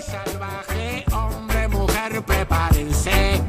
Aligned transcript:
Salvaje, 0.00 1.04
hombre, 1.12 1.68
mujer, 1.68 2.22
prepárense. 2.24 3.42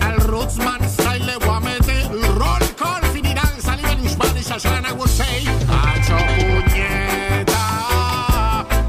Al 0.00 0.16
Rootsman 0.16 0.88
style 0.88 1.24
le 1.26 1.36
voy 1.36 1.56
a 1.56 1.60
meter 1.60 2.10
roll 2.36 2.62
call, 2.76 3.02
finirán, 3.12 3.60
saliven, 3.60 4.08
Spanish, 4.08 4.50
Ashana, 4.50 4.92
will 4.94 5.08
say. 5.08 5.44
Hacho 5.68 6.16
puñeta, 6.36 7.62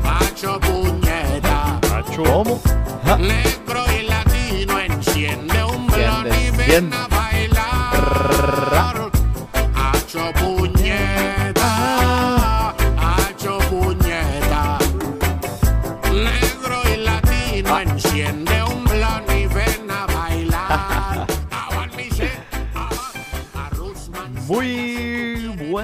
hacho 0.04 0.60
puñeta. 0.60 1.80
¿Cómo? 2.16 2.62
Ja. 3.06 3.18
Negro 3.18 3.84
y 3.98 4.04
latino 4.08 4.80
enciende 4.80 5.64
un 5.64 5.88
blon 5.88 6.28
y 6.28 6.52
ven 6.52 6.94
a 6.94 7.19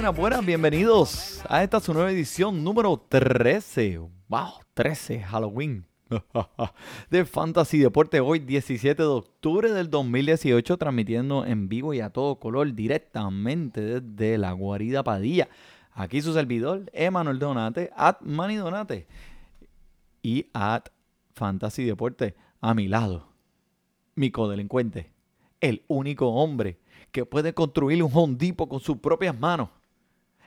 buenas, 0.05 0.21
buenas, 0.21 0.45
bienvenidos 0.45 1.41
a 1.49 1.63
esta 1.63 1.79
su 1.79 1.91
nueva 1.91 2.11
edición 2.11 2.63
número 2.63 3.03
13. 3.09 3.97
Wow, 4.27 4.51
13, 4.75 5.21
Halloween. 5.21 5.87
De 7.09 7.25
Fantasy 7.25 7.79
Deporte 7.79 8.19
hoy 8.19 8.37
17 8.37 9.01
de 9.01 9.07
octubre 9.07 9.71
del 9.71 9.89
2018 9.89 10.77
transmitiendo 10.77 11.43
en 11.43 11.67
vivo 11.69 11.91
y 11.95 12.01
a 12.01 12.11
todo 12.11 12.39
color 12.39 12.75
directamente 12.75 13.99
desde 14.01 14.37
la 14.37 14.51
guarida 14.51 15.03
Padilla. 15.03 15.49
Aquí 15.91 16.21
su 16.21 16.33
servidor, 16.33 16.87
Emanuel 16.93 17.39
Donate, 17.39 17.89
at 17.95 18.21
Manny 18.21 18.57
Donate 18.57 19.07
y 20.21 20.45
at 20.53 20.89
Fantasy 21.33 21.83
Deporte 21.83 22.35
a 22.61 22.75
mi 22.75 22.87
lado. 22.87 23.29
Mi 24.13 24.29
codelincuente, 24.29 25.11
el 25.61 25.83
único 25.87 26.27
hombre 26.27 26.77
que 27.11 27.25
puede 27.25 27.55
construir 27.55 28.03
un 28.03 28.11
hondipo 28.13 28.69
con 28.69 28.79
sus 28.79 28.97
propias 28.97 29.39
manos. 29.39 29.69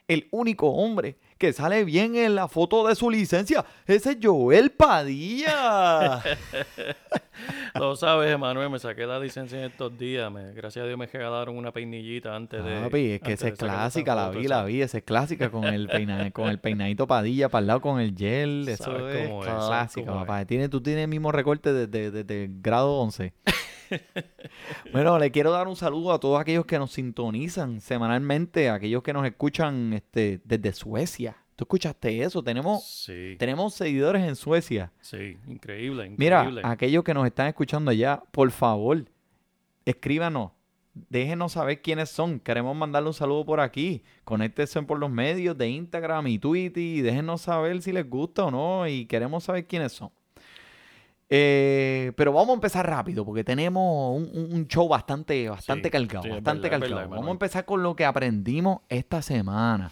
El 0.09 0.27
único 0.31 0.69
hombre 0.71 1.17
que 1.37 1.53
sale 1.53 1.85
bien 1.85 2.17
en 2.17 2.35
la 2.35 2.49
foto 2.49 2.89
de 2.89 2.95
su 2.97 3.11
licencia. 3.11 3.65
Ese 3.87 4.13
es 4.13 4.19
Joel 4.21 4.71
Padilla. 4.71 6.21
Lo 7.75 7.95
sabes, 7.95 8.33
Emanuel, 8.33 8.71
me 8.71 8.79
saqué 8.79 9.07
la 9.07 9.21
licencia 9.21 9.59
en 9.59 9.65
estos 9.67 9.97
días. 9.97 10.33
me- 10.33 10.53
gracias 10.53 10.83
a 10.83 10.87
Dios 10.87 10.99
me 10.99 11.07
regalaron 11.07 11.57
una 11.57 11.73
peinillita 11.73 12.35
antes 12.35 12.65
de. 12.65 12.81
Papi, 12.81 13.11
es 13.13 13.21
que 13.21 13.33
esa 13.35 13.47
de 13.47 13.53
es 13.53 13.59
clásica, 13.59 14.15
la 14.15 14.31
vi, 14.31 14.49
la 14.49 14.65
vi. 14.65 14.83
Esa 14.83 14.99
es 14.99 15.05
clásica 15.05 15.51
con 15.51 15.65
el, 15.65 15.87
peina- 15.89 16.31
con 16.33 16.49
el 16.49 16.59
peinadito 16.59 17.07
Padilla 17.07 17.49
para 17.49 17.61
el 17.61 17.67
lado 17.69 17.81
con 17.81 18.01
el 18.01 18.17
gel. 18.17 18.67
Eso 18.69 19.09
es 19.09 19.29
cómo 19.29 19.41
papá. 20.21 20.45
Tiene, 20.47 20.69
tú 20.69 20.81
tienes 20.81 21.05
el 21.05 21.11
mismo 21.11 21.31
recorte 21.31 21.73
desde, 21.73 22.45
el 22.45 22.51
grado 22.61 22.99
11. 22.99 23.33
bueno, 24.93 25.19
le 25.19 25.31
quiero 25.31 25.51
dar 25.51 25.69
un 25.69 25.77
saludo 25.77 26.13
a 26.13 26.21
todos 26.21 26.41
aquellos 26.41 26.67
que 26.67 26.79
nos 26.79 26.93
sintonizan 26.93 27.81
semanalmente, 27.81 28.69
aquellos 28.71 29.03
que 29.03 29.13
nos 29.13 29.27
escuchan 29.27 29.93
este, 29.93 30.41
desde 30.45 30.73
Suecia. 30.73 31.37
¿Tú 31.57 31.65
escuchaste 31.65 32.23
eso? 32.23 32.43
Tenemos, 32.43 32.85
Sí, 32.85 33.35
tenemos 33.39 33.75
seguidores 33.75 34.23
en 34.27 34.37
Suecia. 34.37 34.93
sí, 35.01 35.37
increíble, 35.49 36.15
Mira, 36.17 36.41
increíble. 36.43 36.63
aquellos 36.65 37.03
que 37.03 37.15
nos 37.15 37.27
están 37.27 37.49
escuchando 37.49 37.91
allá, 37.91 38.23
por 38.31 38.51
favor, 38.51 39.05
escríbanos. 39.85 40.53
Déjenos 41.11 41.53
saber 41.53 41.81
quiénes 41.81 42.09
son. 42.09 42.41
Queremos 42.41 42.75
mandarle 42.77 43.09
un 43.09 43.15
saludo 43.15 43.45
por 43.45 43.61
aquí. 43.61 44.03
Conéctense 44.25 44.83
por 44.83 44.99
los 44.99 45.09
medios 45.11 45.57
de 45.57 45.69
Instagram 45.69 46.27
y 46.27 46.41
Twitter 46.41 46.83
y 46.83 47.03
déjenos 47.03 47.43
saber 47.43 47.81
si 47.83 47.93
les 47.93 48.09
gusta 48.09 48.47
o 48.47 48.51
no. 48.51 48.89
Y 48.89 49.07
queremos 49.07 49.45
saber 49.45 49.67
quiénes 49.69 49.93
son. 49.93 50.11
Eh, 51.31 52.13
pero 52.17 52.33
vamos 52.33 52.51
a 52.51 52.55
empezar 52.55 52.89
rápido 52.89 53.25
porque 53.25 53.45
tenemos 53.45 54.17
un, 54.17 54.67
show 54.67 54.89
bastante, 54.89 55.49
bastante 55.49 55.91
Sí, 55.91 55.97
es 55.97 56.35
bastante 56.35 56.71
verdad, 56.71 57.09
vamos 57.09 57.29
a 57.29 57.33
empezar 57.33 57.65
con 57.67 57.83
lo 57.83 57.95
que 57.95 58.05
aprendimos 58.05 58.81
esta 58.89 59.21
semana. 59.21 59.91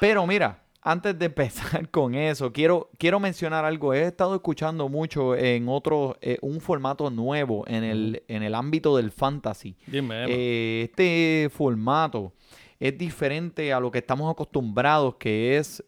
Pero 0.00 0.26
mira, 0.26 0.62
antes 0.80 1.18
de 1.18 1.26
empezar 1.26 1.90
con 1.90 2.14
eso, 2.14 2.52
quiero, 2.52 2.90
quiero 2.98 3.20
mencionar 3.20 3.64
algo. 3.64 3.92
He 3.92 4.04
estado 4.04 4.34
escuchando 4.34 4.88
mucho 4.88 5.36
en 5.36 5.68
otro, 5.68 6.16
eh, 6.22 6.38
un 6.40 6.60
formato 6.60 7.10
nuevo 7.10 7.64
en 7.66 7.84
el, 7.84 8.22
en 8.28 8.42
el 8.42 8.54
ámbito 8.54 8.96
del 8.96 9.10
fantasy. 9.10 9.76
Dime. 9.86 10.24
Eh, 10.28 10.82
este 10.84 11.50
formato 11.50 12.32
es 12.80 12.96
diferente 12.96 13.72
a 13.72 13.80
lo 13.80 13.90
que 13.90 13.98
estamos 13.98 14.30
acostumbrados, 14.30 15.16
que 15.16 15.58
es 15.58 15.82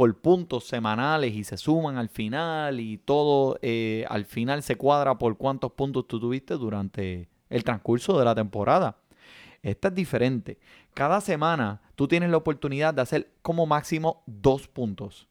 por 0.00 0.18
puntos 0.18 0.64
semanales 0.64 1.34
y 1.34 1.44
se 1.44 1.58
suman 1.58 1.98
al 1.98 2.08
final 2.08 2.80
y 2.80 2.96
todo 2.96 3.58
eh, 3.60 4.06
al 4.08 4.24
final 4.24 4.62
se 4.62 4.76
cuadra 4.76 5.18
por 5.18 5.36
cuántos 5.36 5.72
puntos 5.72 6.08
tú 6.08 6.18
tuviste 6.18 6.54
durante 6.54 7.28
el 7.50 7.64
transcurso 7.64 8.18
de 8.18 8.24
la 8.24 8.34
temporada. 8.34 8.96
Esta 9.60 9.88
es 9.88 9.94
diferente. 9.94 10.58
Cada 10.94 11.20
semana 11.20 11.82
tú 11.96 12.08
tienes 12.08 12.30
la 12.30 12.38
oportunidad 12.38 12.94
de 12.94 13.02
hacer 13.02 13.30
como 13.42 13.66
máximo 13.66 14.22
dos 14.24 14.68
puntos. 14.68 15.28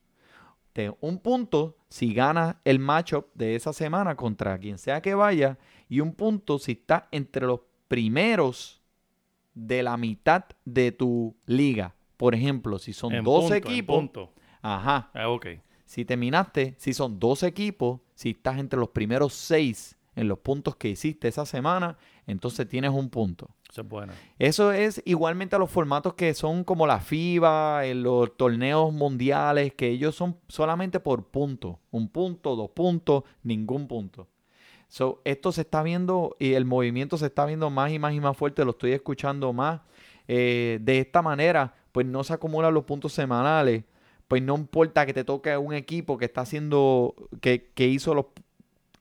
De 0.76 0.94
un 1.02 1.18
punto 1.18 1.76
si 1.90 2.14
ganas 2.14 2.58
el 2.64 2.78
matchup 2.78 3.26
de 3.34 3.56
esa 3.56 3.74
semana 3.74 4.16
contra 4.16 4.60
quien 4.60 4.78
sea 4.78 5.02
que 5.02 5.16
vaya 5.16 5.58
y 5.88 6.00
un 6.00 6.14
punto 6.14 6.60
si 6.60 6.74
está 6.74 7.08
entre 7.10 7.48
los 7.48 7.62
primeros 7.88 8.84
de 9.56 9.82
la 9.82 9.98
mitad 9.98 10.46
de 10.64 10.92
tu 10.92 11.36
liga. 11.48 11.96
Por 12.18 12.36
ejemplo, 12.36 12.78
si 12.78 12.94
son 12.94 13.14
En 13.14 13.24
12 13.24 13.62
punto, 13.62 13.70
equipos. 13.70 14.30
Ajá, 14.62 15.10
Ah, 15.14 15.30
ok. 15.30 15.48
si 15.86 16.06
terminaste, 16.06 16.76
si 16.78 16.94
son 16.94 17.20
12 17.20 17.48
equipos, 17.48 18.00
si 18.16 18.32
estás 18.32 18.58
entre 18.60 18.80
los 18.80 18.90
primeros 18.90 19.34
6 19.34 19.96
en 20.16 20.28
los 20.28 20.40
puntos 20.40 20.76
que 20.76 20.90
hiciste 20.90 21.28
esa 21.28 21.46
semana, 21.46 21.98
entonces 22.28 22.68
tienes 22.68 22.92
un 22.92 23.10
punto. 23.10 23.50
Esa 23.70 23.82
es 23.82 23.88
buena. 23.88 24.14
Eso 24.40 24.72
es 24.72 25.02
igualmente 25.06 25.56
a 25.56 25.60
los 25.60 25.70
formatos 25.70 26.16
que 26.16 26.34
son 26.34 26.64
como 26.64 26.86
la 26.88 27.00
FIBA, 27.00 27.86
en 27.86 28.04
los 28.04 28.36
torneos 28.36 28.92
mundiales, 28.92 29.74
que 29.76 29.88
ellos 29.90 30.16
son 30.16 30.38
solamente 30.48 31.00
por 31.00 31.26
punto. 31.28 31.80
Un 31.92 32.10
punto, 32.10 32.56
dos 32.56 32.72
puntos, 32.72 33.24
ningún 33.44 33.88
punto. 33.88 34.28
So, 34.88 35.22
esto 35.24 35.52
se 35.52 35.62
está 35.62 35.84
viendo 35.84 36.36
y 36.40 36.54
el 36.54 36.66
movimiento 36.66 37.16
se 37.18 37.28
está 37.28 37.46
viendo 37.46 37.70
más 37.70 37.92
y 37.92 38.00
más 38.00 38.12
y 38.14 38.20
más 38.20 38.36
fuerte, 38.36 38.66
lo 38.66 38.72
estoy 38.72 38.92
escuchando 38.94 39.54
más. 39.54 39.82
Eh, 40.28 40.80
de 40.82 40.98
esta 41.00 41.22
manera, 41.22 41.76
pues 41.92 42.08
no 42.08 42.24
se 42.24 42.34
acumulan 42.34 42.74
los 42.74 42.84
puntos 42.86 43.14
semanales. 43.14 43.84
Pues 44.30 44.42
no 44.42 44.56
importa 44.56 45.06
que 45.06 45.14
te 45.14 45.26
toque 45.26 45.58
un 45.58 45.74
equipo 45.74 46.18
que 46.18 46.26
está 46.26 46.42
haciendo, 46.42 47.16
que, 47.42 47.72
que 47.74 47.88
hizo 47.88 48.14
los, 48.14 48.28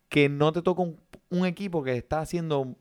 que 0.08 0.28
no 0.28 0.52
te 0.52 0.62
toca 0.62 0.82
un, 0.82 0.98
un 1.28 1.46
equipo 1.46 1.84
que 1.84 1.96
está 1.96 2.20
haciendo 2.20 2.74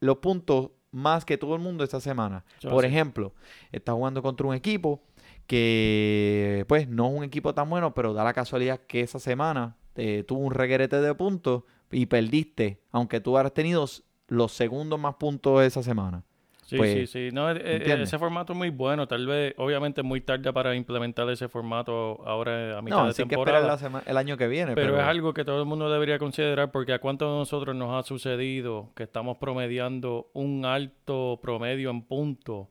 los 0.00 0.18
puntos 0.18 0.70
más 0.90 1.24
que 1.24 1.38
todo 1.38 1.54
el 1.54 1.62
mundo 1.62 1.84
esta 1.84 2.00
semana. 2.00 2.44
Por 2.68 2.84
ejemplo, 2.84 3.32
estás 3.72 3.94
jugando 3.94 4.22
contra 4.22 4.46
un 4.46 4.54
equipo 4.54 5.02
que, 5.46 6.64
pues, 6.68 6.88
no 6.88 7.08
es 7.08 7.18
un 7.18 7.24
equipo 7.24 7.54
tan 7.54 7.70
bueno, 7.70 7.94
pero 7.94 8.12
da 8.12 8.24
la 8.24 8.32
casualidad 8.32 8.80
que 8.86 9.00
esa 9.00 9.18
semana 9.18 9.76
eh, 9.94 10.24
tuvo 10.26 10.40
un 10.40 10.52
reguerete 10.52 11.00
de 11.00 11.14
puntos 11.14 11.62
y 11.90 12.06
perdiste, 12.06 12.80
aunque 12.90 13.20
tú 13.20 13.38
has 13.38 13.54
tenido 13.54 13.86
los 14.26 14.52
segundos 14.52 14.98
más 14.98 15.14
puntos 15.14 15.62
esa 15.62 15.82
semana. 15.82 16.24
Sí, 16.66 16.76
Pues, 16.78 16.92
sí, 16.92 17.06
sí. 17.06 17.28
No, 17.34 17.50
eh, 17.50 17.56
eh, 17.62 17.98
ese 18.02 18.18
formato 18.18 18.54
es 18.54 18.58
muy 18.58 18.70
bueno. 18.70 19.06
Tal 19.06 19.26
vez, 19.26 19.54
obviamente, 19.58 20.00
es 20.00 20.06
muy 20.06 20.20
tarde 20.22 20.50
para 20.52 20.74
implementar 20.74 21.28
ese 21.28 21.46
formato 21.48 22.22
ahora 22.26 22.78
a 22.78 22.82
mitad 22.82 22.96
No, 22.98 23.04
de 23.04 23.10
así 23.10 23.22
que 23.24 23.28
temporada. 23.30 23.74
esperar 23.74 24.02
el 24.06 24.16
año 24.16 24.36
que 24.38 24.48
viene. 24.48 24.74
Pero 24.74 24.96
es 24.98 25.02
algo 25.04 25.34
que 25.34 25.44
todo 25.44 25.60
el 25.60 25.66
mundo 25.66 25.90
debería 25.90 26.18
considerar 26.18 26.70
porque 26.70 26.94
a 26.94 26.98
cuántos 27.00 27.30
de 27.30 27.38
nosotros 27.38 27.76
nos 27.76 27.92
ha 27.92 28.06
sucedido 28.06 28.90
que 28.96 29.02
estamos 29.02 29.36
promediando 29.36 30.30
un 30.32 30.64
alto 30.64 31.38
promedio 31.42 31.90
en 31.90 32.02
puntos 32.02 32.68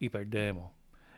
y 0.00 0.08
perdemos. 0.08 0.72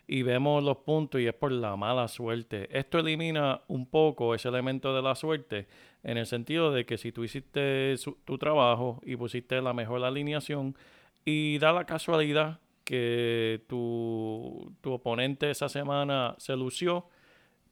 Y 0.07 0.23
vemos 0.23 0.63
los 0.65 0.79
puntos 0.79 1.21
y 1.21 1.27
es 1.27 1.35
por 1.35 1.53
la 1.53 1.77
mala 1.77 2.07
suerte. 2.09 2.69
Esto 2.77 2.99
elimina 2.99 3.61
un 3.69 3.87
poco 3.87 4.35
ese 4.35 4.49
elemento 4.49 4.95
de 4.95 5.01
la 5.03 5.15
suerte 5.15 5.69
en 6.03 6.19
el 6.19 6.27
sentido 6.27 6.73
de 6.73 6.85
que 6.85 6.99
si 6.99 7.13
tú 7.13 7.23
hiciste 7.25 7.97
su- 7.97 8.19
tu 8.25 8.37
trabajo 8.37 9.01
y 9.05 9.15
pusiste 9.17 9.63
la 9.63 9.73
mejor 9.73 10.03
alineación 10.05 10.75
y 11.25 11.59
da 11.59 11.73
la 11.73 11.85
casualidad 11.85 12.61
que 12.85 13.65
tu, 13.69 14.75
tu 14.81 14.93
oponente 14.93 15.51
esa 15.51 15.69
semana 15.69 16.35
se 16.39 16.57
lució, 16.57 17.07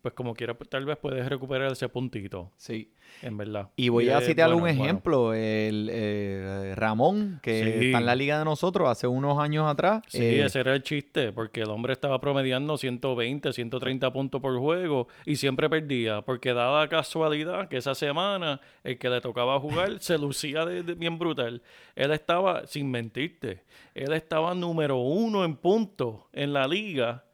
pues 0.02 0.14
como 0.14 0.34
quiera, 0.34 0.54
pues, 0.56 0.70
tal 0.70 0.84
vez 0.84 0.96
puedes 0.96 1.28
recuperar 1.28 1.72
ese 1.72 1.88
puntito, 1.88 2.52
Sí. 2.56 2.92
en 3.22 3.36
verdad. 3.36 3.70
Y 3.76 3.88
voy 3.88 4.08
a 4.10 4.20
citar 4.20 4.52
un 4.54 4.60
bueno. 4.60 4.82
ejemplo, 4.84 5.34
el 5.34 5.88
eh, 5.92 6.74
Ramón, 6.76 7.40
que 7.42 7.62
Sí. 7.80 7.86
está 7.86 7.98
en 7.98 8.06
la 8.06 8.14
liga 8.14 8.38
de 8.38 8.44
nosotros 8.44 8.88
hace 8.88 9.06
unos 9.08 9.38
años 9.38 9.66
atrás. 9.66 10.02
Sí, 10.08 10.22
eh, 10.22 10.44
ese 10.44 10.60
era 10.60 10.74
el 10.74 10.82
chiste, 10.82 11.32
porque 11.32 11.62
el 11.62 11.70
hombre 11.70 11.92
estaba 11.94 12.20
promediando 12.20 12.76
120, 12.78 13.52
130 13.52 14.12
puntos 14.12 14.40
por 14.40 14.56
juego 14.58 15.08
y 15.26 15.36
siempre 15.36 15.68
perdía, 15.68 16.22
porque 16.22 16.52
daba 16.54 16.88
casualidad 16.88 17.68
que 17.68 17.78
esa 17.78 17.94
semana 17.94 18.60
el 18.84 18.98
que 18.98 19.10
le 19.10 19.20
tocaba 19.20 19.58
jugar 19.58 19.98
se 20.00 20.16
lucía 20.18 20.64
de- 20.64 20.82
de- 20.82 20.94
bien 20.94 21.18
brutal. 21.18 21.62
Él 21.96 22.12
estaba, 22.12 22.66
sin 22.66 22.90
mentirte, 22.90 23.64
él 23.94 24.12
estaba 24.12 24.54
número 24.54 24.98
uno 24.98 25.44
en 25.44 25.56
puntos 25.56 26.20
en 26.32 26.52
la 26.52 26.66
liga 26.68 27.24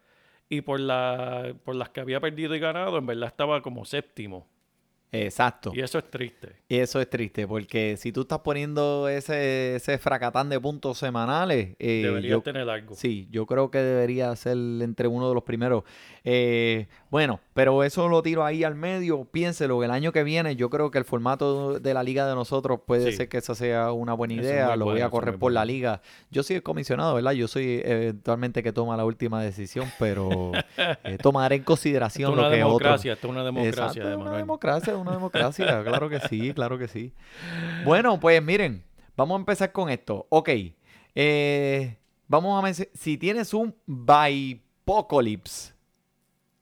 y 0.48 0.60
por, 0.60 0.80
la, 0.80 1.54
por 1.64 1.74
las 1.76 1.90
que 1.90 2.00
había 2.00 2.20
perdido 2.20 2.54
y 2.54 2.58
ganado, 2.58 2.98
en 2.98 3.06
verdad 3.06 3.28
estaba 3.28 3.62
como 3.62 3.84
séptimo. 3.84 4.48
Exacto. 5.14 5.72
Y 5.74 5.80
eso 5.80 5.98
es 5.98 6.10
triste. 6.10 6.56
Y 6.68 6.76
eso 6.78 7.00
es 7.00 7.08
triste, 7.08 7.46
porque 7.46 7.96
si 7.96 8.12
tú 8.12 8.22
estás 8.22 8.40
poniendo 8.40 9.08
ese, 9.08 9.76
ese 9.76 9.98
fracatán 9.98 10.48
de 10.48 10.58
puntos 10.60 10.98
semanales, 10.98 11.76
eh, 11.78 12.02
Debería 12.04 12.30
yo, 12.30 12.40
tener 12.42 12.68
algo. 12.68 12.94
sí, 12.94 13.28
yo 13.30 13.46
creo 13.46 13.70
que 13.70 13.78
debería 13.78 14.34
ser 14.36 14.56
entre 14.56 15.06
uno 15.08 15.28
de 15.28 15.34
los 15.34 15.44
primeros. 15.44 15.84
Eh, 16.24 16.88
bueno, 17.10 17.40
pero 17.52 17.84
eso 17.84 18.08
lo 18.08 18.22
tiro 18.22 18.44
ahí 18.44 18.64
al 18.64 18.74
medio. 18.74 19.24
Piénselo, 19.26 19.82
el 19.84 19.90
año 19.90 20.10
que 20.12 20.24
viene 20.24 20.56
yo 20.56 20.70
creo 20.70 20.90
que 20.90 20.98
el 20.98 21.04
formato 21.04 21.78
de 21.78 21.94
la 21.94 22.02
liga 22.02 22.26
de 22.26 22.34
nosotros 22.34 22.80
puede 22.86 23.10
Sí. 23.10 23.16
ser 23.18 23.28
que 23.28 23.36
esa 23.38 23.54
sea 23.54 23.92
una 23.92 24.14
buena 24.14 24.34
idea. 24.34 24.74
Lo 24.76 24.86
voy 24.86 25.00
a 25.02 25.10
correr 25.10 25.38
por 25.38 25.52
la 25.52 25.64
liga. 25.64 26.00
Yo 26.30 26.42
soy 26.42 26.56
el 26.56 26.62
comisionado, 26.62 27.14
¿verdad? 27.14 27.32
Yo 27.32 27.46
soy 27.48 27.82
eventualmente 27.84 28.62
que 28.62 28.72
toma 28.72 28.96
la 28.96 29.04
última 29.04 29.42
decisión, 29.42 29.86
pero 29.98 30.52
eh, 31.04 31.18
tomaré 31.22 31.56
en 31.56 31.60
Esto 31.60 31.66
consideración 31.72 32.30
lo 32.34 32.42
que 32.42 32.46
otros... 32.48 32.58
democracia, 32.58 33.12
esto 33.12 33.26
es 33.26 33.30
una 33.30 33.44
democracia 33.44 33.82
Exacto, 33.84 34.08
de 34.08 34.14
es 34.14 34.20
una 34.20 34.36
democracia, 34.36 34.92
una 35.04 35.12
democracia, 35.12 35.82
claro 35.84 36.08
que 36.08 36.20
sí, 36.20 36.52
claro 36.54 36.78
que 36.78 36.88
sí. 36.88 37.12
Bueno, 37.84 38.18
pues 38.18 38.42
miren, 38.42 38.84
vamos 39.16 39.36
a 39.36 39.38
empezar 39.40 39.72
con 39.72 39.90
esto. 39.90 40.26
Ok, 40.30 40.50
eh, 41.14 41.96
vamos 42.26 42.58
a 42.58 42.62
mencionar, 42.62 42.90
si 42.94 43.16
tienes 43.16 43.54
un 43.54 43.74
Bipocalypse 43.86 45.74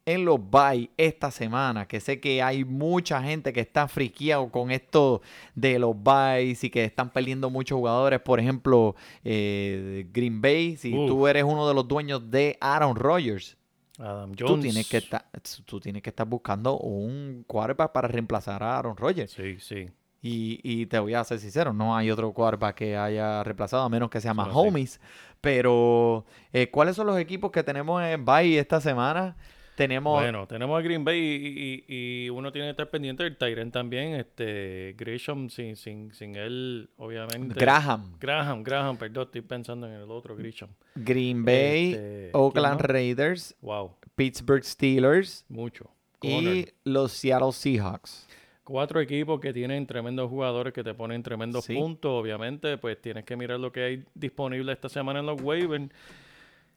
en 0.04 0.24
los 0.24 0.38
bye 0.50 0.90
esta 0.96 1.30
semana, 1.30 1.86
que 1.86 2.00
sé 2.00 2.20
que 2.20 2.42
hay 2.42 2.64
mucha 2.64 3.22
gente 3.22 3.52
que 3.52 3.60
está 3.60 3.86
friqueado 3.86 4.50
con 4.50 4.70
esto 4.70 5.22
de 5.54 5.78
los 5.78 5.94
byes 6.02 6.64
y 6.64 6.70
que 6.70 6.84
están 6.84 7.10
perdiendo 7.10 7.50
muchos 7.50 7.76
jugadores, 7.76 8.20
por 8.20 8.40
ejemplo, 8.40 8.96
eh, 9.24 10.06
Green 10.12 10.40
Bay, 10.40 10.76
si 10.76 10.92
Uf. 10.92 11.08
tú 11.08 11.26
eres 11.26 11.44
uno 11.44 11.68
de 11.68 11.74
los 11.74 11.86
dueños 11.86 12.30
de 12.30 12.58
Aaron 12.60 12.96
Rodgers, 12.96 13.56
Adam 13.98 14.32
tú 14.34 14.46
Jones. 14.46 14.62
tienes 14.64 14.88
que 14.88 14.96
estar 14.98 15.26
tú 15.66 15.80
tienes 15.80 16.02
que 16.02 16.10
estar 16.10 16.26
buscando 16.26 16.78
un 16.78 17.44
quarterback 17.46 17.92
para 17.92 18.08
reemplazar 18.08 18.62
a 18.62 18.78
Aaron 18.78 18.96
Rodgers 18.96 19.30
Sí, 19.32 19.58
sí. 19.60 19.90
y, 20.22 20.60
y 20.62 20.86
te 20.86 20.98
voy 20.98 21.14
a 21.14 21.22
ser 21.24 21.38
sincero 21.38 21.72
no 21.72 21.94
hay 21.96 22.10
otro 22.10 22.32
quarterback 22.32 22.74
que 22.76 22.96
haya 22.96 23.42
reemplazado 23.44 23.82
a 23.82 23.88
menos 23.88 24.08
que 24.10 24.20
sea 24.20 24.32
Eso 24.32 24.40
es 24.40 24.46
así. 24.48 24.54
Mahomes 24.56 25.00
pero 25.40 26.24
eh, 26.52 26.70
¿cuáles 26.70 26.96
son 26.96 27.06
los 27.08 27.18
equipos 27.18 27.50
que 27.50 27.62
tenemos 27.62 28.02
en 28.02 28.24
bye 28.24 28.58
esta 28.58 28.80
semana? 28.80 29.36
Tenemos 29.76 30.20
Bueno, 30.20 30.46
tenemos 30.46 30.78
a 30.78 30.82
Green 30.82 31.04
Bay 31.04 31.18
y, 31.18 31.84
y- 31.88 32.24
y 32.26 32.30
uno 32.30 32.52
tiene 32.52 32.66
que 32.68 32.70
estar 32.72 32.90
pendiente 32.90 33.24
del 33.24 33.36
Tyrant 33.36 33.72
también. 33.72 34.14
Este, 34.14 34.94
Gresham, 34.98 35.48
sin, 35.48 35.76
sin, 35.76 36.12
sin 36.14 36.36
él, 36.36 36.90
obviamente. 36.96 37.58
Graham 37.58 38.16
Graham, 38.20 38.62
Graham, 38.62 38.96
perdón, 38.96 39.24
estoy 39.24 39.40
pensando 39.42 39.86
en 39.86 39.94
el 39.94 40.10
otro, 40.10 40.36
Gresham. 40.36 40.70
Green 40.94 41.44
Bay 41.44 41.92
Este, 41.92 42.30
Oakland. 42.34 42.80
Raiders 42.80 43.54
Wow, 43.62 43.96
Pittsburgh 44.14 44.64
Steelers 44.64 45.44
mucho. 45.48 45.90
y 46.22 46.66
los 46.84 47.12
Seattle 47.12 47.52
Seahawks 47.52 48.28
Cuatro 48.64 49.00
equipos 49.00 49.40
que 49.40 49.52
tienen 49.52 49.86
tremendos 49.88 50.30
jugadores 50.30 50.72
que 50.72 50.84
te 50.84 50.94
ponen 50.94 51.20
tremendos 51.24 51.64
Sí. 51.64 51.74
puntos. 51.74 52.12
Obviamente, 52.12 52.78
pues 52.78 53.00
tienes 53.02 53.24
que 53.24 53.36
mirar 53.36 53.58
lo 53.58 53.72
que 53.72 53.82
hay 53.82 54.04
disponible 54.14 54.72
esta 54.72 54.88
semana 54.88 55.18
en 55.18 55.26
los 55.26 55.42
waivers. 55.42 55.90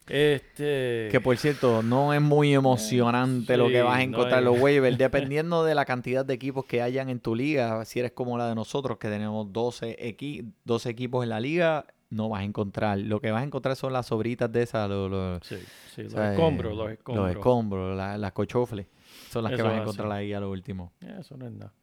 Este. 0.08 1.08
Que 1.12 1.20
por 1.20 1.36
cierto, 1.38 1.82
no 1.82 2.14
es 2.14 2.22
muy 2.22 2.54
emocionante 2.54 3.58
lo 3.58 3.68
que 3.70 3.82
vas 3.82 3.98
a 3.98 4.02
encontrar 4.04 4.40
es. 4.40 4.46
los 4.46 4.60
waivers, 4.60 4.98
dependiendo 5.00 5.64
de 5.64 5.74
la 5.76 5.86
cantidad 5.86 6.26
de 6.26 6.34
equipos 6.36 6.66
que 6.66 6.82
hayan 6.82 7.10
en 7.10 7.20
tu 7.20 7.34
liga. 7.36 7.84
Si 7.86 8.00
eres 8.00 8.12
como 8.12 8.38
la 8.38 8.48
de 8.48 8.56
nosotros, 8.56 8.98
que 8.98 9.10
tenemos 9.10 9.52
12, 9.52 9.96
equi 10.08 10.54
12 10.64 10.90
equipos 10.90 11.24
en 11.24 11.30
la 11.30 11.40
liga, 11.40 11.86
no 12.12 12.30
vas 12.30 12.42
a 12.42 12.44
encontrar. 12.44 13.00
Lo 13.00 13.20
que 13.20 13.32
vas 13.32 13.42
a 13.42 13.46
encontrar 13.46 13.76
son 13.76 13.94
las 13.94 14.06
sobritas 14.06 14.52
de 14.52 14.62
esas, 14.62 14.88
los, 14.88 15.10
los- 15.10 15.40
Sí, 15.44 15.58
sí, 15.96 16.04
los 16.04 16.14
escombros, 16.14 16.74
eh, 16.74 16.76
los 16.76 16.92
escombros. 16.92 17.26
Los 17.28 17.36
escombros, 17.38 17.98
la- 17.98 18.18
las 18.18 18.32
cochofles. 18.32 18.86
Son 19.32 19.44
las 19.44 19.54
que 19.54 19.62
vas 19.64 19.74
a 19.74 19.78
encontrar 19.82 20.08
así. 20.12 20.18
ahí 20.18 20.34
a 20.34 20.40
lo 20.40 20.52
último. 20.52 20.94
Eso 21.20 21.36
no 21.36 21.48
es 21.48 21.52
nada. 21.52 21.74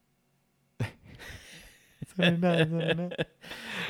Eso 2.01 2.15
no 2.19 2.25
es 2.25 2.39
nada, 2.39 2.61
eso 2.63 2.75
no 2.75 2.81
es 2.83 2.97
nada. 2.97 3.11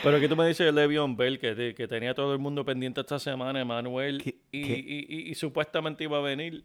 Pero 0.03 0.19
que 0.21 0.29
tú 0.29 0.35
me 0.37 0.47
dices 0.49 0.67
de 0.67 0.73
Le'Veon 0.73 1.17
Bell, 1.17 1.39
que, 1.39 1.75
que 1.77 1.87
tenía 1.89 2.13
todo 2.15 2.33
el 2.33 2.39
mundo 2.41 2.65
pendiente 2.65 3.01
esta 3.01 3.19
semana, 3.19 3.61
Emanuel, 3.61 4.21
¿Qué- 4.23 4.37
y, 4.51 4.63
qué? 4.63 4.79
y- 4.79 5.07
y- 5.09 5.31
y 5.31 5.35
supuestamente 5.35 6.05
iba 6.05 6.19
a 6.19 6.21
venir. 6.23 6.65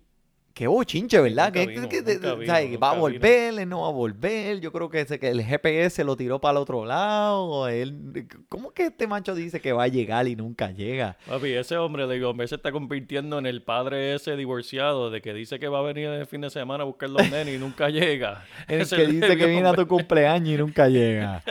Qué 0.57 0.65
bochinche, 0.65 1.21
¿verdad? 1.21 1.53
Nunca 1.53 1.59
Que, 1.59 1.67
vino, 1.67 1.87
que- 1.87 2.03
que- 2.03 2.17
vino, 2.17 2.79
va 2.79 2.89
a 2.89 2.95
volver, 2.95 3.59
él 3.59 3.69
no 3.69 3.81
va 3.81 3.89
a 3.89 3.91
volver. 3.91 4.59
Yo 4.59 4.71
creo 4.71 4.89
que, 4.89 5.01
ese, 5.01 5.19
que 5.19 5.29
el 5.29 5.43
GPS 5.43 6.03
lo 6.03 6.17
tiró 6.17 6.41
para 6.41 6.53
el 6.53 6.57
otro 6.63 6.83
lado. 6.83 7.67
Él, 7.67 8.25
¿Cómo 8.49 8.71
que 8.71 8.87
este 8.87 9.05
macho 9.05 9.35
dice 9.35 9.61
que 9.61 9.71
va 9.71 9.83
a 9.83 9.87
llegar 9.87 10.27
y 10.27 10.35
nunca 10.35 10.71
llega? 10.71 11.15
Papi, 11.27 11.53
ese 11.53 11.77
hombre, 11.77 12.07
Le'Veon 12.07 12.35
Bell, 12.35 12.47
se 12.47 12.55
está 12.55 12.71
convirtiendo 12.71 13.37
en 13.37 13.45
el 13.45 13.61
padre 13.61 14.15
ese 14.15 14.35
divorciado 14.35 15.11
de 15.11 15.21
que 15.21 15.31
dice 15.35 15.59
que 15.59 15.67
va 15.67 15.77
a 15.77 15.83
venir 15.83 16.07
el 16.07 16.25
fin 16.25 16.41
de 16.41 16.49
semana 16.49 16.81
a 16.81 16.87
buscar 16.87 17.11
los 17.11 17.29
nenes 17.29 17.53
y 17.53 17.59
nunca 17.59 17.89
llega. 17.91 18.43
El 18.67 18.81
Ese 18.81 18.95
que 18.95 19.05
dice 19.05 19.37
que 19.37 19.45
viene 19.45 19.67
a 19.67 19.73
tu 19.73 19.85
cumpleaños 19.87 20.49
y 20.55 20.57
nunca 20.57 20.89
llega. 20.89 21.43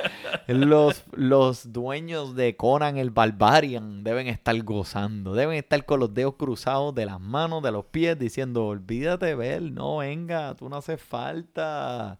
Los, 0.48 1.04
los 1.12 1.72
dueños 1.72 2.34
de 2.34 2.56
Conan 2.56 2.96
el 2.96 3.10
Barbarian 3.10 4.02
deben 4.02 4.26
estar 4.26 4.60
gozando. 4.64 5.34
Deben 5.34 5.54
estar 5.56 5.84
con 5.84 6.00
los 6.00 6.12
dedos 6.12 6.34
cruzados 6.34 6.92
de 6.92 7.06
las 7.06 7.20
manos, 7.20 7.62
de 7.62 7.70
los 7.70 7.84
pies, 7.84 8.18
diciendo, 8.18 8.66
olvídate, 8.66 8.95
Bel, 9.00 9.74
no 9.74 9.98
venga, 9.98 10.54
tú 10.54 10.68
no 10.68 10.76
haces 10.76 11.00
falta. 11.00 12.18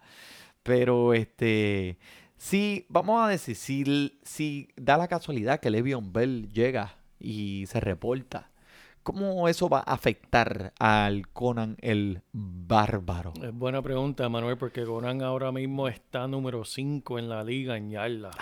Pero 0.63 1.15
este, 1.15 1.99
sí, 2.37 2.87
vamos 2.89 3.25
a 3.25 3.29
decir, 3.29 3.57
si, 3.57 4.19
si 4.23 4.69
da 4.77 4.97
la 4.97 5.09
casualidad 5.09 5.61
que 5.61 5.71
Le'Veon 5.71 6.13
Bell 6.13 6.49
llega 6.53 6.97
y 7.21 7.67
se 7.67 7.81
reporta, 7.81 8.51
¿cómo 9.03 9.49
eso 9.49 9.69
va 9.69 9.79
a 9.79 9.95
afectar 9.95 10.73
al 10.79 11.29
Conan 11.29 11.77
el 11.81 12.23
Bárbaro? 12.33 13.33
Es 13.43 13.53
buena 13.53 13.81
pregunta, 13.81 14.29
Manuel, 14.29 14.59
porque 14.59 14.85
Conan 14.85 15.23
ahora 15.23 15.53
mismo 15.53 15.87
está 15.87 16.27
número 16.27 16.65
5 16.65 17.19
en 17.19 17.29
la 17.29 17.45
liga 17.45 17.77
en 17.77 17.91
yardas. 17.91 18.35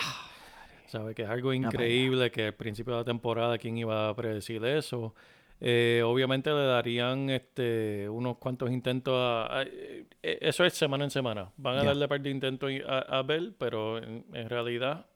Sabe 0.87 1.15
que 1.15 1.23
es 1.23 1.29
algo 1.29 1.53
increíble 1.53 2.31
que 2.31 2.47
al 2.47 2.55
principio 2.55 2.95
de 2.95 3.01
la 3.01 3.05
temporada, 3.05 3.59
¿quién 3.59 3.77
iba 3.77 4.09
a 4.09 4.15
predecir 4.15 4.65
eso? 4.65 5.15
Eh, 5.61 6.03
obviamente 6.05 6.51
le 6.51 6.65
darían 6.67 7.31
este, 7.31 8.09
unos 8.09 8.37
cuantos 8.39 8.71
intentos 8.71 9.15
a, 9.17 9.61
a- 9.61 9.63
eh, 9.63 10.07
Eso 10.23 10.65
es 10.65 10.75
semana 10.75 11.05
en 11.05 11.11
semana. 11.11 11.51
Van 11.57 11.79
a 11.79 11.85
darle 11.85 12.07
par 12.09 12.21
de 12.21 12.31
intentos 12.31 12.71
a, 12.87 12.99
a 13.19 13.23
Bell, 13.23 13.55
pero 13.57 13.99
en, 13.99 14.25
en 14.33 14.49
realidad 14.49 15.07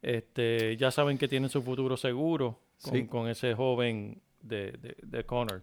este, 0.00 0.76
ya 0.76 0.90
saben 0.90 1.18
que 1.18 1.28
tienen 1.28 1.50
su 1.50 1.62
futuro 1.62 1.96
seguro 1.96 2.58
con, 2.82 2.92
Sí. 2.94 3.06
con 3.06 3.28
ese 3.28 3.54
joven 3.54 4.20
de, 4.40 4.72
de, 4.72 4.96
de 5.00 5.24
Connor. 5.24 5.62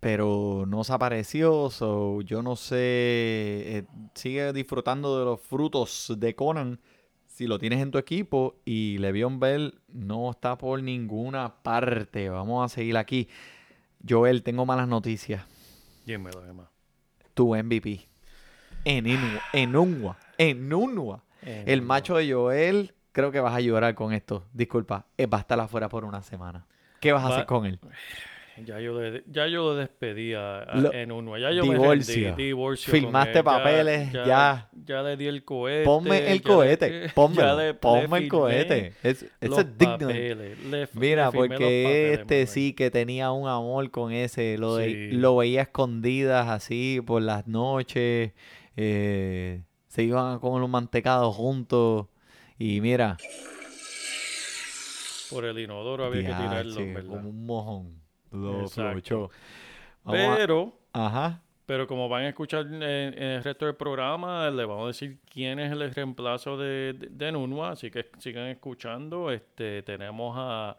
pero 0.00 0.64
no 0.66 0.82
se 0.84 0.92
apareció, 0.92 1.70
so 1.70 2.20
yo 2.22 2.42
no 2.42 2.56
sé, 2.56 2.76
eh, 2.78 3.84
sigue 4.14 4.52
disfrutando 4.52 5.18
de 5.18 5.24
los 5.24 5.40
frutos 5.40 6.12
de 6.16 6.34
Conan 6.34 6.80
si 7.38 7.46
lo 7.46 7.60
tienes 7.60 7.80
en 7.80 7.92
tu 7.92 7.98
equipo 7.98 8.56
y 8.64 8.98
Le'Veon 8.98 9.38
Bell 9.38 9.78
no 9.86 10.28
está 10.32 10.58
por 10.58 10.82
ninguna 10.82 11.62
parte. 11.62 12.28
Vamos 12.30 12.64
a 12.64 12.74
seguir 12.74 12.96
aquí. 12.96 13.28
Joel, 14.06 14.42
tengo 14.42 14.66
malas 14.66 14.88
noticias. 14.88 15.44
Dímelo, 16.04 16.44
Emma. 16.44 16.68
Tu 17.34 17.54
MVP. 17.54 18.08
En 18.84 19.06
Inua, 19.06 19.40
en 19.52 19.76
Unua, 19.76 20.18
en 20.36 20.72
Unua. 20.72 21.22
El 21.42 21.80
macho 21.82 22.16
de 22.16 22.32
Joel, 22.32 22.92
creo 23.12 23.30
que 23.30 23.38
vas 23.38 23.54
a 23.54 23.60
llorar 23.60 23.94
con 23.94 24.12
esto. 24.12 24.44
Disculpa, 24.52 25.06
eh, 25.16 25.26
va 25.26 25.38
a 25.38 25.42
estar 25.42 25.60
afuera 25.60 25.88
por 25.88 26.04
una 26.04 26.22
semana. 26.22 26.66
¿Qué 26.98 27.12
vas 27.12 27.22
a 27.24 27.28
Va- 27.28 27.34
hacer 27.36 27.46
con 27.46 27.66
él? 27.66 27.78
Ya 28.64 28.80
yo, 28.80 29.00
le, 29.00 29.22
ya 29.26 29.46
yo 29.46 29.62
lo 29.64 29.74
despedí 29.76 30.34
a- 30.34 30.60
a- 30.60 30.76
Lo- 30.80 30.92
en 30.92 31.12
uno. 31.12 31.36
Ya 31.38 31.50
yo 31.52 31.62
divorcio. 31.62 32.16
me 32.16 32.24
rendí, 32.28 32.42
divorcio 32.44 32.90
Firmaste 32.92 33.42
papeles, 33.44 34.12
ya. 34.12 34.68
Ya 34.84 35.02
le 35.02 35.16
di 35.16 35.26
el 35.26 35.44
cohete. 35.44 35.84
Ponme 35.84 36.18
el 36.26 36.38
le- 36.38 36.42
cohete, 36.42 36.90
le- 37.56 37.56
le 37.56 37.74
ponme 37.74 38.18
el 38.18 38.28
cohete. 38.28 38.92
Es, 39.02 39.24
digno. 39.78 40.08
le 40.08 40.88
Mira, 40.94 41.26
le 41.26 41.32
porque 41.32 41.54
papeles, 41.54 42.18
este 42.20 42.46
sí 42.46 42.72
que 42.72 42.90
tenía 42.90 43.30
un 43.32 43.48
amor 43.48 43.90
con 43.90 44.12
ese, 44.12 44.58
lo, 44.58 44.76
de- 44.76 45.10
Sí. 45.10 45.16
lo 45.16 45.36
veía 45.36 45.62
escondidas 45.62 46.48
así 46.48 47.00
por 47.06 47.22
las 47.22 47.46
noches, 47.46 48.32
eh, 48.76 49.62
se 49.88 50.02
iban 50.02 50.38
con 50.38 50.60
los 50.60 50.68
mantecados 50.70 51.34
juntos 51.34 52.06
y 52.58 52.80
mira, 52.80 53.16
por 55.30 55.44
el 55.44 55.58
inodoro 55.58 56.04
había 56.06 56.22
que 56.22 56.26
tirarlo, 56.32 56.80
¿verdad? 56.86 57.04
Como 57.06 57.28
un 57.28 57.46
mojón. 57.46 57.97
Lo 58.32 58.64
aprovechó. 58.66 59.30
A- 60.04 60.12
Pero, 60.12 60.72
Ajá. 60.92 61.40
pero 61.66 61.86
como 61.86 62.08
van 62.08 62.24
a 62.24 62.28
escuchar 62.28 62.66
en, 62.66 62.82
en 62.82 63.22
el 63.22 63.44
resto 63.44 63.66
del 63.66 63.74
programa, 63.76 64.50
le 64.50 64.64
vamos 64.64 64.84
a 64.84 64.86
decir 64.88 65.18
quién 65.30 65.58
es 65.58 65.70
el 65.72 65.94
reemplazo 65.94 66.56
de, 66.56 66.94
de, 66.94 67.08
de 67.10 67.32
Nunua, 67.32 67.70
así 67.72 67.90
que 67.90 68.06
sigan 68.18 68.46
escuchando. 68.46 69.30
Este, 69.30 69.82
tenemos 69.82 70.34
a, 70.38 70.76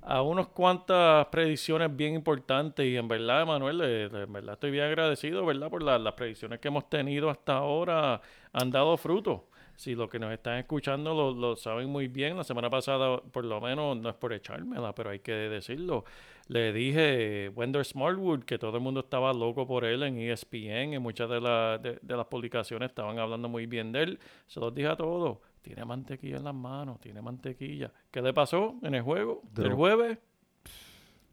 a 0.00 0.22
unas 0.22 0.48
cuantas 0.48 1.26
predicciones 1.26 1.94
bien 1.94 2.14
importantes 2.14 2.86
y 2.86 2.96
en 2.96 3.08
verdad, 3.08 3.46
Manuel, 3.46 3.78
le- 3.78 4.04
en 4.04 4.32
verdad 4.32 4.54
estoy 4.54 4.70
bien 4.70 4.84
agradecido, 4.84 5.44
¿verdad? 5.46 5.70
Por 5.70 5.82
la- 5.82 5.98
las 5.98 6.14
predicciones 6.14 6.58
que 6.60 6.68
hemos 6.68 6.88
tenido 6.88 7.30
hasta 7.30 7.56
ahora 7.56 8.20
han 8.52 8.70
dado 8.70 8.96
fruto. 8.96 9.48
Si 9.82 9.96
los 9.96 10.08
que 10.08 10.20
nos 10.20 10.32
están 10.32 10.58
escuchando 10.58 11.12
lo, 11.12 11.32
lo 11.34 11.56
saben 11.56 11.88
muy 11.88 12.06
bien, 12.06 12.36
la 12.36 12.44
semana 12.44 12.70
pasada, 12.70 13.20
por 13.20 13.44
lo 13.44 13.60
menos, 13.60 13.96
no 13.96 14.08
es 14.10 14.14
por 14.14 14.32
echármela, 14.32 14.94
pero 14.94 15.10
hay 15.10 15.18
que 15.18 15.32
decirlo. 15.32 16.04
Le 16.46 16.72
dije 16.72 17.48
Wendell 17.56 17.84
Smartwood 17.84 18.44
que 18.44 18.58
todo 18.58 18.76
el 18.76 18.82
mundo 18.82 19.00
estaba 19.00 19.32
loco 19.32 19.66
por 19.66 19.84
él 19.84 20.04
en 20.04 20.18
ESPN 20.18 20.94
y 20.94 20.98
muchas 21.00 21.28
de, 21.28 21.40
la- 21.40 21.78
de, 21.78 21.98
de 22.00 22.16
las 22.16 22.26
publicaciones 22.26 22.90
estaban 22.90 23.18
hablando 23.18 23.48
muy 23.48 23.66
bien 23.66 23.90
de 23.90 24.02
él. 24.04 24.18
Se 24.46 24.60
los 24.60 24.72
dije 24.72 24.86
a 24.86 24.94
todos. 24.96 25.38
Tiene 25.62 25.84
mantequilla 25.84 26.36
en 26.36 26.44
las 26.44 26.54
manos, 26.54 27.00
tiene 27.00 27.20
mantequilla. 27.20 27.90
¿Qué 28.12 28.22
le 28.22 28.32
pasó 28.32 28.76
en 28.82 28.94
el 28.94 29.02
juego? 29.02 29.42
Dro- 29.52 29.66
El 29.66 29.72
jueves. 29.74 30.18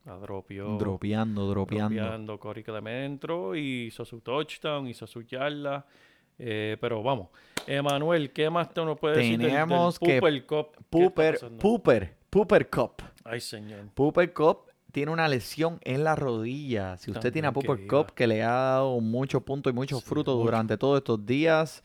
La 0.06 0.18
dropeó. 0.18 0.78
Dropeando, 0.78 1.48
dropeando. 1.48 2.38
Dropeando. 2.40 2.64
Clement 2.64 3.06
entró 3.12 3.56
y 3.56 3.86
hizo 3.88 4.06
su 4.06 4.22
touchdown, 4.22 4.88
hizo 4.88 5.06
su 5.06 5.22
yarda. 5.22 5.86
Eh, 6.40 6.78
pero 6.82 7.04
vamos. 7.04 7.28
Emanuel, 7.68 8.32
¿qué 8.32 8.50
más 8.50 8.74
te 8.74 8.84
nos 8.84 8.98
puede 8.98 9.18
decir 9.18 9.32
del- 9.38 9.42
del 9.42 9.50
Tenemos 9.52 10.00
que 10.00 10.20
Pooper 10.20 10.46
Cup? 10.46 10.68
¿Qué 10.72 10.80
está 10.80 10.90
Pooper? 10.90 11.40
Pooper, 11.60 12.14
Pooper 12.30 12.70
Cup. 12.70 12.92
Ay, 13.24 13.40
señor. 13.42 13.90
Pooper 13.94 14.34
Cup 14.34 14.60
tiene 14.92 15.12
una 15.12 15.28
lesión 15.28 15.78
en 15.84 16.04
la 16.04 16.16
rodilla. 16.16 16.98
Si 16.98 17.12
usted 17.12 17.32
tiene 17.32 17.48
a 17.48 17.52
Pooper 17.52 17.86
Cup 17.86 18.14
que 18.14 18.26
le 18.26 18.42
ha 18.42 18.50
dado 18.52 19.00
muchos 19.02 19.44
puntos 19.44 19.72
y 19.72 19.76
muchos 19.76 20.00
Sí, 20.00 20.06
frutos 20.10 20.36
mucho. 20.36 20.46
durante 20.46 20.78
todos 20.78 20.98
estos 20.98 21.24
días, 21.26 21.84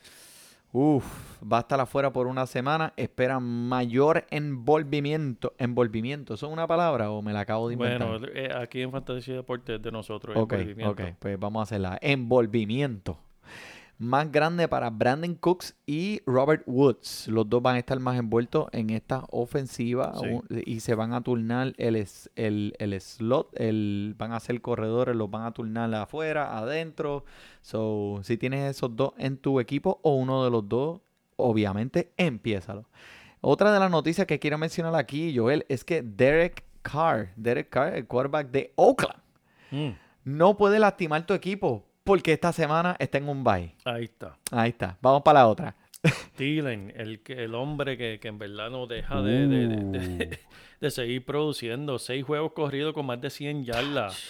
uff, 0.71 1.05
va 1.43 1.57
a 1.57 1.59
estar 1.59 1.79
afuera 1.79 2.11
por 2.11 2.25
una 2.25 2.47
semana. 2.47 2.93
Espera 2.97 3.39
mayor 3.39 4.25
envolvimiento. 4.31 5.53
¿Envolvimiento? 5.59 6.33
¿Eso 6.33 6.47
es 6.47 6.53
una 6.53 6.65
palabra 6.65 7.11
o 7.11 7.21
me 7.21 7.31
la 7.31 7.41
acabo 7.41 7.67
de 7.67 7.73
inventar? 7.75 8.07
Bueno, 8.07 8.27
eh, 8.33 8.49
aquí 8.55 8.81
en 8.81 8.91
Fantasía 8.91 9.35
Deportes 9.35 9.79
de 9.81 9.91
nosotros. 9.91 10.35
Ok, 10.35 10.55
ok, 10.85 11.01
pues 11.19 11.37
vamos 11.39 11.59
a 11.59 11.63
hacerla. 11.63 11.99
Envolvimiento. 12.01 13.19
Más 13.97 14.29
grande 14.29 14.67
para 14.67 14.89
Brandon 14.89 15.35
Cooks 15.35 15.73
y 15.85 16.21
Robert 16.25 16.63
Woods. 16.65 17.29
Los 17.29 17.49
dos 17.49 17.61
van 17.61 17.75
a 17.75 17.79
estar 17.79 17.97
más 17.99 18.19
envueltos 18.19 18.67
en 18.73 18.89
esta 18.89 19.23
ofensiva 19.31 20.13
Sí. 20.19 20.63
y 20.65 20.81
se 20.81 20.95
van 20.95 21.13
a 21.13 21.21
turnar 21.21 21.73
el, 21.77 22.05
el, 22.35 22.75
el 22.77 23.01
slot. 23.01 23.49
El, 23.55 24.13
van 24.17 24.33
a 24.33 24.39
ser 24.41 24.59
corredores, 24.61 25.15
los 25.15 25.29
van 25.31 25.43
a 25.43 25.51
turnar 25.51 25.93
afuera, 25.95 26.57
adentro. 26.57 27.23
So, 27.61 28.19
si 28.23 28.35
tienes 28.37 28.69
esos 28.75 28.95
dos 28.95 29.13
en 29.17 29.37
tu 29.37 29.59
equipo 29.61 29.99
o 30.03 30.15
uno 30.15 30.43
de 30.43 30.51
los 30.51 30.67
dos, 30.67 30.99
obviamente, 31.37 32.11
empiézalo. 32.17 32.85
Otra 33.39 33.71
de 33.71 33.79
las 33.79 33.91
noticias 33.91 34.27
que 34.27 34.39
quiero 34.39 34.57
mencionar 34.57 34.95
aquí, 34.95 35.33
Joel, 35.37 35.65
es 35.69 35.85
que 35.85 36.01
Derek 36.01 36.63
Carr, 36.81 37.29
Derek 37.37 37.69
Carr, 37.69 37.95
el 37.95 38.07
quarterback 38.07 38.51
de 38.51 38.73
Oakland, 38.75 39.21
Mm, 39.71 39.89
no 40.25 40.57
puede 40.57 40.77
lastimar 40.79 41.25
tu 41.25 41.33
equipo 41.33 41.83
porque 42.05 42.31
esta 42.31 42.53
semana 42.53 42.95
está 42.99 43.17
en 43.17 43.27
un 43.27 43.43
bye. 43.43 43.73
ahí 43.83 44.05
está. 44.05 44.37
Ahí 44.51 44.69
está. 44.69 44.97
Vamos 45.01 45.23
para 45.23 45.39
la 45.39 45.47
otra. 45.47 45.75
Dylan, 46.37 46.93
el, 46.95 47.55
hombre 47.55 47.97
que, 47.97 48.19
que 48.21 48.27
en 48.27 48.37
verdad 48.37 48.69
no 48.69 48.85
deja 48.87 49.21
de, 49.21 49.47
de- 49.47 49.67
de- 49.67 49.77
de- 50.17 50.25
Uh. 50.25 50.29
de 50.81 50.91
seguir 50.91 51.25
produciendo. 51.25 51.97
Seis 51.99 52.23
juegos 52.23 52.51
corridos 52.53 52.93
con 52.93 53.05
más 53.07 53.19
de 53.19 53.29
100 53.29 53.65
yardas. 53.65 54.23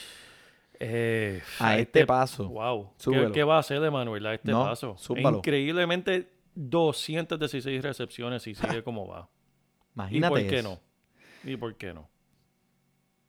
Eh, 0.79 1.41
A 1.59 1.77
este 1.77 2.05
paso. 2.05 2.47
Wow. 2.49 2.93
¿Qué, 3.03 3.31
qué 3.33 3.43
va 3.43 3.57
a 3.57 3.59
hacer 3.59 3.83
Emanuel 3.83 4.25
a 4.25 4.33
este 4.35 4.51
No, 4.51 4.63
paso? 4.63 4.95
Increíblemente 5.09 6.29
216 6.55 7.81
recepciones 7.83 8.45
y 8.47 8.55
sigue 8.55 8.83
como 8.83 9.07
va. 9.07 9.27
¿Y 9.29 10.17
Imagínate 10.17 10.29
por 10.29 10.47
qué 10.47 10.59
eso. 10.59 10.79
no? 11.43 11.49
¿Y 11.51 11.57
por 11.57 11.75
qué 11.75 11.93
no? 11.93 12.09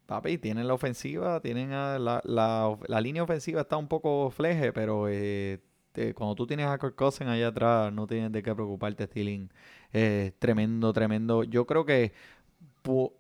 Papi, 0.07 0.39
tienen 0.39 0.69
la 0.69 0.75
ofensiva, 0.75 1.41
tienen 1.41 1.73
a 1.73 1.99
la, 1.99 2.21
la- 2.25 2.79
la 2.87 3.01
línea 3.01 3.23
ofensiva 3.25 3.63
está 3.63 3.77
un 3.77 3.89
poco 3.89 4.31
fleje, 4.31 4.73
pero 4.73 5.09
eh, 5.09 5.59
te- 5.93 6.15
cuando 6.15 6.35
tú 6.37 6.47
tienes 6.47 6.67
a 6.67 6.79
Kirk 6.79 6.95
Cousins 6.95 7.29
allá 7.29 7.49
atrás, 7.49 7.93
no 7.93 8.07
tienes 8.07 8.31
de 8.31 8.43
qué 8.43 8.55
preocuparte, 8.55 9.05
Stealing. 9.07 9.51
Eh, 9.93 10.33
tremendo, 10.39 10.93
tremendo. 10.93 11.43
Yo 11.43 11.67
creo 11.67 11.85
que 11.85 12.13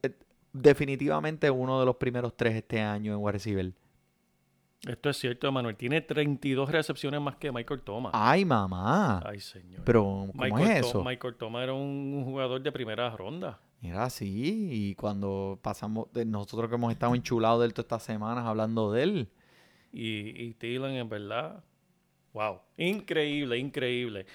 eh, 0.03 0.11
definitivamente 0.53 1.51
uno 1.51 1.81
de 1.81 1.87
los 1.87 1.97
primeros 1.97 2.37
tres 2.37 2.55
este 2.55 2.81
año 2.81 3.13
en 3.13 3.19
wide 3.19 3.33
receiver. 3.33 3.73
Esto 4.87 5.11
es 5.11 5.17
cierto, 5.17 5.49
Emanuel. 5.49 5.75
Tiene 5.75 6.01
32 6.01 6.71
recepciones 6.71 7.21
más 7.21 7.37
que 7.37 7.51
Michael 7.51 7.81
Thomas. 7.83 8.13
Ay, 8.15 8.45
mamá. 8.45 9.21
Ay, 9.27 9.41
señor. 9.41 9.83
Pero, 9.85 10.03
¿cómo 10.03 10.33
Michael 10.35 10.71
es 10.71 10.87
eso? 10.87 11.03
Michael 11.03 11.35
Thomas 11.35 11.65
era 11.65 11.73
un 11.75 12.23
jugador 12.25 12.63
de 12.63 12.71
primera 12.71 13.11
ronda. 13.17 13.59
Mira, 13.81 14.09
sí, 14.11 14.69
y 14.71 14.95
cuando 14.95 15.59
pasamos, 15.63 16.13
de 16.13 16.25
nosotros 16.25 16.69
que 16.69 16.77
hemos 16.77 16.93
estado 16.93 17.15
enchulados 17.15 17.61
de 17.61 17.67
él 17.67 17.75
todas 17.75 17.85
estas 17.87 18.03
semanas 18.05 18.45
hablando 18.47 18.93
de 18.93 19.03
él, 19.03 19.29
Y, 19.93 20.43
y 20.45 20.55
Thielen, 20.55 20.93
en 20.97 21.09
verdad, 21.09 21.63
wow. 22.33 22.61
Increíble, 22.77 23.59
increíble. 23.59 24.27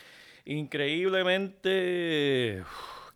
Increíblemente. 0.45 2.63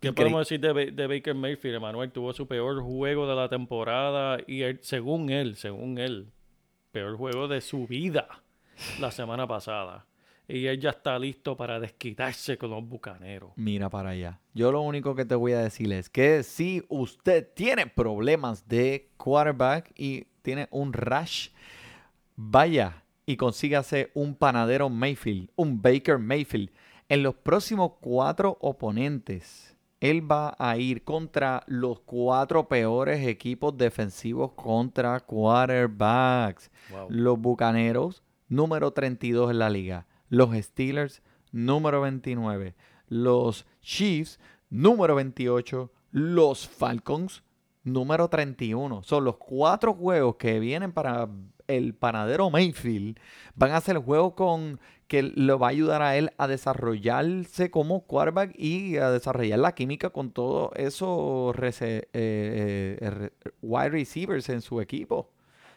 ¿Qué 0.00 0.08
Increí- 0.08 0.14
podemos 0.14 0.48
decir 0.48 0.60
de, 0.60 0.90
de 0.92 1.06
Baker 1.06 1.34
Mayfield? 1.34 1.76
Emanuel 1.76 2.12
tuvo 2.12 2.32
su 2.32 2.46
peor 2.46 2.82
juego 2.82 3.26
de 3.26 3.34
la 3.34 3.48
temporada 3.48 4.38
y 4.46 4.62
él- 4.62 4.78
según 4.82 5.30
él, 5.30 5.56
según 5.56 5.98
él, 5.98 6.30
peor 6.92 7.16
juego 7.16 7.48
de 7.48 7.60
su 7.60 7.86
vida 7.86 8.28
la 9.00 9.10
semana 9.10 9.46
pasada. 9.46 10.06
Y 10.48 10.66
él 10.66 10.78
ya 10.78 10.90
está 10.90 11.18
listo 11.18 11.56
para 11.56 11.80
desquitarse 11.80 12.56
con 12.56 12.70
los 12.70 12.86
bucaneros. 12.86 13.50
mira 13.56 13.90
para 13.90 14.10
allá. 14.10 14.40
Yo 14.54 14.70
lo 14.70 14.80
único 14.80 15.14
que 15.14 15.24
te 15.24 15.34
voy 15.34 15.52
a 15.52 15.60
decir 15.60 15.92
es 15.92 16.08
que 16.08 16.42
si 16.42 16.84
usted 16.88 17.48
tiene 17.54 17.86
problemas 17.86 18.68
de 18.68 19.10
quarterback 19.16 19.92
y 19.96 20.26
tiene 20.42 20.68
un 20.70 20.92
rush, 20.92 21.48
vaya 22.36 23.02
y 23.26 23.36
consígase 23.36 24.12
un 24.14 24.36
panadero 24.36 24.88
Mayfield, 24.88 25.50
un 25.56 25.82
Baker 25.82 26.18
Mayfield. 26.18 26.70
En 27.08 27.22
los 27.22 27.34
próximos 27.34 27.92
cuatro 28.00 28.56
oponentes, 28.60 29.76
él 30.00 30.30
va 30.30 30.54
a 30.58 30.76
ir 30.76 31.02
contra 31.02 31.64
los 31.66 32.00
cuatro 32.00 32.68
peores 32.68 33.26
equipos 33.26 33.76
defensivos 33.76 34.52
contra 34.52 35.18
quarterbacks. 35.20 36.70
Wow. 36.90 37.06
Los 37.10 37.40
Bucaneros, 37.40 38.22
número 38.48 38.92
32 38.92 39.50
en 39.50 39.58
la 39.58 39.70
liga. 39.70 40.06
Los 40.28 40.54
Steelers, 40.56 41.22
número 41.52 42.00
29. 42.00 42.74
Los 43.08 43.66
Chiefs, 43.80 44.38
número 44.70 45.14
28. 45.14 45.92
Los 46.10 46.66
Falcons, 46.68 47.42
número 47.84 48.28
31. 48.28 49.02
Son 49.02 49.24
los 49.24 49.36
cuatro 49.36 49.94
juegos 49.94 50.36
que 50.36 50.58
vienen 50.60 50.92
para 50.92 51.28
el 51.68 51.94
panadero 51.94 52.48
Mayfield. 52.50 53.18
Van 53.54 53.72
a 53.72 53.80
ser 53.80 53.98
juegos 53.98 54.34
con 54.34 54.80
que 55.08 55.22
lo 55.22 55.58
va 55.58 55.68
a 55.68 55.70
ayudar 55.70 56.02
a 56.02 56.16
él 56.16 56.32
a 56.36 56.48
desarrollarse 56.48 57.70
como 57.70 58.00
quarterback 58.06 58.52
y 58.58 58.96
a 58.96 59.10
desarrollar 59.10 59.60
la 59.60 59.74
química 59.74 60.10
con 60.10 60.32
todos 60.32 60.70
esos 60.74 61.54
eh, 61.80 62.08
eh, 62.12 63.10
re- 63.10 63.32
wide 63.62 63.90
receivers 63.90 64.48
en 64.48 64.62
su 64.62 64.80
equipo. 64.80 65.30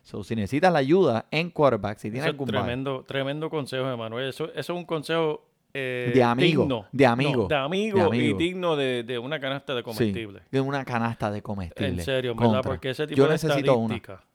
So, 0.10 0.24
si 0.24 0.36
necesitas 0.36 0.74
la 0.74 0.80
ayuda 0.80 1.28
en 1.30 1.52
quarterback, 1.52 2.00
si 2.00 2.10
tienes 2.10 2.24
Eso 2.24 2.32
algún 2.32 2.48
tremendo, 2.48 3.04
tremendo 3.08 3.48
consejo, 3.50 3.88
Emanuel. 3.92 4.30
Eso, 4.30 4.46
eso 4.46 4.60
es 4.60 4.70
un 4.70 4.86
consejo 4.86 5.46
eh, 5.72 6.12
De 6.16 6.24
amigo, 6.24 6.64
digno. 6.64 6.86
de 6.92 7.06
amigo, 7.06 7.42
No, 7.44 7.48
de 7.48 7.56
amigo, 7.56 8.10
de 8.10 8.18
y 8.18 8.34
digno 8.34 8.76
de, 8.76 9.04
de 9.04 9.20
una 9.20 9.40
canasta 9.40 9.76
de 9.76 9.82
sí, 9.82 9.84
comestible. 9.84 10.42
de 10.50 10.62
una 10.62 10.84
canasta 10.84 11.30
de 11.30 11.44
comestible. 11.44 11.90
En 11.90 12.02
serio, 12.02 12.32
en 12.32 12.38
verdad, 12.38 12.62
porque 12.64 12.90
ese 12.90 13.06
tipo 13.06 13.18
Yo 13.18 13.26
de 13.26 13.34
necesito 13.34 13.78
una. 13.78 13.96
estadística. 13.98 14.26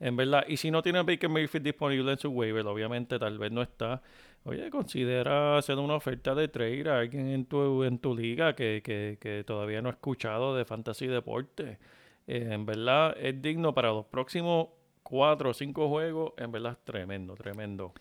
En 0.00 0.16
verdad, 0.16 0.44
y 0.48 0.56
si 0.56 0.70
no 0.70 0.80
tiene 0.80 1.02
Baker 1.02 1.28
Mayfield 1.28 1.64
disponible 1.66 2.12
en 2.12 2.18
su 2.18 2.30
waiver, 2.30 2.64
obviamente 2.66 3.18
tal 3.18 3.36
vez 3.38 3.52
no 3.52 3.60
está. 3.60 4.00
Oye, 4.44 4.70
considera 4.70 5.58
hacer 5.58 5.76
una 5.76 5.94
oferta 5.96 6.34
de 6.34 6.48
trade 6.48 6.88
a 6.88 7.00
alguien 7.00 7.28
en 7.28 7.44
tu, 7.44 7.84
en 7.84 7.98
tu 7.98 8.16
liga 8.16 8.54
que, 8.54 8.80
que, 8.82 9.18
que 9.20 9.44
todavía 9.44 9.82
no 9.82 9.90
ha 9.90 9.92
escuchado 9.92 10.56
de 10.56 10.64
Fantasy 10.64 11.06
Deporte. 11.06 11.78
Eh, 12.26 12.48
en 12.52 12.64
verdad, 12.64 13.14
es 13.20 13.42
digno 13.42 13.74
para 13.74 13.88
los 13.88 14.06
próximos 14.06 14.68
cuatro 15.08 15.50
o 15.50 15.54
cinco 15.54 15.88
juegos. 15.88 16.34
En 16.36 16.52
verdad, 16.52 16.72
es 16.72 16.84
tremendo, 16.84 17.34
tremendo. 17.34 17.94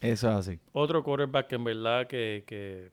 Eso 0.00 0.30
es 0.30 0.36
así. 0.36 0.60
Otro 0.72 1.02
quarterback 1.02 1.48
que 1.48 1.54
en 1.56 1.64
verdad 1.64 2.06
que, 2.06 2.44
que, 2.46 2.90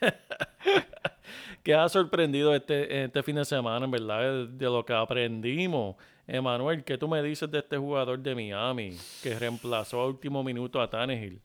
que 1.62 1.74
ha 1.74 1.88
sorprendido 1.88 2.54
este, 2.54 3.04
este 3.04 3.22
fin 3.22 3.36
de 3.36 3.44
semana, 3.44 3.86
en 3.86 3.90
verdad, 3.90 4.46
de, 4.46 4.64
lo 4.66 4.84
que 4.84 4.92
aprendimos. 4.92 5.96
Emanuel, 6.26 6.84
¿qué 6.84 6.96
tú 6.96 7.08
me 7.08 7.22
dices 7.22 7.50
de 7.50 7.58
este 7.58 7.76
jugador 7.76 8.18
de 8.18 8.34
Miami 8.34 8.96
que 9.22 9.38
reemplazó 9.38 10.00
a 10.00 10.06
último 10.06 10.44
minuto 10.44 10.80
a 10.80 10.88
Tannehill? 10.88 11.40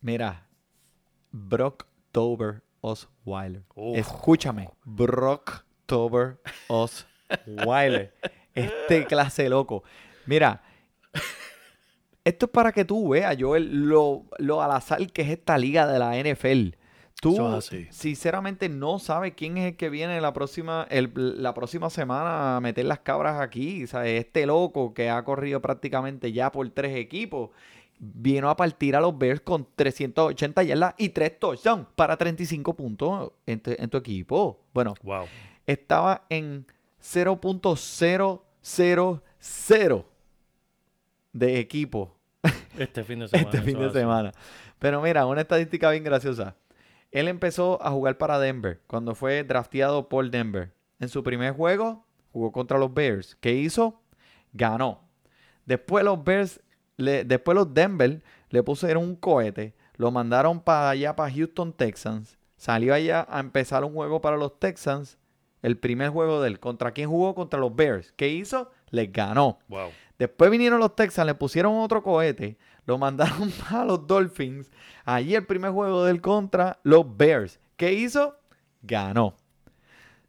Mira, 0.00 0.46
Brock 1.32 1.86
Tober 2.12 2.62
Osweiler. 2.80 3.62
Escúchame, 3.94 4.68
Brock 4.84 5.64
October 5.88 6.38
Osweiler. 6.68 8.12
Este 8.54 9.06
clase 9.06 9.48
loco. 9.48 9.84
Mira, 10.28 10.62
esto 12.24 12.46
es 12.46 12.52
para 12.52 12.72
que 12.72 12.84
tú 12.84 13.08
veas, 13.08 13.36
Joel, 13.40 13.86
lo, 13.88 14.24
lo 14.38 14.60
al 14.62 14.72
azar 14.72 15.00
que 15.12 15.22
es 15.22 15.30
esta 15.30 15.56
liga 15.56 15.86
de 15.86 15.98
la 15.98 16.16
NFL. 16.18 16.76
Tú, 17.20 17.34
sinceramente, 17.90 18.68
no 18.68 19.00
sabes 19.00 19.32
quién 19.34 19.58
es 19.58 19.72
el 19.72 19.76
que 19.76 19.90
viene 19.90 20.20
la 20.20 20.32
próxima, 20.32 20.86
el- 20.88 21.42
la 21.42 21.52
próxima 21.52 21.90
semana 21.90 22.56
a 22.56 22.60
meter 22.60 22.84
las 22.84 23.00
cabras 23.00 23.40
aquí. 23.40 23.88
¿sabes? 23.88 24.20
Este 24.24 24.46
loco 24.46 24.94
que 24.94 25.10
ha 25.10 25.24
corrido 25.24 25.60
prácticamente 25.60 26.30
ya 26.32 26.52
por 26.52 26.68
tres 26.70 26.96
equipos 26.96 27.50
vino 27.98 28.48
a 28.50 28.56
partir 28.56 28.94
a 28.94 29.00
los 29.00 29.18
Bears 29.18 29.40
con 29.40 29.66
380 29.74 30.62
yardas 30.62 30.94
y 30.98 31.08
tres 31.08 31.40
touchdowns 31.40 31.88
para 31.96 32.16
35 32.16 32.76
puntos 32.76 33.32
en 33.46 33.58
tu, 33.60 33.72
en 33.76 33.90
tu 33.90 33.96
equipo. 33.96 34.60
Bueno, 34.72 34.94
Wow. 35.02 35.24
estaba 35.66 36.24
en 36.28 36.66
0.000 37.00 38.40
de 41.32 41.58
equipo 41.58 42.16
Este 42.78 43.02
fin 43.04 43.20
de 43.20 43.28
semana. 43.28 43.50
este 43.52 43.62
fin 43.62 43.78
de 43.78 43.90
semana. 43.90 44.32
Pero 44.78 45.02
mira, 45.02 45.26
una 45.26 45.40
estadística 45.40 45.90
bien 45.90 46.04
graciosa. 46.04 46.54
Él 47.10 47.26
empezó 47.28 47.82
a 47.82 47.90
jugar 47.90 48.18
para 48.18 48.38
Denver 48.38 48.80
cuando 48.86 49.14
fue 49.14 49.42
drafteado 49.44 50.08
por 50.08 50.30
Denver. 50.30 50.72
En 51.00 51.08
su 51.08 51.22
primer 51.24 51.52
juego 51.54 52.04
jugó 52.32 52.52
contra 52.52 52.78
los 52.78 52.92
Bears. 52.94 53.36
¿Qué 53.40 53.54
hizo? 53.54 54.00
Ganó. 54.52 55.00
Después 55.64 56.04
los 56.04 56.22
Bears, 56.22 56.60
le- 56.96 57.24
después 57.24 57.54
los 57.56 57.72
Denver 57.74 58.22
le 58.50 58.62
pusieron 58.62 59.02
un 59.04 59.16
cohete, 59.16 59.74
lo 59.96 60.10
mandaron 60.10 60.60
para 60.60 60.90
allá, 60.90 61.16
para 61.16 61.32
Houston 61.32 61.72
Texans. 61.72 62.38
Salió 62.56 62.94
allá 62.94 63.26
a 63.28 63.40
empezar 63.40 63.84
un 63.84 63.92
juego 63.94 64.20
para 64.20 64.36
los 64.36 64.58
Texans. 64.58 65.18
El 65.62 65.76
primer 65.76 66.10
juego 66.10 66.40
de 66.40 66.48
él. 66.48 66.60
¿Contra 66.60 66.92
quién 66.92 67.08
jugó? 67.08 67.34
Contra 67.34 67.58
los 67.58 67.74
Bears. 67.74 68.12
¿Qué 68.16 68.28
hizo? 68.28 68.70
Les 68.90 69.12
ganó. 69.12 69.58
Wow. 69.68 69.88
Después 70.18 70.50
vinieron 70.50 70.80
los 70.80 70.96
Texans, 70.96 71.26
le 71.26 71.34
pusieron 71.34 71.76
otro 71.76 72.02
cohete, 72.02 72.58
lo 72.86 72.98
mandaron 72.98 73.52
a 73.70 73.84
los 73.84 74.06
Dolphins. 74.06 74.70
Allí 75.04 75.34
el 75.34 75.46
primer 75.46 75.70
juego 75.70 76.04
del 76.04 76.20
contra 76.20 76.78
los 76.82 77.16
Bears. 77.16 77.60
¿Qué 77.76 77.92
hizo? 77.92 78.36
Ganó. 78.82 79.36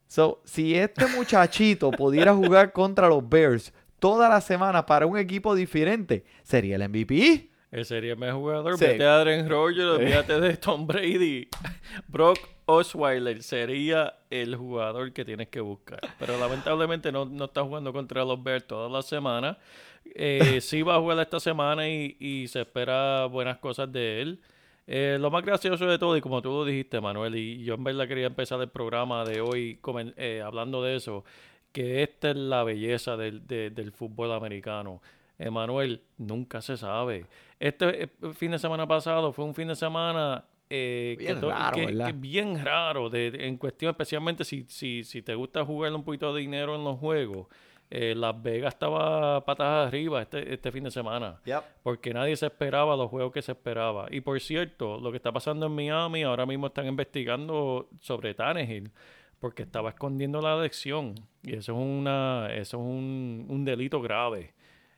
So, 0.08 0.42
si 0.46 0.76
este 0.76 1.08
muchachito 1.08 1.92
pudiera 1.98 2.34
jugar 2.34 2.72
contra 2.72 3.08
los 3.08 3.28
Bears 3.28 3.74
toda 4.00 4.30
la 4.30 4.42
semana 4.42 4.86
para 4.86 5.06
un 5.06 5.18
equipo 5.18 5.56
diferente, 5.56 6.24
sería 6.44 6.76
el 6.76 6.88
MVP. 6.88 7.50
Él 7.72 7.86
sería 7.86 8.14
el 8.14 8.18
mejor 8.18 8.40
jugador. 8.40 8.78
Sí. 8.78 8.86
Vete 8.86 9.06
a 9.06 9.18
Adrian 9.18 9.48
Rogers, 9.48 9.86
olvídate 9.86 10.40
de 10.40 10.58
Tom 10.58 10.88
Brady. 10.88 11.48
Brock 12.08 12.40
Osweiler 12.72 13.42
sería 13.44 14.14
el 14.30 14.56
jugador 14.56 15.12
que 15.14 15.26
tienes 15.26 15.50
que 15.50 15.60
buscar. 15.62 16.00
Pero 16.20 16.38
lamentablemente 16.38 17.12
no, 17.12 17.26
no 17.26 17.46
está 17.46 17.64
jugando 17.64 17.92
contra 17.94 18.24
los 18.26 18.42
Bears 18.44 18.68
toda 18.68 18.90
la 18.90 19.02
semana. 19.02 19.58
Eh, 20.06 20.60
sí 20.62 20.82
va 20.82 20.96
a 20.96 21.00
jugar 21.00 21.20
esta 21.20 21.40
semana 21.40 21.88
y, 21.90 22.16
y 22.20 22.48
se 22.48 22.62
espera 22.62 23.26
buenas 23.26 23.58
cosas 23.58 23.92
de 23.92 24.22
él. 24.22 24.42
Eh, 24.88 25.18
lo 25.20 25.30
más 25.30 25.44
gracioso 25.46 25.86
de 25.86 26.00
todo, 26.00 26.18
y 26.18 26.22
como 26.22 26.42
tú 26.42 26.50
lo 26.52 26.66
dijiste, 26.66 27.00
Manuel, 27.00 27.36
y 27.36 27.64
yo 27.64 27.76
en 27.76 27.84
verdad 27.84 28.08
quería 28.08 28.26
empezar 28.28 28.60
el 28.62 28.70
programa 28.70 29.24
de 29.24 29.40
hoy 29.42 29.80
eh, 30.18 30.42
hablando 30.44 30.82
de 30.84 30.96
eso, 30.96 31.24
que 31.72 32.02
esta 32.04 32.32
es 32.32 32.36
la 32.38 32.64
belleza 32.64 33.16
del, 33.18 33.46
de- 33.48 33.70
del 33.70 33.92
fútbol 33.92 34.32
americano. 34.32 35.02
Emanuel, 35.38 36.02
nunca 36.18 36.62
se 36.62 36.76
sabe. 36.78 37.26
Este 37.60 38.04
eh, 38.04 38.10
fin 38.34 38.52
de 38.52 38.60
semana 38.60 38.88
pasado 38.88 39.32
fue 39.32 39.46
un 39.46 39.54
fin 39.56 39.68
de 39.68 39.76
semana 39.76 40.44
eh, 40.70 41.16
Bien 41.18 41.42
raro, 41.42 41.76
que- 41.76 41.86
¿verdad? 41.88 42.08
que 42.08 42.14
bien 42.14 42.64
raro, 42.64 43.10
de, 43.10 43.28
en 43.48 43.58
cuestión 43.58 43.90
especialmente 43.92 44.44
si, 44.44 44.66
si, 44.68 45.04
si 45.04 45.22
te 45.22 45.34
gusta 45.36 45.66
jugar 45.66 45.94
un 45.94 46.04
poquito 46.04 46.34
de 46.34 46.42
dinero 46.42 46.76
en 46.76 46.84
los 46.84 46.98
juegos. 47.00 47.48
Eh, 47.92 48.14
Las 48.16 48.40
Vegas 48.44 48.76
estaba 48.76 49.44
patas 49.46 49.88
arriba 49.88 50.22
este, 50.22 50.54
este 50.54 50.72
fin 50.72 50.84
de 50.84 50.92
semana 50.92 51.40
porque 51.82 52.14
nadie 52.14 52.36
se 52.36 52.46
esperaba 52.46 52.96
los 52.96 53.10
juegos 53.10 53.34
que 53.34 53.42
se 53.42 53.54
esperaba. 53.54 54.06
Y 54.12 54.22
por 54.22 54.40
cierto, 54.40 55.00
lo 55.00 55.10
que 55.10 55.18
está 55.18 55.32
pasando 55.32 55.66
en 55.66 55.72
Miami, 55.74 56.22
ahora 56.22 56.46
mismo 56.46 56.68
están 56.68 56.86
investigando 56.86 57.90
sobre 58.00 58.36
Tannehill, 58.36 58.92
porque 59.40 59.64
estaba 59.64 59.90
escondiendo 59.90 60.40
la 60.40 60.54
elección. 60.60 61.16
Y 61.42 61.56
eso 61.56 61.72
es 61.74 61.80
una, 61.80 62.50
eso 62.54 62.78
es 62.78 62.84
un, 62.84 63.48
un 63.50 63.66
delito 63.66 64.02
grave 64.04 64.54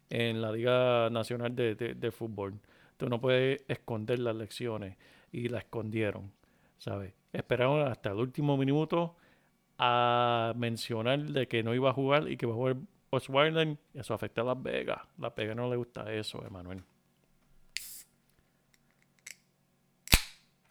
en 0.10 0.42
la 0.42 0.52
Liga 0.52 1.10
Nacional 1.10 1.56
de, 1.56 1.76
de- 1.76 1.94
de 1.94 2.12
Fútbol. 2.12 2.56
Tú 2.98 3.08
no 3.08 3.22
puedes 3.22 3.64
esconder 3.70 4.20
las 4.20 4.36
lecciones. 4.36 4.98
Y 5.32 5.48
la 5.50 5.60
escondieron, 5.60 6.32
¿sabes? 6.78 7.14
Esperaron 7.34 7.88
hasta 7.90 8.10
el 8.12 8.18
último 8.18 8.58
minuto 8.58 9.16
a 9.78 10.54
mencionar 10.58 11.20
de 11.24 11.48
que 11.48 11.64
no 11.64 11.74
iba 11.74 11.90
a 11.90 11.94
jugar 11.94 12.30
y 12.30 12.38
que 12.38 12.46
iba 12.46 12.54
a 12.54 12.58
jugar 12.58 12.76
Osweiler. 13.10 13.78
Eso 13.94 14.14
afecta 14.14 14.42
a 14.42 14.44
Las 14.44 14.62
Vegas. 14.62 15.02
Las 15.18 15.34
Vegas 15.36 15.56
no 15.56 15.70
le 15.70 15.78
gusta 15.78 16.12
eso, 16.14 16.46
Emanuel. 16.46 16.84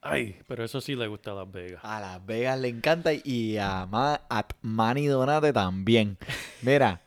Ay, 0.02 0.40
pero 0.46 0.64
eso 0.64 0.80
sí 0.80 0.94
le 0.96 1.06
gusta 1.08 1.32
a 1.32 1.34
Las 1.34 1.50
Vegas. 1.50 1.80
A 1.84 2.00
Las 2.00 2.24
Vegas 2.24 2.58
le 2.58 2.68
encanta 2.68 3.12
y 3.12 3.58
a, 3.58 3.86
Ma- 3.86 4.20
a 4.30 4.46
Manny 4.62 5.06
Donate 5.06 5.52
también. 5.52 6.16
Mira, 6.62 7.02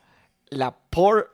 la 0.50 0.76
Port 0.90 1.28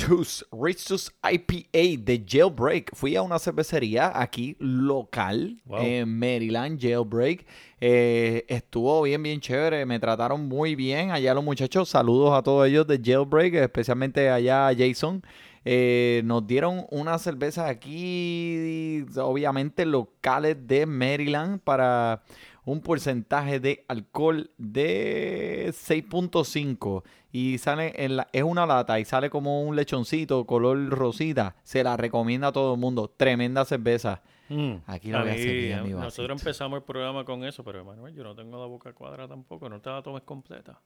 Richtus, 0.00 0.46
Richtus 0.50 1.12
IPA 1.22 2.02
de 2.02 2.24
Jailbreak. 2.26 2.94
Fui 2.94 3.16
a 3.16 3.22
una 3.22 3.38
cervecería 3.38 4.10
aquí 4.18 4.56
local 4.58 5.60
Wow. 5.66 5.78
en 5.82 6.18
Maryland, 6.18 6.80
Jailbreak. 6.80 7.46
Eh, 7.80 8.44
estuvo 8.48 9.02
bien, 9.02 9.22
bien 9.22 9.40
chévere. 9.40 9.84
Me 9.84 9.98
trataron 10.00 10.46
muy 10.48 10.74
bien 10.74 11.10
allá 11.10 11.34
los 11.34 11.44
muchachos. 11.44 11.90
Saludos 11.90 12.32
a 12.32 12.42
todos 12.42 12.66
ellos 12.66 12.86
de 12.86 12.98
Jailbreak, 13.02 13.54
especialmente 13.54 14.30
allá 14.30 14.68
a 14.68 14.74
Jason. 14.74 15.22
Eh, 15.66 16.22
nos 16.24 16.46
dieron 16.46 16.86
unas 16.90 17.20
cervezas 17.20 17.68
aquí, 17.68 19.04
obviamente 19.18 19.84
locales 19.84 20.56
de 20.66 20.86
Maryland, 20.86 21.60
para 21.60 22.22
un 22.64 22.80
porcentaje 22.80 23.60
de 23.60 23.84
alcohol 23.88 24.50
de 24.58 25.72
6.5 25.72 27.02
y 27.32 27.58
sale 27.58 27.92
en 28.04 28.16
la, 28.16 28.28
es 28.32 28.42
una 28.42 28.66
lata 28.66 28.98
y 29.00 29.04
sale 29.04 29.30
como 29.30 29.62
un 29.62 29.76
lechoncito 29.76 30.44
color 30.46 30.88
rosita. 30.88 31.56
Se 31.62 31.82
la 31.84 31.96
recomienda 31.96 32.48
a 32.48 32.52
todo 32.52 32.74
el 32.74 32.80
mundo. 32.80 33.08
Tremenda 33.16 33.64
cerveza. 33.64 34.22
Mm. 34.48 34.74
Aquí 34.86 35.10
lo 35.10 35.20
voy 35.20 35.28
a 35.30 35.32
hacer 35.32 35.52
bien, 35.54 35.78
a- 35.78 35.82
mi 35.82 35.90
Nosotros 35.90 36.16
vasito. 36.28 36.32
empezamos 36.32 36.78
el 36.78 36.82
programa 36.84 37.24
con 37.24 37.44
eso, 37.44 37.62
pero 37.64 37.80
Emanuel, 37.80 38.14
yo 38.14 38.24
no 38.24 38.34
tengo 38.34 38.58
la 38.58 38.66
boca 38.66 38.92
cuadrada 38.92 39.28
tampoco. 39.28 39.68
No 39.68 39.80
te 39.80 39.90
la 39.90 40.02
tomes 40.02 40.22
completa. 40.22 40.80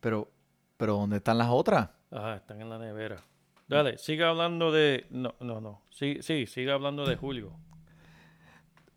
Pero, 0.00 0.30
pero 0.76 0.94
¿dónde 0.96 1.16
están 1.16 1.38
las 1.38 1.48
otras? 1.50 1.88
Ajá, 2.10 2.36
están 2.36 2.60
en 2.62 2.70
la 2.70 2.78
nevera. 2.78 3.16
Dale, 3.68 3.98
siga 3.98 4.30
hablando 4.30 4.72
de... 4.72 5.06
No, 5.10 5.34
no, 5.40 5.60
no. 5.60 5.82
Sí, 5.90 6.18
sí, 6.22 6.46
siga 6.46 6.74
hablando 6.74 7.04
de 7.06 7.16
Julio. 7.16 7.52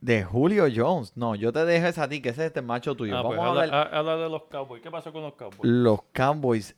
De 0.03 0.23
Julio 0.25 0.65
Jones. 0.73 1.13
No, 1.15 1.33
yo 1.33 1.53
te 1.53 1.63
dejo 1.63 1.87
esa 1.87 2.03
a 2.03 2.09
ti, 2.09 2.21
que 2.21 2.29
ese 2.29 2.41
es 2.41 2.47
este 2.47 2.61
macho 2.61 2.93
tuyo. 2.93 3.17
Ah, 3.17 3.21
Vamos 3.21 3.35
pues 3.37 3.39
a 3.45 3.49
habla, 3.49 3.61
hablar. 3.63 3.87
ha- 3.93 3.97
habla 3.99 4.17
de 4.17 4.29
los 4.29 4.43
Cowboys. 4.51 4.81
¿Qué 4.83 4.91
pasó 4.91 5.13
con 5.13 5.21
los 5.21 5.33
Cowboys? 5.35 5.59
Los 5.63 6.01
Cowboys. 6.11 6.75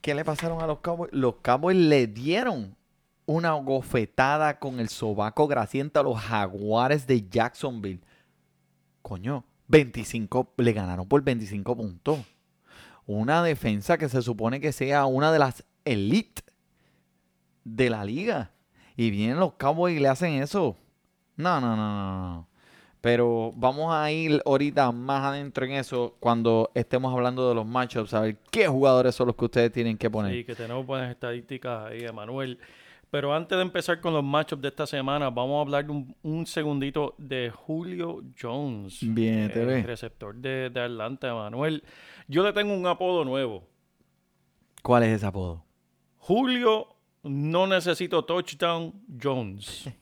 ¿Qué 0.00 0.14
le 0.14 0.24
pasaron 0.24 0.62
a 0.62 0.66
los 0.66 0.78
Cowboys? 0.78 1.12
Los 1.12 1.34
Cowboys 1.42 1.76
le 1.76 2.06
dieron 2.06 2.74
una 3.26 3.52
gofetada 3.52 4.58
con 4.58 4.80
el 4.80 4.88
sobaco 4.88 5.46
graciente 5.46 5.98
a 5.98 6.02
los 6.02 6.18
Jaguares 6.18 7.06
de 7.06 7.28
Jacksonville. 7.28 8.00
Coño, 9.02 9.44
25, 9.66 10.54
le 10.56 10.72
ganaron 10.72 11.06
por 11.06 11.20
25 11.22 11.76
puntos. 11.76 12.18
Una 13.04 13.42
defensa 13.42 13.98
que 13.98 14.08
se 14.08 14.22
supone 14.22 14.58
que 14.60 14.72
sea 14.72 15.04
una 15.04 15.30
de 15.32 15.38
las 15.38 15.64
elite 15.84 16.40
de 17.64 17.90
la 17.90 18.04
liga. 18.06 18.52
Y 18.96 19.10
vienen 19.10 19.38
los 19.38 19.52
Cowboys 19.54 19.96
y 19.96 20.00
le 20.00 20.08
hacen 20.08 20.42
eso. 20.42 20.76
No, 21.38 21.60
no, 21.60 21.74
no, 21.74 21.86
no, 21.86 22.28
no. 22.34 22.48
Pero 23.00 23.52
vamos 23.54 23.94
a 23.94 24.10
ir 24.10 24.42
ahorita 24.44 24.90
más 24.92 25.24
adentro 25.24 25.64
en 25.64 25.72
eso 25.72 26.16
cuando 26.18 26.70
estemos 26.74 27.14
hablando 27.14 27.48
de 27.48 27.54
los 27.54 27.64
matchups, 27.64 28.12
a 28.12 28.20
ver 28.20 28.38
qué 28.50 28.66
jugadores 28.66 29.14
son 29.14 29.28
los 29.28 29.36
que 29.36 29.44
ustedes 29.44 29.72
tienen 29.72 29.96
que 29.96 30.10
poner. 30.10 30.34
Sí, 30.34 30.44
que 30.44 30.54
tenemos 30.56 30.84
buenas 30.84 31.10
estadísticas 31.10 31.86
ahí, 31.86 32.00
Emanuel. 32.02 32.58
Pero 33.10 33.32
antes 33.32 33.56
de 33.56 33.62
empezar 33.62 34.00
con 34.00 34.12
los 34.12 34.22
matchups 34.24 34.60
de 34.60 34.68
esta 34.68 34.86
semana, 34.86 35.30
vamos 35.30 35.56
a 35.58 35.60
hablar 35.62 35.90
un, 35.90 36.14
un 36.22 36.44
segundito 36.44 37.14
de 37.16 37.50
Julio 37.54 38.22
Jones. 38.38 38.98
Bien, 39.00 39.50
te 39.50 39.60
el 39.60 39.66
ve. 39.66 39.82
receptor 39.84 40.34
de, 40.34 40.68
de 40.68 40.80
Atlanta, 40.80 41.28
Emanuel. 41.28 41.82
Yo 42.26 42.42
le 42.42 42.52
tengo 42.52 42.74
un 42.74 42.86
apodo 42.86 43.24
nuevo. 43.24 43.62
¿Cuál 44.82 45.04
es 45.04 45.10
ese 45.10 45.26
apodo? 45.26 45.64
Julio 46.18 46.88
no 47.22 47.66
necesito 47.68 48.24
touchdown 48.24 48.92
Jones. 49.22 49.88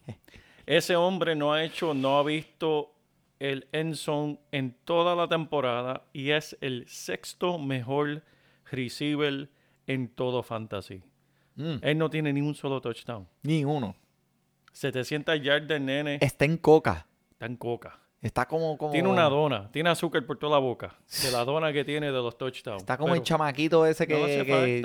Ese 0.66 0.96
hombre 0.96 1.34
no 1.36 1.52
ha 1.52 1.62
hecho, 1.62 1.94
no 1.94 2.18
ha 2.18 2.22
visto 2.24 2.92
el 3.38 3.68
end 3.72 3.94
zone 3.94 4.38
en 4.50 4.76
toda 4.84 5.14
la 5.14 5.28
temporada 5.28 6.02
y 6.12 6.30
es 6.30 6.56
el 6.60 6.86
sexto 6.88 7.58
mejor 7.58 8.22
receiver 8.70 9.48
en 9.86 10.08
todo 10.08 10.42
fantasy. 10.42 11.02
Mm, 11.54 11.76
Él 11.82 11.98
no 11.98 12.10
tiene 12.10 12.32
ni 12.32 12.40
un 12.40 12.54
solo 12.54 12.80
touchdown. 12.80 13.26
ni 13.42 13.64
uno. 13.64 13.94
700 14.72 15.40
yardas, 15.40 15.80
nene. 15.80 16.18
Está 16.20 16.44
en 16.44 16.58
coca. 16.58 17.06
Está 17.30 17.46
en 17.46 17.56
coca. 17.56 17.98
Está 18.20 18.46
como, 18.46 18.76
como 18.76 18.92
Tiene 18.92 19.08
una 19.08 19.28
dona, 19.28 19.70
tiene 19.70 19.88
azúcar 19.90 20.24
por 20.26 20.38
toda 20.38 20.52
la 20.52 20.58
boca. 20.58 20.96
De 21.22 21.30
la 21.30 21.44
dona 21.44 21.72
que 21.72 21.84
tiene 21.84 22.06
de 22.06 22.12
los 22.12 22.36
touchdowns. 22.36 22.82
Está 22.82 22.98
como 22.98 23.14
el 23.14 23.22
chamaquito 23.22 23.86
ese 23.86 24.06
que, 24.06 24.14
no 24.18 24.26
que- 24.26 24.82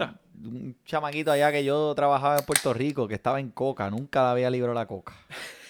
un 0.48 0.78
chamaquito 0.86 1.32
allá 1.32 1.52
que 1.52 1.64
yo 1.64 1.94
trabajaba 1.96 2.38
en 2.38 2.46
Puerto 2.46 2.74
Rico, 2.74 3.08
que 3.08 3.16
estaba 3.16 3.40
en 3.40 3.50
coca, 3.50 3.90
nunca 3.90 4.22
le 4.24 4.30
había 4.30 4.50
librado 4.50 4.74
la 4.76 4.86
coca. 4.86 5.14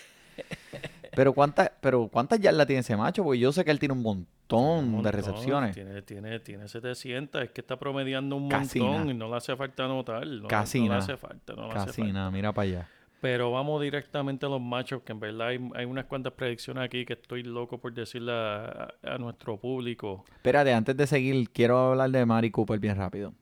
pero 1.15 1.33
cuántas, 1.33 1.71
pero 1.81 2.07
cuántas 2.07 2.39
yardas 2.39 2.67
tiene 2.67 2.81
ese 2.81 2.95
macho, 2.95 3.23
porque 3.23 3.39
yo 3.39 3.51
sé 3.51 3.65
que 3.65 3.71
él 3.71 3.79
tiene 3.79 3.93
un 3.93 4.01
montón, 4.01 4.93
Un 4.95 5.03
de 5.03 5.11
recepciones. 5.11 5.73
Tiene, 5.73 6.01
tiene, 6.01 6.39
tiene 6.39 6.67
700, 6.67 7.41
es 7.43 7.51
que 7.51 7.61
está 7.61 7.77
promediando 7.77 8.35
un 8.35 8.49
Casi 8.49 8.79
montón 8.79 9.09
y 9.09 9.13
no 9.13 9.29
le 9.29 9.37
hace 9.37 9.55
falta 9.55 9.85
anotar. 9.85 10.25
No, 10.27 10.47
Casi 10.47 10.81
no 10.81 10.89
le 10.89 10.95
hace 10.95 11.17
falta, 11.17 11.53
no 11.53 11.67
le 11.67 11.73
hace 11.73 11.85
Casi 11.87 12.01
falta. 12.01 12.13
nada, 12.13 12.31
mira 12.31 12.51
para 12.51 12.67
allá. 12.67 12.89
Pero 13.21 13.51
vamos 13.51 13.79
directamente 13.81 14.47
a 14.47 14.49
los 14.49 14.59
machos, 14.59 15.03
que 15.03 15.11
en 15.11 15.19
verdad 15.19 15.49
hay, 15.49 15.69
hay 15.75 15.85
unas 15.85 16.05
cuantas 16.05 16.33
predicciones 16.33 16.83
aquí 16.83 17.05
que 17.05 17.13
estoy 17.13 17.43
loco 17.43 17.77
por 17.77 17.93
decirle 17.93 18.31
a 18.33 19.17
nuestro 19.19 19.57
público. 19.57 20.25
Espérate, 20.33 20.73
antes 20.73 20.97
de 20.97 21.05
seguir, 21.05 21.49
quiero 21.51 21.77
hablar 21.77 22.09
de 22.09 22.25
Mari 22.25 22.49
Cooper 22.49 22.79
bien 22.79 22.95
rápido. 22.97 23.33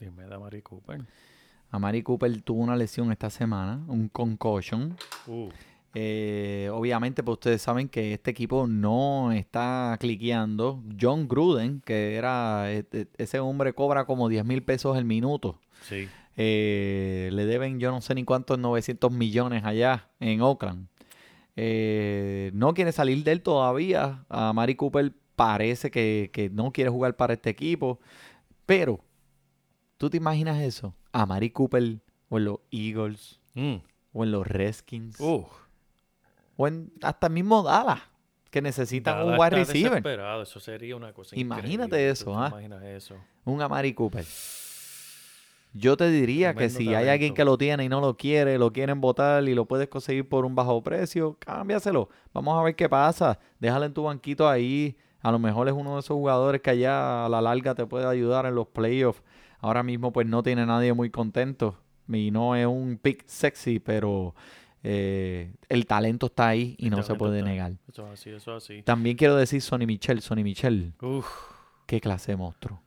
Dime 0.00 0.26
de 0.26 0.36
Mari 0.38 0.62
Cooper. 0.62 1.00
A 1.70 1.78
Mari 1.78 2.02
Cooper 2.02 2.42
tuvo 2.42 2.60
una 2.62 2.74
lesión 2.76 3.12
esta 3.12 3.30
semana, 3.30 3.80
un 3.88 4.08
concussion. 4.08 4.96
Uh, 5.26 5.48
Eh, 6.00 6.70
obviamente, 6.72 7.24
pues 7.24 7.34
ustedes 7.38 7.60
saben 7.60 7.88
que 7.88 8.12
este 8.14 8.30
equipo 8.30 8.68
no 8.68 9.32
está 9.32 9.96
cliqueando. 9.98 10.80
John 11.00 11.26
Gruden, 11.26 11.80
que 11.84 12.14
era 12.14 12.70
e- 12.72 12.86
e- 12.92 13.08
ese 13.18 13.40
hombre 13.40 13.72
cobra 13.72 14.04
como 14.04 14.28
10 14.28 14.44
mil 14.44 14.62
pesos 14.62 14.96
el 14.96 15.04
minuto. 15.04 15.58
sí. 15.82 16.08
Eh, 16.40 17.30
le 17.32 17.46
deben 17.46 17.80
yo 17.80 17.90
no 17.90 18.00
sé 18.00 18.14
ni 18.14 18.22
cuántos 18.22 18.60
900 18.60 19.10
millones 19.10 19.64
allá 19.64 20.08
en 20.20 20.40
Oakland. 20.40 20.86
Eh, 21.56 22.52
no 22.54 22.74
quiere 22.74 22.92
salir 22.92 23.24
de 23.24 23.32
él 23.32 23.42
todavía. 23.42 24.24
A 24.28 24.52
Mari 24.52 24.76
Cooper 24.76 25.12
parece 25.34 25.90
que, 25.90 26.30
que 26.32 26.48
no 26.48 26.70
quiere 26.70 26.90
jugar 26.90 27.16
para 27.16 27.32
este 27.34 27.50
equipo. 27.50 27.98
Pero, 28.66 29.00
¿tú 29.96 30.08
te 30.10 30.18
imaginas 30.18 30.60
eso? 30.62 30.94
A 31.10 31.26
Mari 31.26 31.50
Cooper 31.50 31.98
o 32.28 32.38
en 32.38 32.44
los 32.44 32.60
Eagles 32.70 33.40
Mm. 33.54 33.78
o 34.12 34.22
en 34.22 34.30
los 34.30 34.46
Redskins 34.46 35.18
Uh, 35.18 35.44
o 36.58 36.66
en 36.66 36.92
hasta 37.00 37.28
mismo 37.30 37.62
Dallas 37.62 38.00
que 38.50 38.60
necesitan 38.60 39.16
Dallas 39.16 39.32
un 39.32 39.40
wide 39.40 39.50
receiver. 39.50 39.90
desesperado, 39.90 40.42
Eso 40.42 40.60
sería 40.60 40.96
una 40.96 41.12
cosa 41.12 41.38
Imagínate 41.38 42.10
eso, 42.10 42.24
¿Tú 42.24 42.32
te 42.32 42.74
¿ah? 42.74 42.96
eso? 42.96 43.14
Un 43.44 43.62
Amari 43.62 43.94
Cooper. 43.94 44.24
Yo 45.72 45.96
te 45.96 46.10
diría 46.10 46.54
que 46.54 46.68
si 46.68 46.94
hay 46.94 47.08
alguien 47.08 47.34
que 47.34 47.44
lo 47.44 47.56
tiene 47.56 47.84
y 47.84 47.88
no 47.88 48.00
lo 48.00 48.16
quiere, 48.16 48.58
lo 48.58 48.72
quieren 48.72 49.00
votar 49.00 49.44
y 49.44 49.54
lo 49.54 49.66
puedes 49.66 49.88
conseguir 49.88 50.28
por 50.28 50.44
un 50.44 50.54
bajo 50.54 50.82
precio, 50.82 51.36
cámbiaselo. 51.38 52.08
Vamos 52.32 52.58
a 52.58 52.62
ver 52.64 52.74
qué 52.74 52.88
pasa. 52.88 53.38
Déjalo 53.60 53.84
en 53.84 53.94
tu 53.94 54.02
banquito 54.02 54.48
ahí. 54.48 54.96
A 55.20 55.30
lo 55.30 55.38
mejor 55.38 55.68
es 55.68 55.74
uno 55.74 55.94
de 55.94 56.00
esos 56.00 56.16
jugadores 56.16 56.62
que 56.62 56.70
allá 56.70 57.26
a 57.26 57.28
la 57.28 57.40
larga 57.40 57.74
te 57.74 57.86
puede 57.86 58.06
ayudar 58.06 58.46
en 58.46 58.54
los 58.54 58.66
playoffs. 58.66 59.22
Ahora 59.60 59.82
mismo 59.84 60.12
pues 60.12 60.26
no 60.26 60.42
tiene 60.42 60.66
nadie 60.66 60.92
muy 60.94 61.10
contento. 61.10 61.76
Y 62.08 62.30
no 62.30 62.56
es 62.56 62.66
un 62.66 62.98
pick 63.00 63.24
sexy, 63.26 63.78
pero 63.78 64.34
eh, 64.82 65.54
el 65.68 65.86
talento 65.86 66.26
está 66.26 66.48
ahí 66.48 66.74
y 66.78 66.90
no 66.90 67.02
se 67.02 67.14
puede 67.14 67.38
está. 67.38 67.50
negar. 67.50 67.72
Eso 67.88 68.06
es 68.06 68.12
así, 68.12 68.30
eso 68.30 68.56
es 68.56 68.64
así. 68.64 68.82
También 68.82 69.16
quiero 69.16 69.36
decir 69.36 69.60
Sonny 69.62 69.86
Michel. 69.86 70.20
Sonny 70.22 70.44
Michel, 70.44 70.92
Uf, 71.02 71.26
qué 71.86 72.00
clase 72.00 72.32
de 72.32 72.36
monstruo. 72.36 72.80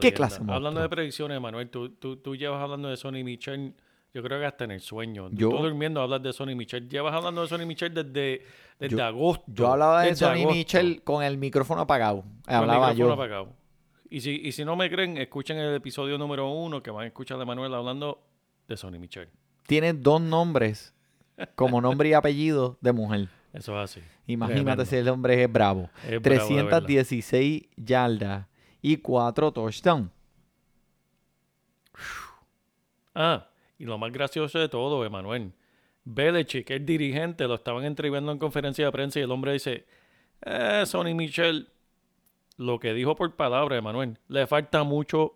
qué 0.00 0.12
clase 0.12 0.36
de 0.36 0.42
Hablando 0.44 0.62
monstruo? 0.80 0.82
de 0.82 0.88
predicciones, 0.88 1.40
Manuel, 1.40 1.68
tú, 1.70 1.90
tú, 1.90 2.16
tú 2.16 2.34
llevas 2.36 2.62
hablando 2.62 2.88
de 2.88 2.96
Sonny 2.96 3.22
Michel, 3.24 3.74
yo 4.14 4.22
creo 4.22 4.38
que 4.38 4.46
hasta 4.46 4.64
en 4.64 4.70
el 4.70 4.80
sueño. 4.80 5.28
Yo- 5.32 5.50
Tú 5.50 5.58
durmiendo 5.58 6.00
hablas 6.00 6.22
de 6.22 6.32
Sonny 6.32 6.54
Michel. 6.54 6.88
Llevas 6.88 7.12
hablando 7.14 7.42
de 7.42 7.48
Sonny 7.48 7.66
Michel 7.66 7.92
desde, 7.92 8.42
desde 8.78 8.96
Yo- 8.96 9.04
agosto. 9.04 9.44
Yo 9.48 9.72
hablaba 9.72 10.02
de 10.02 10.14
Sonny 10.14 10.42
agosto, 10.42 10.54
Michel 10.56 11.02
con 11.02 11.22
el 11.24 11.36
micrófono 11.36 11.80
apagado. 11.82 12.22
con 12.22 12.30
el 12.48 12.54
Hablaba 12.54 12.90
micrófono 12.92 13.08
yo. 13.08 13.12
apagado. 13.22 13.48
Y 14.08 14.20
si, 14.20 14.30
y 14.44 14.52
si 14.52 14.64
no 14.64 14.76
me 14.76 14.88
creen, 14.88 15.16
escuchen 15.18 15.56
el 15.58 15.74
episodio 15.74 16.16
número 16.16 16.48
uno 16.48 16.80
que 16.80 16.92
van 16.92 17.02
a 17.04 17.06
escuchar 17.08 17.36
de 17.38 17.44
Manuel 17.44 17.74
hablando 17.74 18.22
de 18.68 18.76
Sonny 18.76 19.00
Michel. 19.00 19.28
Tiene 19.66 19.92
dos 19.92 20.20
nombres 20.20 20.93
como 21.54 21.80
nombre 21.80 22.08
y 22.08 22.12
apellido 22.12 22.78
de 22.80 22.92
mujer. 22.92 23.28
Eso 23.52 23.80
es 23.80 23.90
así. 23.90 24.00
Imagínate 24.26 24.62
Tremendo. 24.62 24.84
si 24.84 24.96
el 24.96 25.08
hombre 25.08 25.42
es 25.42 25.52
bravo. 25.52 25.90
Es 26.08 26.20
bravo, 26.20 26.48
de 26.48 26.54
verdad. 26.62 26.82
316 26.82 27.68
yardas 27.76 28.46
y 28.82 28.96
4 28.96 29.52
touchdowns. 29.52 30.10
Ah, 33.14 33.48
y 33.78 33.84
lo 33.84 33.96
más 33.96 34.12
gracioso 34.12 34.58
de 34.58 34.68
todo, 34.68 35.04
Emanuel. 35.04 35.52
Belichick, 36.04 36.70
el 36.70 36.84
dirigente, 36.84 37.46
lo 37.46 37.54
estaban 37.54 37.84
entrevistando 37.84 38.32
en 38.32 38.38
conferencia 38.38 38.84
de 38.84 38.92
prensa 38.92 39.20
y 39.20 39.22
el 39.22 39.30
hombre 39.30 39.52
dice, 39.52 39.86
eh, 40.42 40.82
Sonny 40.84 41.14
Michel, 41.14 41.68
lo 42.56 42.78
que 42.78 42.92
dijo 42.92 43.14
por 43.14 43.34
palabra, 43.36 43.76
Emanuel, 43.76 44.18
le 44.28 44.46
falta 44.46 44.82
mucho 44.82 45.34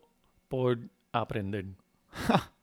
por 0.48 0.78
aprender. 1.12 1.66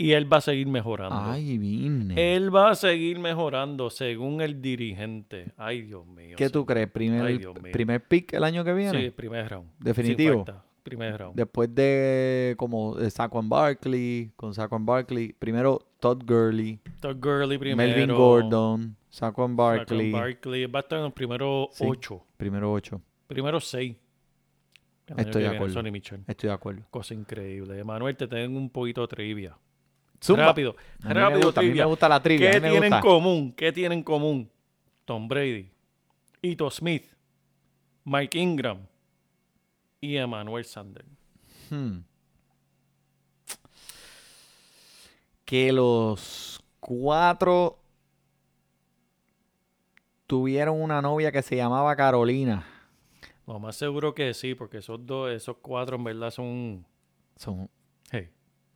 y 0.00 0.12
él 0.12 0.32
va 0.32 0.36
a 0.36 0.40
seguir 0.40 0.68
mejorando. 0.68 1.16
Ay, 1.20 1.58
vine. 1.58 2.36
Él 2.36 2.54
va 2.54 2.70
a 2.70 2.74
seguir 2.76 3.18
mejorando 3.18 3.90
según 3.90 4.40
el 4.40 4.62
dirigente. 4.62 5.52
Ay, 5.56 5.82
Dios 5.82 6.06
mío. 6.06 6.36
¿Qué 6.36 6.48
tú 6.48 6.64
crees? 6.64 6.88
¿Primer, 6.88 7.20
Ay, 7.22 7.40
primer 7.72 8.06
pick 8.06 8.32
el 8.32 8.44
año 8.44 8.62
que 8.62 8.72
viene? 8.72 9.02
Sí, 9.02 9.10
primer 9.10 9.48
round. 9.50 9.68
Definitivo. 9.80 10.36
Sin 10.36 10.44
falta, 10.46 10.64
Primer 10.84 11.18
round. 11.18 11.36
Después 11.36 11.74
de 11.74 12.54
como 12.56 12.94
de 12.94 13.10
Saquon 13.10 13.48
Barkley, 13.48 14.30
con 14.36 14.54
Saquon 14.54 14.86
Barkley, 14.86 15.32
primero 15.32 15.80
Todd 15.98 16.22
Gurley, 16.24 16.78
Todd 17.00 17.16
Gurley 17.20 17.58
primero. 17.58 17.76
Melvin 17.88 18.16
Gordon, 18.16 18.96
Saquon 19.10 19.56
Saquon 19.56 19.56
Barkley, 19.56 20.12
Barkley. 20.12 20.66
Va 20.66 20.78
a 20.78 20.82
estar 20.82 20.98
en 20.98 21.04
los 21.06 21.12
primeros 21.12 21.70
Sí. 21.72 21.84
ocho. 21.86 22.24
primero 22.36 22.72
8. 22.72 23.02
Primero 23.26 23.58
seis. 23.58 23.96
Estoy 25.16 25.42
de 25.42 25.48
acuerdo. 25.48 25.80
Estoy 26.28 26.48
de 26.48 26.54
acuerdo. 26.54 26.82
Cosa 26.90 27.14
increíble. 27.14 27.82
Manuel, 27.82 28.16
te 28.16 28.28
tengo 28.28 28.56
un 28.58 28.70
poquito 28.70 29.00
de 29.02 29.08
trivia. 29.08 29.58
Zumba. 30.22 30.46
Rápido. 30.46 30.74
A 31.02 31.08
mí 31.08 31.14
me 31.14 31.14
rápido, 31.14 31.40
gusta, 31.42 31.60
a 31.60 31.62
mí 31.62 31.68
trivia. 31.68 31.84
me 31.84 31.88
gusta 31.90 32.08
la 32.08 32.22
trivia. 32.22 32.50
¿Qué 32.50 32.60
me 32.60 32.70
tienen 32.70 32.92
en 32.92 33.00
común? 33.00 33.52
¿Qué 33.52 33.72
tienen 33.72 33.98
en 33.98 34.04
común? 34.04 34.50
Tom 35.04 35.26
Brady, 35.28 35.70
Ito 36.42 36.70
Smith, 36.70 37.04
Mike 38.04 38.38
Ingram 38.38 38.86
y 40.00 40.16
Emmanuel 40.16 40.64
Sanders. 40.64 41.08
Hmm. 41.70 42.00
Que 45.44 45.72
los 45.72 46.62
cuatro 46.78 47.78
tuvieron 50.26 50.80
una 50.80 51.00
novia 51.00 51.32
que 51.32 51.40
se 51.42 51.56
llamaba 51.56 51.96
Carolina. 51.96 52.66
Lo 53.46 53.58
más 53.58 53.76
seguro 53.76 54.14
que 54.14 54.34
sí, 54.34 54.54
porque 54.54 54.78
esos 54.78 55.06
dos, 55.06 55.30
esos 55.30 55.56
cuatro 55.62 55.96
en 55.96 56.04
verdad 56.04 56.30
son... 56.30 56.84
Son, 57.36 57.70
Hey. 58.10 58.28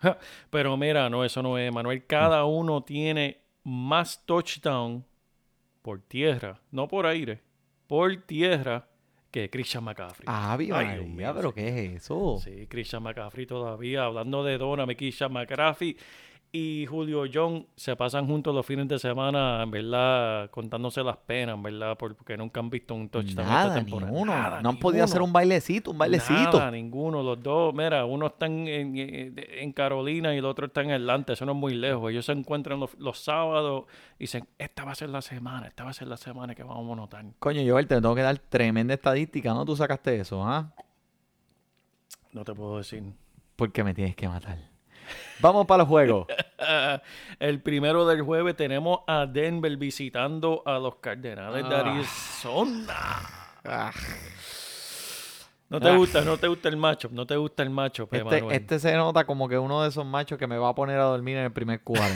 Pero 0.51 0.77
mira, 0.77 1.09
no, 1.09 1.25
eso 1.25 1.43
no 1.43 1.59
es, 1.59 1.73
Manuel. 1.73 2.07
Cada 2.07 2.45
uno 2.45 2.83
tiene 2.83 3.41
más 3.65 4.25
touchdown 4.25 5.05
por 5.83 6.01
tierra, 6.01 6.61
no 6.71 6.89
por 6.89 7.07
aire, 7.07 7.41
por 7.87 8.15
tierra 8.23 8.89
que 9.31 9.49
Christian 9.49 9.85
McCaffrey. 9.85 10.27
ah, 10.29 10.57
Ay, 10.59 10.67
Dios 10.67 11.07
mío, 11.07 11.33
pero. 11.35 11.55
¿qué 11.55 11.69
es 11.69 12.03
eso? 12.03 12.39
Sí, 12.43 12.67
Christian 12.69 13.03
McCaffrey 13.03 13.47
todavía, 13.47 14.05
hablando 14.05 14.45
de 14.45 14.59
Dona, 14.59 14.87
Christian 14.95 15.33
McCaffrey 15.33 15.97
y 16.55 16.85
Julio 16.85 17.25
John 17.33 17.67
se 17.77 17.97
pasan 17.97 18.27
juntos 18.27 18.55
los 18.55 18.67
fines 18.67 18.87
de 18.87 18.99
semana, 18.99 19.63
en 19.63 19.71
verdad, 19.71 20.51
contándose 20.51 21.03
las 21.03 21.17
penas, 21.17 21.55
en 21.57 21.63
verdad, 21.63 21.97
porque 21.99 22.37
nunca 22.37 22.61
han 22.61 22.69
visto 22.69 22.95
un 22.95 23.09
touchdown 23.09 23.49
Nada, 23.49 23.69
esta 23.69 23.75
temporada. 23.83 24.13
uno. 24.13 24.33
Nada, 24.35 24.61
no 24.61 24.69
han 24.69 24.77
podido 24.77 25.03
hacer 25.03 25.15
ninguno. 25.17 25.29
un 25.29 25.33
bailecito, 25.33 25.91
un 25.93 25.99
bailecito. 25.99 26.59
Nada, 26.59 26.71
ninguno. 26.71 27.23
Los 27.23 27.43
dos, 27.43 27.73
mira, 27.73 28.05
uno 28.05 28.27
está 28.27 28.45
en, 28.47 28.69
en- 28.69 28.99
en- 28.99 29.35
en 29.39 29.73
Carolina 29.73 30.35
y 30.35 30.39
el 30.39 30.45
otro 30.45 30.67
está 30.67 30.83
en 30.83 30.91
Atlanta. 30.91 31.33
Eso 31.33 31.47
no 31.47 31.53
es 31.53 31.59
muy 31.59 31.73
lejos. 31.75 32.11
Ellos 32.11 32.27
se 32.27 32.33
encuentran 32.33 32.79
los, 32.79 32.95
los 32.99 33.19
sábados 33.19 33.85
y 34.19 34.25
dicen, 34.25 34.47
esta 34.59 34.85
va 34.85 34.93
a 34.93 34.95
ser 34.95 35.09
la 35.09 35.23
semana, 35.23 35.69
esta 35.69 35.85
va 35.85 35.91
a 35.91 35.95
ser 35.95 36.07
la 36.09 36.19
semana 36.19 36.55
que 36.55 36.63
vamos 36.65 36.93
a 36.93 36.97
notar. 37.01 37.25
Coño, 37.39 37.63
Joel, 37.67 37.87
te 37.87 37.95
tengo 37.95 38.15
que 38.15 38.21
dar 38.21 38.37
tremenda 38.39 38.93
estadística, 38.93 39.55
¿no? 39.55 39.65
Tú 39.65 39.75
sacaste 39.75 40.21
eso, 40.21 40.45
¿ah? 40.45 40.71
No 42.33 42.45
te 42.45 42.53
puedo 42.55 42.77
decir. 42.77 43.03
Porque 43.57 43.83
me 43.83 43.95
tienes 43.95 44.15
que 44.17 44.29
matar. 44.29 44.71
Vamos 45.41 45.67
para 45.67 45.79
los 45.79 45.89
juegos. 45.89 46.27
el 47.41 47.61
primero 47.63 48.07
del 48.07 48.23
jueves 48.23 48.57
tenemos 48.57 49.01
a 49.07 49.27
Denver 49.27 49.77
visitando 49.77 50.63
a 50.67 50.79
los 50.79 50.97
Cardenales 50.97 51.69
de 51.69 51.75
Ah. 51.75 51.81
Arizona. 51.81 52.97
Ah. 53.65 53.91
No 55.69 55.81
te 55.81 55.89
Ah. 55.89 55.97
gusta, 55.97 56.21
no 56.21 56.37
te 56.37 56.47
gusta 56.49 56.69
el 56.69 56.77
macho, 56.77 57.09
no 57.13 57.27
te 57.27 57.37
gusta 57.37 57.63
el 57.63 57.71
macho, 57.71 58.09
Este, 58.13 58.45
este 58.55 58.79
se 58.79 58.95
nota 58.95 59.25
como 59.25 59.49
que 59.49 59.59
uno 59.59 59.83
de 59.83 59.89
esos 59.89 60.05
machos 60.05 60.39
que 60.39 60.47
me 60.47 60.59
va 60.59 60.69
a 60.69 60.75
poner 60.75 60.99
a 60.99 61.05
dormir 61.05 61.37
en 61.39 61.45
el 61.45 61.53
primer 61.53 61.81
cuadro. 61.83 62.15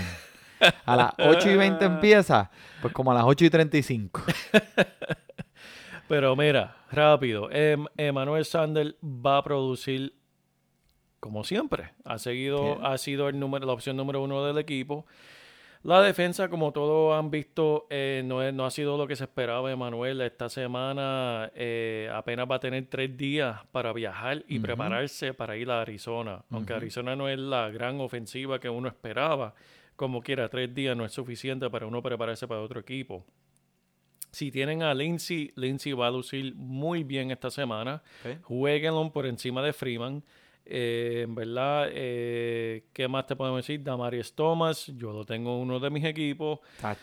A 0.85 0.97
las 0.97 1.13
8 1.19 1.51
y 1.51 1.57
20 1.57 1.85
empieza, 1.85 2.51
pues 2.83 2.93
como 2.93 3.13
a 3.13 3.15
las 3.15 3.25
8 3.25 3.45
y 3.47 3.51
35. 3.51 4.23
Pero 6.09 6.37
mira, 6.37 6.77
rápido. 6.93 7.51
Em- 7.51 7.87
Emmanuel 7.97 8.45
Sanders 8.45 8.95
va 9.03 9.39
a 9.39 9.43
producir 9.43 10.15
como 11.27 11.45
siempre. 11.45 11.91
Ha 12.05 12.19
segudo, 12.19 12.63
Bien. 12.77 12.79
ha 12.87 12.97
sido 12.99 13.29
el 13.29 13.39
número, 13.39 13.67
la 13.67 13.73
opción 13.73 13.97
número 13.97 14.23
uno 14.23 14.45
del 14.45 14.59
equipo. 14.59 15.05
La 15.83 16.03
defensa, 16.03 16.49
como 16.49 16.73
todos 16.73 17.17
han 17.17 17.31
visto, 17.31 17.87
eh, 17.91 18.23
no, 18.25 18.43
es- 18.43 18.53
no 18.53 18.65
ha 18.67 18.71
sido 18.73 18.97
lo 18.97 19.07
que 19.07 19.15
se 19.15 19.23
esperaba, 19.25 19.71
Emanuel. 19.71 20.21
Esta 20.21 20.49
semana 20.49 21.51
eh, 21.55 22.11
apenas 22.13 22.51
va 22.51 22.57
a 22.57 22.61
tener 22.61 22.87
tres 22.89 23.17
días 23.17 23.61
para 23.71 23.93
viajar 23.93 24.43
y 24.49 24.59
prepararse 24.59 25.33
para 25.33 25.57
ir 25.57 25.71
a 25.71 25.83
Arizona. 25.83 26.43
Aunque 26.51 26.73
Arizona 26.73 27.15
no 27.15 27.29
es 27.29 27.39
la 27.39 27.71
gran 27.71 28.01
ofensiva 28.01 28.59
que 28.59 28.69
uno 28.69 28.89
esperaba, 28.89 29.55
como 29.95 30.23
quiera, 30.23 30.49
tres 30.49 30.75
días 30.75 30.97
no 30.97 31.05
es 31.05 31.13
suficiente 31.13 31.71
para 31.71 31.87
uno 31.87 32.03
prepararse 32.03 32.49
para 32.49 32.63
otro 32.63 32.81
equipo. 32.81 33.25
Si 34.33 34.51
tienen 34.51 34.83
a 34.83 34.93
Lindsay, 34.93 35.53
Lindsay 35.57 35.93
va 35.93 36.09
a 36.09 36.11
lucir 36.11 36.55
muy 36.57 37.05
bien 37.05 37.31
esta 37.31 37.51
semana. 37.51 38.03
Ok. 38.25 38.43
Jueguenlo 38.43 39.11
por 39.13 39.25
encima 39.27 39.63
de 39.63 39.73
Freeman. 39.73 40.23
Eh, 40.69 41.23
en 41.25 41.35
verdad, 41.35 41.89
eh, 41.93 42.85
¿qué 42.93 43.07
más 43.09 43.27
te 43.27 43.37
podemos 43.37 43.59
decir? 43.59 43.83
Damaris 43.83 44.33
Thomas, 44.35 44.87
yo 44.97 45.13
lo 45.13 45.25
tengo 45.25 45.55
en 45.57 45.63
uno 45.63 45.79
de 45.81 45.91
mis 45.91 46.05
equipos. 46.05 46.59
Tach. 46.81 46.99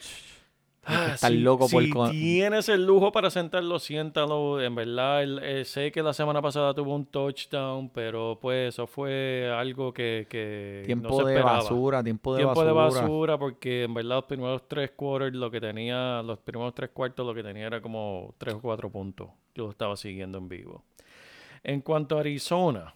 Ah, 0.86 1.16
si- 1.16 1.38
loco 1.38 1.70
por 1.70 1.82
si 1.82 1.90
con- 1.92 2.12
tienes 2.12 2.68
el 2.68 2.86
lujo 2.86 3.10
para 3.14 3.30
sentarlo, 3.30 3.80
siéntalo. 3.80 4.62
En 4.62 4.76
verdad, 4.76 5.24
el- 5.24 5.40
eh, 5.42 5.64
sé 5.64 5.94
que 5.94 6.04
la 6.04 6.12
semana 6.12 6.42
pasada 6.42 6.74
tuvo 6.74 6.94
un 6.94 7.06
touchdown, 7.06 7.88
pero 7.90 8.38
pues 8.42 8.74
eso 8.74 8.86
fue 8.86 9.50
algo 9.56 9.94
que, 9.94 10.28
que 10.30 10.80
no 10.82 10.86
Tiempo 10.86 11.18
se 11.20 11.24
de 11.24 11.32
esperaba. 11.36 11.58
basura, 11.60 12.04
tiempo 12.04 12.34
de 12.34 12.40
Tiempo 12.40 12.66
basura. 12.66 12.68
de 12.68 13.02
basura, 13.02 13.38
porque 13.38 13.84
en 13.84 13.94
verdad 13.94 14.18
los 14.18 14.26
primeros 14.26 14.68
tres 14.68 14.92
quarters 14.92 15.34
lo 15.34 15.50
que 15.50 15.62
tenía, 15.62 16.22
los 16.22 16.40
primeros 16.40 16.76
tres 16.76 16.90
cuartos 16.90 17.26
lo 17.26 17.34
que 17.34 17.44
tenía 17.44 17.68
era 17.68 17.82
como 17.82 18.36
tres 18.38 18.56
o 18.56 18.60
cuatro 18.62 18.92
puntos. 18.92 19.30
Yo 19.56 19.64
lo 19.64 19.70
estaba 19.72 19.96
siguiendo 19.96 20.38
en 20.38 20.50
vivo. 20.50 20.84
En 21.64 21.80
cuanto 21.80 22.18
a 22.18 22.20
Arizona, 22.20 22.94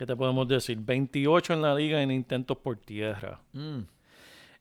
¿qué 0.00 0.06
te 0.06 0.16
podemos 0.16 0.48
decir? 0.48 0.78
28 0.80 1.52
en 1.52 1.60
la 1.60 1.74
liga 1.74 2.02
en 2.02 2.10
intentos 2.10 2.56
por 2.56 2.78
tierra. 2.78 3.38
Mm. 3.52 3.80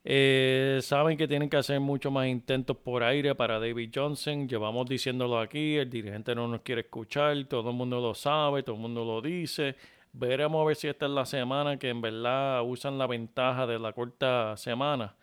Eh, 0.04 0.80
saben 0.82 1.17
que 1.17 1.30
tienen 1.30 1.49
que 1.49 1.56
hacer 1.56 1.80
mucho 1.80 2.12
más 2.12 2.28
intentos 2.28 2.75
por 2.75 3.04
aire 3.04 3.34
para 3.36 3.58
David 3.58 3.89
Johnson. 3.95 4.49
Llevamos 4.49 4.89
diciéndolo 4.89 5.39
aquí, 5.39 5.78
el 5.78 5.89
dirigente 5.89 6.36
no 6.36 6.49
nos 6.49 6.60
quiere 6.60 6.82
escuchar, 6.82 7.41
todo 7.45 7.69
el 7.69 7.75
mundo 7.78 8.02
lo 8.02 8.13
sabe, 8.15 8.63
todo 8.63 8.75
el 8.75 8.82
mundo 8.82 9.06
lo 9.06 9.21
dice. 9.21 9.78
Veremos 10.12 10.62
a 10.62 10.65
ver 10.65 10.75
si 10.75 10.89
esta 10.89 11.06
es 11.06 11.12
la 11.13 11.25
semana 11.25 11.80
que 11.80 11.88
en 11.88 12.02
verdad 12.02 12.62
usan 12.65 12.97
la 12.97 13.08
ventaja 13.08 13.65
de 13.65 13.80
la 13.80 13.93
corta 13.93 14.58
semana 14.58 15.15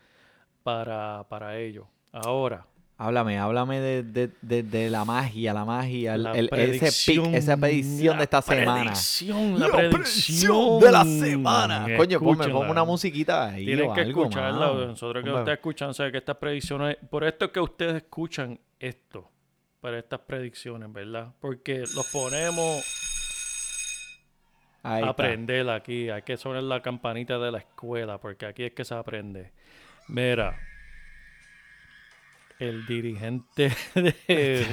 para, 0.63 1.27
para 1.29 1.59
ello. 1.59 1.89
Ahora, 2.11 2.65
Háblame, 2.99 3.37
háblame 3.37 3.79
de, 3.79 4.01
de- 4.01 4.31
de- 4.41 4.63
de 4.63 4.89
la 4.89 5.05
magia, 5.05 5.53
la 5.53 5.63
magia, 5.65 6.15
el- 6.15 6.23
la 6.23 6.31
el- 6.31 6.49
ese 6.51 7.11
pick, 7.13 7.33
esa 7.35 7.55
predicción 7.55 8.17
de 8.17 8.23
esta 8.23 8.41
semana. 8.41 8.81
predicción, 8.85 9.59
la, 9.59 9.67
La 9.67 9.73
predicción 9.89 10.79
de 10.79 10.91
la 10.91 11.03
semana. 11.05 11.85
Coño, 11.95 12.19
ponme, 12.19 12.47
ponme 12.47 12.71
una 12.71 12.83
musiquita 12.83 13.49
ahí 13.49 13.65
Tienen 13.67 13.89
o 13.91 13.93
que 13.93 14.01
algo, 14.01 14.21
escucharla. 14.23 14.73
Nosotros 14.87 15.23
que 15.23 15.29
ustedes 15.29 15.57
escuchan, 15.59 15.93
saben 15.93 16.11
que 16.11 16.17
estas 16.17 16.37
predicciones. 16.37 16.97
Por 17.07 17.23
esto 17.23 17.45
es 17.45 17.51
que 17.51 17.59
ustedes 17.59 17.95
escuchan 17.97 18.59
esto. 18.79 19.29
Para 19.79 19.99
estas 19.99 20.21
predicciones, 20.21 20.91
¿verdad? 20.91 21.33
Porque 21.39 21.81
los 21.93 22.07
ponemos 22.11 22.83
ahí 24.81 25.03
a 25.03 25.09
aprender 25.09 25.69
aquí. 25.69 26.09
Hay 26.09 26.23
que 26.23 26.35
sonar 26.35 26.63
la 26.63 26.81
campanita 26.81 27.37
de 27.37 27.51
la 27.51 27.59
escuela. 27.59 28.17
Porque 28.17 28.47
aquí 28.47 28.63
es 28.63 28.71
que 28.73 28.83
se 28.83 28.95
aprende. 28.95 29.51
Mira. 30.07 30.57
El 32.59 32.85
dirigente. 32.85 33.71
de- 33.95 34.65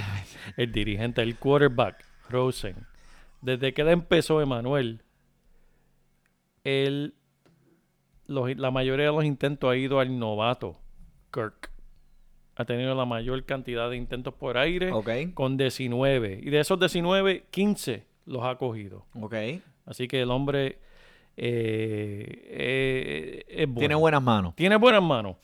el 0.57 0.73
dirigente, 0.73 1.23
el 1.23 1.37
quarterback, 1.37 2.05
Rosen. 2.31 2.87
Desde 3.42 3.75
que 3.75 3.83
él 3.83 3.88
empezó, 3.88 4.40
Emanuel. 4.40 5.03
Él 6.64 7.14
los- 8.27 8.57
la 8.57 8.70
mayoría 8.70 9.07
de 9.07 9.12
los 9.12 9.25
intentos 9.25 9.70
ha 9.70 9.77
ido 9.77 10.01
al 10.01 10.18
novato, 10.18 10.79
Kirk. 11.33 11.70
Ha 12.57 12.64
tenido 12.64 12.94
la 12.94 13.05
mayor 13.05 13.44
cantidad 13.44 13.90
de 13.90 13.97
intentos 13.97 14.33
por 14.35 14.57
aire 14.57 14.92
Ok, 14.92 15.09
con 15.35 15.57
19. 15.57 16.40
Y 16.42 16.51
de 16.51 16.61
esos 16.61 16.79
19, 16.79 17.47
15 17.51 18.07
los 18.27 18.44
ha 18.44 18.57
cogido. 18.57 19.05
Así 19.85 20.07
que 20.09 20.23
el 20.23 20.31
hombre 20.31 20.79
eh, 21.37 22.44
eh, 22.47 23.44
es 23.49 23.66
bueno. 23.66 23.81
Tiene 23.81 23.94
buenas 23.97 24.23
manos. 24.23 24.55
Tiene 24.55 24.77
buenas 24.77 25.03
manos. 25.03 25.37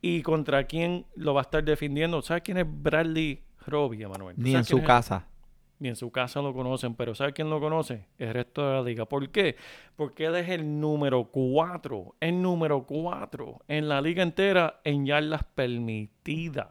¿Y 0.00 0.22
contra 0.22 0.64
quién 0.64 1.06
lo 1.16 1.34
va 1.34 1.40
a 1.40 1.42
estar 1.42 1.64
defendiendo? 1.64 2.22
¿Sabes 2.22 2.42
quién 2.42 2.58
es 2.58 2.66
Bradley 2.68 3.42
Robbie, 3.66 4.04
Emanuel? 4.04 4.36
¿Tú 4.36 4.42
Ni 4.42 4.50
en 4.50 4.54
sabes 4.56 4.68
su 4.68 4.78
es? 4.78 4.84
casa. 4.84 5.26
Ni 5.78 5.88
en 5.90 5.96
su 5.96 6.10
casa 6.10 6.40
lo 6.40 6.54
conocen, 6.54 6.94
pero 6.94 7.14
¿sabe 7.14 7.32
quién 7.34 7.50
lo 7.50 7.60
conoce? 7.60 8.06
El 8.18 8.32
resto 8.32 8.66
de 8.66 8.74
la 8.76 8.82
liga. 8.82 9.04
¿Por 9.04 9.28
qué? 9.28 9.56
Porque 9.94 10.24
él 10.24 10.36
es 10.36 10.48
el 10.48 10.80
número 10.80 11.24
4, 11.24 12.14
el 12.20 12.40
número 12.40 12.84
4 12.84 13.58
en 13.68 13.88
la 13.88 14.00
liga 14.00 14.22
entera 14.22 14.80
en 14.84 15.04
yardas 15.04 15.44
permitidas. 15.54 16.68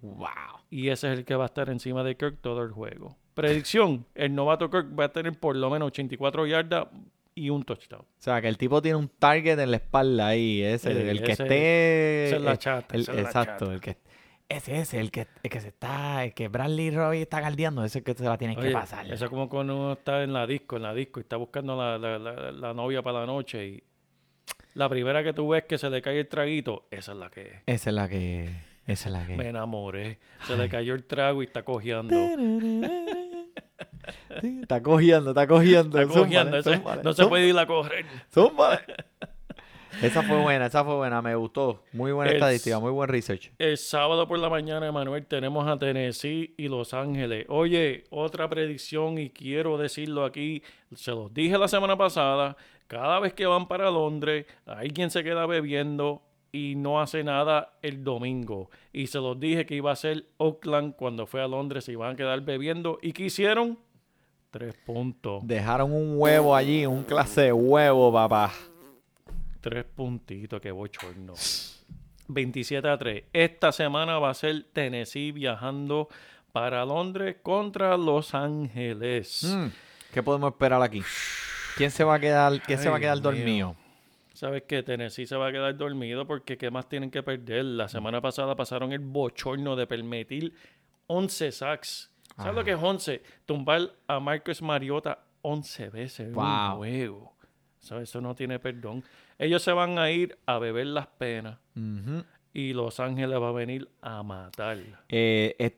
Wow. 0.00 0.28
Y 0.70 0.88
ese 0.88 1.12
es 1.12 1.18
el 1.18 1.24
que 1.24 1.34
va 1.34 1.44
a 1.44 1.46
estar 1.46 1.68
encima 1.70 2.04
de 2.04 2.16
Kirk 2.16 2.38
todo 2.40 2.62
el 2.62 2.70
juego. 2.70 3.16
Predicción, 3.34 4.06
el 4.14 4.34
novato 4.34 4.70
Kirk 4.70 4.98
va 4.98 5.06
a 5.06 5.12
tener 5.12 5.38
por 5.38 5.56
lo 5.56 5.68
menos 5.70 5.88
84 5.88 6.46
yardas 6.46 6.86
y 7.34 7.50
un 7.50 7.64
touchdown. 7.64 8.02
O 8.02 8.06
sea, 8.18 8.40
que 8.40 8.48
el 8.48 8.56
tipo 8.58 8.80
tiene 8.82 8.96
un 8.96 9.08
target 9.08 9.58
en 9.58 9.70
la 9.70 9.76
espalda 9.78 10.28
ahí. 10.28 10.62
Ese, 10.62 10.90
el 11.10 11.22
que 11.22 11.32
ese- 11.32 11.42
esté. 11.42 12.26
esa 12.26 12.36
es 12.36 12.42
la 12.42 12.56
chata, 12.58 12.94
el- 12.94 13.00
esa 13.02 13.12
es 13.12 13.16
la 13.18 13.22
exacto, 13.24 13.64
chata. 13.66 13.74
el 13.74 13.80
que. 13.80 13.96
Ese 14.46 14.78
es 14.78 14.92
el 14.94 15.10
que, 15.10 15.26
el 15.42 15.50
que 15.50 15.60
se 15.60 15.68
está. 15.68 16.22
El 16.24 16.34
que 16.34 16.48
Bradley 16.48 16.90
Robbie 16.90 17.22
está 17.22 17.40
galdeando. 17.40 17.82
Ese 17.82 17.98
es 17.98 18.02
el 18.02 18.04
que 18.04 18.14
se 18.14 18.24
la 18.24 18.36
tiene 18.36 18.54
que 18.56 18.70
pasar. 18.70 19.10
Eso 19.10 19.24
es 19.24 19.30
como 19.30 19.48
cuando 19.48 19.74
uno 19.74 19.92
está 19.94 20.22
en 20.22 20.32
la 20.34 20.46
disco, 20.46 20.76
en 20.76 20.82
la 20.82 20.92
disco, 20.94 21.18
y 21.18 21.22
está 21.22 21.36
buscando 21.36 21.76
la, 21.76 21.98
la- 21.98 22.18
la- 22.18 22.52
la 22.52 22.74
novia 22.74 23.02
para 23.02 23.20
la 23.20 23.26
noche 23.26 23.66
y 23.66 23.82
la 24.74 24.88
primera 24.88 25.24
que 25.24 25.32
tú 25.32 25.48
ves 25.48 25.64
que 25.64 25.78
se 25.78 25.88
le 25.88 26.02
cae 26.02 26.20
el 26.20 26.28
traguito, 26.28 26.86
esa 26.90 27.12
es 27.12 27.18
la 27.18 27.30
que 27.30 27.40
es. 27.42 27.62
Esa 27.66 27.90
es 27.90 27.94
la 27.96 28.08
que. 28.08 28.50
Esa 28.86 29.08
es 29.08 29.12
la 29.14 29.26
que. 29.26 29.34
Me 29.36 29.48
enamoré. 29.48 30.18
Se 30.46 30.56
le 30.58 30.68
cayó 30.68 30.94
el 30.94 31.04
trago 31.04 31.42
y 31.42 31.46
está 31.46 31.62
cojeando. 31.64 32.14
Sí, 34.40 34.58
está 34.62 34.82
cogiendo, 34.82 35.30
está 35.30 35.46
cogiendo. 35.46 36.00
Está. 36.00 36.12
Zúmbale, 36.12 36.62
zúmbale, 36.62 37.02
no 37.02 37.12
se 37.12 37.26
puede 37.26 37.48
ir 37.48 37.58
a 37.58 37.66
correr. 37.66 38.04
zúmbale. 38.32 38.80
Esa 40.02 40.24
fue 40.24 40.36
buena, 40.42 40.66
esa 40.66 40.84
fue 40.84 40.96
buena, 40.96 41.22
me 41.22 41.36
gustó. 41.36 41.84
Muy 41.92 42.10
buena 42.10 42.32
El- 42.32 42.38
estadística, 42.38 42.80
muy 42.80 42.90
buen 42.90 43.08
research. 43.08 43.52
El 43.58 43.78
sábado 43.78 44.26
por 44.26 44.40
la 44.40 44.48
mañana, 44.48 44.88
Emanuel, 44.88 45.24
tenemos 45.24 45.68
a 45.68 45.78
Tennessee 45.78 46.52
y 46.58 46.66
Los 46.66 46.92
Ángeles. 46.94 47.46
Oye, 47.48 48.02
otra 48.10 48.48
predicción 48.50 49.18
y 49.18 49.30
quiero 49.30 49.78
decirlo 49.78 50.24
aquí, 50.24 50.64
se 50.96 51.12
los 51.12 51.32
dije 51.32 51.56
la 51.58 51.68
semana 51.68 51.96
pasada, 51.96 52.56
cada 52.88 53.20
vez 53.20 53.34
que 53.34 53.46
van 53.46 53.68
para 53.68 53.88
Londres, 53.88 54.46
alguien 54.66 55.12
se 55.12 55.22
queda 55.22 55.46
bebiendo 55.46 56.22
y 56.50 56.74
no 56.74 57.00
hace 57.00 57.22
nada 57.22 57.74
el 57.80 58.02
domingo. 58.02 58.70
Y 58.92 59.06
se 59.06 59.18
los 59.18 59.38
dije 59.38 59.64
que 59.64 59.76
iba 59.76 59.92
a 59.92 59.96
ser 59.96 60.24
Oakland 60.38 60.96
cuando 60.96 61.24
fue 61.28 61.40
a 61.40 61.46
Londres, 61.46 61.84
se 61.84 61.92
iban 61.92 62.14
a 62.14 62.16
quedar 62.16 62.40
bebiendo. 62.40 62.98
¿Y 63.00 63.12
qué 63.12 63.26
hicieron? 63.26 63.78
Tres 64.54 64.72
puntos. 64.86 65.44
Dejaron 65.44 65.92
un 65.92 66.14
huevo 66.16 66.54
allí, 66.54 66.86
un 66.86 67.02
clase 67.02 67.40
de 67.40 67.52
huevo, 67.52 68.12
papá. 68.12 68.52
Tres 69.60 69.84
puntitos, 69.84 70.60
qué 70.60 70.70
bochorno. 70.70 71.34
27 72.28 72.88
a 72.88 72.96
3. 72.96 73.24
Esta 73.32 73.72
semana 73.72 74.20
va 74.20 74.30
a 74.30 74.34
ser 74.34 74.62
Tennessee 74.72 75.32
viajando 75.32 76.08
para 76.52 76.84
Londres 76.84 77.38
contra 77.42 77.96
Los 77.96 78.32
Ángeles. 78.32 79.42
Mm, 79.42 79.66
¿Qué 80.12 80.22
podemos 80.22 80.52
esperar 80.52 80.80
aquí? 80.80 81.02
¿Quién 81.76 81.90
se 81.90 82.04
va 82.04 82.14
a 82.14 82.20
quedar, 82.20 82.62
quién 82.62 82.78
se 82.78 82.88
va 82.88 82.98
a 82.98 83.00
quedar 83.00 83.20
Dios 83.20 83.34
mío. 83.34 83.42
dormido? 83.44 83.76
¿Sabes 84.34 84.62
qué? 84.68 84.84
Tennessee 84.84 85.26
se 85.26 85.34
va 85.34 85.48
a 85.48 85.50
quedar 85.50 85.76
dormido 85.76 86.28
porque 86.28 86.56
¿qué 86.56 86.70
más 86.70 86.88
tienen 86.88 87.10
que 87.10 87.24
perder? 87.24 87.64
La 87.64 87.88
semana 87.88 88.20
pasada 88.20 88.54
pasaron 88.54 88.92
el 88.92 89.00
bochorno 89.00 89.74
de 89.74 89.88
permitir 89.88 90.54
11 91.08 91.50
sacks. 91.50 92.13
¿Sabes 92.36 92.54
lo 92.54 92.64
que 92.64 92.72
es 92.72 92.78
11? 92.82 93.22
Tumbar 93.46 93.92
a 94.06 94.18
Marcus 94.20 94.60
Mariota 94.62 95.24
11 95.42 95.88
veces 95.90 96.20
en 96.28 96.32
Wow. 96.34 96.44
un 96.44 96.76
juego. 96.78 97.34
Eso, 97.82 98.00
eso 98.00 98.20
no 98.20 98.34
tiene 98.34 98.58
perdón. 98.58 99.04
Ellos 99.38 99.62
se 99.62 99.72
van 99.72 99.98
a 99.98 100.10
ir 100.10 100.38
a 100.46 100.58
beber 100.58 100.86
las 100.86 101.06
penas 101.06 101.58
y 102.52 102.72
Los 102.72 102.98
Ángeles 103.00 103.38
va 103.40 103.48
a 103.48 103.52
venir 103.52 103.88
a 104.00 104.22
matar. 104.22 104.78
Eh, 105.08 105.76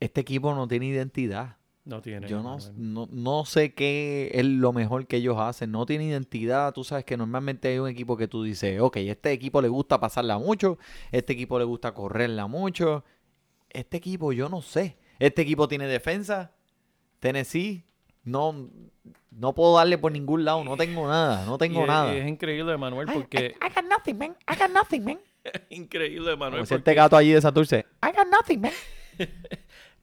este 0.00 0.20
equipo 0.20 0.54
no 0.54 0.68
tiene 0.68 0.86
identidad. 0.86 1.56
No 1.84 2.02
tiene. 2.02 2.28
Yo 2.28 2.42
no, 2.42 2.58
no, 2.76 3.08
no 3.10 3.44
sé 3.46 3.72
qué 3.72 4.30
es 4.34 4.44
lo 4.44 4.74
mejor 4.74 5.06
que 5.06 5.16
ellos 5.16 5.36
hacen. 5.38 5.72
No 5.72 5.86
tiene 5.86 6.04
identidad. 6.04 6.74
Tú 6.74 6.84
sabes 6.84 7.04
que 7.06 7.16
normalmente 7.16 7.68
hay 7.68 7.78
un 7.78 7.88
equipo 7.88 8.16
que 8.16 8.28
tú 8.28 8.42
dices, 8.42 8.78
ok, 8.78 8.98
este 8.98 9.32
equipo 9.32 9.62
le 9.62 9.68
gusta 9.68 9.98
pasarla 9.98 10.38
mucho, 10.38 10.78
este 11.12 11.32
equipo 11.32 11.58
le 11.58 11.64
gusta 11.64 11.94
correrla 11.94 12.46
mucho. 12.46 13.04
Este 13.70 13.96
equipo, 13.96 14.32
yo 14.34 14.48
no 14.50 14.60
sé. 14.60 14.98
Este 15.18 15.42
equipo 15.42 15.66
tiene 15.68 15.86
defensa. 15.86 16.52
Tennessee, 17.20 17.84
no, 18.24 18.70
no 19.30 19.54
puedo 19.54 19.76
darle 19.76 19.98
por 19.98 20.12
ningún 20.12 20.44
lado. 20.44 20.62
No 20.64 20.76
tengo 20.76 21.06
nada. 21.08 21.44
No 21.44 21.56
Y 21.56 21.58
tengo 21.58 21.80
es- 21.82 21.86
nada. 21.88 22.14
Es 22.14 22.26
increíble, 22.28 22.76
Manuel, 22.76 23.08
porque 23.12 23.56
I 23.60 23.74
got 23.74 23.84
nothing, 23.88 24.14
man. 24.16 24.36
I 24.48 24.56
got 24.58 24.70
nothing, 24.70 25.00
man. 25.04 25.18
increíble, 25.70 26.36
Manuel, 26.36 26.60
Como 26.60 26.66
si 26.66 26.74
porque 26.74 26.90
este 26.90 26.94
gato 26.94 27.16
allí 27.16 27.32
de 27.32 27.40
Santurce. 27.40 27.86
I 28.02 28.12
got 28.16 28.26
nothing, 28.30 28.60
man. 28.60 28.72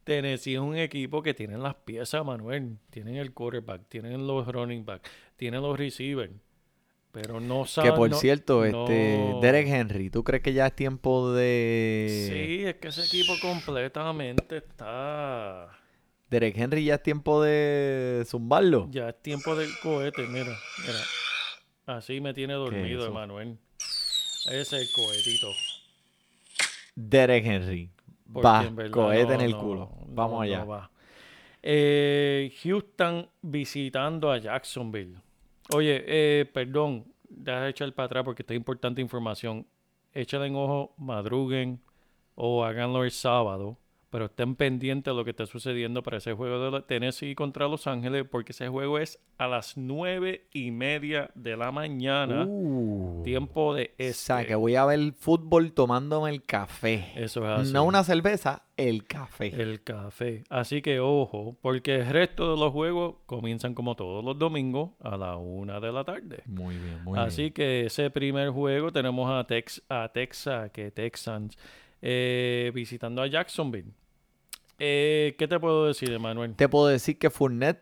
Tennessee 0.04 0.54
es 0.54 0.60
un 0.60 0.76
equipo 0.78 1.24
que 1.24 1.34
tienen 1.34 1.64
las 1.64 1.76
piezas, 1.76 2.24
Manuel. 2.24 2.78
Tienen 2.92 3.16
el 3.16 3.34
quarterback, 3.34 3.88
tienen 3.90 4.28
los 4.28 4.48
running 4.48 4.86
back, 4.86 5.10
tienen 5.36 5.62
los 5.62 5.78
receivers. 5.78 6.32
Pero 7.16 7.40
no 7.40 7.64
Que 7.64 7.70
sabe. 7.70 7.94
por 7.94 8.10
no- 8.10 8.18
cierto, 8.18 8.66
este 8.66 9.34
Derek 9.42 9.68
Henry, 9.70 10.10
¿tú 10.10 10.22
crees 10.26 10.44
que 10.44 10.52
ya 10.52 10.68
es 10.68 10.76
tiempo 10.76 11.32
de 11.32 12.28
Sí, 12.30 12.66
es 12.66 12.76
que 12.76 12.90
ese 12.90 13.06
equipo 13.06 13.34
completamente 13.42 14.58
está. 14.58 15.70
Derek 16.30 16.58
Henry 16.58 16.84
ya 16.84 16.96
es 16.96 17.04
tiempo 17.04 17.42
de 17.42 18.24
zumbarlo? 18.28 18.90
Ya 18.92 19.08
es 19.10 19.22
tiempo 19.22 19.56
del 19.56 19.70
cohete, 19.82 20.28
mira, 20.28 20.54
mira. 20.86 21.00
Así 21.86 22.20
me 22.20 22.34
tiene 22.34 22.54
dormido, 22.56 23.04
eso? 23.04 23.08
Emanuel. 23.12 23.58
Ese 24.48 24.60
es 24.62 24.74
el 24.74 24.92
cohetito. 24.92 25.48
Derek 26.96 27.46
Henry. 27.46 27.92
porque 28.34 28.46
Va, 28.48 28.64
en 28.66 28.76
verdad 28.76 28.92
cohete 28.92 29.28
no, 29.28 29.34
en 29.36 29.42
el 29.42 29.56
culo. 29.56 29.90
Vamos 30.08 30.44
allá. 30.44 30.66
va. 30.66 30.92
Eh, 31.64 32.54
Houston 32.64 33.30
visitando 33.42 34.32
a 34.32 34.38
Jacksonville. 34.38 35.16
Oye, 35.70 36.04
eh, 36.08 36.46
perdón, 36.46 37.06
deja 37.28 37.68
echar 37.68 37.92
para 37.94 38.06
atrás 38.06 38.24
porque 38.24 38.44
está 38.44 38.54
importante 38.54 39.02
información. 39.02 39.66
Échale 40.14 40.48
en 40.48 40.56
ojo, 40.56 40.94
madruguen 40.98 41.82
o 42.36 42.64
háganlo 42.64 43.04
el 43.04 43.12
sábado. 43.12 43.78
Pero 44.10 44.26
estén 44.26 44.56
pendientes 44.56 45.12
de 45.12 45.18
lo 45.18 45.24
que 45.26 45.32
está 45.32 45.46
sucediendo 45.46 46.02
para 46.04 46.18
ese 46.18 46.34
juego 46.34 46.72
de 46.72 46.82
Tennessee 46.84 47.36
contra 47.36 47.68
Los 47.68 47.88
Ángeles, 47.88 48.26
porque 48.30 48.52
ese 48.54 48.68
juego 48.70 48.98
es 49.00 49.20
a 49.38 49.48
las 49.48 49.76
nueve 49.76 50.48
y 50.54 50.72
media 50.72 51.32
de 51.36 51.58
la 51.58 51.72
mañana, 51.72 52.46
Uh, 52.48 53.22
tiempo 53.24 53.74
de 53.74 53.84
o 53.84 53.94
este. 53.98 54.14
sea, 54.14 54.46
que 54.46 54.56
voy 54.56 54.76
a 54.76 54.86
ver 54.86 55.12
fútbol 55.14 55.74
tomándome 55.74 56.30
el 56.30 56.44
café. 56.44 57.12
Eso 57.16 57.44
es 57.44 57.60
así. 57.62 57.74
No 57.74 57.84
una 57.84 58.04
cerveza, 58.04 58.64
el 58.78 59.06
café. 59.06 59.48
El 59.62 59.84
café. 59.84 60.44
Así 60.50 60.82
que 60.82 61.00
ojo, 61.00 61.58
porque 61.62 61.96
el 61.96 62.08
resto 62.08 62.52
de 62.56 62.60
los 62.60 62.72
juegos 62.72 63.16
comienzan 63.26 63.74
como 63.74 63.96
todos 63.96 64.24
los 64.24 64.38
domingos 64.40 64.92
a 65.02 65.18
la 65.18 65.36
una 65.36 65.80
de 65.82 65.92
la 65.92 66.04
tarde. 66.06 66.44
Muy 66.46 66.76
bien, 66.78 67.04
muy 67.04 67.20
Así 67.20 67.42
bien. 67.44 67.54
que 67.54 67.86
ese 67.88 68.10
primer 68.10 68.50
juego 68.52 68.92
tenemos 68.92 69.30
a, 69.30 69.46
Tex 69.46 69.82
a 69.90 70.10
Texas, 70.14 70.72
que 70.72 70.92
Texans, 70.92 71.58
eh, 72.08 72.72
visitando 72.74 73.24
a 73.24 73.28
Jacksonville. 73.28 73.92
Eh, 74.78 75.36
¿Qué 75.40 75.48
te 75.48 75.60
puedo 75.60 75.88
decir, 75.88 76.12
Emanuel? 76.12 76.56
Te 76.56 76.70
puedo 76.70 76.88
decir 76.88 77.18
que 77.18 77.32
Fournette 77.32 77.82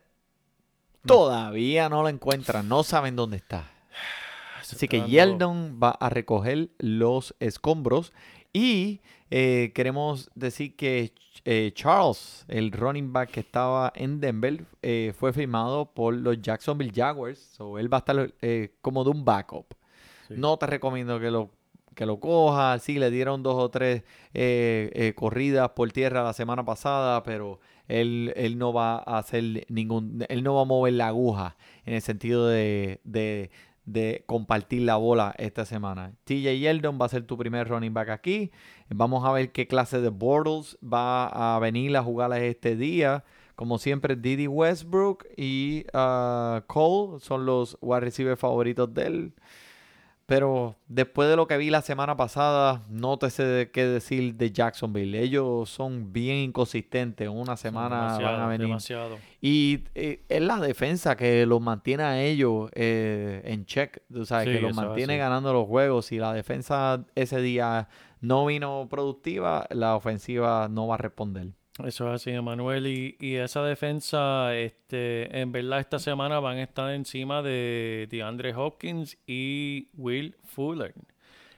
todavía 1.05 1.89
no 1.89 2.03
lo 2.03 2.09
encuentran, 2.09 2.69
no 2.69 2.83
saben 2.83 3.17
dónde 3.17 3.38
está. 3.38 3.69
Así 4.62 4.88
que 4.88 5.01
Yeldon 5.01 5.77
va 5.81 5.89
a 5.89 6.09
recoger 6.09 6.69
los 6.77 7.36
escombros. 7.39 8.13
Y 8.53 9.01
eh, 9.29 9.71
queremos 9.75 10.29
decir 10.36 10.75
que 10.77 11.13
eh, 11.43 11.71
Charles, 11.75 12.45
el 12.47 12.71
running 12.71 13.12
back 13.12 13.31
que 13.31 13.41
estaba 13.41 13.91
en 13.93 14.21
Denver, 14.21 14.63
eh, 14.81 15.13
fue 15.17 15.33
firmado 15.33 15.91
por 15.91 16.13
los 16.13 16.41
Jacksonville 16.41 16.93
Jaguars. 16.95 17.39
So, 17.39 17.77
él 17.77 17.91
va 17.91 17.97
a 17.97 17.99
estar 17.99 18.33
como 18.81 19.03
de 19.03 19.09
un 19.09 19.25
backup. 19.25 19.73
Sí. 20.29 20.36
No 20.38 20.55
te 20.55 20.67
recomiendo 20.67 21.19
que 21.19 21.29
lo, 21.29 21.49
que 21.95 22.06
lo 22.06 22.19
cojas. 22.19 22.82
Sí, 22.82 22.99
le 22.99 23.12
dieron 23.12 23.43
dos 23.43 23.56
o 23.56 23.69
tres 23.69 24.03
eh, 24.34 24.91
eh, 24.93 25.13
corridas 25.15 25.69
por 25.69 25.91
tierra 25.91 26.23
la 26.23 26.34
semana 26.34 26.65
pasada, 26.65 27.23
pero 27.23 27.60
él, 27.88 28.34
él 28.36 28.58
no 28.58 28.73
va 28.73 28.97
a 28.97 29.17
hacer 29.19 29.65
ningún. 29.69 30.25
Él 30.29 30.43
no 30.43 30.56
va 30.56 30.62
a 30.62 30.65
mover 30.65 30.93
la 30.93 31.08
aguja 31.08 31.56
en 31.86 31.95
el 31.95 32.01
sentido 32.01 32.47
de, 32.47 32.99
de, 33.03 34.23
compartir 34.25 34.84
la 34.84 34.95
bola 34.95 35.36
esta 35.38 35.65
semana. 35.65 36.13
TJ 36.23 36.60
Yeldon 36.60 36.97
va 36.99 37.06
a 37.06 37.10
ser 37.10 37.25
tu 37.25 37.38
primer 37.38 37.67
running 37.67 37.93
back 37.93 38.10
aquí. 38.10 38.51
Vamos 38.89 39.25
a 39.25 39.32
ver 39.32 39.51
qué 39.51 39.67
clase 39.67 40.01
de 40.01 40.10
Bortles 40.10 40.77
va 40.84 41.56
a 41.56 41.60
venir 41.60 41.95
a 41.97 42.03
jugar 42.03 42.32
este 42.41 42.75
día. 42.75 43.23
Como 43.56 43.77
siempre, 43.77 44.15
Didi 44.15 44.47
Westbrook 44.47 45.25
y 45.38 45.86
ah, 45.93 46.63
Cole 46.67 47.19
son 47.19 47.45
los 47.45 47.77
wide 47.82 47.99
receivers 47.99 48.39
favoritos 48.39 48.93
de 48.93 49.06
él. 49.06 49.34
Pero 50.25 50.77
después 50.88 51.27
de 51.29 51.36
lo 51.36 51.47
que 51.47 51.57
vi 51.57 51.69
la 51.69 51.81
semana 51.81 52.15
pasada, 52.15 52.81
no 52.89 53.17
te 53.17 53.29
sé 53.29 53.71
qué 53.73 53.86
decir 53.86 54.36
de 54.36 54.51
Jacksonville. 54.51 55.19
Ellos 55.19 55.69
son 55.69 56.13
bien 56.13 56.38
inconsistentes. 56.38 57.27
Una 57.27 57.57
semana 57.57 58.17
van 58.19 58.39
a 58.39 58.47
venir. 58.47 58.67
demasiado. 58.67 59.17
Y 59.41 59.83
eh, 59.95 60.23
es 60.29 60.41
la 60.41 60.59
defensa 60.62 61.17
que 61.17 61.45
los 61.45 61.59
mantiene 61.59 62.03
a 62.03 62.21
ellos 62.21 62.69
eh, 62.73 63.41
en 63.43 63.65
check. 63.65 64.01
Sabes, 64.23 64.47
Sí, 64.47 64.53
que 64.55 64.62
los 64.62 64.73
mantiene 64.75 65.17
ganando 65.17 65.51
los 65.51 65.67
juegos. 65.67 66.05
Si 66.05 66.17
la 66.17 66.33
defensa 66.33 67.03
ese 67.15 67.41
día 67.41 67.89
no 68.21 68.45
vino 68.45 68.88
productiva, 68.89 69.67
la 69.71 69.97
ofensiva 69.97 70.69
no 70.69 70.88
va 70.88 70.95
a 70.95 70.99
responder. 70.99 71.47
Eso 71.83 72.07
es 72.09 72.21
así, 72.21 72.29
Emanuel. 72.31 72.86
Y, 72.88 73.17
y 73.19 73.36
esa 73.36 73.63
defensa, 73.63 74.55
este, 74.55 75.39
en 75.39 75.51
verdad, 75.51 75.79
esta 75.79 75.97
semana 75.97 76.39
van 76.39 76.57
a 76.57 76.63
estar 76.63 76.93
encima 76.93 77.41
de 77.41 78.07
DeAndre 78.12 78.53
Hopkins 78.53 79.17
y 79.25 79.88
Will 79.95 80.36
Fuller. 80.43 80.93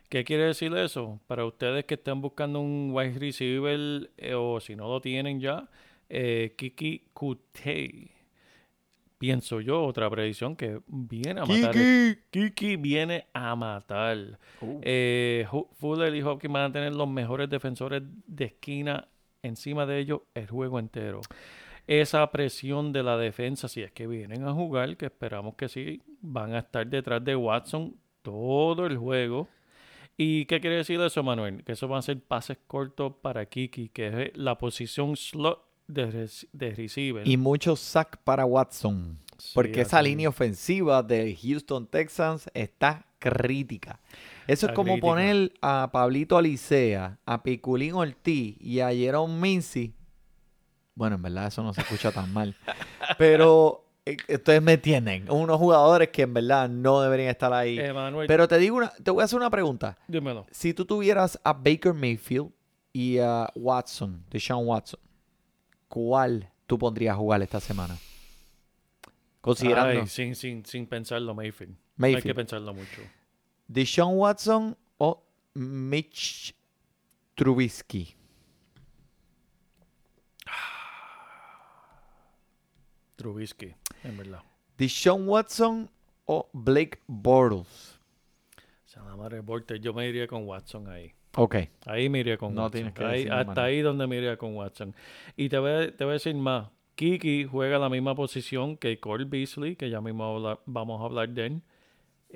¿Qué 0.08 0.24
quiere 0.24 0.44
decir 0.44 0.74
eso? 0.78 1.20
Para 1.28 1.46
ustedes 1.46 1.84
que 1.86 1.96
estén 1.96 2.22
buscando 2.22 2.62
un 2.62 2.92
wide 2.94 3.20
receiver 3.20 4.10
eh, 4.18 4.34
o 4.36 4.60
si 4.62 4.76
no 4.76 4.88
lo 4.88 5.02
tienen 5.02 5.42
ya, 5.42 5.68
eh, 6.08 6.54
Kiki 6.56 7.08
Kutei. 7.12 8.12
Pienso 9.18 9.60
yo, 9.62 9.84
otra 9.84 10.10
predicción 10.10 10.56
que 10.56 10.80
viene 10.88 11.42
a 11.42 11.46
matar. 11.46 11.74
Kiki 12.32 12.76
viene 12.78 13.26
a 13.34 13.56
matar. 13.56 14.40
Eh, 14.82 15.46
Hu- 15.52 15.68
Fuller 15.74 16.14
y 16.16 16.22
Hopkins 16.22 16.54
van 16.54 16.70
a 16.70 16.72
tener 16.72 16.94
los 16.94 17.08
mejores 17.10 17.50
defensores 17.50 18.04
de 18.28 18.46
esquina 18.46 19.08
encima 19.46 19.86
de 19.86 20.00
ellos 20.00 20.22
el 20.34 20.48
juego 20.48 20.80
entero. 20.80 21.22
Esa 21.88 22.30
presión 22.32 22.92
de 22.92 23.04
la 23.04 23.18
defensa, 23.18 23.68
si 23.68 23.82
es 23.82 23.92
que 23.92 24.08
vienen 24.08 24.44
a 24.48 24.54
jugar, 24.54 24.98
que 24.98 25.06
esperamos 25.06 25.56
que 25.56 25.70
sí, 25.70 26.02
van 26.22 26.54
a 26.54 26.60
estar 26.60 26.88
detrás 26.88 27.24
de 27.24 27.36
Watson 27.36 27.96
todo 28.24 28.88
el 28.88 28.98
juego. 28.98 29.48
¿Y 30.18 30.46
qué 30.46 30.60
quiere 30.62 30.78
decir 30.78 31.00
eso, 31.02 31.22
Manuel? 31.24 31.64
Que 31.64 31.74
eso 31.74 31.88
van 31.88 32.00
a 32.00 32.02
ser 32.02 32.20
pases 32.22 32.58
cortos 32.68 33.14
para 33.22 33.46
Kiki, 33.46 33.90
que 33.90 34.08
es 34.08 34.38
la 34.38 34.58
posición 34.58 35.16
slot 35.16 35.64
de, 35.88 36.30
de 36.54 36.72
receiver. 36.72 37.28
Y 37.28 37.38
muchos 37.38 37.80
sacks 37.80 38.18
para 38.24 38.46
Watson. 38.46 39.20
Sí, 39.38 39.52
Porque 39.54 39.82
esa 39.82 40.02
línea 40.02 40.30
ofensiva 40.30 41.04
de 41.04 41.36
Houston 41.36 41.86
Texans 41.88 42.50
está 42.54 43.05
crítica. 43.20 44.00
Eso 44.48 44.68
es 44.68 44.74
como 44.74 44.94
crítica. 44.94 45.08
poner 45.08 45.54
a 45.62 45.90
Pablito 45.92 46.38
Alicea, 46.38 47.18
a 47.26 47.44
Piculín 47.44 47.94
Ortiz 47.94 48.56
y 48.60 48.80
a 48.80 48.90
Jerome 48.90 49.40
Mincy. 49.40 49.94
Bueno, 50.94 51.16
en 51.16 51.22
verdad 51.22 51.48
eso 51.48 51.64
no 51.64 51.74
se 51.74 51.82
escucha 51.82 52.12
tan 52.12 52.32
mal. 52.32 52.56
Pero 53.18 53.86
eh, 54.06 54.18
ustedes 54.30 54.62
me 54.62 54.74
entienden. 54.74 55.30
Unos 55.30 55.58
jugadores 55.58 56.10
que 56.10 56.22
en 56.22 56.34
verdad 56.34 56.70
no 56.70 57.02
deberían 57.02 57.30
estar 57.30 57.52
ahí. 57.52 57.80
Pero 58.28 58.48
te 58.48 58.58
digo 58.58 58.78
una, 58.78 58.90
te 58.92 59.12
voy 59.12 59.22
a 59.22 59.26
hacer 59.26 59.38
una 59.38 59.50
pregunta. 59.50 59.98
dímelo. 60.08 60.46
Si 60.52 60.74
tú 60.74 60.86
tuvieras 60.86 61.40
a 61.44 61.54
Baker 61.54 61.94
Mayfield 61.94 62.52
y 62.94 63.18
a 63.18 63.50
Watson, 63.56 64.24
Deshaun 64.30 64.68
Watson, 64.68 65.00
¿cuál 65.88 66.50
tú 66.68 66.78
pondrías 66.78 67.14
a 67.14 67.18
jugar 67.18 67.42
esta 67.42 67.60
semana? 67.60 67.98
Considerando 69.42 70.02
Ay, 70.02 70.08
sin, 70.08 70.36
sin, 70.36 70.66
sin 70.66 70.88
pensarlo, 70.88 71.36
Mayfield. 71.36 71.76
No 71.98 72.08
hay 72.08 72.14
que 72.14 72.18
Mayfield. 72.18 72.36
pensarlo 72.36 72.74
mucho. 72.74 73.02
Deshaun 73.68 74.18
Watson 74.18 74.76
o 74.98 75.24
Mitch 75.54 76.54
Trubisky. 77.36 78.16
Trubisky, 83.16 83.74
en 84.04 84.18
verdad. 84.18 84.42
Deshaun 84.78 85.28
Watson 85.28 85.90
o 86.26 86.50
Blake 86.54 87.00
Bortles. 87.08 88.00
O 88.86 88.88
sea, 88.88 89.04
la 89.04 89.16
madre 89.16 89.42
Porter, 89.42 89.80
yo 89.80 89.94
me 89.94 90.08
iría 90.08 90.28
con 90.28 90.46
Watson 90.46 90.88
ahí. 90.90 91.14
Ok. 91.38 91.56
Ahí 91.86 92.10
me 92.10 92.20
iría 92.20 92.38
con 92.38 92.54
No 92.54 92.64
Watson. 92.64 92.72
tienes 92.72 92.94
que 92.94 93.04
Ahí- 93.06 93.28
hasta 93.28 93.64
ahí 93.64 93.82
donde 93.82 94.08
me 94.08 94.18
iría 94.18 94.38
con 94.38 94.56
Watson. 94.56 94.94
Y 95.36 95.50
te 95.50 95.58
voy, 95.58 95.72
a, 95.72 95.96
te 95.96 96.04
voy 96.04 96.12
a 96.12 96.14
decir 96.14 96.36
más. 96.36 96.70
Kiki 96.96 97.44
juega 97.46 97.78
la 97.78 97.90
misma 97.90 98.16
posición 98.16 98.78
que 98.78 99.00
Cole 99.02 99.26
Beasley, 99.26 99.76
que 99.76 99.90
ya 99.90 100.00
mismo 100.00 100.24
habla- 100.24 100.60
vamos 100.66 101.02
a 101.02 101.06
hablar 101.06 101.30
de 101.30 101.46
él. 101.48 101.62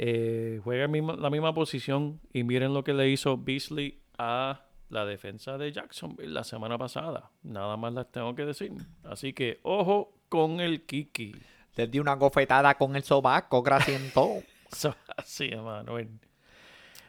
Eh, 0.01 0.61
juega 0.63 0.87
mismo- 0.87 1.17
la 1.17 1.29
misma 1.29 1.53
posición 1.53 2.21
y 2.31 2.43
miren 2.43 2.73
lo 2.73 2.85
que 2.85 2.93
le 2.93 3.09
hizo 3.09 3.37
Beasley 3.37 3.99
a 4.17 4.61
la 4.89 5.05
defensa 5.05 5.57
de 5.57 5.73
Jacksonville 5.73 6.31
la 6.33 6.45
semana 6.45 6.77
pasada. 6.77 7.31
Nada 7.43 7.75
más 7.75 7.93
les 7.93 8.09
tengo 8.09 8.33
que 8.33 8.45
decir. 8.45 8.71
Así 9.03 9.33
que 9.33 9.59
ojo 9.63 10.13
con 10.29 10.61
el 10.61 10.85
Kiki. 10.85 11.35
Le 11.75 11.87
di 11.87 11.99
una 11.99 12.15
gofetada 12.15 12.75
con 12.75 12.95
el 12.95 13.03
sobaco, 13.03 13.61
grasiento. 13.61 14.35
Eso 14.71 14.89
es 15.07 15.13
así. 15.17 15.51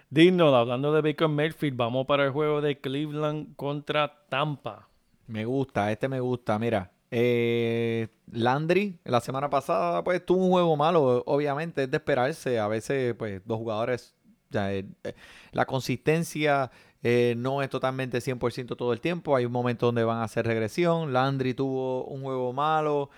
Dinos, 0.09 0.53
hablando 0.53 0.93
de 0.93 1.01
Baker 1.03 1.29
Mayfield, 1.29 1.77
vamos 1.77 2.07
para 2.07 2.25
el 2.25 2.31
juego 2.33 2.61
de 2.61 2.81
Cleveland 2.81 3.55
contra 3.55 4.25
Tampa. 4.29 4.89
Me 5.29 5.45
gusta, 5.45 5.93
este 5.93 6.09
me 6.09 6.19
gusta. 6.19 6.59
Mira, 6.59 6.91
eh, 7.11 8.09
Landry 8.31 9.01
la 9.05 9.21
semana 9.21 9.51
pasada 9.51 10.05
pues 10.05 10.25
tuvo 10.25 10.45
un 10.45 10.51
juego 10.51 10.77
malo, 10.77 11.23
obviamente 11.27 11.85
es 11.85 11.91
de 11.91 11.97
esperarse. 11.97 12.59
A 12.59 12.69
veces 12.69 13.15
pues 13.15 13.43
dos 13.45 13.59
jugadores, 13.59 14.15
eh, 14.53 14.85
eh, 15.05 15.15
la 15.53 15.67
consistencia 15.67 16.71
no 17.03 17.63
es 17.63 17.71
totalmente 17.71 18.19
100% 18.19 18.77
todo 18.77 18.93
el 18.93 19.01
tiempo. 19.01 19.35
Hay 19.35 19.47
un 19.47 19.53
momento 19.53 19.87
donde 19.87 20.05
van 20.05 20.19
a 20.19 20.25
hacer 20.25 20.47
regresión. 20.47 21.13
Landry 21.13 21.55
tuvo 21.55 22.05
un 22.05 22.23
juego 22.23 22.53
malo. 22.53 23.11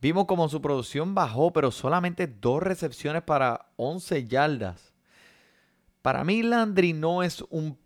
Vimos 0.00 0.26
como 0.26 0.48
su 0.48 0.60
producción 0.60 1.14
bajó, 1.14 1.52
pero 1.52 1.70
solamente 1.70 2.26
dos 2.26 2.60
recepciones 2.60 3.22
para 3.22 3.68
11 3.76 4.26
yardas. 4.26 4.92
Para 6.02 6.24
mí 6.24 6.42
Landry 6.42 6.92
no 6.92 7.22
es 7.22 7.44
un, 7.50 7.78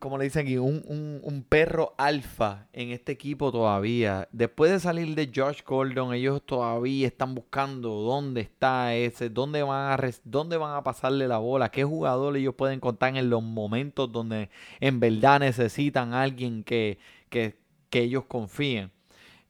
como 0.00 0.18
le 0.18 0.24
dicen 0.24 0.42
aquí, 0.46 0.58
un, 0.58 0.82
un- 1.22 1.44
perro 1.48 1.94
alfa 1.98 2.66
en 2.72 2.90
este 2.90 3.12
equipo 3.12 3.52
todavía. 3.52 4.28
Después 4.32 4.70
de 4.72 4.80
salir 4.80 5.14
de 5.14 5.30
Josh 5.34 5.62
Gordon, 5.64 6.12
ellos 6.14 6.42
todavía 6.44 7.06
están 7.06 7.34
buscando 7.34 7.90
dónde 7.90 8.40
está 8.40 8.94
ese, 8.96 9.30
dónde 9.30 9.62
van 9.62 9.92
a, 9.92 10.10
dónde 10.24 10.56
van 10.56 10.74
a 10.76 10.82
pasarle 10.82 11.28
la 11.28 11.38
bola, 11.38 11.70
qué 11.70 11.84
jugador 11.84 12.36
ellos 12.36 12.54
pueden 12.56 12.80
contar 12.80 13.16
en 13.16 13.30
los 13.30 13.42
momentos 13.42 14.10
donde 14.12 14.50
en 14.80 15.00
verdad 15.00 15.40
necesitan 15.40 16.14
a 16.14 16.22
alguien 16.22 16.64
que, 16.64 16.98
que, 17.28 17.56
que 17.90 18.00
ellos 18.02 18.24
confíen. 18.26 18.90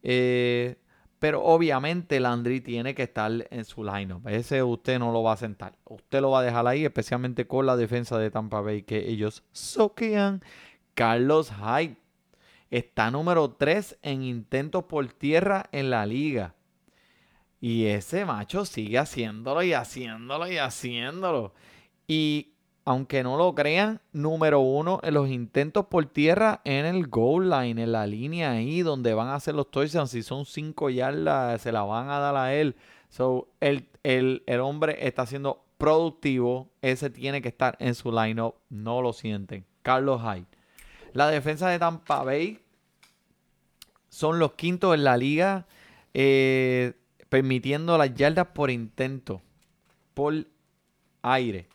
Eh, 0.02 0.76
pero 1.20 1.44
obviamente 1.44 2.18
Landry 2.18 2.62
tiene 2.62 2.94
que 2.94 3.02
estar 3.02 3.30
en 3.50 3.64
su 3.66 3.84
lineup. 3.84 4.26
Ese 4.26 4.62
usted 4.62 4.98
no 4.98 5.12
lo 5.12 5.22
va 5.22 5.34
a 5.34 5.36
sentar. 5.36 5.76
Usted 5.84 6.22
lo 6.22 6.30
va 6.30 6.40
a 6.40 6.42
dejar 6.42 6.66
ahí, 6.66 6.84
especialmente 6.86 7.46
con 7.46 7.66
la 7.66 7.76
defensa 7.76 8.18
de 8.18 8.30
Tampa 8.30 8.62
Bay 8.62 8.82
que 8.82 9.10
ellos 9.10 9.44
soquean. 9.52 10.42
Carlos 10.94 11.52
Hyde 11.52 11.96
está 12.70 13.10
número 13.10 13.50
3 13.50 13.98
en 14.00 14.22
intentos 14.22 14.84
por 14.84 15.06
tierra 15.12 15.66
en 15.72 15.90
la 15.90 16.06
liga. 16.06 16.54
Y 17.60 17.84
ese 17.84 18.24
macho 18.24 18.64
sigue 18.64 18.96
haciéndolo 18.96 19.62
y 19.62 19.74
haciéndolo 19.74 20.50
y 20.50 20.56
haciéndolo. 20.56 21.52
Y 22.08 22.54
aunque 22.84 23.22
no 23.22 23.36
lo 23.36 23.54
crean, 23.54 24.00
número 24.12 24.60
uno 24.60 25.00
en 25.02 25.14
los 25.14 25.28
intentos 25.28 25.86
por 25.86 26.06
tierra 26.06 26.60
en 26.64 26.86
el 26.86 27.06
goal 27.06 27.50
line, 27.50 27.82
en 27.82 27.92
la 27.92 28.06
línea 28.06 28.52
ahí 28.52 28.82
donde 28.82 29.14
van 29.14 29.28
a 29.28 29.34
hacer 29.34 29.54
los 29.54 29.70
touchdowns. 29.70 30.10
Si 30.10 30.22
son 30.22 30.46
cinco 30.46 30.90
yardas, 30.90 31.60
se 31.60 31.72
la 31.72 31.82
van 31.82 32.08
a 32.10 32.18
dar 32.18 32.36
a 32.36 32.54
él. 32.54 32.76
El, 33.60 33.88
el, 34.02 34.42
el 34.46 34.60
hombre 34.60 35.06
está 35.06 35.26
siendo 35.26 35.62
productivo. 35.78 36.68
Ese 36.82 37.10
tiene 37.10 37.42
que 37.42 37.48
estar 37.48 37.76
en 37.80 37.94
su 37.94 38.10
lineup. 38.12 38.54
No 38.68 39.02
lo 39.02 39.12
sienten. 39.12 39.64
Carlos 39.82 40.22
Hyde. 40.22 40.46
La 41.12 41.28
defensa 41.28 41.68
de 41.68 41.78
Tampa 41.78 42.22
Bay 42.22 42.60
son 44.08 44.38
los 44.38 44.52
quintos 44.52 44.94
en 44.94 45.04
la 45.04 45.16
liga, 45.16 45.66
eh, 46.14 46.94
permitiendo 47.28 47.96
las 47.98 48.14
yardas 48.14 48.48
por 48.48 48.70
intento, 48.70 49.40
por 50.14 50.34
aire. 51.22 51.68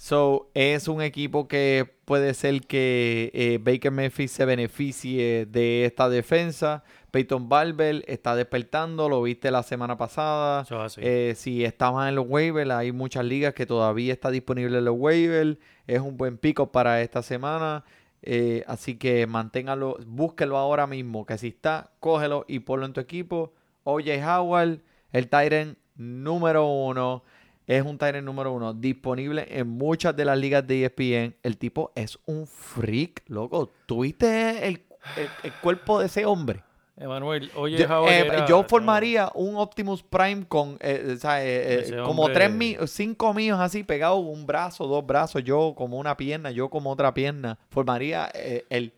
So, 0.00 0.48
es 0.54 0.86
un 0.86 1.02
equipo 1.02 1.48
que 1.48 1.84
puede 2.04 2.32
ser 2.34 2.60
que 2.68 3.32
eh, 3.34 3.58
Baker 3.60 3.90
Mayfield 3.90 4.30
se 4.30 4.44
beneficie 4.44 5.44
de 5.44 5.86
esta 5.86 6.08
defensa. 6.08 6.84
Peyton 7.10 7.48
Barber 7.48 8.04
está 8.06 8.36
despertando, 8.36 9.08
lo 9.08 9.20
viste 9.22 9.50
la 9.50 9.64
semana 9.64 9.98
pasada. 9.98 10.64
Eh, 10.98 11.34
si 11.36 11.64
estabas 11.64 12.08
en 12.08 12.14
los 12.14 12.26
waivers, 12.28 12.70
hay 12.70 12.92
muchas 12.92 13.24
ligas 13.24 13.54
que 13.54 13.66
todavía 13.66 14.12
está 14.12 14.30
disponible 14.30 14.78
en 14.78 14.84
los 14.84 14.94
waivers. 14.96 15.58
Es 15.88 15.98
un 15.98 16.16
buen 16.16 16.38
pico 16.38 16.70
para 16.70 17.02
esta 17.02 17.20
semana. 17.24 17.82
Eh, 18.22 18.62
así 18.68 18.98
que 18.98 19.26
manténgalo, 19.26 19.96
búsquelo 20.06 20.58
ahora 20.58 20.86
mismo. 20.86 21.26
Que 21.26 21.38
si 21.38 21.48
está, 21.48 21.90
cógelo 21.98 22.44
y 22.46 22.60
ponlo 22.60 22.86
en 22.86 22.92
tu 22.92 23.00
equipo. 23.00 23.52
OJ 23.82 24.24
Howard, 24.24 24.78
el 25.10 25.28
Tyrant 25.28 25.76
número 25.96 26.68
uno. 26.68 27.24
Es 27.68 27.82
un 27.84 27.98
Tyrant 27.98 28.24
número 28.24 28.50
uno. 28.52 28.72
Disponible 28.74 29.46
en 29.50 29.68
muchas 29.68 30.16
de 30.16 30.24
las 30.24 30.38
ligas 30.38 30.66
de 30.66 30.84
ESPN. 30.86 31.36
El 31.42 31.58
tipo 31.58 31.92
es 31.94 32.18
un 32.26 32.46
freak, 32.46 33.22
loco. 33.28 33.70
¿Tuviste 33.86 34.66
el, 34.66 34.82
el- 35.16 35.28
el 35.44 35.52
cuerpo 35.60 36.00
de 36.00 36.06
ese 36.06 36.24
hombre? 36.24 36.64
Emanuel, 36.96 37.48
oye, 37.54 37.76
Yo, 37.78 38.08
eh, 38.08 38.18
era- 38.26 38.46
yo 38.46 38.62
no, 38.62 38.68
formaría 38.68 39.30
un 39.34 39.54
Optimus 39.56 40.02
Prime 40.02 40.46
con, 40.48 40.78
eh, 40.80 41.14
eh, 41.14 41.18
eh, 41.22 41.78
Ese 41.82 41.96
como 41.98 42.22
hombre- 42.24 42.34
tres 42.34 42.50
mi- 42.50 42.76
cinco 42.88 43.32
míos 43.34 43.60
así 43.60 43.84
pegados, 43.84 44.18
un 44.24 44.46
brazo, 44.46 44.86
dos 44.88 45.06
brazos, 45.06 45.44
yo 45.44 45.74
como 45.76 45.98
una 45.98 46.16
pierna, 46.16 46.50
yo 46.50 46.68
como 46.70 46.90
otra 46.90 47.14
pierna. 47.14 47.56
Formaría 47.70 48.28
eh, 48.34 48.64
el 48.70 48.92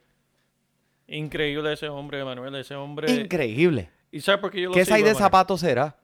Increíble 1.08 1.72
ese 1.72 1.88
hombre, 1.88 2.20
Emanuel, 2.20 2.54
ese 2.54 2.74
hombre. 2.76 3.12
increíble. 3.12 3.90
¿Y 4.12 4.20
sabes 4.20 4.40
por 4.40 4.50
qué 4.52 4.60
yo 4.62 4.68
lo 4.68 4.74
¿Qué 4.74 4.84
sigo, 4.84 4.96
size 4.96 5.08
de 5.08 5.14
zapatos 5.16 5.60
será? 5.60 5.96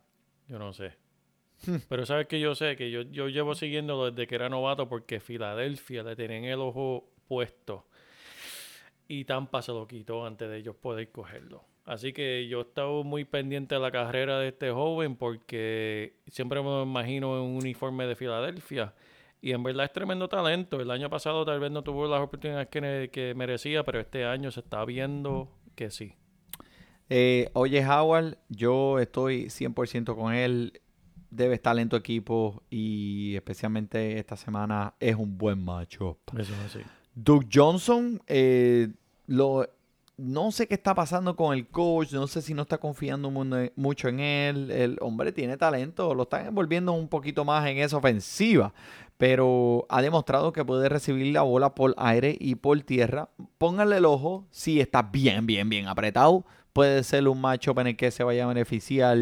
Yo 0.49 0.59
no 0.59 0.73
sé. 0.73 0.93
Pero 1.89 2.07
sabes 2.07 2.27
que 2.27 2.41
yo 2.41 2.55
sé 2.55 2.77
que 2.77 2.91
yo, 2.91 3.03
yo 3.03 3.29
llevo 3.29 3.55
siguiéndolo 3.55 4.11
desde 4.11 4.27
que 4.27 4.35
era 4.35 4.49
novato 4.49 4.89
porque 4.89 5.21
Filadelfia 5.21 6.03
le 6.03 6.17
tenían 6.17 6.45
el 6.45 6.61
ojo 6.61 7.09
puesto 7.29 7.87
y 9.09 9.25
Tampa 9.25 9.63
se 9.63 9.73
lo 9.73 9.87
quitó 9.87 10.27
antes 10.27 10.49
de 10.49 10.59
ellos 10.59 10.77
poder 10.77 11.11
cogerlo. 11.11 11.65
Así 11.85 12.13
que 12.13 12.49
yo 12.49 12.59
he 12.59 12.63
estado 12.63 13.05
muy 13.05 13.25
pendiente 13.25 13.77
de 13.77 13.81
la 13.81 13.93
carrera 13.93 14.41
de 14.41 14.49
este 14.49 14.71
joven 14.71 15.17
porque 15.17 16.17
siempre 16.27 16.61
me 16.61 16.67
lo 16.67 16.83
imagino 16.83 17.37
en 17.37 17.43
un 17.43 17.57
uniforme 17.59 18.07
de 18.07 18.17
Filadelfia. 18.17 18.95
Y 19.41 19.53
en 19.53 19.63
verdad 19.63 19.85
es 19.85 19.93
tremendo 19.93 20.29
talento. 20.29 20.81
El 20.81 20.91
año 20.91 21.09
pasado 21.09 21.45
tal 21.45 21.61
vez 21.61 21.71
no 21.71 21.83
tuvo 21.83 22.09
las 22.09 22.21
oportunidades 22.21 22.69
que, 22.69 23.11
que 23.13 23.35
merecía, 23.35 23.85
pero 23.85 24.01
este 24.01 24.25
año 24.25 24.51
se 24.51 24.61
está 24.61 24.85
viendo 24.85 25.49
que 25.77 25.91
sí. 25.91 26.15
Eh, 27.09 27.51
oye, 27.53 27.87
Howard, 27.87 28.39
yo 28.49 28.99
estoy 28.99 29.45
100% 29.45 30.17
con 30.17 30.35
él. 30.35 30.81
Debe 31.31 31.55
estar 31.55 31.79
en 31.79 31.89
tu 31.89 31.97
equipo 31.97 32.63
y 32.71 33.35
especialmente 33.37 34.19
esta 34.19 34.37
semana 34.37 34.95
es 35.01 35.17
un 35.17 35.37
buen 35.37 35.63
matchup. 35.65 36.19
Eso 36.39 36.53
es 36.55 36.61
así. 36.75 36.81
Doug 37.15 37.47
Johnson, 37.53 38.23
eh, 38.27 38.89
lo, 39.27 39.67
no 40.17 40.53
sé 40.53 40.67
qué 40.69 40.75
está 40.75 40.95
pasando 40.95 41.35
con 41.35 41.55
el 41.57 41.67
coach, 41.67 42.13
no 42.13 42.27
sé 42.27 42.43
si 42.43 42.55
no 42.55 42.63
está 42.63 42.79
confiando 42.79 43.31
mu- 43.31 43.71
mucho 43.77 44.09
en 44.09 44.21
él. 44.21 44.71
El 44.71 44.99
hombre 45.01 45.33
tiene 45.33 45.57
talento, 45.57 46.15
lo 46.15 46.23
están 46.25 46.47
envolviendo 46.47 46.93
un 46.93 47.09
poquito 47.09 47.45
más 47.45 47.67
en 47.69 47.79
esa 47.79 47.97
ofensiva, 47.97 48.73
pero 49.19 49.87
ha 49.89 50.03
demostrado 50.03 50.53
que 50.53 50.65
puede 50.65 50.89
recibir 50.89 51.33
la 51.33 51.43
bola 51.43 51.75
por 51.75 51.95
aire 51.97 52.37
y 52.39 52.55
por 52.55 52.81
tierra. 52.83 53.31
Pónganle 53.59 53.97
el 53.97 54.05
ojo, 54.05 54.45
si 54.51 54.81
está 54.81 55.03
bien, 55.03 55.47
bien, 55.47 55.69
bien 55.69 55.89
apretado, 55.89 56.45
puede 56.75 57.03
ser 57.03 57.27
un 57.29 57.41
matchup 57.41 57.79
en 57.79 57.87
el 57.89 57.97
que 57.97 58.11
se 58.11 58.23
vaya 58.25 58.45
a 58.45 58.49
beneficiar. 58.49 59.17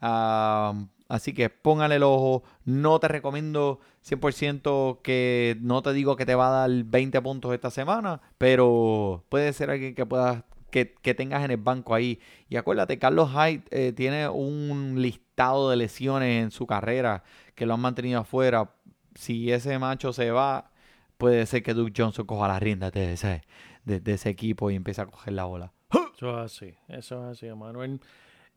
ah, 0.00 0.74
así 1.10 1.34
que 1.34 1.50
pónganle 1.50 1.96
el 1.96 2.02
ojo. 2.02 2.42
No 2.64 2.98
te 3.00 3.08
recomiendo 3.08 3.80
100% 4.08 5.02
que 5.02 5.58
no 5.60 5.82
te 5.82 5.92
digo 5.92 6.16
que 6.16 6.24
te 6.24 6.34
va 6.34 6.48
a 6.48 6.68
dar 6.68 6.84
20 6.84 7.20
puntos 7.20 7.52
esta 7.52 7.70
semana, 7.70 8.22
pero 8.38 9.24
puede 9.28 9.52
ser 9.52 9.70
alguien 9.70 9.94
que 9.94 10.06
puedas 10.06 10.44
que, 10.70 11.14
tengas 11.14 11.44
en 11.44 11.50
el 11.50 11.56
banco 11.58 11.94
ahí. 11.94 12.20
Y 12.48 12.56
acuérdate, 12.56 12.98
Carlos 12.98 13.30
Hyde 13.32 13.64
eh, 13.70 13.92
tiene 13.92 14.28
un 14.28 15.02
listado 15.02 15.68
de 15.68 15.76
lesiones 15.76 16.42
en 16.42 16.50
su 16.50 16.66
carrera 16.66 17.24
que 17.54 17.66
lo 17.66 17.74
han 17.74 17.80
mantenido 17.80 18.20
afuera. 18.20 18.70
Si 19.14 19.52
ese 19.52 19.78
macho 19.78 20.12
se 20.12 20.30
va, 20.30 20.70
puede 21.18 21.44
ser 21.46 21.62
que 21.62 21.74
Duke 21.74 21.92
Johnson 21.96 22.24
coja 22.24 22.48
las 22.48 22.62
riendas 22.62 22.92
de 22.92 23.12
ese, 23.12 23.42
de, 23.84 24.00
de 24.00 24.12
ese 24.14 24.30
equipo 24.30 24.70
y 24.70 24.76
empiece 24.76 25.02
a 25.02 25.06
coger 25.06 25.34
la 25.34 25.44
bola. 25.44 25.72
Eso 26.16 26.38
es 26.38 26.52
así, 26.52 26.74
eso 26.88 27.24
es 27.24 27.38
así, 27.38 27.46
Emanuel. 27.46 28.00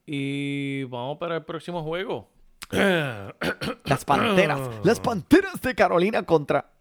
Y 0.06 0.84
vamos 0.84 1.18
para 1.18 1.38
el 1.38 1.46
próximo 1.46 1.82
juego. 1.82 2.30
Las 3.86 4.06
Panteras, 4.06 4.60
las 4.84 5.00
Panteras 5.00 5.62
de 5.62 5.76
Carolina 5.76 6.24
contra 6.24 6.72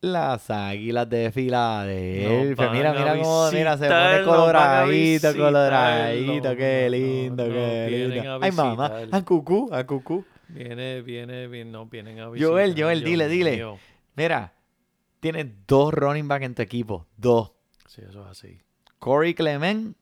las 0.00 0.50
Águilas 0.50 1.08
de 1.08 1.30
Filadelfia. 1.32 2.70
Mira, 2.70 2.92
mira 2.92 3.18
cómo, 3.18 3.50
mira, 3.52 3.76
se 3.76 3.86
pone 3.86 4.24
coloradito, 4.24 5.36
coloradito, 5.36 6.56
qué 6.56 6.88
lindo, 6.90 7.44
qué 7.44 8.08
lindo. 8.08 8.38
Ay, 8.40 8.52
mamá, 8.52 8.92
a 9.10 9.22
cucú, 9.22 9.68
a 9.72 9.84
cucú. 9.84 10.24
Viene, 10.48 11.02
viene, 11.02 11.46
viene, 11.48 11.70
no, 11.70 11.86
vienen 11.86 12.20
a 12.20 12.24
Joel, 12.26 12.34
visitar, 12.34 12.48
Joel, 12.48 12.74
Dios 12.74 13.04
dile, 13.04 13.28
dile. 13.28 13.78
Mira, 14.14 14.52
tienes 15.20 15.46
dos 15.66 15.92
running 15.92 16.28
back 16.28 16.42
en 16.42 16.54
tu 16.54 16.62
equipo, 16.62 17.06
dos. 17.16 17.52
Sí, 17.86 18.02
eso 18.08 18.22
es 18.22 18.28
así. 18.28 18.60
Corey 18.98 19.34
Clement 19.34 19.96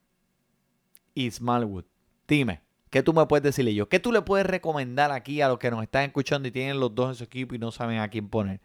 y 1.15 1.31
Smallwood. 1.31 1.85
Dime, 2.29 2.61
¿qué 2.93 3.03
tú 3.03 3.15
me 3.15 3.27
puedes 3.27 3.43
decirle 3.43 3.75
yo? 3.75 3.89
¿Qué 3.89 3.99
tú 3.99 4.13
le 4.13 4.21
puedes 4.21 4.47
recomendar 4.47 5.11
aquí 5.11 5.41
a 5.41 5.49
los 5.49 5.59
que 5.59 5.71
nos 5.71 5.83
están 5.83 6.05
escuchando 6.05 6.47
y 6.47 6.53
tienen 6.53 6.79
los 6.79 6.95
dos 6.95 7.09
en 7.09 7.15
su 7.17 7.25
equipo 7.25 7.55
y 7.55 7.59
no 7.59 7.73
saben 7.73 7.99
a 7.99 8.09
quién 8.09 8.29
poner? 8.29 8.61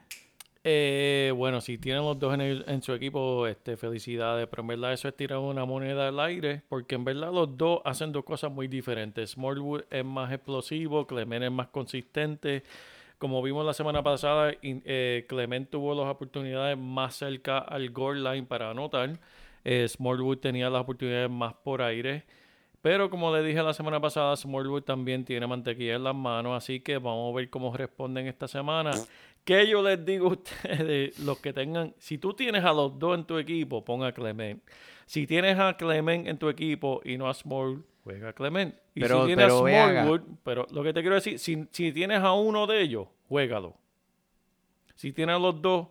Eh, 0.65 1.31
bueno, 1.33 1.61
si 1.61 1.77
tienen 1.77 2.03
los 2.03 2.19
dos 2.19 2.37
en, 2.37 2.81
su 2.81 2.91
equipo, 2.91 3.47
este, 3.47 3.77
felicidades, 3.77 4.45
pero 4.49 4.63
en 4.63 4.67
verdad 4.67 4.91
eso 4.91 5.07
es 5.07 5.15
tirar 5.15 5.39
una 5.39 5.63
moneda 5.63 6.09
al 6.09 6.19
aire, 6.19 6.61
porque 6.67 6.95
en 6.95 7.05
verdad 7.05 7.31
los 7.31 7.57
dos 7.57 7.79
hacen 7.85 8.11
dos 8.11 8.25
cosas 8.25 8.51
muy 8.51 8.67
diferentes. 8.67 9.31
Smallwood 9.31 9.83
es 9.89 10.03
más 10.03 10.29
explosivo, 10.33 11.07
Clement 11.07 11.45
es 11.45 11.51
más 11.51 11.69
consistente. 11.69 12.63
Como 13.19 13.41
vimos 13.41 13.65
la 13.65 13.73
semana 13.73 14.03
pasada, 14.03 14.51
eh, 14.61 15.25
Clement 15.29 15.69
tuvo 15.69 15.95
las 15.95 16.13
oportunidades 16.13 16.77
más 16.77 17.15
cerca 17.15 17.59
al 17.59 17.89
goal 17.91 18.25
line 18.25 18.45
para 18.45 18.71
anotar. 18.71 19.17
Eh, 19.63 19.87
Smallwood 19.87 20.39
tenía 20.39 20.69
las 20.69 20.81
oportunidades 20.81 21.29
más 21.29 21.53
por 21.53 21.81
aire. 21.81 22.25
Pero 22.87 23.09
como 23.09 23.35
le 23.35 23.43
dije 23.43 23.61
la 23.61 23.73
semana 23.73 23.99
pasada, 23.99 24.33
Smallwood 24.37 24.83
también 24.83 25.25
tiene 25.25 25.45
mantequilla 25.45 25.95
en 25.95 26.05
las 26.05 26.15
manos, 26.15 26.55
así 26.55 26.79
que 26.79 26.97
vamos 26.99 27.33
a 27.33 27.35
ver 27.35 27.49
cómo 27.49 27.75
responden 27.75 28.27
esta 28.27 28.47
semana. 28.47 28.91
¿Qué 29.43 29.67
yo 29.67 29.83
les 29.83 30.05
digo 30.05 30.27
a 30.27 30.31
ustedes, 30.31 31.19
los 31.19 31.37
que 31.39 31.51
tengan, 31.51 31.93
si 31.97 32.17
tú 32.17 32.31
tienes 32.33 32.63
a 32.63 32.71
los 32.71 32.97
dos 32.97 33.17
en 33.17 33.25
tu 33.25 33.39
equipo, 33.39 33.83
ponga 33.83 34.07
a 34.07 34.11
Clement. 34.13 34.63
Si 35.05 35.27
tienes 35.27 35.59
a 35.59 35.75
Clement 35.75 36.29
en 36.29 36.37
tu 36.37 36.47
equipo 36.47 37.01
y 37.03 37.17
no 37.17 37.27
a 37.27 37.33
Small, 37.33 37.83
juega 38.05 38.29
a 38.29 38.33
Clement. 38.33 38.73
Y 38.95 39.01
Pero- 39.01 39.19
si 39.19 39.25
tienes 39.25 39.45
pero 39.47 39.65
a. 39.65 39.69
Smallwood, 39.69 40.21
pero 40.45 40.65
lo 40.71 40.81
que 40.81 40.93
te 40.93 41.01
quiero 41.01 41.15
decir, 41.15 41.39
si, 41.39 41.67
si 41.71 41.91
tienes 41.91 42.19
a 42.21 42.31
uno 42.31 42.67
de 42.67 42.83
ellos, 42.83 43.09
juégalo. 43.27 43.75
Si 44.95 45.11
tienes 45.11 45.35
a 45.35 45.39
los 45.39 45.61
dos, 45.61 45.87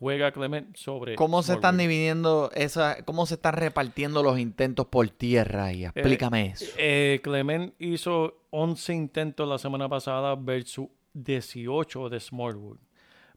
juega 0.00 0.32
Clement 0.32 0.74
sobre 0.76 1.14
¿Cómo 1.14 1.42
se 1.44 1.52
están 1.52 1.76
dividiendo 1.78 2.50
esa, 2.54 3.04
cómo 3.04 3.26
se 3.26 3.34
están 3.34 3.54
repartiendo 3.54 4.22
los 4.22 4.38
intentos 4.38 4.86
por 4.86 5.08
tierra 5.10 5.66
ahí? 5.66 5.84
Explícame 5.84 6.46
eso. 6.46 6.64
Eh, 6.78 7.20
Clement 7.22 7.74
hizo 7.78 8.42
11 8.50 8.94
intentos 8.94 9.46
la 9.48 9.58
semana 9.58 9.88
pasada 9.88 10.34
versus 10.34 10.88
18 11.12 12.08
de 12.08 12.18
Smallwood. 12.18 12.78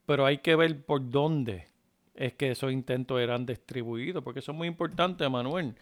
Pero 0.05 0.25
hay 0.25 0.39
que 0.39 0.55
ver 0.55 0.83
por 0.85 1.07
dónde 1.09 1.67
es 2.15 2.33
que 2.33 2.51
esos 2.51 2.71
intentos 2.71 3.19
eran 3.19 3.45
distribuidos, 3.45 4.23
porque 4.23 4.39
eso 4.39 4.51
es 4.51 4.57
muy 4.57 4.67
importante, 4.67 5.27
Manuel. 5.29 5.75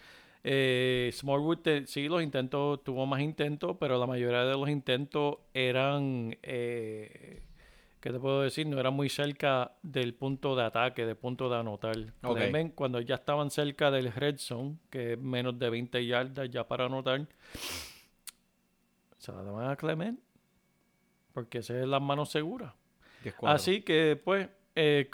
Eh, 0.44 1.12
Smallwood, 1.14 1.58
te- 1.60 1.86
sí, 1.88 2.08
los 2.08 2.24
intentos, 2.24 2.84
tuvo 2.84 3.06
más 3.06 3.22
intentos, 3.22 3.78
pero 3.80 4.00
la 4.00 4.08
mayoría 4.08 4.44
de 4.46 4.54
los 4.54 4.70
intentos 4.70 5.36
eran, 5.54 6.36
eh, 6.42 7.42
¿qué 8.02 8.12
te 8.12 8.20
puedo 8.20 8.42
decir? 8.42 8.68
No 8.68 8.78
eran 8.80 8.94
muy 8.94 9.08
cerca 9.10 9.72
del 9.82 10.14
punto 10.14 10.56
de 10.56 10.64
ataque, 10.64 11.06
del 11.06 11.16
punto 11.16 11.50
de 11.50 11.58
anotar. 11.58 11.96
Ok. 12.24 12.36
Clement, 12.38 12.76
cuando 12.76 13.00
ya 13.00 13.16
estaban 13.16 13.50
cerca 13.50 13.90
del 13.92 14.12
red 14.12 14.38
zone, 14.38 14.78
que 14.90 15.14
es 15.14 15.20
menos 15.20 15.58
de 15.58 15.70
20 15.70 16.06
yardas 16.06 16.50
ya 16.50 16.68
para 16.68 16.86
anotar, 16.86 17.26
se 19.18 19.32
la 19.32 19.44
daban 19.44 19.70
a 19.70 19.76
Clement, 19.76 20.20
porque 21.34 21.60
esa 21.60 21.80
es 21.80 21.88
la 21.88 22.00
mano 22.00 22.26
segura. 22.26 22.76
Así 23.54 23.82
que, 23.82 24.20
pues, 24.24 24.50
eh, 24.76 25.10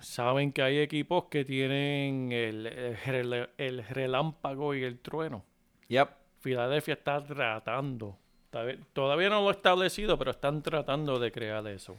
saben 0.00 0.52
que 0.52 0.62
hay 0.62 0.78
equipos 0.78 1.24
que 1.24 1.44
tienen 1.44 2.30
el, 2.30 2.66
el 2.66 2.96
rele- 2.98 3.50
el 3.58 3.84
relámpago 3.84 4.74
y 4.74 4.84
el 4.84 4.98
trueno. 5.00 5.44
Yep. 5.88 6.08
Filadelfia 6.40 6.94
está 6.94 7.22
tratando, 7.24 8.16
todavía 8.92 9.28
no 9.28 9.42
lo 9.42 9.48
ha 9.48 9.52
establecido, 9.52 10.16
pero 10.16 10.30
están 10.30 10.62
tratando 10.62 11.18
de 11.18 11.32
crear 11.32 11.66
eso. 11.66 11.96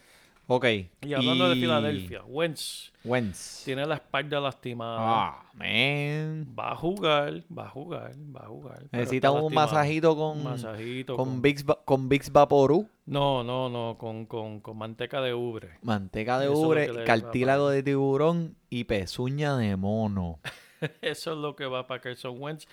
Ok. 0.52 0.66
Y 1.02 1.14
hablando 1.14 1.48
de 1.48 1.56
Filadelfia, 1.56 2.24
Wentz 2.26 2.92
Wentz. 3.04 3.62
tiene 3.66 3.86
la 3.86 3.96
espalda 3.96 4.40
lastimada. 4.40 4.98
Ah, 5.00 5.44
man. 5.54 6.48
Va 6.58 6.72
a 6.72 6.76
jugar, 6.76 7.44
va 7.56 7.66
a 7.66 7.70
jugar, 7.70 8.14
va 8.36 8.42
a 8.42 8.48
jugar. 8.48 8.84
Necesita 8.92 9.30
un 9.30 9.44
lastimado. 9.44 9.68
masajito 9.68 10.16
con, 10.18 10.44
masajito 10.44 11.16
con, 11.16 11.26
con- 11.30 11.42
Vicks, 11.44 11.66
con 11.86 12.10
Vicks 12.10 12.32
Vaporú. 12.32 12.90
No, 13.06 13.44
no, 13.44 13.70
no, 13.70 13.96
con, 14.00 14.26
con, 14.26 14.60
con 14.60 14.76
manteca 14.76 15.22
de 15.22 15.36
ubre. 15.36 15.78
Manteca 15.84 16.40
de 16.40 16.46
Eso 16.48 16.58
ubre, 16.58 17.04
cartílago 17.04 17.70
de 17.70 17.84
tiburón 17.84 18.56
y 18.72 18.86
pezuña 18.86 19.56
de 19.56 19.76
mono. 19.76 20.40
Eso 21.02 21.34
es 21.34 21.38
lo 21.38 21.56
que 21.56 21.66
va 21.68 21.86
para 21.86 22.02
Carson 22.02 22.36
Wentz. 22.42 22.66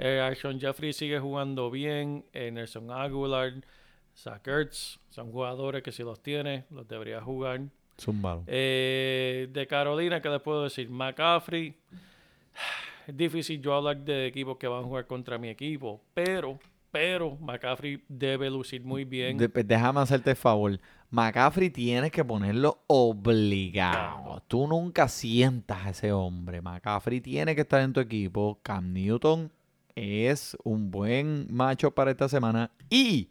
Eh, 0.00 0.20
Alshon 0.20 0.58
Jeffrey 0.58 0.92
sigue 0.92 1.20
jugando 1.20 1.70
bien. 1.70 2.24
Eh, 2.32 2.50
Nelson 2.50 2.90
Aguilar, 2.90 3.52
Zach 4.22 4.46
Ertz, 4.46 4.98
son 5.08 5.32
jugadores 5.32 5.82
que 5.82 5.92
si 5.92 6.02
los 6.02 6.20
tiene, 6.22 6.64
los 6.70 6.86
debería 6.86 7.22
jugar. 7.22 7.60
Zúmbalo. 7.98 8.42
Eh, 8.46 9.48
de 9.52 9.66
Carolina, 9.66 10.20
¿qué 10.20 10.28
les 10.28 10.40
puedo 10.42 10.64
decir? 10.64 10.90
McCaffrey. 10.90 11.74
Es 13.06 13.16
difícil 13.16 13.60
yo 13.62 13.74
hablar 13.74 13.96
de 13.98 14.26
equipos 14.26 14.56
que 14.58 14.68
van 14.68 14.80
a 14.84 14.86
jugar 14.86 15.06
contra 15.06 15.38
mi 15.38 15.48
equipo, 15.48 16.02
pero, 16.14 16.58
pero 16.90 17.36
McCaffrey 17.40 18.02
debe 18.08 18.50
lucir 18.50 18.82
muy 18.84 19.04
bien. 19.04 19.38
De- 19.38 19.48
pues, 19.48 19.66
déjame 19.66 20.00
hacerte 20.00 20.30
el 20.30 20.36
favor. 20.36 20.78
McCaffrey 21.10 21.70
tienes 21.70 22.12
que 22.12 22.24
ponerlo 22.24 22.82
obligado. 22.86 24.42
Tú 24.48 24.66
nunca 24.66 25.08
sientas 25.08 25.86
a 25.86 25.90
ese 25.90 26.12
hombre. 26.12 26.60
McCaffrey 26.60 27.20
tiene 27.20 27.54
que 27.54 27.62
estar 27.62 27.80
en 27.80 27.92
tu 27.92 28.00
equipo. 28.00 28.60
Cam 28.62 28.92
Newton 28.92 29.50
es 29.94 30.56
un 30.62 30.90
buen 30.90 31.46
macho 31.50 31.90
para 31.90 32.10
esta 32.12 32.28
semana. 32.28 32.70
Y 32.88 33.28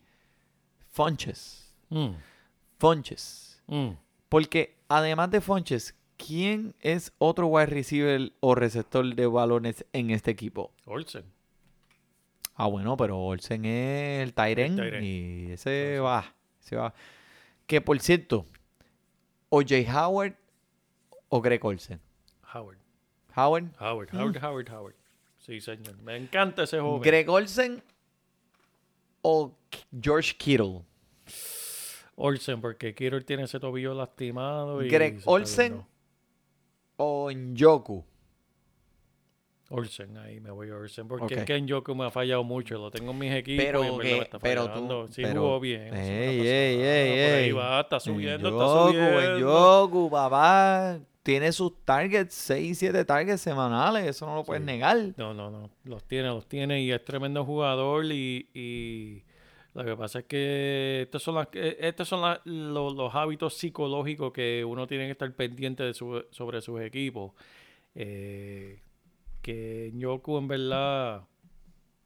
Funches. 0.92 1.74
Mm, 1.90 2.12
Funches. 2.78 3.62
mm. 3.68 3.90
Porque 4.30 4.76
además 4.88 5.32
de 5.32 5.42
Funches, 5.42 5.96
¿quién 6.18 6.76
es 6.82 7.12
otro 7.18 7.48
wide 7.48 7.66
receiver 7.68 8.32
o 8.42 8.54
receptor 8.56 9.16
de 9.16 9.26
balones 9.26 9.86
en 9.94 10.12
este 10.12 10.32
equipo? 10.32 10.72
Olsen. 10.86 11.26
Ah, 12.56 12.68
bueno, 12.68 12.96
pero 12.98 13.18
Olsen 13.18 13.64
es 13.66 14.22
el 14.24 14.34
Tyren 14.34 15.04
y 15.04 15.52
ese 15.52 16.00
va, 16.00 16.36
ese 16.62 16.76
va. 16.76 16.94
Que 17.66 17.80
por 17.82 17.98
cierto, 18.02 18.46
o 19.50 19.62
Jay 19.66 19.88
Howard 19.88 20.36
o 21.30 21.42
Greg 21.42 21.64
Olsen. 21.64 22.00
Howard. 22.54 22.78
Howard. 23.36 23.66
Howard, 23.80 24.10
Howard, 24.14 24.44
Howard, 24.44 24.70
Howard. 24.72 24.96
Sí, 25.38 25.62
señor. 25.62 25.98
Me 26.02 26.18
encanta 26.18 26.64
ese 26.64 26.80
joven. 26.80 27.02
Greg 27.02 27.30
Olsen 27.30 27.82
o 29.22 29.56
George 30.02 30.36
Kittle. 30.38 30.82
Olsen, 32.16 32.60
porque 32.60 32.94
Kittle 32.94 33.22
tiene 33.22 33.44
ese 33.44 33.60
tobillo 33.60 33.94
lastimado. 33.94 34.84
Y 34.84 34.90
Greg 34.90 35.22
Olsen 35.26 35.82
o 36.98 37.32
Njoku. 37.32 38.04
Olsen, 39.72 40.18
ahí 40.18 40.40
me 40.40 40.50
voy 40.50 40.70
a 40.72 40.76
Olsen. 40.76 41.08
Porque 41.08 41.36
es 41.36 41.46
que 41.46 41.62
Njoku 41.62 41.94
me 41.94 42.06
ha 42.06 42.10
fallado 42.12 42.44
mucho. 42.44 42.76
Lo 42.80 42.90
tengo 42.90 43.12
en 43.12 43.20
mis 43.20 43.32
equipos 43.34 43.64
Pero 43.66 43.84
y 43.84 43.88
en 43.88 43.98
verdad 43.98 44.10
que- 44.12 44.16
me 44.18 44.24
está 44.24 44.40
pero 44.40 44.74
tú- 44.74 45.08
sí 45.14 45.22
pero- 45.22 45.42
jugó 45.42 45.60
bien. 45.60 45.94
Ey, 45.94 46.40
ey, 46.40 46.82
ey, 46.82 47.28
Por 47.30 47.38
ahí 47.38 47.52
va, 47.52 47.82
está 47.82 48.00
subiendo, 48.00 48.50
está 48.50 48.92
subiendo. 48.92 49.40
Njoku, 49.40 50.10
papá. 50.10 51.00
Tiene 51.30 51.52
sus 51.52 51.86
targets, 51.86 52.34
6, 52.34 52.80
7 52.80 53.06
targets 53.06 53.42
semanales. 53.42 54.04
Eso 54.08 54.26
no 54.26 54.34
lo 54.36 54.44
puedes 54.44 54.62
Sí. 54.64 54.66
negar. 54.66 54.98
No, 55.16 55.32
no, 55.32 55.52
no. 55.52 55.70
Los 55.84 56.04
tiene, 56.06 56.30
los 56.30 56.48
tiene 56.48 56.82
y 56.82 56.92
es 56.92 57.06
tremendo 57.06 57.46
jugador 57.46 58.04
y, 58.06 58.50
y 58.52 59.22
lo 59.76 59.86
que 59.86 59.96
pasa 59.96 60.20
es 60.20 60.26
que 60.26 61.02
estos 61.04 61.22
son, 61.22 61.36
las, 61.36 61.48
eh, 61.54 61.78
estos 61.82 62.08
son 62.08 62.22
las- 62.22 62.40
los, 62.46 62.96
los 62.96 63.14
hábitos 63.14 63.54
psicológicos 63.54 64.34
que 64.34 64.66
uno 64.66 64.88
tiene 64.88 65.06
que 65.06 65.12
estar 65.12 65.32
pendiente 65.36 65.84
de 65.84 65.94
su- 65.94 66.26
sobre 66.32 66.62
sus 66.62 66.82
equipos. 66.82 67.34
Eh, 67.94 68.82
que 69.44 69.92
Nyoku 69.94 70.36
en 70.40 70.48
verdad 70.48 71.28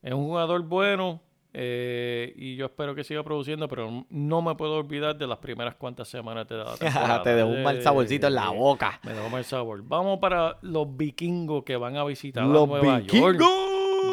es 0.02 0.14
un 0.14 0.26
jugador 0.26 0.64
bueno 0.64 1.22
eh, 1.56 2.34
y 2.36 2.56
yo 2.56 2.66
espero 2.66 2.96
que 2.96 3.04
siga 3.04 3.24
produciendo, 3.24 3.68
pero 3.68 4.06
no 4.10 4.42
me 4.42 4.56
puedo 4.56 4.78
olvidar 4.78 5.16
de 5.18 5.28
las 5.28 5.38
primeras 5.38 5.76
cuantas 5.76 6.08
semanas 6.08 6.48
de 6.48 6.58
la 6.58 6.76
temporada. 6.78 7.24
Te 7.24 7.36
dejó 7.36 7.50
un 7.50 7.62
mal 7.64 7.82
saborcito 7.82 8.28
en 8.28 8.36
la 8.36 8.48
Eh, 8.52 8.58
boca. 8.58 9.00
me 9.04 9.14
dejó 9.14 9.30
mal 9.30 9.44
sabor. 9.46 9.84
Vamos 9.84 10.20
para 10.20 10.58
los 10.62 10.98
vikingos 10.98 11.64
que 11.64 11.76
van 11.76 11.96
a 11.98 12.04
visitar 12.04 12.44
a 12.44 12.48
Los 12.48 12.68
Nueva 12.68 12.98
vikingos. 13.00 13.34
York. 13.38 13.44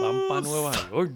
Van 0.02 0.20
para 0.28 0.40
Nueva 0.42 0.72
York. 0.90 1.12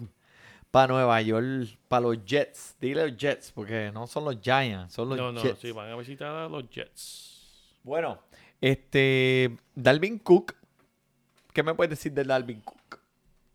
Para 0.71 0.93
Nueva 0.93 1.21
York, 1.21 1.77
para 1.87 2.01
los 2.01 2.25
Jets. 2.25 2.75
Dile 2.81 3.07
los 3.07 3.17
Jets, 3.17 3.51
porque 3.53 3.91
no 3.93 4.07
son 4.07 4.25
los 4.25 4.41
Giants, 4.41 4.93
son 4.93 5.07
los 5.09 5.17
No, 5.17 5.31
no, 5.31 5.41
Jets. 5.41 5.59
sí, 5.59 5.71
van 5.71 5.89
a 5.89 5.95
visitar 5.95 6.27
a 6.35 6.49
los 6.49 6.69
Jets. 6.69 7.79
Bueno, 7.83 8.19
este. 8.59 9.55
Dalvin 9.75 10.19
Cook. 10.19 10.53
¿Qué 11.53 11.63
me 11.63 11.73
puedes 11.75 11.91
decir 11.91 12.11
de 12.11 12.23
Dalvin 12.25 12.59
Cook? 12.61 12.74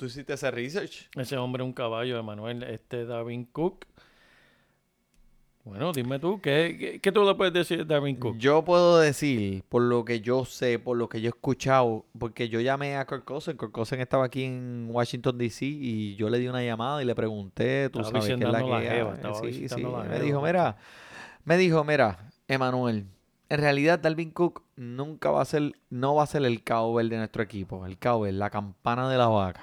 ¿Tú 0.01 0.07
hiciste 0.07 0.33
ese 0.33 0.51
research? 0.51 1.11
Ese 1.15 1.37
hombre 1.37 1.63
es 1.63 1.67
un 1.67 1.75
caballo, 1.75 2.19
Emanuel. 2.19 2.63
Este 2.63 3.05
Davin 3.05 3.45
Cook. 3.45 3.85
Bueno, 5.63 5.93
dime 5.93 6.19
tú, 6.19 6.41
¿qué, 6.41 6.75
qué, 6.81 7.01
qué 7.01 7.13
tú 7.13 7.23
le 7.23 7.35
puedes 7.35 7.53
decir 7.53 7.85
de 7.85 7.85
Davin 7.85 8.17
Cook? 8.17 8.39
Yo 8.39 8.65
puedo 8.65 8.99
decir, 8.99 9.63
por 9.69 9.83
lo 9.83 10.07
que 10.07 10.23
yo 10.23 10.47
sé, 10.47 10.79
por 10.79 10.97
lo 10.97 11.11
que 11.11 11.21
yo 11.21 11.27
he 11.27 11.35
escuchado, 11.37 12.07
porque 12.19 12.49
yo 12.49 12.61
llamé 12.61 12.97
a 12.97 13.05
Kirk 13.07 13.25
Cousins. 13.27 13.59
Kirk 13.59 13.77
estaba 14.01 14.25
aquí 14.25 14.45
en 14.45 14.89
Washington, 14.91 15.37
D.C. 15.37 15.67
y 15.67 16.17
yo 16.17 16.31
le 16.31 16.39
di 16.39 16.49
una 16.49 16.65
llamada 16.65 17.03
y 17.03 17.05
le 17.05 17.15
pregunté, 17.15 17.91
tú 17.91 18.01
Estaba 18.01 18.23
sabes 18.23 18.39
qué 18.39 18.45
es 18.47 18.51
la 18.51 18.65
que 18.65 18.71
la 18.71 18.81
jeva, 18.81 19.11
hay. 19.11 19.17
estaba 19.17 19.35
Sí, 19.35 19.47
visitando 19.49 19.91
sí. 19.91 19.97
la 19.99 20.03
Me 20.05 20.09
jeva, 20.15 20.25
dijo, 20.25 20.41
mira, 20.41 20.77
me 21.45 21.57
dijo, 21.59 21.85
mira, 21.85 22.31
Emanuel, 22.49 23.05
en 23.51 23.61
realidad 23.61 23.99
Dalvin 23.99 24.31
Cook 24.31 24.63
nunca 24.77 25.31
va 25.31 25.43
a 25.43 25.45
ser, 25.45 25.73
no 25.91 26.15
va 26.15 26.23
a 26.23 26.27
ser 26.27 26.45
el 26.45 26.65
cowbell 26.65 27.09
de 27.11 27.19
nuestro 27.19 27.43
equipo. 27.43 27.85
El 27.85 27.99
cowbell, 27.99 28.39
la 28.39 28.49
campana 28.51 29.11
de 29.11 29.19
la 29.19 29.27
vaca. 29.29 29.61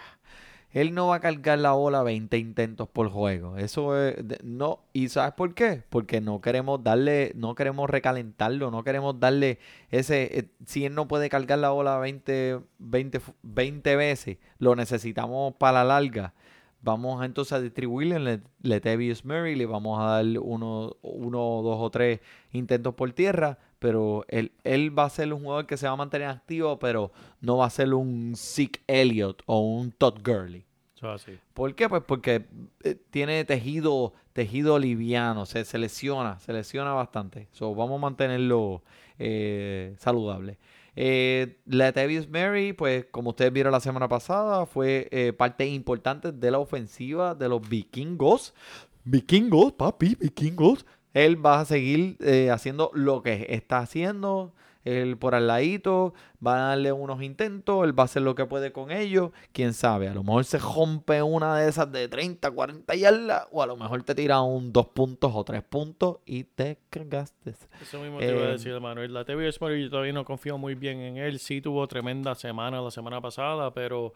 Él 0.71 0.93
no 0.93 1.07
va 1.07 1.15
a 1.15 1.19
cargar 1.21 1.57
la 1.59 1.71
bola 1.71 2.03
20 2.03 2.37
intentos 2.37 2.87
por 2.89 3.09
juego. 3.09 3.57
Eso 3.57 3.97
es, 3.99 4.17
no. 4.43 4.81
¿Y 4.93 5.07
sabes 5.09 5.33
por 5.33 5.53
qué? 5.55 5.81
Porque 5.89 6.19
no 6.21 6.41
queremos 6.41 6.83
darle, 6.83 7.31
no 7.35 7.55
queremos 7.55 7.89
recalentarlo, 7.89 8.69
no 8.69 8.83
queremos 8.83 9.19
darle 9.19 9.59
ese, 9.89 10.37
eh, 10.37 10.49
si 10.65 10.85
él 10.85 10.93
no 10.93 11.07
puede 11.07 11.29
cargar 11.29 11.59
la 11.59 11.69
bola 11.69 11.97
20, 11.97 12.59
20, 12.79 13.19
fu- 13.21 13.33
20 13.43 13.95
veces, 13.95 14.37
lo 14.59 14.75
necesitamos 14.75 15.53
para 15.55 15.83
la 15.83 15.99
larga. 16.01 16.33
Vamos 16.81 17.25
entonces 17.25 17.53
a 17.53 17.61
distribuirle 17.61 18.19
le, 18.19 18.41
Latavius 18.61 19.25
Murray, 19.25 19.55
le 19.55 19.65
vamos 19.65 19.99
a 19.99 20.03
dar 20.21 20.25
uno, 20.39 20.95
uno, 21.01 21.61
dos 21.63 21.77
o 21.79 21.89
tres 21.89 22.19
intentos 22.51 22.93
por 22.93 23.11
tierra, 23.13 23.57
pero 23.79 24.25
él, 24.27 24.51
él 24.63 24.97
va 24.97 25.05
a 25.05 25.09
ser 25.09 25.33
un 25.33 25.41
jugador 25.41 25.65
que 25.65 25.77
se 25.77 25.87
va 25.87 25.93
a 25.93 25.97
mantener 25.97 26.29
activo, 26.29 26.79
pero 26.79 27.11
no 27.41 27.57
va 27.57 27.65
a 27.65 27.69
ser 27.69 27.93
un 27.93 28.33
Zeke 28.35 28.81
Elliott 28.87 29.41
o 29.45 29.59
un 29.59 29.91
Todd 29.91 30.19
Gurley. 30.23 30.65
Así. 31.01 31.37
¿Por 31.53 31.75
qué? 31.75 31.87
Pues 31.87 32.03
porque 32.03 32.45
eh, 32.83 32.95
tiene 33.11 33.45
tejido, 33.45 34.13
tejido 34.33 34.79
liviano, 34.79 35.45
se, 35.45 35.63
se 35.63 35.77
lesiona, 35.77 36.39
se 36.39 36.53
lesiona 36.53 36.93
bastante. 36.93 37.47
So, 37.51 37.75
vamos 37.75 37.97
a 37.97 38.01
mantenerlo 38.01 38.81
eh, 39.19 39.95
saludable. 39.99 40.57
Eh, 40.99 41.59
Latavius 41.67 42.27
Murray, 42.27 42.73
pues 42.73 43.05
como 43.11 43.29
ustedes 43.29 43.53
vieron 43.53 43.71
la 43.71 43.79
semana 43.79 44.07
pasada, 44.07 44.65
fue 44.65 45.07
eh, 45.11 45.31
parte 45.31 45.67
importante 45.67 46.31
de 46.31 46.49
la 46.49 46.57
ofensiva 46.57 47.35
de 47.35 47.47
los 47.47 47.69
vikingos. 47.69 48.55
Vikingos, 49.03 49.73
papi, 49.73 50.15
vikingos. 50.19 50.87
Él 51.17 51.43
va 51.43 51.59
a 51.61 51.65
seguir 51.65 52.17
eh, 52.19 52.49
haciendo 52.51 52.91
lo 52.93 53.21
que 53.23 53.47
está 53.49 53.79
haciendo. 53.79 54.53
Él 54.85 55.17
por 55.17 55.35
al 55.35 55.47
ladito 55.47 56.13
va 56.45 56.55
a 56.55 56.67
darle 56.69 56.93
unos 56.93 57.21
intentos. 57.21 57.83
Él 57.83 57.97
va 57.97 58.03
a 58.03 58.05
hacer 58.05 58.21
lo 58.21 58.35
que 58.35 58.45
puede 58.45 58.71
con 58.71 58.89
ellos. 58.89 59.31
Quién 59.51 59.73
sabe, 59.73 60.07
a 60.07 60.13
lo 60.13 60.23
mejor 60.23 60.45
se 60.45 60.59
rompe 60.59 61.21
una 61.21 61.57
de 61.57 61.67
esas 61.67 61.91
de 61.91 62.07
30, 62.07 62.49
40 62.51 62.95
yardas. 62.95 63.47
O 63.51 63.61
a 63.61 63.65
lo 63.67 63.75
mejor 63.75 64.03
te 64.03 64.15
tira 64.15 64.39
un 64.41 64.71
dos 64.71 64.87
puntos 64.87 65.31
o 65.35 65.43
tres 65.43 65.61
puntos 65.63 66.19
y 66.25 66.45
te 66.45 66.77
cagaste. 66.89 67.55
Eso 67.81 67.99
mismo 67.99 68.19
te 68.19 68.29
iba 68.29 68.43
a 68.43 68.45
Eh, 68.45 68.51
decir, 68.53 68.79
Manuel. 68.79 69.13
La 69.13 69.25
TV 69.25 69.49
Murray 69.59 69.83
yo 69.83 69.89
todavía 69.89 70.13
no 70.13 70.23
confío 70.23 70.57
muy 70.57 70.75
bien 70.75 70.99
en 70.99 71.17
él. 71.17 71.39
Sí 71.39 71.59
tuvo 71.59 71.85
tremenda 71.87 72.33
semana 72.35 72.79
la 72.79 72.91
semana 72.91 73.19
pasada, 73.19 73.73
pero 73.73 74.13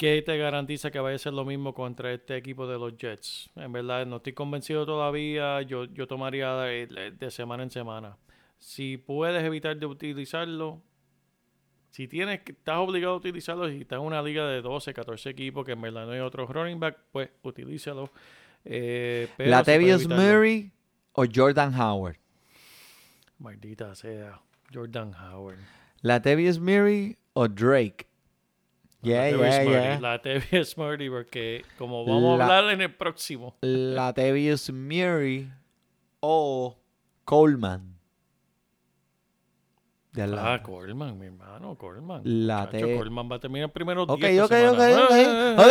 ¿qué 0.00 0.22
te 0.22 0.38
garantiza 0.38 0.90
que 0.90 0.98
vaya 0.98 1.16
a 1.16 1.18
ser 1.18 1.34
lo 1.34 1.44
mismo 1.44 1.74
contra 1.74 2.10
este 2.10 2.34
equipo 2.34 2.66
de 2.66 2.78
los 2.78 2.96
Jets? 2.96 3.50
En 3.54 3.70
verdad, 3.70 4.06
no 4.06 4.16
estoy 4.16 4.32
convencido 4.32 4.86
todavía. 4.86 5.60
Yo, 5.60 5.84
yo 5.84 6.06
tomaría 6.06 6.54
de, 6.54 7.30
semana 7.30 7.64
en 7.64 7.70
semana. 7.70 8.16
Si 8.58 8.96
puedes 8.96 9.44
evitar 9.44 9.76
de 9.76 9.84
utilizarlo, 9.84 10.80
si 11.90 12.08
tienes 12.08 12.40
que, 12.40 12.52
estás 12.52 12.78
obligado 12.78 13.12
a 13.12 13.16
utilizarlo, 13.18 13.68
si 13.68 13.82
estás 13.82 13.98
en 13.98 14.06
una 14.06 14.22
liga 14.22 14.48
de 14.48 14.62
12, 14.62 14.94
14 14.94 15.28
equipos 15.28 15.66
que 15.66 15.72
en 15.72 15.82
verdad 15.82 16.06
no 16.06 16.12
hay 16.12 16.20
otro 16.20 16.46
running 16.46 16.80
back, 16.80 16.96
pues 17.12 17.28
utilízalo. 17.42 18.10
Eh, 18.64 19.28
pero 19.36 19.50
Latavius 19.50 20.08
Murray 20.08 20.72
o 21.12 21.26
Jordan 21.30 21.78
Howard. 21.78 22.16
Maldita 23.38 23.94
sea. 23.94 24.40
Jordan 24.72 25.12
Howard. 25.12 25.58
Latavius 26.00 26.58
Murray 26.58 27.18
o 27.34 27.46
Drake. 27.46 28.09
Yeah, 29.02 29.30
Latavius 29.30 29.40
yeah, 29.54 29.64
Murray, 29.64 29.82
yeah. 29.82 30.00
Latavius 30.00 30.76
Murray, 30.76 31.08
porque 31.08 31.64
como 31.78 32.04
vamos 32.04 32.38
La- 32.38 32.44
a 32.46 32.58
hablar 32.58 32.74
en 32.74 32.80
el 32.82 32.94
próximo. 32.94 33.56
Latavius 33.62 34.70
Murray 34.70 35.50
o 36.20 36.76
Coleman. 37.24 37.96
De 40.12 40.22
Ah, 40.22 40.24
Atlanta. 40.24 40.62
Coleman, 40.64 41.18
mi 41.18 41.26
hermano, 41.26 41.76
Coleman. 41.78 42.22
La 42.24 42.66
Muchacho, 42.66 42.84
te- 42.86 42.96
Coleman 42.98 43.30
va 43.30 43.36
a 43.36 43.38
terminar 43.38 43.70
primero 43.70 44.02
Ok, 44.02 44.18
10 44.20 44.40
ok, 44.42 44.50
ok, 44.50 44.72
ok. 44.72 44.80
Eh, 44.80 45.54
Ok, 45.56 45.60
ok, 45.60 45.66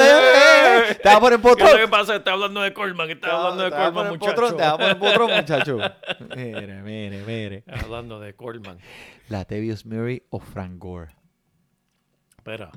ok. 0.90 0.98
Te 0.98 1.04
vas 1.04 1.16
a 1.16 1.20
poner 1.20 1.40
¿Qué 1.42 1.64
lo 1.74 1.78
que 1.78 1.88
pasa? 1.90 2.16
Está 2.16 2.32
hablando 2.32 2.62
de 2.62 2.74
Coleman, 2.74 3.10
está 3.12 3.36
hablando 3.36 3.64
de 3.66 3.70
Coleman, 3.72 4.10
muchacho. 4.10 4.56
Te 4.56 4.64
vas 4.64 4.74
a 4.74 4.78
poner 4.78 4.98
potrón, 4.98 5.32
muchacho. 5.36 5.78
Mire, 6.36 6.82
mire, 6.82 7.24
mire. 7.26 7.64
Hablando 7.68 8.20
de 8.22 8.34
Coleman. 8.34 8.80
Latavius 9.28 9.86
Murray 9.86 10.24
o 10.30 10.40
Frank 10.40 10.78
Gore. 10.80 11.12
Espera, 12.38 12.72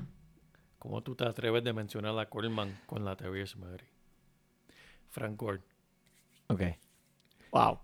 ¿cómo 0.83 1.01
tú 1.01 1.15
te 1.15 1.23
atreves 1.23 1.63
de 1.63 1.71
mencionar 1.71 2.19
a 2.19 2.25
Coleman 2.25 2.77
con 2.85 3.05
Latavius 3.05 3.55
Murray? 3.55 3.87
Frank 5.11 5.39
Gore. 5.39 5.61
Ok. 6.47 6.61
Wow. 7.53 7.79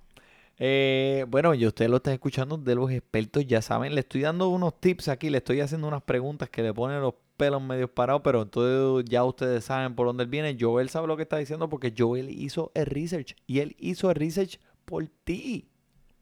Eh, 0.58 1.26
bueno, 1.30 1.54
y 1.54 1.66
usted 1.66 1.88
lo 1.88 1.95
está 1.97 2.12
escuchando 2.12 2.58
de 2.58 2.76
los 2.76 2.91
expertos, 2.91 3.47
ya 3.47 3.62
saben. 3.62 3.95
Le 3.95 4.02
estoy 4.02 4.20
dando 4.20 4.50
unos 4.50 4.82
tips 4.82 5.08
aquí, 5.08 5.30
le 5.30 5.38
estoy 5.38 5.62
haciendo 5.62 5.88
unas 5.88 6.04
preguntas 6.04 6.50
que 6.50 6.62
le 6.62 6.74
ponen 6.74 7.00
los 7.00 7.14
pelos 7.38 7.62
medios 7.62 7.89
parados, 7.89 8.22
pero 8.22 8.41
entonces 8.41 9.10
ya 9.10 9.24
ustedes 9.24 9.64
saben 9.64 9.95
por 9.95 10.06
dónde 10.06 10.24
él 10.24 10.30
viene. 10.30 10.58
Joel 10.60 10.89
sabe 10.89 11.08
lo 11.08 11.16
que 11.16 11.24
está 11.24 11.38
diciendo 11.38 11.70
porque 11.70 11.93
Joel 11.97 12.30
hizo 12.30 12.70
el 12.74 12.86
research 12.86 13.38
y 13.47 13.60
él 13.60 13.78
hizo 13.80 14.10
el 14.10 14.16
research 14.18 14.60
por 14.84 15.08
ti. 15.24 15.68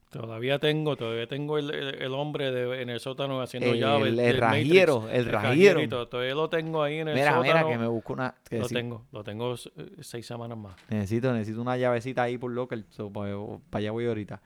Todavía 0.09 0.57
tengo, 0.57 0.95
todavía 0.95 1.27
tengo 1.27 1.57
el, 1.57 1.69
el- 1.73 2.01
el 2.01 2.13
hombre 2.13 2.49
de- 2.51 2.81
en 2.81 2.89
el 2.89 2.99
sótano 3.01 3.41
haciendo 3.41 3.71
El- 3.73 3.79
llaves. 3.79 4.07
el 4.07 4.15
del 4.15 4.37
rajiero, 4.37 5.01
Matrix. 5.01 5.17
el 5.19 5.25
rajierito, 5.31 6.07
Todavía 6.07 6.33
lo 6.35 6.49
tengo 6.49 6.81
ahí 6.81 6.99
en 6.99 7.09
el 7.09 7.15
Mira, 7.15 7.33
sótano. 7.35 7.43
mira, 7.43 7.67
que 7.69 7.77
me 7.77 7.87
busco 7.87 8.13
una. 8.13 8.35
que 8.49 8.59
Lo 8.59 8.67
tengo, 8.69 9.05
lo 9.11 9.23
tengo 9.23 9.53
eh, 9.55 9.57
seis 9.99 10.25
semanas 10.25 10.57
más. 10.57 10.75
Necesito, 10.89 11.33
necesito 11.33 11.61
una 11.61 11.75
llavecita 11.75 12.23
ahí 12.23 12.37
por 12.37 12.51
local. 12.51 12.85
So, 12.89 13.11
para 13.11 13.29
allá 13.73 13.91
voy 13.91 14.05
ahorita. 14.05 14.41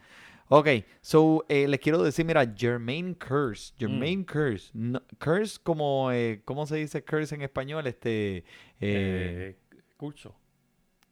Ok, 0.53 0.67
so 0.99 1.45
eh, 1.47 1.67
les 1.67 1.79
quiero 1.79 2.01
decir, 2.03 2.25
mira, 2.25 2.43
Jermaine 2.57 3.15
Curse. 3.15 3.73
Jermaine 3.77 4.25
Curse. 4.25 4.71
no- 4.73 5.01
curse 5.23 5.59
como, 5.63 6.11
eh, 6.11 6.41
¿cómo 6.43 6.65
se 6.65 6.75
dice 6.77 7.05
curse 7.05 7.35
en 7.35 7.43
español? 7.43 7.85
Este, 7.87 8.43
Eh, 8.81 9.55
curso. 9.95 10.35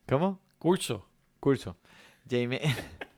¿Cómo? 0.08 0.42
Curso. 0.58 1.06
Curso. 1.40 1.78
Jermaine. 2.28 2.62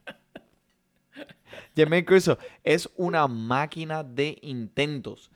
Jermaine 1.75 2.05
Curso 2.05 2.37
es 2.63 2.89
una 2.95 3.27
máquina 3.27 4.03
de 4.03 4.37
intentos. 4.41 5.31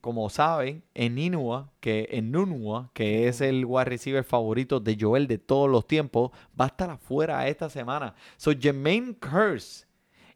Como 0.00 0.30
saben, 0.30 0.84
en 0.94 1.18
Inua, 1.18 1.72
que 1.80 2.08
en 2.12 2.30
Nunua, 2.30 2.90
que 2.94 3.26
es 3.26 3.40
el 3.40 3.64
wide 3.64 3.86
receiver 3.86 4.22
favorito 4.22 4.78
de 4.78 4.96
Joel 5.00 5.26
de 5.26 5.38
todos 5.38 5.68
los 5.68 5.86
tiempos, 5.86 6.30
va 6.58 6.66
a 6.66 6.68
estar 6.68 6.90
afuera 6.90 7.48
esta 7.48 7.68
semana. 7.68 8.14
So 8.36 8.52
Jermaine 8.52 9.16
Curse 9.16 9.84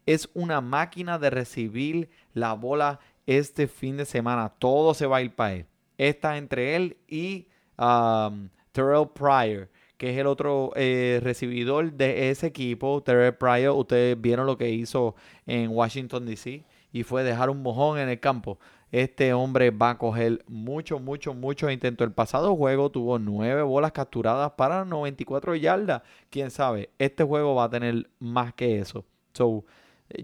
es 0.05 0.29
una 0.33 0.59
máquina 0.59 1.17
de 1.17 1.29
recibir 1.29 2.09
la 2.33 2.53
bola 2.53 2.99
este 3.25 3.67
fin 3.67 3.97
de 3.97 4.05
semana. 4.05 4.49
Todo 4.49 4.93
se 4.93 5.05
va 5.05 5.17
a 5.17 5.21
ir 5.21 5.33
para 5.33 5.53
él. 5.53 5.65
Está 5.97 6.37
entre 6.37 6.75
él 6.75 6.97
y 7.07 7.47
um, 7.77 8.49
Terrell 8.71 9.07
Pryor, 9.07 9.69
que 10.01 10.09
es 10.09 10.17
el 10.17 10.25
otro 10.25 10.71
eh, 10.75 11.19
recibidor 11.21 11.93
de 11.93 12.31
ese 12.31 12.47
equipo. 12.47 13.03
Terrell 13.03 13.35
Pryor, 13.35 13.77
ustedes 13.77 14.19
vieron 14.19 14.47
lo 14.47 14.57
que 14.57 14.71
hizo 14.71 15.13
en 15.45 15.69
Washington, 15.69 16.25
D.C. 16.25 16.63
y 16.91 17.03
fue 17.03 17.23
dejar 17.23 17.51
un 17.51 17.61
mojón 17.61 17.99
en 17.99 18.09
el 18.09 18.19
campo. 18.19 18.57
Este 18.91 19.31
hombre 19.31 19.69
va 19.69 19.91
a 19.91 19.97
coger 19.99 20.43
mucho, 20.47 20.97
mucho, 20.97 21.35
mucho 21.35 21.69
intento. 21.69 22.03
El 22.03 22.13
pasado 22.13 22.55
juego 22.55 22.89
tuvo 22.89 23.19
nueve 23.19 23.61
bolas 23.61 23.91
capturadas 23.91 24.53
para 24.53 24.85
94 24.85 25.53
yardas. 25.53 26.01
Quién 26.31 26.49
sabe, 26.49 26.89
este 26.97 27.23
juego 27.23 27.53
va 27.53 27.65
a 27.65 27.69
tener 27.69 28.09
más 28.17 28.55
que 28.55 28.79
eso. 28.79 29.05
So, 29.33 29.65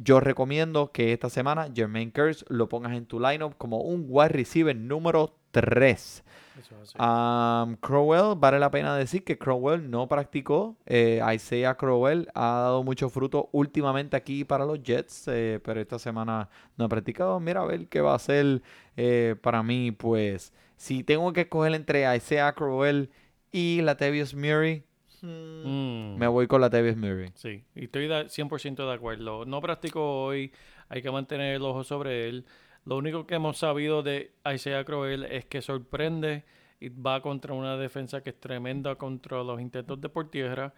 yo 0.02 0.20
recomiendo 0.20 0.92
que 0.92 1.14
esta 1.14 1.30
semana 1.30 1.70
Jermaine 1.74 2.12
Curse 2.12 2.46
lo 2.50 2.70
pongas 2.70 2.94
en 2.94 3.06
tu 3.06 3.20
lineup 3.20 3.56
como 3.58 3.82
un 3.82 4.06
wide 4.08 4.30
receiver 4.30 4.76
número 4.76 5.36
3. 5.52 6.24
Eso 6.60 6.76
es 6.82 6.96
así. 6.96 6.98
Um, 7.00 7.76
Crowell, 7.78 8.36
vale 8.38 8.60
la 8.60 8.72
pena 8.72 8.96
decir 8.96 9.24
que 9.24 9.38
Crowell 9.38 9.90
no 9.90 10.08
practicó. 10.08 10.76
Eh, 10.86 11.22
Isaiah 11.34 11.76
Crowell 11.76 12.30
ha 12.34 12.62
dado 12.62 12.84
mucho 12.84 13.10
fruto 13.10 13.50
últimamente 13.52 14.18
aquí 14.18 14.44
para 14.44 14.66
los 14.66 14.82
Jets, 14.82 15.28
eh, 15.28 15.60
pero 15.64 15.80
esta 15.80 16.00
semana 16.00 16.50
no 16.78 16.86
ha 16.86 16.90
practicado. 16.90 17.40
Mira 17.40 17.62
a 17.62 17.66
ver 17.66 17.88
qué 17.88 18.02
va 18.02 18.14
a 18.14 18.16
hacer 18.16 18.62
eh, 18.96 19.36
para 19.42 19.62
mí. 19.64 19.92
Pues 19.92 20.54
si 20.76 21.04
tengo 21.04 21.32
que 21.34 21.42
escoger 21.42 21.74
entre 21.76 22.16
Isaiah 22.16 22.54
Crowell 22.54 23.12
y 23.52 23.82
Latavius 23.82 24.34
Murray, 24.34 24.84
Mm. 25.24 26.18
me 26.18 26.28
voy 26.28 26.47
con 26.47 26.61
Latavius 26.61 26.95
Murray. 26.97 27.32
Sí, 27.36 27.63
y 27.76 27.86
estoy 27.86 28.07
de- 28.07 28.30
100% 28.30 28.88
de 28.88 28.93
acuerdo. 28.93 29.45
No 29.45 29.61
practico 29.61 30.24
hoy, 30.26 30.51
hay 30.89 31.01
que 31.01 31.11
mantener 31.11 31.55
el 31.55 31.61
ojo 31.63 31.84
sobre 31.84 32.28
él. 32.30 32.45
Lo 32.86 32.97
único 32.97 33.26
que 33.28 33.36
hemos 33.36 33.57
sabido 33.57 34.01
de 34.03 34.32
Isaiah 34.53 34.84
Crowell 34.86 35.24
es 35.26 35.45
que 35.45 35.61
sorprende 35.61 36.45
y 36.80 36.89
va 36.89 37.22
contra 37.22 37.53
una 37.53 37.76
defensa 37.78 38.22
que 38.22 38.30
es 38.30 38.39
tremenda 38.39 38.95
contra 38.95 39.43
los 39.43 39.59
intentos 39.59 39.99
de 39.99 40.09
por 40.09 40.30
tierra. 40.30 40.74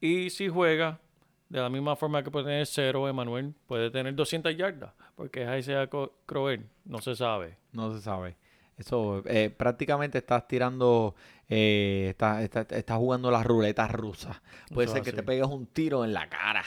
Y 0.00 0.30
si 0.30 0.48
juega, 0.48 1.00
de 1.48 1.60
la 1.60 1.68
misma 1.68 1.96
forma 1.96 2.22
que 2.22 2.30
puede 2.30 2.46
tener 2.46 2.66
cero, 2.66 3.08
Emanuel, 3.08 3.52
puede 3.66 3.90
tener 3.90 4.14
200 4.14 4.56
yardas, 4.56 4.94
porque 5.16 5.42
es 5.42 5.58
Isaiah 5.66 5.90
Crowell, 6.24 6.64
no 6.84 6.98
se 7.00 7.14
sabe. 7.16 7.58
No 7.72 7.92
se 7.92 8.00
sabe. 8.00 8.36
Eso, 8.80 9.22
eh, 9.26 9.50
prácticamente 9.50 10.16
estás 10.16 10.48
tirando, 10.48 11.14
eh, 11.50 12.06
estás, 12.08 12.42
estás- 12.42 12.66
estás 12.72 12.96
jugando 12.96 13.30
la 13.30 13.42
ruleta 13.42 13.86
rusa. 13.86 14.40
Puede 14.72 14.86
Eso 14.86 14.94
ser 14.94 15.02
que 15.02 15.12
te 15.12 15.22
pegues 15.22 15.46
un 15.46 15.66
tiro 15.66 16.02
en 16.02 16.14
la 16.14 16.30
cara. 16.30 16.64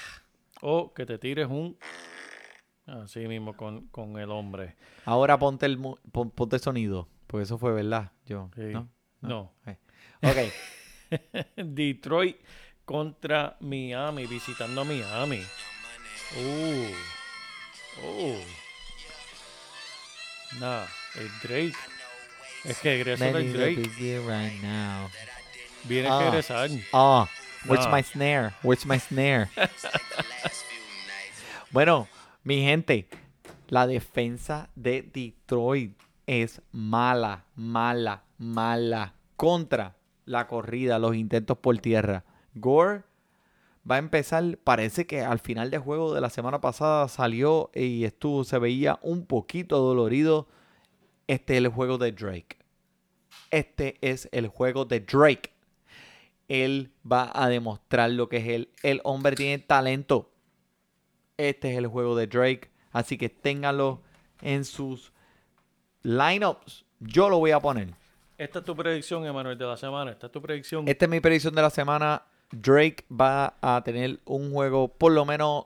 O 0.62 0.94
que 0.94 1.08
te 1.08 1.18
tires 1.18 1.48
un... 1.50 1.76
Así 2.86 3.28
mismo 3.28 3.58
con, 3.58 3.88
con 3.88 4.20
el 4.20 4.30
hombre. 4.30 4.76
Ahora 5.06 5.40
ponte 5.40 5.66
el, 5.66 5.80
pon- 5.80 6.30
ponte 6.32 6.60
sonido, 6.60 7.08
porque 7.26 7.44
eso 7.46 7.58
fue 7.58 7.72
verdad. 7.74 8.12
Yo, 8.28 8.50
Sí. 8.56 8.62
¿no? 8.72 8.90
No. 9.22 9.52
Ok. 10.22 10.38
Detroit 11.56 12.38
contra 12.86 13.58
Miami, 13.62 14.28
visitando 14.28 14.82
a 14.82 14.84
Miami. 14.84 15.42
Uh. 16.38 16.92
Oh. 18.06 18.36
Nah, 20.60 20.86
el 21.16 21.30
Drake. 21.42 21.74
Es 22.64 22.80
que 22.80 23.04
the 23.04 23.16
Drake. 23.18 24.22
right 24.26 24.62
now. 24.62 25.10
Viene 25.84 26.08
Ah. 26.10 26.20
que 26.20 26.26
regresar. 26.26 26.70
Oh, 26.94 27.28
where's 27.66 27.86
Nah. 27.86 27.92
my 27.92 28.04
snare? 28.04 28.54
Where's 28.64 28.86
my 28.86 29.00
snare? 29.00 29.50
bueno, 31.72 32.08
mi 32.44 32.62
gente, 32.62 33.08
la 33.68 33.88
defensa 33.88 34.70
de 34.76 35.02
Detroit 35.02 35.98
es 36.26 36.62
mala, 36.72 37.46
mala, 37.56 38.24
mala 38.38 39.14
contra 39.36 39.96
la 40.26 40.48
corrida, 40.48 41.00
los 41.00 41.16
intentos 41.16 41.58
por 41.58 41.78
tierra. 41.80 42.24
Gore 42.56 43.04
va 43.90 43.96
a 43.96 44.00
empezar, 44.00 44.58
parece 44.64 45.06
que 45.06 45.22
al 45.22 45.40
final 45.40 45.70
del 45.70 45.82
juego 45.82 46.14
de 46.14 46.22
la 46.22 46.30
semana 46.30 46.62
pasada 46.62 47.10
salió 47.10 47.72
y 47.74 48.06
estuvo, 48.06 48.46
se 48.46 48.58
veía 48.60 49.00
un 49.02 49.26
poquito 49.26 49.80
dolorido. 49.80 50.48
Este 51.28 51.54
es 51.54 51.58
el 51.60 51.68
juego 51.70 51.98
de 51.98 52.12
Drake. 52.12 52.58
Este 53.52 53.98
es 54.02 54.28
el 54.32 54.48
juego 54.48 54.86
de 54.86 55.00
Drake. 55.00 55.52
Él 56.48 56.92
va 57.10 57.32
a 57.34 57.48
demostrar 57.48 58.10
lo 58.12 58.28
que 58.28 58.38
es 58.38 58.48
él. 58.48 58.70
El 58.84 59.02
hombre 59.04 59.36
tiene 59.36 59.60
talento. 59.60 60.32
Este 61.38 61.72
es 61.72 61.78
el 61.78 61.88
juego 61.88 62.16
de 62.16 62.28
Drake. 62.28 62.72
Así 62.92 63.18
que 63.18 63.30
ténganlo 63.30 64.02
en 64.42 64.66
sus 64.66 65.14
lineups. 66.04 66.86
Yo 67.00 67.30
lo 67.30 67.40
voy 67.40 67.52
a 67.52 67.60
poner. 67.60 67.94
Esta 68.38 68.60
es 68.60 68.66
tu 68.66 68.76
predicción, 68.76 69.26
Emanuel, 69.26 69.58
de 69.58 69.66
la 69.66 69.78
semana. 69.78 70.12
Esta 70.12 70.28
es 70.28 70.32
tu 70.32 70.42
predicción. 70.42 70.88
Esta 70.88 71.06
es 71.06 71.12
mi 71.12 71.20
predicción 71.20 71.56
de 71.56 71.62
la 71.62 71.70
semana. 71.70 72.24
Drake 72.52 73.06
va 73.10 73.56
a 73.62 73.82
tener 73.84 74.20
un 74.26 74.52
juego, 74.52 74.88
por 74.90 75.12
lo 75.12 75.26
menos 75.26 75.66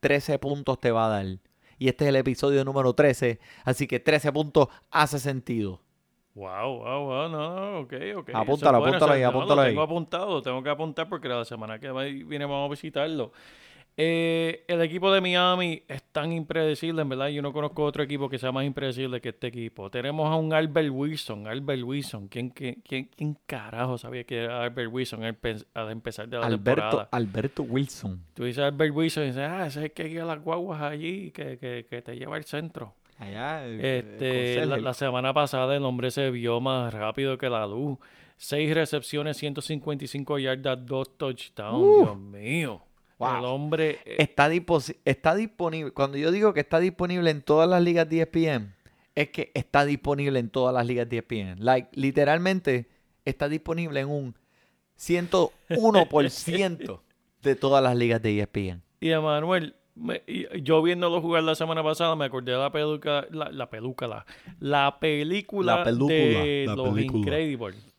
13 0.00 0.38
puntos 0.38 0.80
te 0.80 0.90
va 0.90 1.06
a 1.06 1.08
dar. 1.08 1.38
Y 1.78 1.88
este 1.88 2.04
es 2.04 2.08
el 2.08 2.16
episodio 2.16 2.64
número 2.64 2.94
13. 2.94 3.38
Así 3.64 3.86
que 3.86 4.00
13 4.00 4.32
puntos 4.32 4.68
hace 4.90 5.18
sentido. 5.18 5.80
Wow, 6.34 6.80
wow, 6.80 7.04
wow, 7.04 7.28
no, 7.30 7.56
no, 7.56 7.78
ok, 7.80 7.94
ok. 8.18 8.30
Apúntalo, 8.34 8.84
apúntalo 8.84 9.12
ahí, 9.12 9.22
no, 9.22 9.28
apúntalo 9.28 9.54
lo 9.54 9.60
ahí. 9.62 9.70
tengo 9.70 9.82
apuntado, 9.82 10.42
tengo 10.42 10.62
que 10.62 10.68
apuntar 10.68 11.08
porque 11.08 11.28
la 11.28 11.46
semana 11.46 11.78
que 11.78 11.90
viene 11.90 12.44
vamos 12.44 12.66
a 12.66 12.70
visitarlo. 12.70 13.32
Eh, 13.98 14.64
el 14.68 14.82
equipo 14.82 15.10
de 15.10 15.22
Miami 15.22 15.82
es 15.88 16.02
tan 16.12 16.30
impredecible, 16.30 17.00
en 17.00 17.08
verdad. 17.08 17.28
Yo 17.28 17.40
no 17.40 17.50
conozco 17.52 17.82
otro 17.82 18.02
equipo 18.02 18.28
que 18.28 18.38
sea 18.38 18.52
más 18.52 18.66
impredecible 18.66 19.22
que 19.22 19.30
este 19.30 19.46
equipo. 19.46 19.90
Tenemos 19.90 20.30
a 20.30 20.36
un 20.36 20.52
Albert 20.52 20.90
Wilson. 20.90 21.46
Albert 21.46 21.82
Wilson. 21.82 22.28
¿Quién, 22.28 22.50
quién, 22.50 22.82
quién, 22.86 23.04
quién 23.16 23.38
carajo 23.46 23.96
sabía 23.96 24.24
que 24.24 24.44
era 24.44 24.62
Albert 24.64 24.92
Wilson 24.92 25.24
al, 25.24 25.34
pe- 25.36 25.64
al 25.72 25.90
empezar 25.90 26.28
de 26.28 26.38
la 26.38 26.44
Alberto, 26.46 26.82
temporada? 26.82 27.08
Alberto 27.10 27.62
Wilson. 27.62 28.20
Tú 28.34 28.44
dices 28.44 28.62
Albert 28.62 28.94
Wilson 28.94 29.22
y 29.22 29.26
dices, 29.28 29.42
ah, 29.48 29.66
ese 29.66 29.78
es 29.78 29.84
el 29.86 29.92
que 29.92 30.04
guía 30.04 30.26
las 30.26 30.42
guaguas 30.42 30.82
allí, 30.82 31.30
que, 31.30 31.56
que, 31.56 31.86
que 31.88 32.02
te 32.02 32.16
lleva 32.18 32.36
al 32.36 32.44
centro. 32.44 32.92
Allá, 33.18 33.66
Este, 33.66 34.66
la 34.66 34.92
semana 34.92 35.32
pasada 35.32 35.74
el 35.74 35.82
hombre 35.84 36.10
se 36.10 36.30
vio 36.30 36.60
más 36.60 36.92
rápido 36.92 37.38
que 37.38 37.48
la 37.48 37.66
luz. 37.66 37.96
Seis 38.36 38.74
recepciones, 38.74 39.38
155 39.38 40.38
yardas, 40.38 40.84
dos 40.84 41.16
touchdowns. 41.16 42.04
Dios 42.04 42.18
mío. 42.18 42.82
Wow. 43.18 43.38
El 43.38 43.44
hombre. 43.46 43.98
eh, 44.04 44.16
está, 44.18 44.50
está 45.04 45.34
disponible. 45.34 45.92
Cuando 45.92 46.18
yo 46.18 46.30
digo 46.30 46.52
que 46.52 46.60
está 46.60 46.78
disponible 46.80 47.30
en 47.30 47.42
todas 47.42 47.68
las 47.68 47.82
ligas 47.82 48.08
de 48.08 48.20
ESPN, 48.22 48.74
es 49.14 49.30
que 49.30 49.50
está 49.54 49.84
disponible 49.86 50.38
en 50.38 50.50
todas 50.50 50.74
las 50.74 50.86
ligas 50.86 51.08
de 51.08 51.18
ESPN. 51.18 51.64
Like, 51.64 51.88
literalmente 51.92 52.88
está 53.24 53.48
disponible 53.48 54.00
en 54.00 54.08
un 54.08 54.34
101% 54.98 57.00
de 57.42 57.54
todas 57.56 57.82
las 57.82 57.96
ligas 57.96 58.20
de 58.22 58.40
ESPN. 58.40 58.82
Y 59.00 59.10
Emanuel, 59.10 59.74
me- 59.94 60.22
yo 60.62 60.82
viéndolo 60.82 61.20
jugar 61.20 61.42
la 61.44 61.54
semana 61.54 61.82
pasada, 61.82 62.16
me 62.16 62.26
acordé 62.26 62.52
de 62.52 62.58
la 62.58 62.70
peluca, 62.70 63.26
la, 63.30 63.50
la 63.50 63.70
peluca, 63.70 64.06
la, 64.06 64.26
la 64.60 64.98
película, 65.00 65.76
La 65.78 65.84
película, 65.84 66.14
de 66.16 66.64
la 66.66 66.74
los 66.76 66.94
película. 66.94 67.18
Incredibles. 67.20 67.95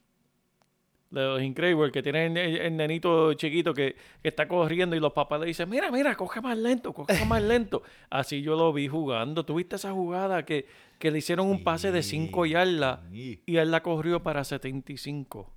De 1.10 1.22
los 1.22 1.42
Incredibles, 1.42 1.92
que 1.94 2.04
tienen 2.04 2.36
el, 2.36 2.58
el 2.58 2.76
nenito 2.76 3.34
chiquito 3.36 3.74
que, 3.74 3.96
que 4.22 4.28
está 4.28 4.46
corriendo 4.48 4.94
y 4.94 5.00
los 5.00 5.14
papás 5.14 5.40
le 5.40 5.46
dicen, 5.48 5.70
mira, 5.70 5.90
mira, 5.90 6.16
coge 6.16 6.42
más 6.42 6.58
lento, 6.58 6.92
coge 6.94 7.08
más 7.26 7.42
lento. 7.42 7.82
Así 8.10 8.42
yo 8.42 8.58
lo 8.58 8.74
vi 8.74 8.90
jugando. 8.90 9.46
¿Tuviste 9.46 9.78
esa 9.78 9.94
jugada 9.94 10.44
que, 10.44 10.68
que 11.00 11.10
le 11.10 11.20
hicieron 11.20 11.48
un 11.48 11.64
pase 11.64 11.92
de 11.94 12.04
5 12.04 12.46
yardas 12.46 13.00
y 13.14 13.40
él 13.56 13.72
la 13.72 13.82
corrió 13.82 14.22
para 14.22 14.44
75? 14.44 15.54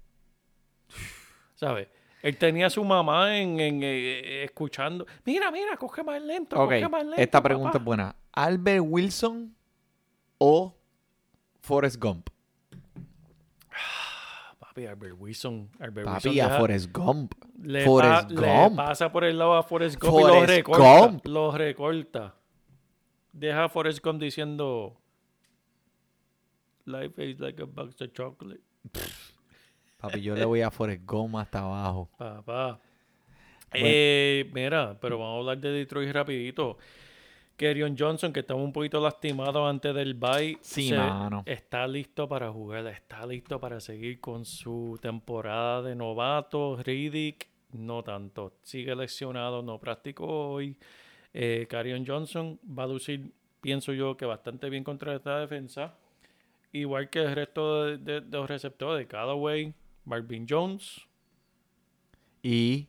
¿Sabes? 1.54 1.88
Él 2.22 2.36
tenía 2.36 2.66
a 2.66 2.70
su 2.70 2.84
mamá 2.84 3.36
en, 3.38 3.58
en, 3.60 3.80
eh, 3.82 4.44
escuchando. 4.44 5.06
Mira, 5.24 5.50
mira, 5.50 5.76
coge 5.76 6.04
más 6.04 6.20
lento, 6.22 6.56
Ok, 6.56 6.68
coge 6.68 6.88
más 6.88 7.04
lento. 7.04 7.20
esta 7.20 7.42
pregunta 7.42 7.72
papá". 7.72 7.78
es 7.78 7.84
buena. 7.84 8.16
¿Albert 8.32 8.84
Wilson 8.86 9.56
o 10.38 10.76
Forrest 11.60 11.96
Gump? 12.00 12.28
Papi, 14.82 14.86
Albert 14.86 15.16
Wilson. 15.18 15.68
Albert 15.78 16.06
Wilson 16.06 16.30
Papi, 16.32 16.40
a 16.40 16.48
Forrest 16.58 16.92
Gump. 16.92 17.34
le, 17.62 17.84
Forrest 17.84 18.28
pa- 18.34 18.40
le 18.40 18.46
Gump. 18.64 18.76
pasa 18.76 19.12
por 19.12 19.24
el 19.24 19.38
lado 19.38 19.54
a 19.54 19.62
Forrest 19.62 20.00
Gump 20.00 20.14
y 20.14 20.22
lo 20.22 20.28
Forrest 20.28 20.48
recorta. 20.50 21.00
Gump. 21.06 21.26
Lo 21.26 21.52
recorta. 21.52 22.34
Deja 23.32 23.64
a 23.64 23.68
Forrest 23.68 24.02
Gump 24.04 24.20
diciendo... 24.20 24.96
Life 26.86 27.22
is 27.24 27.38
like 27.38 27.60
a 27.62 27.66
box 27.66 28.00
of 28.00 28.12
chocolate. 28.12 28.60
Papi, 30.00 30.20
yo 30.22 30.34
le 30.34 30.44
voy 30.44 30.62
a 30.62 30.70
Forrest 30.70 31.02
Gump 31.04 31.36
hasta 31.36 31.60
abajo. 31.60 32.08
Papá. 32.16 32.80
Eh, 33.72 34.50
mira, 34.52 34.98
pero 35.00 35.18
vamos 35.18 35.36
a 35.36 35.38
hablar 35.40 35.58
de 35.58 35.70
Detroit 35.70 36.10
rapidito. 36.12 36.78
Kerryon 37.60 37.94
Johnson, 37.98 38.32
que 38.32 38.40
estaba 38.40 38.58
un 38.62 38.72
poquito 38.72 38.98
lastimado 39.02 39.66
antes 39.66 39.94
del 39.94 40.14
bye, 40.14 40.56
Sí, 40.62 40.90
mano. 40.94 41.42
está 41.44 41.86
listo 41.86 42.26
para 42.26 42.50
jugar, 42.50 42.86
está 42.86 43.26
listo 43.26 43.60
para 43.60 43.80
seguir 43.80 44.18
con 44.18 44.46
su 44.46 44.98
temporada 45.02 45.82
de 45.82 45.94
novato. 45.94 46.78
Riddick, 46.82 47.48
no 47.72 48.02
tanto. 48.02 48.54
Sigue 48.62 48.96
lesionado, 48.96 49.60
no 49.62 49.78
practicó 49.78 50.52
hoy. 50.52 50.74
Eh, 51.34 51.66
Kerryon 51.68 52.06
Johnson 52.06 52.58
va 52.66 52.84
a 52.84 52.86
lucir, 52.86 53.30
pienso 53.60 53.92
yo, 53.92 54.16
que 54.16 54.24
bastante 54.24 54.70
bien 54.70 54.82
contra 54.82 55.14
esta 55.14 55.38
defensa. 55.40 55.94
Igual 56.72 57.10
que 57.10 57.18
el 57.18 57.34
resto 57.34 57.84
de, 57.84 57.98
de- 57.98 58.20
de 58.22 58.36
los 58.38 58.48
receptores, 58.48 59.06
Callaway, 59.06 59.74
Marvin 60.06 60.46
Jones, 60.48 61.02
Y 62.42 62.88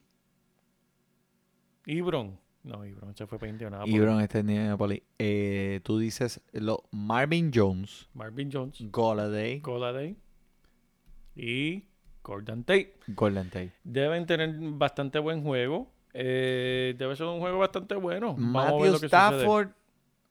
Ibron. 1.86 2.40
No, 2.64 2.86
Ibron 2.86 3.16
se 3.16 3.26
fue 3.26 3.40
para 3.40 3.50
Indianapolis. 3.50 3.96
Ibron 3.96 4.22
está 4.22 4.40
en 4.40 4.50
Indianapolis. 4.50 5.02
Eh, 5.18 5.80
tú 5.84 5.98
dices 5.98 6.42
lo, 6.54 6.84
Marvin 6.92 7.52
Jones, 7.54 8.08
Marvin 8.14 8.50
Jones, 8.52 8.78
Golladay, 8.92 9.60
Goladay 9.60 10.16
y 11.36 11.86
Gordon 12.24 12.64
Tate. 12.64 12.94
Golden 13.08 13.50
Tate. 13.50 13.74
Deben 13.84 14.26
tener 14.26 14.56
bastante 14.74 15.20
buen 15.20 15.44
juego. 15.44 15.88
Eh, 16.14 16.96
debe 16.98 17.16
ser 17.16 17.26
un 17.28 17.40
juego 17.40 17.60
bastante 17.60 17.96
bueno. 17.96 18.36
Matthew 18.38 18.96
Stafford 19.06 19.70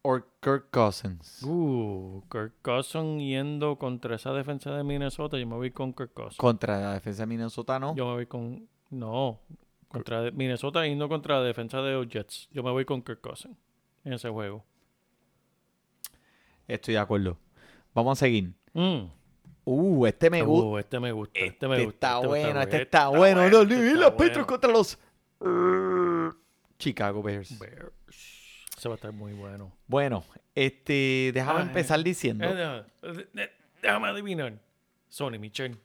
o 0.03 0.21
Kirk 0.41 0.71
Cousins. 0.71 1.43
Uh, 1.43 2.23
Kirk 2.31 2.55
Cousins 2.63 3.23
yendo 3.23 3.77
contra 3.77 4.17
esa 4.17 4.33
defensa 4.33 4.75
de 4.75 4.85
Minnesota. 4.85 5.39
Yo 5.39 5.47
me 5.47 5.57
voy 5.57 5.71
con 5.71 5.93
Kirk 5.93 6.13
Cousins. 6.15 6.37
Contra 6.37 6.81
la 6.81 6.95
defensa 6.95 7.23
de 7.23 7.27
Minnesota, 7.27 7.79
¿no? 7.79 7.95
Yo 7.97 8.07
me 8.07 8.15
voy 8.15 8.27
con... 8.27 8.69
No. 8.91 9.41
Contra 9.91 10.31
Minnesota 10.31 10.87
yendo 10.87 11.09
contra 11.09 11.39
la 11.41 11.43
defensa 11.45 11.83
de 11.83 11.93
los 11.95 12.09
Jets. 12.09 12.49
Yo 12.53 12.63
me 12.63 12.71
voy 12.71 12.85
con 12.85 13.03
Kirk 13.03 13.21
Cousins 13.21 13.57
en 14.05 14.13
ese 14.13 14.29
juego. 14.31 14.65
Estoy 16.69 16.95
de 16.95 17.01
acuerdo. 17.01 17.37
Vamos 17.93 18.17
a 18.19 18.21
seguir. 18.21 18.53
Mm. 18.73 19.07
Uh, 19.65 20.07
este 20.07 20.31
me 20.31 20.43
gusta. 20.43 20.67
Uh, 20.67 20.79
este 20.79 21.01
me 21.01 21.13
gusta. 21.13 21.39
Este, 21.41 21.49
Este 21.49 21.69
me 21.69 21.85
gusta. 21.85 22.07
está 22.09 22.17
este 22.19 22.27
bueno, 22.29 22.49
este 22.63 22.77
este 22.77 22.83
está 22.83 23.09
bueno. 23.09 23.43
este 23.43 23.95
los 23.95 24.11
Patriots 24.13 24.33
bueno. 24.35 24.47
contra 24.47 24.71
los 24.71 24.99
uh, 25.41 26.31
Chicago 26.79 27.23
Bears. 27.23 27.59
Bears. 27.59 27.93
Va 28.87 28.93
a 28.93 28.95
estar 28.95 29.13
muy 29.13 29.33
bueno. 29.35 29.73
Bueno, 29.89 30.25
este, 30.55 31.33
déjame 31.35 31.61
Ay. 31.61 31.67
empezar 31.67 32.03
diciendo. 32.03 32.45
Eh, 32.47 32.55
déjame- 32.55 33.27
eh, 33.35 33.51
déjame 33.83 34.09
adivinar. 34.09 34.59
Sonny 35.09 35.39
Michel. 35.39 35.77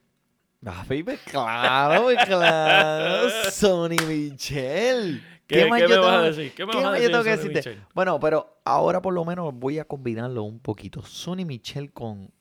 Ah, 0.66 0.84
baby, 0.90 1.18
claro, 1.26 2.08
claro. 2.26 3.30
Sonny 3.52 3.98
Michel. 4.08 5.22
¿Qué- 5.48 5.68
más 5.68 5.80
qué 5.82 5.88
yo 5.88 5.96
me 5.96 5.98
vas 5.98 6.08
a 6.08 6.12
tengo- 6.12 6.24
decir? 6.36 6.54
¿Qué 6.56 6.66
me 6.66 6.72
qué 6.72 6.78
vas 6.78 6.86
a 6.88 6.92
decir 6.94 7.04
yo 7.08 7.12
tengo 7.12 7.24
que 7.24 7.38
decirte? 7.38 7.80
Bueno, 7.94 8.20
pero 8.20 8.58
ahora 8.66 9.02
por 9.02 9.14
lo 9.14 9.24
menos 9.26 9.54
voy 9.54 9.78
a 9.80 9.86
combinarlo 9.86 10.44
un 10.44 10.60
poquito. 10.60 11.04
Sonny 11.04 11.46
Michel 11.46 11.94
con, 11.94 12.32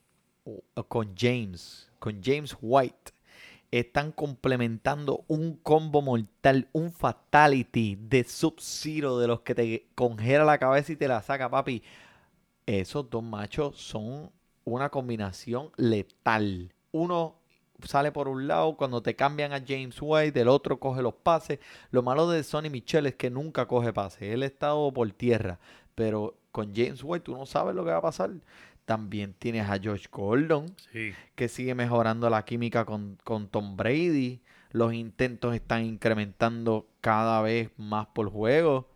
con 0.89 1.15
James, 1.17 1.91
con 1.99 2.23
James 2.23 2.57
White. 2.63 3.13
Están 3.71 4.13
complementando 4.13 5.25
un 5.27 5.57
combo 5.57 6.01
mortal, 6.01 6.69
un 6.73 6.93
fatality 6.93 7.97
de 8.01 8.23
Sub-Zero 8.25 9.19
de 9.19 9.27
los 9.27 9.41
que 9.41 9.55
te 9.55 9.89
congela 9.97 10.45
la 10.45 10.59
cabeza 10.59 10.93
y 10.93 10.97
te 10.97 11.09
la 11.09 11.21
saca, 11.23 11.51
papi. 11.51 11.83
Esos 12.67 13.11
dos 13.11 13.23
machos 13.23 13.77
son 13.77 14.31
una 14.65 14.89
combinación 14.91 15.71
letal. 15.77 16.73
Uno 16.93 17.35
sale 17.85 18.13
por 18.13 18.29
un 18.29 18.47
lado, 18.49 18.77
cuando 18.77 19.03
te 19.03 19.15
cambian 19.17 19.53
a 19.53 19.63
James 19.67 19.97
White, 20.01 20.41
el 20.41 20.49
otro 20.49 20.79
coge 20.79 21.03
los 21.03 21.15
pases. 21.15 21.59
Lo 21.91 22.03
malo 22.03 22.29
de 22.29 22.43
Sonny 22.43 22.71
Michel 22.71 23.07
es 23.07 23.15
que 23.15 23.31
nunca 23.31 23.67
coge 23.67 23.93
pases. 23.93 24.23
Él 24.23 24.43
ha 24.43 24.47
estado 24.47 24.93
por 24.93 25.11
tierra. 25.13 25.59
Pero 25.95 26.35
con 26.53 26.75
James 26.75 27.03
White 27.05 27.25
tú 27.25 27.37
no 27.37 27.47
sabes 27.47 27.75
lo 27.75 27.85
que 27.85 27.91
va 27.91 27.99
a 27.99 28.03
pasar. 28.03 28.31
También 28.85 29.35
tienes 29.39 29.69
a 29.69 29.79
Josh 29.83 30.07
Gordon, 30.11 30.67
Sí. 30.93 31.13
que 31.35 31.49
sigue 31.49 31.75
mejorando 31.75 32.29
la 32.29 32.45
química 32.45 32.85
con, 32.85 33.19
con 33.25 33.49
Tom 33.49 33.77
Brady. 33.77 34.41
Los 34.73 34.93
intentos 34.93 35.55
están 35.55 35.85
incrementando 35.85 36.87
cada 37.01 37.41
vez 37.43 37.71
más 37.77 38.07
por 38.09 38.29
juego. 38.31 38.89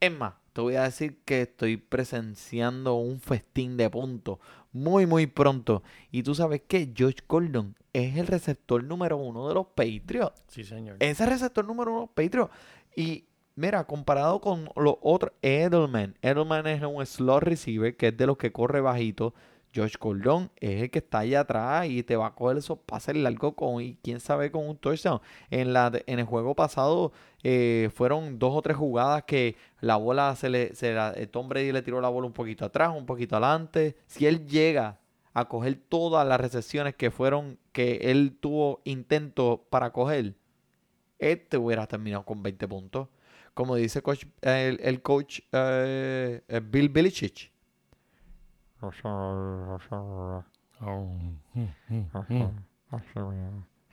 Es 0.00 0.12
más, 0.12 0.34
te 0.52 0.60
voy 0.60 0.76
a 0.76 0.82
decir 0.82 1.18
que 1.24 1.42
estoy 1.42 1.78
presenciando 1.78 2.94
un 2.94 3.18
festín 3.20 3.76
de 3.76 3.88
puntos 3.90 4.38
muy, 4.72 5.06
muy 5.06 5.26
pronto. 5.26 5.82
Y 6.10 6.22
tú 6.22 6.34
sabes 6.34 6.62
que 6.68 6.92
Josh 6.96 7.18
Gordon 7.26 7.74
es 7.94 8.16
el 8.18 8.26
receptor 8.26 8.84
número 8.84 9.16
uno 9.16 9.48
de 9.48 9.54
los 9.54 9.66
Patriots. 9.68 10.42
Sí, 10.48 10.64
señor. 10.64 10.96
Ese 11.00 11.24
receptor 11.24 11.64
número 11.64 11.90
uno 11.92 12.00
de 12.00 12.06
los 12.06 12.14
Patriots. 12.14 12.52
Y 12.94 13.24
mira, 13.54 13.84
comparado 13.84 14.40
con 14.40 14.68
los 14.76 14.96
otros, 15.00 15.32
Edelman. 15.40 16.14
Edelman 16.20 16.66
es 16.66 16.82
un 16.82 17.04
slot 17.06 17.42
receiver 17.42 17.96
que 17.96 18.08
es 18.08 18.16
de 18.16 18.26
los 18.26 18.36
que 18.36 18.52
corre 18.52 18.80
bajito. 18.82 19.32
Josh 19.76 19.94
Gordon 19.98 20.52
es 20.60 20.82
el 20.82 20.90
que 20.90 21.00
está 21.00 21.18
allá 21.20 21.40
atrás 21.40 21.86
y 21.88 22.04
te 22.04 22.14
va 22.14 22.26
a 22.28 22.34
coger 22.36 22.58
esos 22.58 22.78
pases 22.78 23.16
largos 23.16 23.54
con, 23.54 23.82
y 23.82 23.96
quién 24.04 24.20
sabe, 24.20 24.52
con 24.52 24.68
un 24.68 24.76
touchdown. 24.76 25.20
En, 25.50 25.72
la, 25.72 25.90
en 26.06 26.20
el 26.20 26.24
juego 26.26 26.54
pasado 26.54 27.10
eh, 27.42 27.90
fueron 27.92 28.38
dos 28.38 28.54
o 28.54 28.62
tres 28.62 28.76
jugadas 28.76 29.24
que 29.24 29.56
la 29.80 29.96
bola 29.96 30.36
se 30.36 30.48
le, 30.48 30.76
se 30.76 30.94
la- 30.94 31.12
eh, 31.16 31.26
Tom 31.26 31.48
Brady 31.48 31.72
le 31.72 31.82
tiró 31.82 32.00
la 32.00 32.08
bola 32.08 32.28
un 32.28 32.32
poquito 32.32 32.64
atrás, 32.64 32.92
un 32.96 33.04
poquito 33.04 33.34
adelante. 33.34 33.96
Si 34.06 34.26
él 34.26 34.46
llega 34.46 35.00
a 35.34 35.44
coger 35.46 35.74
todas 35.88 36.26
las 36.26 36.40
recepciones 36.40 36.94
que 36.94 37.10
fueron, 37.10 37.58
que 37.72 37.96
él 38.10 38.36
tuvo 38.40 38.80
intento 38.84 39.66
para 39.68 39.90
coger, 39.92 40.34
este 41.18 41.58
hubiera 41.58 41.86
terminado 41.86 42.24
con 42.24 42.42
20 42.42 42.66
puntos. 42.68 43.08
Como 43.52 43.76
dice 43.76 44.02
coach- 44.02 44.26
el, 44.42 44.80
el 44.82 45.02
coach 45.02 45.40
eh, 45.52 46.42
eh, 46.48 46.60
Bill 46.64 46.88
Belichick. 46.88 47.52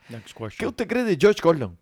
Next 0.08 0.32
¿Qué 0.36 0.42
question. 0.44 0.68
usted 0.68 0.86
cree 0.88 1.04
de 1.04 1.16
George 1.16 1.40
Gordon? 1.42 1.78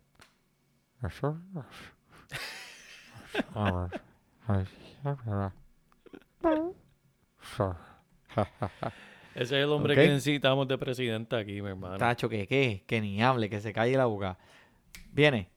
Ese 9.35 9.45
es 9.59 9.65
el 9.65 9.71
hombre 9.71 9.95
que 9.95 10.09
necesitamos 10.09 10.67
de 10.69 10.77
presidente 10.79 11.37
aquí, 11.37 11.63
mi 11.63 11.69
hermano. 11.71 11.99
Tacho, 11.99 12.29
que 12.29 12.47
qué, 12.47 12.85
que 12.87 13.01
ni 13.01 13.23
hable, 13.23 13.49
que 13.49 13.61
se 13.61 13.73
calle 13.73 13.97
la 13.97 14.07
boca. 14.07 14.39
Viene. 15.13 15.49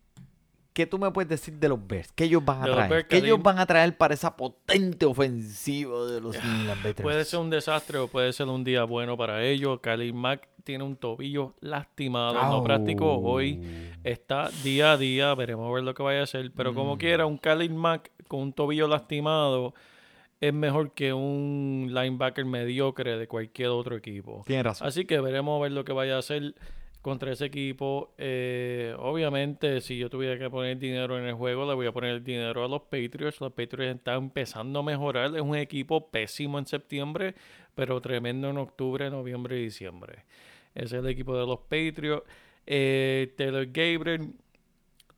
¿Qué 0.74 0.88
tú 0.88 0.98
me 0.98 1.12
puedes 1.12 1.30
decir 1.30 1.54
de 1.60 1.70
los 1.70 1.86
Bears? 1.86 2.12
¿Qué 2.14 2.24
ellos 2.24 2.44
van 2.44 2.64
a 2.64 2.66
De 2.66 2.72
traer? 2.72 2.90
Bears, 2.90 3.06
¿Qué 3.08 3.18
ellos 3.18 3.44
van 3.44 3.60
a 3.60 3.66
traer 3.68 3.96
para 3.96 4.16
esa 4.16 4.36
potente 4.36 5.06
ofensiva 5.06 6.06
de 6.08 6.20
los 6.20 6.36
Patriots? 6.78 7.02
Puede 7.02 7.26
ser 7.26 7.40
un 7.42 7.52
desastre 7.52 8.00
o 8.00 8.08
puede 8.08 8.34
ser 8.34 8.48
un 8.48 8.64
día 8.64 8.84
bueno 8.84 9.16
para 9.16 9.44
ellos. 9.44 9.80
Khalil 9.82 10.16
Mack 10.16 10.50
tiene 10.64 10.84
un 10.84 10.96
tobillo 10.96 11.54
lastimado, 11.62 12.34
no 12.50 12.64
practicó 12.64 13.18
hoy. 13.20 13.62
Está 14.04 14.50
día 14.64 14.94
a 14.94 14.98
día, 14.98 15.36
veremos 15.36 15.70
a 15.70 15.74
ver 15.76 15.84
lo 15.84 15.94
que 15.94 16.02
vaya 16.02 16.22
a 16.22 16.24
hacer. 16.24 16.52
Pero 16.56 16.72
Mm. 16.72 16.76
como 16.76 16.98
quiera, 16.98 17.28
un 17.28 17.38
Khalil 17.38 17.74
Mack 17.76 18.10
con 18.28 18.40
un 18.40 18.54
tobillo 18.54 18.88
lastimado 18.88 19.76
es 20.48 20.54
mejor 20.54 20.92
que 20.92 21.14
un 21.14 21.92
linebacker 21.94 22.44
mediocre 22.44 23.18
de 23.18 23.28
cualquier 23.30 23.70
otro 23.70 23.96
equipo. 23.96 24.44
Tienes 24.46 24.66
razón. 24.66 24.86
Así 24.86 25.06
que 25.06 25.22
veremos 25.22 25.58
a 25.58 25.64
ver 25.64 25.72
lo 25.72 25.86
que 25.86 25.94
vaya 25.94 26.18
a 26.18 26.20
hacer 26.20 26.54
contra 27.02 27.32
ese 27.32 27.46
equipo. 27.46 28.14
Eh, 28.18 28.94
obviamente, 29.00 29.80
si 29.80 29.98
yo 29.98 30.10
tuviera 30.10 30.38
que 30.38 30.50
poner 30.50 30.78
dinero 30.78 31.18
en 31.18 31.24
el 31.24 31.34
juego, 31.36 31.66
le 31.66 31.76
voy 31.76 31.88
a 31.88 31.94
poner 31.94 32.16
el 32.16 32.24
dinero 32.26 32.66
a 32.66 32.68
los 32.68 32.82
Patriots. 32.82 33.40
Los 33.40 33.54
Patriots 33.54 34.00
están 34.00 34.18
empezando 34.18 34.80
a 34.80 34.84
mejorar. 34.84 35.34
Es 35.34 35.42
un 35.42 35.56
equipo 35.56 36.10
pésimo 36.10 36.60
en 36.60 36.66
septiembre, 36.66 37.36
pero 37.74 38.02
tremendo 38.02 38.50
en 38.50 38.58
octubre, 38.58 39.10
noviembre 39.10 39.58
y 39.62 39.64
diciembre. 39.64 40.26
Ese 40.76 40.98
es 40.98 41.04
el 41.06 41.08
equipo 41.08 41.38
de 41.38 41.48
los 41.48 41.60
Patriots. 41.60 42.28
Eh, 42.68 43.34
Taylor 43.38 43.66
Gabriel, 43.68 44.34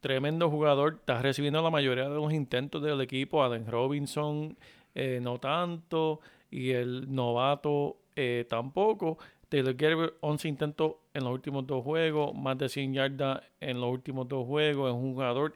tremendo 0.02 0.52
jugador. 0.52 0.98
Está 1.00 1.20
recibiendo 1.24 1.64
la 1.64 1.72
mayoría 1.72 2.08
de 2.10 2.16
los 2.16 2.32
intentos 2.32 2.84
del 2.84 3.02
equipo. 3.02 3.44
Allen 3.44 3.66
Robinson, 3.66 4.56
eh, 4.96 5.20
no 5.22 5.40
tanto. 5.40 6.22
Y 6.52 6.72
el 6.72 7.14
novato 7.14 7.98
eh, 8.16 8.46
tampoco. 8.50 9.18
Taylor 9.50 9.74
Gabriel, 9.76 10.14
11 10.22 10.48
intentos 10.48 10.96
en 11.14 11.24
los 11.26 11.34
últimos 11.34 11.68
dos 11.68 11.84
juegos. 11.84 12.34
Más 12.36 12.58
de 12.58 12.70
100 12.70 12.94
yardas 12.94 13.42
en 13.60 13.80
los 13.82 13.92
últimos 13.92 14.28
dos 14.28 14.46
juegos. 14.48 14.90
Es 14.90 14.96
un 14.96 15.14
jugador 15.14 15.56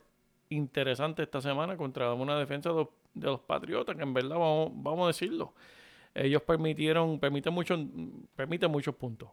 interesante 0.50 1.24
esta 1.24 1.42
semana 1.42 1.78
contra 1.78 2.14
una 2.14 2.38
defensa 2.38 2.70
de 2.70 2.76
los, 2.76 2.88
de 3.14 3.28
los 3.28 3.40
Patriotas, 3.42 3.96
que 3.96 4.04
en 4.04 4.14
verdad 4.14 4.38
vamos, 4.38 4.72
vamos 4.76 5.04
a 5.06 5.08
decirlo. 5.08 5.54
Ellos 6.16 6.42
permitieron, 6.42 7.20
permiten 7.20 7.54
muchos, 7.54 7.80
permiten 8.36 8.72
muchos 8.72 8.96
puntos. 8.96 9.30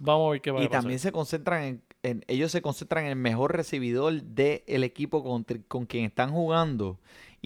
Vamos 0.00 0.28
a 0.28 0.30
ver 0.32 0.40
qué 0.42 0.50
va 0.50 0.60
Y 0.60 0.66
a 0.66 0.68
pasar. 0.68 0.82
también 0.82 0.98
se 0.98 1.10
concentran 1.10 1.62
en, 1.64 1.82
en- 2.02 2.24
ellos 2.28 2.52
se 2.52 2.60
concentran 2.60 3.04
en 3.04 3.10
el 3.10 3.16
mejor 3.16 3.56
recibidor 3.56 4.22
del 4.22 4.84
equipo 4.84 5.22
con, 5.24 5.44
con 5.68 5.86
quien 5.86 6.04
están 6.04 6.32
jugando 6.32 6.98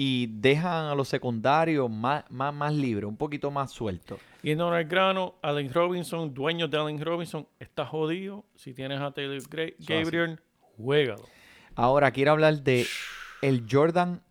y 0.02 0.28
dejan 0.28 0.86
a 0.86 0.94
los 0.94 1.08
secundarios 1.08 1.90
más, 1.90 2.24
más, 2.30 2.54
más 2.54 2.72
libres, 2.72 3.04
un 3.06 3.18
poquito 3.18 3.50
más 3.50 3.70
sueltos. 3.70 4.18
Yendo 4.40 4.72
al 4.72 4.84
grano, 4.86 5.34
Allen 5.42 5.70
Robinson, 5.70 6.32
dueño 6.32 6.68
de 6.68 6.78
Allen 6.78 7.04
Robinson, 7.04 7.46
está 7.58 7.84
jodido. 7.84 8.46
Si 8.54 8.72
tienes 8.72 8.98
a 8.98 9.10
Taylor 9.10 9.36
Gra- 9.42 9.74
así. 9.78 9.92
Gabriel, 9.92 10.40
juégalo. 10.78 11.24
Ahora 11.74 12.10
quiero 12.12 12.30
hablar 12.30 12.62
de 12.62 12.86
el 13.42 13.66
Jordan 13.70 14.22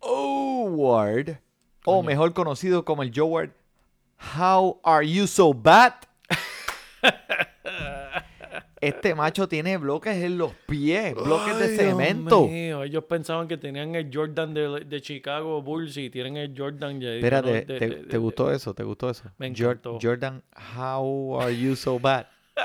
Howard, 0.00 1.38
o 1.84 2.02
mejor 2.02 2.32
conocido 2.32 2.86
como 2.86 3.02
el 3.02 3.12
Howard. 3.20 3.50
How 4.38 4.80
are 4.84 5.06
you 5.06 5.26
so 5.26 5.52
bad? 5.52 5.92
Este 8.86 9.14
macho 9.14 9.48
tiene 9.48 9.76
bloques 9.76 10.16
en 10.22 10.36
los 10.38 10.52
pies, 10.66 11.14
bloques 11.14 11.58
de 11.58 11.76
cemento. 11.76 12.46
mío, 12.46 12.82
Ellos 12.82 13.04
pensaban 13.04 13.48
que 13.48 13.56
tenían 13.56 13.94
el 13.94 14.10
Jordan 14.12 14.52
de, 14.54 14.80
de 14.84 15.00
Chicago 15.00 15.62
Bulls 15.62 15.96
y 15.96 16.10
tienen 16.10 16.36
el 16.36 16.54
Jordan 16.56 16.98
de... 17.00 17.16
Espérate, 17.16 17.52
de- 17.52 17.62
¿te, 17.62 17.72
de- 17.80 17.88
te 17.96 18.06
de- 18.06 18.18
gustó 18.18 18.50
eso? 18.52 18.74
¿Te 18.74 18.82
gustó 18.82 19.10
eso? 19.10 19.24
Me 19.38 19.46
encantó. 19.46 19.98
Jordan, 20.00 20.42
how 20.76 21.40
are 21.40 21.56
you 21.56 21.74
so 21.76 21.98
bad? 21.98 22.26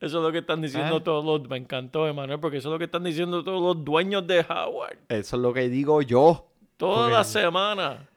Eso 0.00 0.18
es 0.18 0.24
lo 0.24 0.32
que 0.32 0.38
están 0.38 0.60
diciendo 0.60 0.96
¿Ah? 0.96 1.04
todos 1.04 1.24
los... 1.24 1.48
Me 1.48 1.56
encantó, 1.56 2.08
Emanuel, 2.08 2.40
porque 2.40 2.56
eso 2.56 2.68
es 2.68 2.72
lo 2.72 2.78
que 2.78 2.86
están 2.86 3.04
diciendo 3.04 3.44
todos 3.44 3.62
los 3.76 3.84
dueños 3.84 4.26
de 4.26 4.40
Howard. 4.40 4.98
Eso 5.08 5.36
es 5.36 5.42
lo 5.42 5.52
que 5.52 5.68
digo 5.68 6.02
yo. 6.02 6.48
Toda 6.76 7.02
Porque- 7.02 7.14
la 7.14 7.24
semana. 7.24 8.08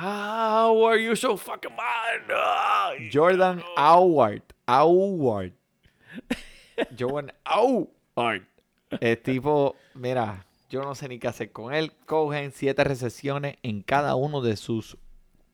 How 0.00 0.86
are 0.88 1.04
you 1.04 1.16
so 1.16 1.36
fucking 1.36 1.72
bad? 1.76 3.10
Jordan 3.12 3.60
Howard. 3.76 4.42
Howard. 4.66 5.52
Jordan 6.98 7.32
Howard. 7.44 8.46
El 9.00 9.18
tipo, 9.22 9.74
mira, 9.94 10.46
yo 10.68 10.82
no 10.82 10.94
sé 10.94 11.08
ni 11.08 11.18
qué 11.18 11.28
hacer 11.28 11.52
con 11.52 11.74
él. 11.74 11.92
Cogen 12.06 12.52
siete 12.52 12.84
recesiones 12.84 13.56
en 13.62 13.82
cada 13.82 14.14
uno 14.14 14.40
de 14.40 14.56
sus 14.56 14.96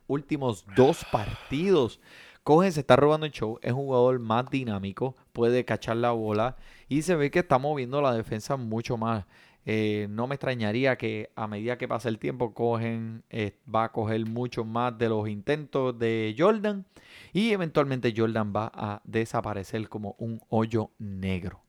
últimos 0.07 0.65
dos 0.77 1.05
partidos. 1.11 2.01
Cogen, 2.43 2.73
se 2.73 2.81
está 2.81 2.97
robando 2.97 3.27
el 3.27 3.33
show. 3.33 3.59
Es 3.63 3.73
un 3.73 3.81
jugador 3.85 4.19
más 4.21 4.49
dinámico. 4.51 5.15
Puede 5.33 5.65
cachar 5.65 5.97
la 5.97 6.13
bola. 6.13 6.57
Y 6.89 7.03
se 7.03 7.15
ve 7.15 7.31
que 7.31 7.41
está 7.41 7.59
moviendo 7.59 8.01
la 8.01 8.15
defensa 8.15 8.57
mucho 8.57 8.97
más. 8.97 9.27
Eh, 9.71 10.07
no 10.09 10.27
me 10.27 10.37
extrañaría 10.37 10.97
que 10.97 11.31
a 11.37 11.47
medida 11.47 11.77
que 11.77 11.87
pasa 11.87 12.09
el 12.09 12.19
tiempo, 12.19 12.55
cogen, 12.55 13.23
eh, 13.29 13.59
va 13.73 13.85
a 13.85 13.93
coger 13.93 14.25
mucho 14.25 14.65
más 14.65 14.97
de 14.97 15.11
los 15.11 15.29
intentos 15.29 15.99
de 15.99 16.35
Jordan. 16.39 16.87
Y 17.35 17.51
eventualmente 17.53 18.15
Jordan 18.17 18.51
va 18.57 18.73
a 18.73 19.03
desaparecer 19.05 19.87
como 19.91 20.17
un 20.21 20.41
hoyo 20.49 20.93
negro. 20.97 21.61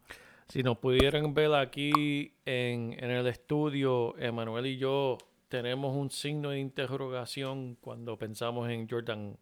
Si 0.47 0.63
nos 0.63 0.77
pudieran 0.77 1.33
ver 1.33 1.53
aquí 1.55 2.31
en, 2.45 2.95
en 3.03 3.11
el 3.11 3.27
estudio, 3.27 4.17
Emanuel 4.17 4.67
y 4.67 4.77
yo 4.77 5.17
tenemos 5.49 5.93
un 5.93 6.09
signo 6.09 6.51
de 6.51 6.59
interrogación 6.59 7.75
cuando 7.81 8.17
pensamos 8.17 8.69
en 8.69 8.87
Jordan. 8.87 9.37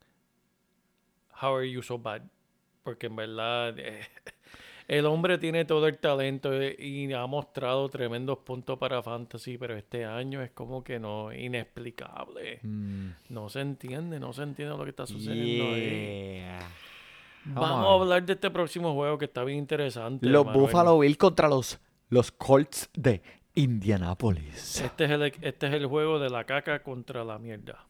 How 1.43 1.57
are 1.57 1.71
you 1.71 1.83
so 1.83 1.99
bad? 1.99 2.23
Porque 2.81 3.05
en 3.05 3.17
verdad 3.17 3.77
eh, 3.77 4.01
el 4.87 5.05
hombre 5.05 5.37
tiene 5.37 5.65
todo 5.65 5.87
el 5.87 5.97
talento 5.97 6.53
eh, 6.53 6.75
y 6.79 7.11
ha 7.13 7.25
mostrado 7.27 7.89
tremendos 7.89 8.39
puntos 8.39 8.77
para 8.77 9.03
fantasy, 9.03 9.57
pero 9.57 9.75
este 9.75 10.05
año 10.05 10.41
es 10.41 10.51
como 10.51 10.83
que 10.83 10.99
no, 10.99 11.33
inexplicable. 11.33 12.59
Mm, 12.63 13.09
No 13.29 13.49
se 13.49 13.61
entiende, 13.61 14.19
no 14.19 14.31
se 14.33 14.43
entiende 14.43 14.77
lo 14.77 14.83
que 14.83 14.91
está 14.91 15.05
sucediendo. 15.05 15.65
ahí. 15.73 16.39
yeah. 16.39 16.59
Vamos 17.45 17.85
a 17.85 17.93
hablar 17.93 18.25
de 18.25 18.33
este 18.33 18.49
próximo 18.51 18.93
juego 18.93 19.17
que 19.17 19.25
está 19.25 19.43
bien 19.43 19.59
interesante. 19.59 20.27
Los. 20.27 20.51
Buffalo 20.51 20.99
Bills 20.99 21.17
contra 21.17 21.47
los, 21.47 21.79
los 22.09 22.31
Colts 22.31 22.89
de 22.93 23.21
Indianapolis. 23.55 24.81
Este 24.81 25.05
es, 25.05 25.11
el, 25.11 25.23
este 25.23 25.67
es 25.67 25.73
el 25.73 25.85
juego 25.85 26.19
de 26.19 26.29
la 26.29 26.43
caca 26.45 26.83
contra 26.83 27.23
la 27.23 27.39
mierda. 27.39 27.85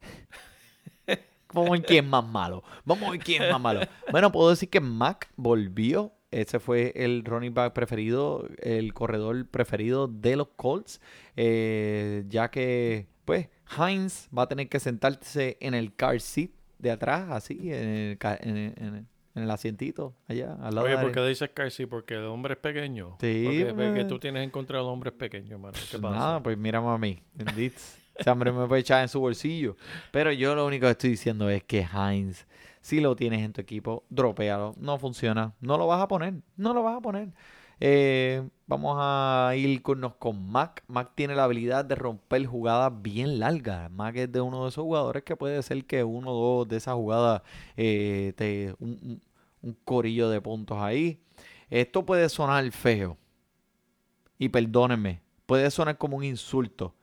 Vamos 1.52 1.68
a 1.68 1.72
ver 1.72 1.82
quién 1.82 2.04
es 2.04 2.10
más 2.10 2.24
malo. 2.24 2.62
Vamos 2.84 3.08
a 3.08 3.10
ver 3.12 3.20
quién 3.20 3.42
es 3.42 3.50
más 3.52 3.60
malo. 3.60 3.80
Bueno, 4.10 4.32
puedo 4.32 4.50
decir 4.50 4.70
que 4.70 4.80
Mac 4.80 5.30
volvió. 5.36 6.12
Ese 6.32 6.58
fue 6.58 6.92
el 6.96 7.24
running 7.24 7.54
back 7.54 7.72
preferido, 7.74 8.48
el 8.58 8.92
corredor 8.94 9.46
preferido 9.46 10.08
de 10.08 10.34
los 10.36 10.48
Colts. 10.56 11.00
eh, 11.36 12.24
ya 12.28 12.50
que, 12.50 13.06
pues, 13.24 13.48
Heinz 13.78 14.28
va 14.36 14.42
a 14.42 14.48
tener 14.48 14.68
que 14.68 14.80
sentarse 14.80 15.56
en 15.60 15.74
el 15.74 15.94
car 15.94 16.20
seat 16.20 16.50
de 16.78 16.90
atrás, 16.90 17.30
así, 17.30 17.72
en 17.72 17.88
el, 17.88 18.18
en 18.40 18.56
el- 18.56 18.74
en 18.76 18.94
el- 18.96 19.06
en 19.34 19.42
el 19.44 19.50
asientito, 19.50 20.14
allá, 20.28 20.52
al 20.60 20.74
lado 20.74 20.86
Oye, 20.86 20.98
¿por 20.98 21.10
qué 21.12 21.24
dices 21.26 21.50
Carcy? 21.54 21.86
Porque 21.86 22.14
el 22.14 22.24
hombre 22.24 22.52
es 22.54 22.60
pequeño. 22.60 23.16
Sí, 23.18 23.42
Porque, 23.46 23.72
pues. 23.74 24.06
tú 24.08 24.18
tienes 24.18 24.44
en 24.44 24.50
contra 24.50 24.76
de 24.78 24.84
los 24.84 24.92
hombres 24.92 25.14
pequeños, 25.14 25.52
hermano. 25.52 25.78
¿Qué 25.90 25.98
pasa? 25.98 26.18
Nada, 26.18 26.42
pues 26.42 26.58
mira 26.58 26.80
mami, 26.82 27.22
bendito. 27.34 27.78
Ese 28.14 28.28
hombre 28.30 28.52
me 28.52 28.66
puede 28.66 28.82
echar 28.82 29.00
en 29.00 29.08
su 29.08 29.20
bolsillo. 29.20 29.74
Pero 30.10 30.32
yo 30.32 30.54
lo 30.54 30.66
único 30.66 30.84
que 30.84 30.90
estoy 30.90 31.10
diciendo 31.10 31.48
es 31.48 31.64
que 31.64 31.80
Heinz, 31.80 32.46
si 32.82 33.00
lo 33.00 33.16
tienes 33.16 33.40
en 33.42 33.54
tu 33.54 33.62
equipo, 33.62 34.04
dropéalo. 34.10 34.74
No 34.76 34.98
funciona. 34.98 35.54
No 35.60 35.78
lo 35.78 35.86
vas 35.86 36.02
a 36.02 36.08
poner. 36.08 36.34
No 36.56 36.74
lo 36.74 36.82
vas 36.82 36.98
a 36.98 37.00
poner. 37.00 37.30
Eh, 37.80 38.46
vamos 38.66 38.96
a 39.00 39.52
irnos 39.56 40.14
con 40.16 40.46
Mac. 40.50 40.84
Mac 40.86 41.12
tiene 41.14 41.34
la 41.34 41.44
habilidad 41.44 41.84
de 41.84 41.94
romper 41.94 42.44
jugadas 42.46 42.92
bien 43.02 43.38
largas. 43.40 43.90
Mac 43.90 44.14
es 44.16 44.30
de 44.30 44.40
uno 44.40 44.64
de 44.64 44.68
esos 44.68 44.82
jugadores 44.84 45.22
que 45.22 45.34
puede 45.36 45.62
ser 45.62 45.84
que 45.86 46.04
uno 46.04 46.30
o 46.32 46.58
dos 46.58 46.68
de 46.68 46.76
esas 46.76 46.94
jugadas 46.94 47.42
eh, 47.76 48.34
te 48.36 48.74
un- 48.78 49.20
un 49.62 49.76
corillo 49.84 50.28
de 50.28 50.40
puntos 50.40 50.78
ahí. 50.78 51.20
Esto 51.70 52.04
puede 52.04 52.28
sonar 52.28 52.70
feo. 52.72 53.16
Y 54.38 54.48
perdónenme, 54.48 55.22
puede 55.46 55.70
sonar 55.70 55.98
como 55.98 56.16
un 56.16 56.24
insulto. 56.24 56.94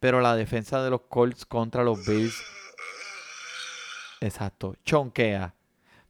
Pero 0.00 0.20
la 0.20 0.36
defensa 0.36 0.82
de 0.82 0.90
los 0.90 1.02
Colts 1.02 1.44
contra 1.46 1.82
los 1.82 2.04
Bills. 2.06 2.34
Exacto, 4.20 4.76
chonquea. 4.84 5.54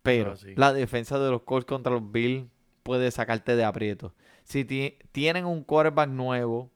Pero 0.02 0.36
sí. 0.36 0.55
la 0.57 0.72
defensa 0.72 1.18
de 1.18 1.30
los 1.30 1.42
Colts 1.42 1.66
contra 1.66 1.92
los 1.92 2.12
Bills 2.12 2.46
puede 2.82 3.11
sacarte 3.11 3.57
de 3.57 3.64
aprieto. 3.64 4.12
Si 4.44 4.64
ti- 4.64 4.98
tienen 5.12 5.46
un 5.46 5.64
quarterback 5.64 6.11
nuevo, 6.11 6.70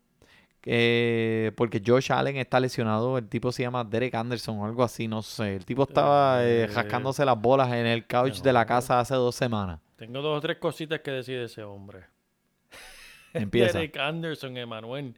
eh, 0.64 1.53
porque 1.57 1.83
Josh 1.87 2.11
Allen 2.12 2.37
está 2.39 2.59
lesionado, 2.59 3.18
el 3.18 3.29
tipo 3.29 3.53
se 3.53 3.62
llama 3.62 3.85
Derek 3.85 4.14
Anderson 4.14 4.59
o 4.59 4.64
algo 4.66 4.83
así, 4.83 5.07
no 5.09 5.20
sé. 5.22 5.57
El 5.57 5.64
tipo 5.66 5.83
estaba 5.83 6.43
eh, 6.45 6.62
Eh, 6.62 6.66
rascándose 6.68 7.24
las 7.24 7.39
bolas 7.41 7.68
en 7.72 7.87
el 7.87 8.07
couch 8.07 8.41
de 8.41 8.53
la 8.53 8.64
casa 8.64 8.99
hace 9.01 9.14
dos 9.14 9.35
semanas. 9.35 9.81
Tengo 9.97 10.22
dos 10.22 10.39
o 10.39 10.41
tres 10.41 10.57
cositas 10.59 11.01
que 11.01 11.11
decir 11.11 11.39
de 11.39 11.45
ese 11.45 11.62
hombre. 11.62 12.05
Empieza. 13.35 13.79
Derek 13.79 13.97
Anderson, 13.99 14.57
Emanuel. 14.57 15.14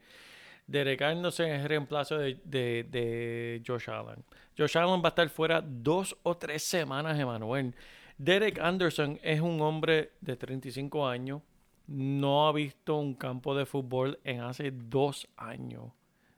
Derek 0.70 1.02
Anderson 1.02 1.46
es 1.46 1.62
el 1.62 1.68
reemplazo 1.68 2.16
de, 2.18 2.38
de, 2.44 2.86
de 2.90 3.62
Josh 3.66 3.90
Allen. 3.90 4.22
Josh 4.56 4.76
Allen 4.78 5.00
va 5.02 5.06
a 5.06 5.08
estar 5.08 5.28
fuera 5.28 5.60
dos 5.60 6.16
o 6.22 6.36
tres 6.36 6.62
semanas, 6.62 7.18
Emanuel. 7.18 7.74
Derek 8.18 8.58
Anderson 8.60 9.18
es 9.22 9.40
un 9.40 9.60
hombre 9.62 10.12
de 10.20 10.36
35 10.36 11.08
años. 11.08 11.42
No 11.88 12.46
ha 12.46 12.52
visto 12.52 12.96
un 12.96 13.14
campo 13.14 13.56
de 13.56 13.66
fútbol 13.66 14.18
en 14.22 14.40
hace 14.42 14.70
dos 14.70 15.26
años. 15.36 15.86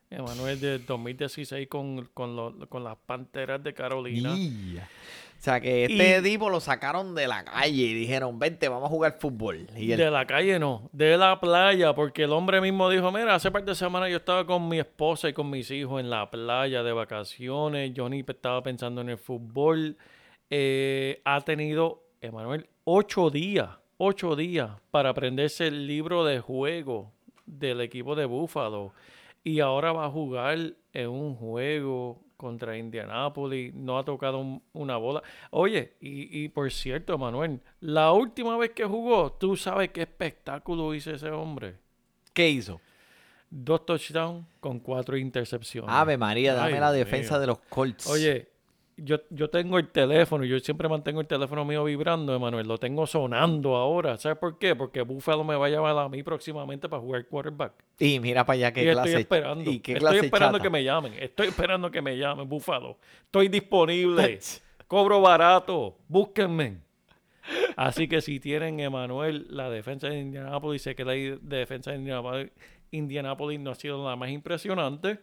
Emanuel, 0.08 0.60
de 0.60 0.78
2016 0.78 1.68
con, 1.68 2.06
con, 2.14 2.36
lo- 2.36 2.68
con 2.68 2.84
las 2.84 2.96
Panteras 2.96 3.62
de 3.62 3.74
Carolina. 3.74 4.34
Ya. 4.74 4.88
O 5.42 5.44
sea 5.44 5.60
que 5.60 5.86
este 5.86 6.18
Y- 6.20 6.22
tipo 6.22 6.48
lo 6.48 6.60
sacaron 6.60 7.16
de 7.16 7.26
la 7.26 7.44
calle 7.44 7.82
y 7.82 7.94
dijeron, 7.94 8.38
vente, 8.38 8.68
vamos 8.68 8.86
a 8.86 8.88
jugar 8.90 9.16
fútbol. 9.18 9.66
Y 9.76 9.90
él, 9.90 9.98
De 9.98 10.08
la 10.08 10.24
calle 10.24 10.60
no, 10.60 10.88
de 10.92 11.16
la 11.18 11.40
playa, 11.40 11.96
porque 11.96 12.22
el 12.22 12.32
hombre 12.32 12.60
mismo 12.60 12.88
dijo, 12.88 13.10
mira, 13.10 13.34
hace 13.34 13.50
par 13.50 13.64
de 13.64 13.74
semanas 13.74 14.08
yo 14.10 14.18
estaba 14.18 14.46
con 14.46 14.68
mi 14.68 14.78
esposa 14.78 15.28
y 15.28 15.32
con 15.32 15.50
mis 15.50 15.68
hijos 15.72 15.98
en 15.98 16.10
la 16.10 16.30
playa 16.30 16.84
de 16.84 16.92
vacaciones, 16.92 17.92
Johnny 17.96 18.24
estaba 18.24 18.62
pensando 18.62 19.00
en 19.00 19.08
el 19.08 19.18
fútbol, 19.18 19.96
Eh, 20.54 21.20
ha 21.24 21.40
tenido, 21.40 22.04
Emanuel, 22.20 22.68
ocho 22.84 23.28
días, 23.30 23.70
ocho 23.96 24.36
días 24.36 24.70
para 24.92 25.08
aprenderse 25.08 25.66
el 25.66 25.88
libro 25.88 26.24
de 26.24 26.38
juego 26.38 27.10
del 27.46 27.80
equipo 27.80 28.14
de 28.14 28.26
Buffalo 28.26 28.92
y 29.42 29.58
ahora 29.58 29.90
va 29.92 30.04
a 30.04 30.10
jugar 30.10 30.58
en 30.92 31.08
un 31.08 31.34
juego 31.34 32.20
contra 32.42 32.76
Indianapolis, 32.76 33.72
no 33.72 33.98
ha 33.98 34.04
tocado 34.04 34.38
un- 34.40 34.62
una 34.74 34.98
bola. 34.98 35.22
Oye, 35.50 35.94
y, 36.00 36.44
y 36.44 36.48
por 36.50 36.70
cierto, 36.70 37.16
Manuel, 37.16 37.60
la 37.80 38.12
última 38.12 38.58
vez 38.58 38.72
que 38.72 38.84
jugó, 38.84 39.32
tú 39.32 39.56
sabes 39.56 39.88
qué 39.90 40.02
espectáculo 40.02 40.94
hizo 40.94 41.10
ese 41.10 41.30
hombre. 41.30 41.76
¿Qué 42.34 42.50
hizo? 42.50 42.80
Dos 43.50 43.84
touchdowns 43.86 44.46
con 44.60 44.78
cuatro 44.80 45.16
intercepciones. 45.16 45.90
Ave 45.90 46.16
María, 46.16 46.54
dame 46.54 46.74
Ay, 46.74 46.80
la 46.80 46.92
defensa 46.92 47.34
mío. 47.34 47.40
de 47.40 47.46
los 47.48 47.58
Colts. 47.68 48.06
Oye, 48.08 48.48
yo, 48.96 49.18
yo 49.30 49.48
tengo 49.50 49.78
el 49.78 49.88
teléfono, 49.88 50.44
yo 50.44 50.58
siempre 50.60 50.88
mantengo 50.88 51.20
el 51.20 51.26
teléfono 51.26 51.64
mío 51.64 51.84
vibrando, 51.84 52.34
Emanuel. 52.34 52.66
Lo 52.66 52.78
tengo 52.78 53.06
sonando 53.06 53.76
ahora. 53.76 54.16
¿Sabes 54.18 54.38
por 54.38 54.58
qué? 54.58 54.76
Porque 54.76 55.02
Buffalo 55.02 55.44
me 55.44 55.54
va 55.56 55.66
a 55.66 55.68
llamar 55.68 55.98
a 55.98 56.08
mí 56.08 56.22
próximamente 56.22 56.88
para 56.88 57.00
jugar 57.00 57.26
quarterback. 57.26 57.72
Y 57.98 58.20
mira 58.20 58.44
para 58.44 58.54
allá 58.54 58.72
qué 58.72 58.82
y 58.82 58.92
clase. 58.92 59.08
estoy 59.08 59.20
esperando. 59.22 59.70
Y 59.70 59.80
qué 59.80 59.92
estoy 59.94 60.18
esperando 60.18 60.58
chata. 60.58 60.62
que 60.62 60.70
me 60.70 60.84
llamen. 60.84 61.14
Estoy 61.18 61.48
esperando 61.48 61.90
que 61.90 62.02
me 62.02 62.16
llamen, 62.16 62.48
Buffalo. 62.48 62.98
Estoy 63.24 63.48
disponible. 63.48 64.38
Cobro 64.86 65.20
barato. 65.20 65.96
Búsquenme. 66.08 66.78
Así 67.76 68.06
que 68.06 68.20
si 68.20 68.38
tienen, 68.38 68.78
Emanuel, 68.78 69.46
la 69.50 69.68
defensa 69.70 70.08
de 70.08 70.20
Indianapolis, 70.20 70.82
sé 70.82 70.94
que 70.94 71.04
la 71.04 71.12
defensa 71.40 71.90
de 71.90 71.96
Indianapolis, 71.96 72.50
Indianapolis 72.90 73.58
no 73.58 73.70
ha 73.70 73.74
sido 73.74 74.06
la 74.08 74.14
más 74.16 74.30
impresionante, 74.30 75.18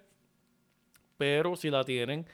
pero 1.18 1.56
si 1.56 1.70
la 1.70 1.84
tienen, 1.84 2.26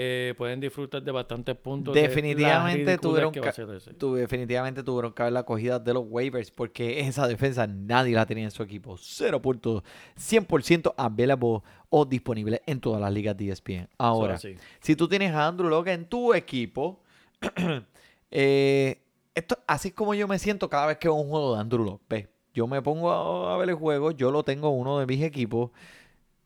eh, 0.00 0.32
pueden 0.38 0.60
disfrutar 0.60 1.02
de 1.02 1.10
bastantes 1.10 1.56
puntos. 1.56 1.92
Definitivamente 1.92 2.98
tuvieron 2.98 3.32
que 3.32 3.40
definitivamente 3.40 4.84
tuvieron 4.84 5.12
que 5.12 5.22
haber 5.22 5.32
la 5.32 5.42
cogida 5.42 5.80
de 5.80 5.92
los 5.92 6.04
waivers 6.06 6.52
porque 6.52 7.00
esa 7.00 7.26
defensa 7.26 7.66
nadie 7.66 8.14
la 8.14 8.24
tenía 8.24 8.44
en 8.44 8.52
su 8.52 8.62
equipo. 8.62 8.96
0 8.96 9.42
puntos, 9.42 9.82
100% 10.16 10.94
available 10.96 11.62
o 11.90 12.04
disponible 12.04 12.62
en 12.64 12.78
todas 12.78 13.00
las 13.00 13.12
ligas 13.12 13.36
de 13.36 13.48
ESPN. 13.48 13.88
Ahora, 13.98 14.38
si 14.38 14.94
tú 14.94 15.08
tienes 15.08 15.32
a 15.34 15.48
Andrew 15.48 15.68
Locke 15.68 15.88
en 15.88 16.04
tu 16.04 16.32
equipo, 16.32 17.02
eh, 18.30 19.02
esto, 19.34 19.58
así 19.66 19.88
es 19.88 19.94
como 19.94 20.14
yo 20.14 20.28
me 20.28 20.38
siento 20.38 20.70
cada 20.70 20.86
vez 20.86 20.98
que 20.98 21.08
veo 21.08 21.16
un 21.16 21.28
juego 21.28 21.56
de 21.56 21.60
Andrew 21.60 21.84
Locke. 21.84 22.28
Yo 22.54 22.68
me 22.68 22.80
pongo 22.82 23.10
a, 23.10 23.52
a 23.52 23.56
ver 23.56 23.70
el 23.70 23.74
juego, 23.74 24.12
yo 24.12 24.30
lo 24.30 24.44
tengo 24.44 24.72
en 24.72 24.78
uno 24.78 25.00
de 25.00 25.06
mis 25.06 25.24
equipos, 25.24 25.72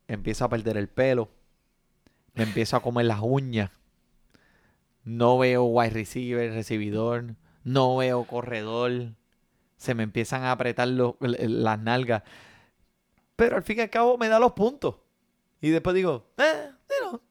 empiezo 0.08 0.46
a 0.46 0.48
perder 0.48 0.78
el 0.78 0.88
pelo, 0.88 1.28
me 2.34 2.44
empiezo 2.44 2.76
a 2.76 2.82
comer 2.82 3.06
las 3.06 3.20
uñas, 3.22 3.70
no 5.04 5.38
veo 5.38 5.64
wide 5.64 5.90
receiver, 5.90 6.52
recibidor, 6.52 7.34
no 7.64 7.96
veo 7.96 8.24
corredor, 8.24 9.14
se 9.76 9.94
me 9.94 10.04
empiezan 10.04 10.42
a 10.44 10.52
apretar 10.52 10.88
las 10.88 11.78
nalgas, 11.80 12.22
pero 13.36 13.56
al 13.56 13.62
fin 13.62 13.78
y 13.78 13.82
al 13.82 13.90
cabo 13.90 14.16
me 14.16 14.28
da 14.28 14.38
los 14.38 14.52
puntos. 14.52 14.96
Y 15.60 15.70
después 15.70 15.94
digo, 15.94 16.26
eh, 16.38 16.70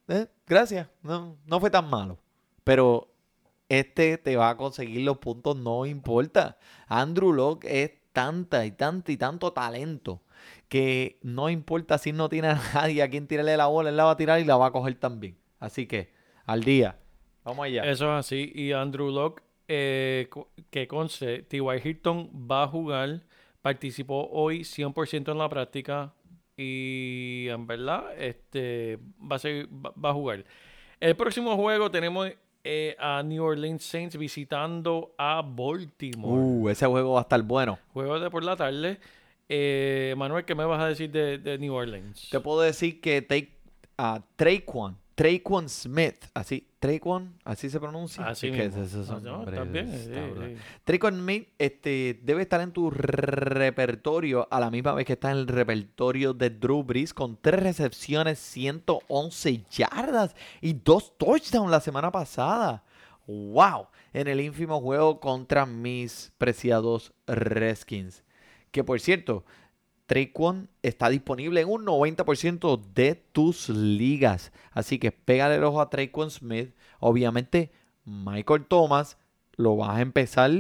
eh, 0.08 0.28
gracias, 0.48 0.88
no, 1.02 1.38
no 1.46 1.60
fue 1.60 1.70
tan 1.70 1.90
malo. 1.90 2.18
Pero 2.64 3.12
este 3.70 4.18
te 4.18 4.36
va 4.36 4.50
a 4.50 4.58
conseguir 4.58 5.02
los 5.02 5.18
puntos, 5.18 5.56
no 5.56 5.86
importa. 5.86 6.58
Andrew 6.88 7.34
Locke 7.34 7.84
es 7.84 7.92
tanta 8.12 8.66
y 8.66 8.72
tanta 8.72 9.12
y 9.12 9.18
tanto 9.18 9.54
talento 9.54 10.22
que 10.72 11.20
no 11.22 11.50
importa 11.50 11.98
si 11.98 12.14
no 12.14 12.30
tiene 12.30 12.48
a 12.48 12.62
nadie 12.74 13.04
a 13.04 13.10
quien 13.10 13.28
tirarle 13.28 13.58
la 13.58 13.68
bola, 13.68 13.90
él 13.90 13.98
la 13.98 14.06
va 14.06 14.12
a 14.12 14.16
tirar 14.16 14.40
y 14.40 14.46
la 14.46 14.56
va 14.56 14.68
a 14.68 14.72
coger 14.72 14.96
también. 14.96 15.36
Así 15.60 15.86
que, 15.86 16.14
al 16.46 16.64
día. 16.64 16.98
Vamos 17.44 17.66
allá. 17.66 17.84
Eso 17.84 18.06
es 18.06 18.26
así. 18.26 18.54
Y 18.56 18.72
Andrew 18.72 19.12
Locke, 19.12 19.44
eh, 19.68 20.30
que 20.70 20.88
conste, 20.88 21.44
T.Y. 21.44 21.62
Hilton 21.84 22.30
va 22.50 22.64
a 22.64 22.68
jugar, 22.68 23.24
participó 23.62 24.30
hoy 24.32 24.62
100% 24.62 25.34
en 25.34 25.38
la 25.40 25.50
práctica 25.50 26.14
y 26.56 27.48
en 27.50 27.68
verdad 27.68 28.06
este, 28.18 28.98
va, 29.30 29.36
a 29.36 29.40
ser- 29.40 29.68
va, 29.68 29.94
va 30.02 30.12
a 30.12 30.14
jugar. 30.14 30.46
El 31.02 31.16
próximo 31.18 31.58
juego 31.58 31.92
tenemos 31.92 32.30
eh, 32.64 32.96
a 32.98 33.22
New 33.24 33.44
Orleans 33.44 33.84
Saints 33.84 34.16
visitando 34.16 35.14
a 35.18 35.42
Baltimore. 35.44 36.42
Uh, 36.42 36.70
ese 36.70 36.86
juego 36.86 37.14
va 37.14 37.20
a 37.20 37.24
estar 37.24 37.42
bueno. 37.44 37.78
Juego 37.92 38.20
de 38.22 38.30
por 38.30 38.44
la 38.46 38.56
tarde. 38.56 39.00
Eh, 39.54 40.14
Manuel, 40.18 40.46
¿qué 40.46 40.56
me 40.56 40.64
vas 40.64 40.82
a 40.82 40.88
decir 40.88 41.12
de, 41.12 41.38
de 41.38 41.58
New 41.58 41.74
Orleans? 41.74 42.30
Te 42.32 42.40
puedo 42.40 42.62
decir 42.62 43.02
que 43.02 43.22
take, 43.22 43.52
a 43.98 44.24
Traquan, 44.38 44.98
Traquan 45.14 45.68
Smith, 45.68 46.24
así, 46.34 46.66
Traquan, 46.80 47.34
así 47.44 47.70
se 47.70 47.78
pronuncia. 47.78 48.26
Así 48.28 48.48
Es 48.48 48.56
que 48.56 48.70
mismo. 48.80 49.04
son 49.04 49.18
Ah, 49.18 49.20
no, 49.22 49.32
nombres, 49.40 49.56
también, 49.60 49.92
sí, 49.92 50.08
brutal. 50.10 50.56
sí. 50.56 50.62
Traquan 50.86 51.16
Smith 51.20 51.48
este, 51.60 52.20
debe 52.24 52.44
estar 52.44 52.62
en 52.62 52.72
tu 52.72 52.90
repertorio 52.92 54.48
a 54.50 54.60
la 54.62 54.72
misma 54.72 54.94
vez 54.94 55.06
que 55.06 55.14
está 55.14 55.32
en 55.32 55.38
el 55.40 55.48
repertorio 55.48 56.34
de 56.34 56.50
Drew 56.50 56.82
Brees 56.84 57.14
con 57.14 57.38
tres 57.40 57.62
recepciones, 57.62 58.40
111 58.40 59.66
yardas 59.70 60.34
y 60.62 60.74
dos 60.74 61.18
touchdowns 61.18 61.70
la 61.70 61.82
semana 61.82 62.10
pasada. 62.10 62.84
¡Wow! 63.28 63.88
En 64.14 64.28
el 64.30 64.40
ínfimo 64.40 64.80
juego 64.80 65.20
contra 65.20 65.66
mis 65.66 66.32
preciados 66.38 67.12
Redskins. 67.28 68.24
Que 68.72 68.84
por 68.84 69.00
cierto, 69.00 69.44
Traquan 70.06 70.70
está 70.82 71.10
disponible 71.10 71.62
en 71.62 71.70
un 71.70 71.86
90% 71.86 72.82
de 72.94 73.16
tus 73.16 73.70
ligas. 73.70 74.52
Así 74.72 75.00
que 75.00 75.12
pégale 75.12 75.56
el 75.56 75.64
ojo 75.64 75.80
a 75.82 75.90
Traquan 75.90 76.30
Smith. 76.30 76.74
Obviamente, 77.00 77.72
Michael 78.04 78.66
Thomas 78.66 79.18
lo 79.56 79.78
vas 79.78 79.98
a 79.98 80.02
empezar. 80.02 80.52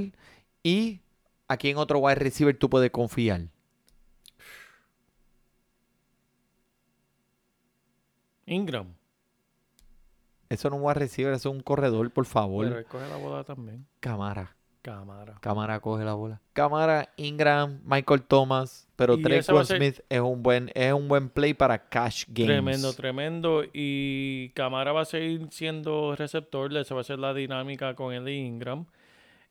Y 0.63 1.01
aquí 1.47 1.69
en 1.69 1.77
otro 1.77 1.99
wide 1.99 2.15
receiver 2.15 2.57
tú 2.57 2.69
puedes 2.69 2.91
confiar. 2.91 3.47
Ingram. 8.45 8.93
Eso 10.49 10.69
no 10.69 10.75
es 10.75 10.81
un 10.81 10.87
wide 10.87 10.95
receiver, 10.95 11.33
eso 11.33 11.49
es 11.49 11.55
un 11.55 11.61
corredor, 11.61 12.11
por 12.11 12.25
favor. 12.25 12.67
Pero 12.67 12.79
él 12.79 12.85
coge 12.85 13.07
la 13.07 13.15
bola 13.15 13.43
también. 13.43 13.85
Cámara. 13.99 14.55
Cámara. 14.81 15.35
Cámara 15.41 15.79
coge 15.79 16.03
la 16.03 16.13
bola. 16.15 16.41
Cámara, 16.53 17.09
Ingram, 17.15 17.79
Michael 17.85 18.23
Thomas. 18.23 18.87
Pero 18.95 19.15
ser- 19.15 19.77
Smith 19.77 19.99
es 20.09 20.19
un 20.19 20.41
buen, 20.41 20.71
es 20.73 20.91
un 20.93 21.07
buen 21.07 21.29
play 21.29 21.53
para 21.53 21.87
cash 21.89 22.25
games. 22.27 22.47
Tremendo, 22.47 22.93
tremendo. 22.93 23.63
Y 23.73 24.49
Camara 24.49 24.91
va 24.91 25.01
a 25.01 25.05
seguir 25.05 25.47
siendo 25.51 26.15
receptor. 26.15 26.75
Esa 26.75 26.95
va 26.95 27.01
a 27.01 27.03
ser 27.03 27.19
la 27.19 27.33
dinámica 27.33 27.93
con 27.95 28.13
él 28.13 28.27
y 28.27 28.37
Ingram. 28.37 28.85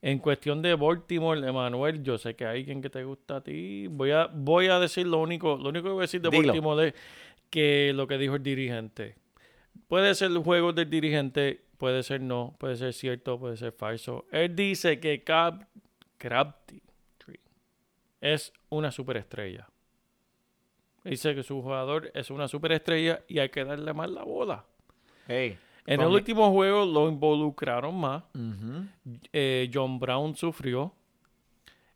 En 0.03 0.19
cuestión 0.19 0.63
de 0.63 0.75
Baltimore, 0.75 1.47
Emanuel, 1.47 2.03
yo 2.03 2.17
sé 2.17 2.35
que 2.35 2.47
hay 2.47 2.61
alguien 2.61 2.81
que 2.81 2.91
te 2.91 3.05
gusta 3.05 3.37
a 3.37 3.41
ti. 3.43 3.87
Voy 3.89 4.13
a, 4.13 4.27
voy 4.33 4.69
a 4.69 4.79
decir 4.79 5.07
lo 5.07 5.19
único, 5.19 5.57
lo 5.59 5.69
único 5.69 5.85
que 5.89 5.93
voy 5.93 6.01
a 6.01 6.03
decir 6.03 6.23
de 6.23 6.31
Dilo. 6.31 6.49
Baltimore 6.49 6.89
es 6.89 6.95
que 7.51 7.93
lo 7.95 8.07
que 8.07 8.17
dijo 8.17 8.37
el 8.37 8.43
dirigente. 8.43 9.17
Puede 9.89 10.15
ser 10.15 10.31
el 10.31 10.39
juego 10.39 10.73
del 10.73 10.89
dirigente, 10.89 11.61
puede 11.81 12.03
ser 12.03 12.21
no, 12.21 12.55
puede 12.59 12.77
ser 12.77 12.93
cierto, 12.93 13.41
puede 13.41 13.57
ser 13.57 13.73
falso. 13.73 14.27
Él 14.31 14.55
dice 14.55 15.01
que 15.01 15.25
Cab, 15.25 15.67
Crabtree 16.19 16.83
es 18.21 18.53
una 18.69 18.93
superestrella. 18.93 19.67
Dice 21.03 21.35
que 21.35 21.43
su 21.43 21.63
jugador 21.63 22.11
es 22.15 22.31
una 22.31 22.47
superestrella 22.49 23.23
y 23.27 23.39
hay 23.39 23.49
que 23.49 23.65
darle 23.65 23.95
más 23.95 24.11
la 24.11 24.23
bola. 24.23 24.67
Hey. 25.27 25.59
En 25.87 26.03
el 26.03 26.09
último 26.09 26.53
juego 26.53 26.85
lo 26.85 27.09
involucraron 27.09 27.99
más. 27.99 28.25
Eh, 29.33 29.71
John 29.73 29.99
Brown 29.99 30.37
sufrió. 30.37 30.93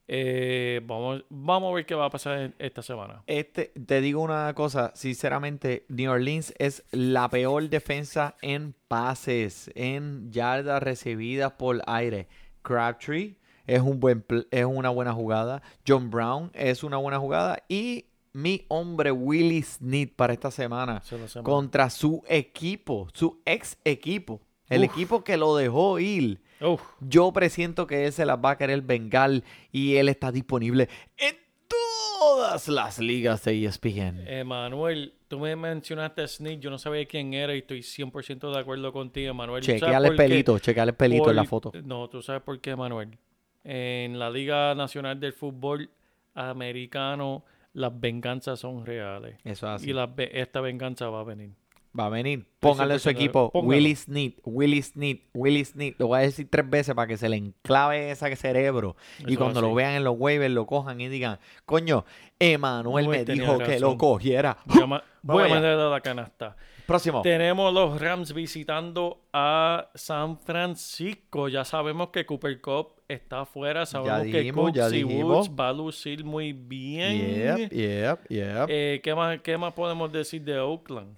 Eh, 0.07 0.81
vamos, 0.85 1.25
vamos 1.31 1.73
a 1.73 1.75
ver 1.75 1.87
qué 1.87 1.95
va 1.95 2.07
a 2.07 2.11
pasar 2.11 2.53
esta 2.59 2.83
semana. 2.83 3.23
Este, 3.27 3.73
te 3.87 4.01
digo 4.01 4.21
una 4.21 4.53
cosa, 4.55 4.93
sinceramente, 4.95 5.87
New 5.89 6.11
Orleans 6.11 6.53
es 6.59 6.85
la 6.91 7.29
peor 7.29 7.69
defensa 7.69 8.37
en 8.43 8.75
pases, 8.89 9.71
en 9.75 10.31
yardas 10.31 10.83
recibidas 10.83 11.53
por 11.53 11.83
aire. 11.87 12.29
Crabtree 12.63 13.37
es 13.67 13.81
un 13.81 14.01
buen 14.01 14.25
es 14.51 14.65
una 14.65 14.91
buena 14.91 15.13
jugada. 15.13 15.63
John 15.87 16.11
Brown 16.11 16.51
es 16.55 16.83
una 16.83 16.99
buena 16.99 17.19
jugada 17.19 17.63
y 17.69 18.07
mi 18.33 18.65
hombre 18.69 19.13
Willie 19.13 19.63
Snead 19.63 20.09
para 20.17 20.33
esta 20.33 20.51
semana 20.51 21.01
Se 21.03 21.17
contra 21.43 21.89
su 21.89 22.23
equipo, 22.29 23.09
su 23.13 23.41
ex 23.45 23.79
equipo, 23.85 24.41
el 24.69 24.85
Uf. 24.85 24.91
equipo 24.91 25.25
que 25.25 25.37
lo 25.37 25.57
dejó 25.57 25.99
ir. 25.99 26.41
Uf, 26.61 26.81
Yo 27.01 27.33
presiento 27.33 27.87
que 27.87 28.07
él 28.07 28.13
se 28.13 28.25
las 28.25 28.39
va 28.39 28.53
a 28.53 28.59
querer 28.59 28.81
vengar 28.83 29.43
y 29.73 29.97
él 29.97 30.09
está 30.09 30.33
disponible 30.33 30.89
en 31.17 31.37
todas 31.69 32.69
las 32.69 32.99
ligas 32.99 33.45
de 33.45 33.65
ESPN. 33.65 34.27
Emanuel, 34.27 35.15
tú 35.29 35.39
me 35.41 35.57
mencionaste 35.57 36.23
a 36.23 36.29
Sneak, 36.29 36.61
yo 36.61 36.71
no 36.71 36.79
sabía 36.79 37.05
quién 37.07 37.35
era 37.35 37.55
y 37.55 37.59
estoy 37.59 37.81
100% 37.81 38.53
de 38.53 38.59
acuerdo 38.59 38.93
contigo, 38.93 39.31
Emanuel. 39.31 39.61
¿Tú 39.61 39.67
sabes 39.67 39.81
Chequeale 39.81 40.09
el 40.09 40.17
pelito, 40.17 40.59
chequeale 40.59 40.91
el 40.91 40.97
pelito 40.97 41.31
en 41.31 41.37
la 41.37 41.45
foto. 41.45 41.73
No, 41.85 42.09
tú 42.09 42.23
sabes 42.23 42.43
por 42.43 42.61
qué, 42.61 42.77
Manuel. 42.77 43.19
En 43.65 44.19
la 44.19 44.31
Liga 44.31 44.75
Nacional 44.75 45.19
del 45.19 45.33
Fútbol 45.33 45.91
Americano, 46.35 47.45
las 47.73 47.99
venganzas 47.99 48.61
son 48.61 48.87
reales. 48.87 49.37
Eso 49.45 49.67
es 49.67 49.73
así. 49.83 49.91
Y 49.91 49.93
la 49.93 50.13
esta 50.17 50.61
venganza 50.61 51.09
va 51.09 51.21
a 51.21 51.25
venir. 51.25 51.51
Va 51.99 52.07
a 52.07 52.09
venir. 52.09 52.47
Póngale 52.59 52.95
en 52.95 53.01
su 53.01 53.09
100% 53.09 53.13
equipo 53.13 53.51
póngalo. 53.53 53.69
Willie 53.69 53.95
Snead, 53.95 54.33
Willie 54.45 54.83
Snead, 54.83 55.17
Willie 55.33 55.65
Snead. 55.65 55.95
Lo 55.99 56.09
voy 56.09 56.19
a 56.19 56.23
decir 56.23 56.49
tres 56.51 56.69
veces 56.69 56.95
para 56.95 57.07
que 57.07 57.17
se 57.17 57.29
le 57.29 57.37
enclave 57.37 58.11
ese 58.11 58.35
cerebro. 58.37 58.97
y 59.27 59.37
cuando 59.37 59.61
lo 59.61 59.75
vean 59.75 59.95
en 59.95 60.05
los 60.05 60.17
waivers, 60.19 60.53
lo 60.53 60.67
cojan 60.67 61.01
y 61.01 61.09
digan, 61.09 61.39
coño, 61.67 62.05
Emanuel 62.39 63.09
me 63.09 63.25
dijo 63.25 63.59
que 63.59 63.79
lo 63.79 63.97
cogiera. 63.97 64.59
Voy 64.67 64.83
a, 64.83 64.87
ma- 64.87 65.05
voy 65.23 65.45
a 65.45 65.49
mandar 65.49 65.79
a 65.79 65.89
la 65.91 66.01
canasta. 66.01 66.57
Próximo. 66.87 67.23
Tenemos 67.23 67.73
los 67.73 67.99
Rams 67.99 68.35
visitando 68.35 69.23
a 69.33 69.89
San 69.95 70.39
Francisco. 70.39 71.49
Ya 71.49 71.65
sabemos 71.65 72.09
que 72.11 72.27
Cooper 72.27 72.61
Cup 72.61 72.89
está 73.09 73.41
afuera. 73.43 73.87
Sabemos 73.87 74.23
que 74.25 74.39
dijimos, 74.39 74.73
ya 74.73 74.89
y 74.89 75.03
dijimos. 75.05 75.49
Woods 75.49 75.51
va 75.59 75.69
a 75.71 75.73
lucir 75.73 76.25
muy 76.25 76.53
bien. 76.53 77.59
Yep, 77.59 77.73
yep, 77.73 78.19
yep. 78.29 78.67
Eh, 78.69 79.01
¿qué, 79.03 79.15
más, 79.15 79.41
¿Qué 79.41 79.57
más 79.57 79.73
podemos 79.73 80.13
decir 80.13 80.43
de 80.43 80.59
Oakland? 80.59 81.17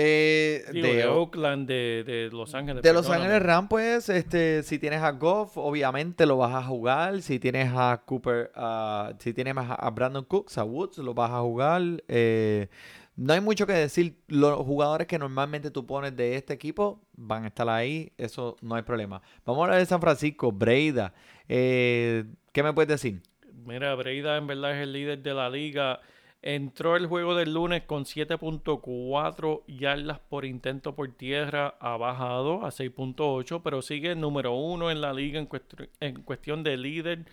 Eh, 0.00 0.64
Digo, 0.72 0.86
de- 0.86 0.94
de, 0.94 1.06
Oakland, 1.06 1.66
de, 1.66 2.04
de 2.06 2.28
Los 2.30 2.54
Ángeles. 2.54 2.82
De 2.84 2.92
Los. 2.92 3.10
Ángeles 3.10 3.42
Rams, 3.42 3.66
pues, 3.68 4.08
este, 4.08 4.62
si 4.62 4.78
tienes 4.78 5.02
a 5.02 5.10
Goff, 5.10 5.56
obviamente 5.58 6.24
lo 6.24 6.36
vas 6.36 6.54
a 6.54 6.62
jugar. 6.62 7.20
Si 7.20 7.40
tienes 7.40 7.72
a 7.74 8.02
Cooper, 8.06 8.52
ah, 8.54 9.12
si 9.18 9.32
tienes 9.34 9.56
a, 9.56 9.74
a 9.74 9.90
Brandon 9.90 10.24
Cooks, 10.24 10.56
a 10.56 10.62
Woods, 10.64 10.98
lo 10.98 11.14
vas 11.14 11.32
a 11.32 11.40
jugar. 11.40 11.82
Eh, 12.06 12.68
no 13.16 13.32
hay 13.32 13.40
mucho 13.40 13.66
que 13.66 13.72
decir. 13.72 14.14
Los 14.28 14.56
jugadores 14.58 15.08
que 15.08 15.18
normalmente 15.18 15.72
tú 15.72 15.84
pones 15.84 16.14
de 16.14 16.36
este 16.36 16.52
equipo 16.54 17.00
van 17.16 17.42
a 17.42 17.48
estar 17.48 17.68
ahí. 17.68 18.12
Eso 18.18 18.56
no 18.62 18.76
hay 18.76 18.82
problema. 18.82 19.20
Vamos 19.44 19.62
a 19.62 19.64
hablar 19.64 19.80
de 19.80 19.86
San 19.86 20.00
Francisco, 20.00 20.52
Breida. 20.52 21.12
Eh, 21.48 22.24
¿Qué 22.52 22.62
me 22.62 22.72
puedes 22.72 22.88
decir? 22.88 23.20
Mira, 23.66 23.94
Breida 23.96 24.36
en 24.36 24.46
verdad 24.46 24.76
es 24.76 24.82
el 24.84 24.92
líder 24.92 25.20
de 25.22 25.34
la 25.34 25.50
liga. 25.50 25.98
Entró 26.40 26.96
el 26.96 27.06
juego 27.06 27.34
del 27.34 27.52
lunes 27.52 27.82
con 27.82 28.04
7.4 28.04 29.64
yardas 29.66 30.20
por 30.20 30.44
intento 30.44 30.94
por 30.94 31.10
tierra. 31.12 31.74
Ha 31.80 31.96
bajado 31.96 32.64
a 32.64 32.70
6.8, 32.70 33.60
pero 33.62 33.82
sigue 33.82 34.14
número 34.14 34.52
uno 34.54 34.90
en 34.90 35.00
la 35.00 35.12
liga 35.12 35.40
en, 35.40 35.48
cuest- 35.48 35.88
en 36.00 36.22
cuestión 36.22 36.62
de 36.62 36.76
líder 36.76 37.24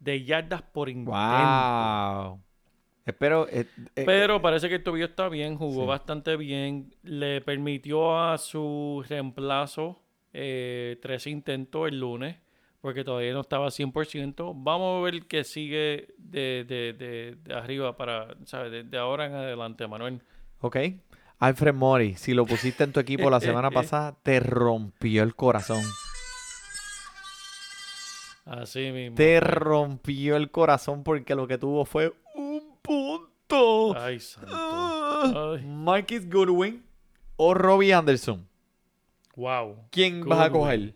de 0.00 0.24
yardas 0.24 0.62
por 0.62 0.88
intento. 0.88 1.10
¡Wow! 1.12 2.40
Espero. 3.04 3.46
eh, 3.50 3.66
eh, 3.96 4.02
Pero 4.06 4.40
parece 4.40 4.68
que 4.68 4.76
el 4.76 4.82
tobillo 4.82 5.06
está 5.06 5.28
bien, 5.28 5.56
jugó 5.56 5.82
Sí. 5.82 5.86
bastante 5.86 6.36
bien. 6.36 6.94
Le 7.02 7.40
permitió 7.42 8.18
a 8.18 8.38
su 8.38 9.04
reemplazo 9.08 10.00
eh, 10.32 10.98
tres 11.02 11.26
intentos 11.26 11.88
el 11.88 12.00
lunes, 12.00 12.36
porque 12.80 13.04
todavía 13.04 13.32
no 13.32 13.40
estaba 13.40 13.68
100%. 13.68 14.52
Vamos 14.54 14.98
a 14.98 15.02
ver 15.04 15.26
qué 15.26 15.44
sigue 15.44 16.14
de, 16.18 16.64
de, 16.66 16.92
de, 16.92 17.36
de 17.42 17.54
arriba 17.54 17.96
para, 17.96 18.36
¿sabes? 18.44 18.90
De, 18.90 18.98
ahora 18.98 19.26
en 19.26 19.34
adelante, 19.34 19.86
Manuel. 19.86 20.22
Ok. 20.60 20.76
Alfred 21.38 21.74
Mori, 21.74 22.16
si 22.16 22.34
lo 22.34 22.46
pusiste 22.46 22.84
en 22.84 22.92
tu 22.92 23.00
equipo 23.00 23.30
la 23.30 23.40
semana 23.40 23.70
pasada, 23.72 24.16
te 24.22 24.40
rompió 24.40 25.22
el 25.22 25.34
corazón. 25.34 25.82
Así 28.44 28.90
mismo. 28.92 29.14
Te 29.16 29.40
rompió 29.40 30.36
el 30.36 30.50
corazón 30.50 31.04
porque 31.04 31.34
lo 31.34 31.46
que 31.46 31.58
tuvo 31.58 31.84
fue 31.84 32.14
un 32.34 32.78
punto. 32.80 33.96
Ay, 34.00 34.20
santo. 34.20 34.50
Ah, 34.50 35.54
Ay. 35.54 35.64
Marcus 35.66 36.28
Goodwin 36.28 36.82
o 37.36 37.54
Robbie 37.54 37.92
Anderson. 37.92 38.48
Wow. 39.36 39.76
¿Quién 39.90 40.24
vas 40.24 40.40
a 40.40 40.50
coger? 40.50 40.94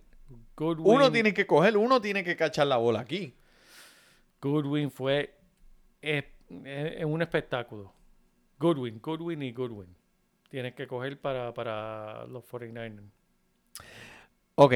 Goodwin, 0.62 0.86
Uno 0.94 1.10
tiene 1.12 1.34
que 1.34 1.46
coger, 1.46 1.76
uno 1.76 2.00
tiene 2.00 2.22
que 2.24 2.36
cachar 2.36 2.66
la 2.68 2.76
bola 2.76 3.00
aquí. 3.00 3.34
Goodwin 4.40 4.90
fue 4.90 5.34
es, 6.00 6.24
es- 6.64 6.92
es 7.00 7.04
un 7.04 7.20
espectáculo. 7.22 7.92
Goodwin, 8.58 9.00
Goodwin 9.02 9.42
y 9.42 9.52
Goodwin. 9.52 9.94
Tienes 10.48 10.74
que 10.74 10.86
coger 10.86 11.20
para, 11.20 11.52
para 11.54 12.26
los 12.26 12.44
49ers. 12.44 13.02
Ok. 14.54 14.74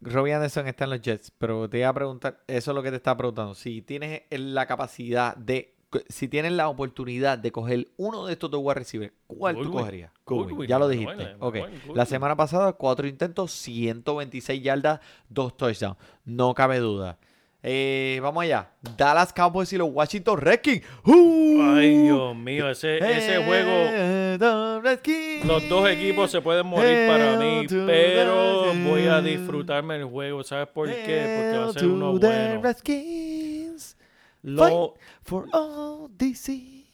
Robbie 0.00 0.32
Anderson 0.34 0.66
está 0.66 0.84
en 0.84 0.90
los 0.90 1.00
Jets, 1.00 1.30
pero 1.30 1.68
te 1.68 1.78
iba 1.78 1.88
a 1.88 1.92
preguntar, 1.94 2.42
eso 2.48 2.70
es 2.72 2.74
lo 2.74 2.82
que 2.82 2.90
te 2.90 2.96
estaba 2.96 3.16
preguntando. 3.18 3.54
Si 3.54 3.82
tienes 3.82 4.22
la 4.30 4.66
capacidad 4.66 5.36
de, 5.36 5.76
si 6.08 6.28
tienes 6.28 6.52
la 6.52 6.68
oportunidad 6.68 7.38
de 7.38 7.52
coger 7.52 7.88
uno 7.96 8.26
de 8.26 8.32
estos 8.32 8.50
dos 8.50 8.60
wide 8.62 8.74
receivers, 8.74 9.12
¿cuál 9.26 9.54
tú 9.56 9.60
Goodwin. 9.64 9.78
cogerías? 9.78 10.10
Goodwin, 10.26 10.48
Goodwin, 10.50 10.68
ya 10.68 10.78
lo 10.78 10.88
dijiste. 10.88 11.14
Manuel, 11.14 11.36
Ok. 11.40 11.56
La 11.94 12.06
semana 12.06 12.36
pasada, 12.36 12.72
cuatro 12.72 13.06
intentos, 13.06 13.52
126 13.52 14.62
yardas, 14.62 15.00
dos 15.28 15.56
touchdowns. 15.56 15.96
No 16.24 16.54
cabe 16.54 16.78
duda. 16.78 17.18
Eh, 17.64 18.18
vamos 18.20 18.42
allá. 18.42 18.70
Dallas 18.96 19.32
Cowboys 19.32 19.72
y 19.72 19.76
los 19.76 19.88
Washington 19.92 20.36
Redskins. 20.38 20.82
¡Uh! 21.04 21.62
Ay, 21.76 21.96
Dios 21.96 22.34
mío, 22.34 22.68
ese, 22.68 22.96
ese 22.98 23.44
juego, 23.44 23.70
Eh, 23.70 24.80
Redskins. 24.82 25.44
los 25.44 25.68
dos 25.68 25.88
equipos 25.88 26.28
se 26.32 26.40
pueden 26.40 26.66
morir 26.66 27.06
para 27.06 27.36
mí, 27.38 27.64
pero 27.68 28.74
voy 28.84 29.06
a 29.06 29.20
disfrutarme 29.20 29.94
el 29.96 30.06
juego. 30.06 30.42
¿Sabes 30.42 30.66
por 30.68 30.88
qué? 30.88 31.38
Porque 31.52 31.58
va 31.58 31.68
a 31.68 31.72
ser 31.72 31.86
uno 31.86 32.18
bueno. 32.18 32.60
Lo, 34.42 34.94
For 35.22 35.48
all 35.52 36.08
DC. 36.16 36.84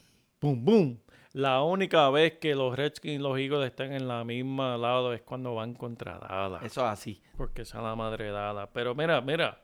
boom, 0.41 0.63
boom. 0.65 0.99
La 1.33 1.61
única 1.61 2.09
vez 2.09 2.33
que 2.39 2.55
los 2.55 2.75
Redskins 2.75 3.15
y 3.19 3.21
los 3.21 3.37
Eagles 3.37 3.67
están 3.67 3.93
en 3.93 4.07
la 4.07 4.23
misma 4.23 4.77
lado 4.77 5.13
es 5.13 5.21
cuando 5.21 5.53
van 5.55 5.73
contra 5.75 6.17
Dallas. 6.17 6.63
Eso 6.63 6.81
es 6.81 6.87
así. 6.91 7.21
porque 7.37 7.61
es 7.61 7.73
la 7.73 7.95
madre 7.95 8.31
dada. 8.31 8.67
Pero 8.71 8.95
mira, 8.95 9.21
mira, 9.21 9.61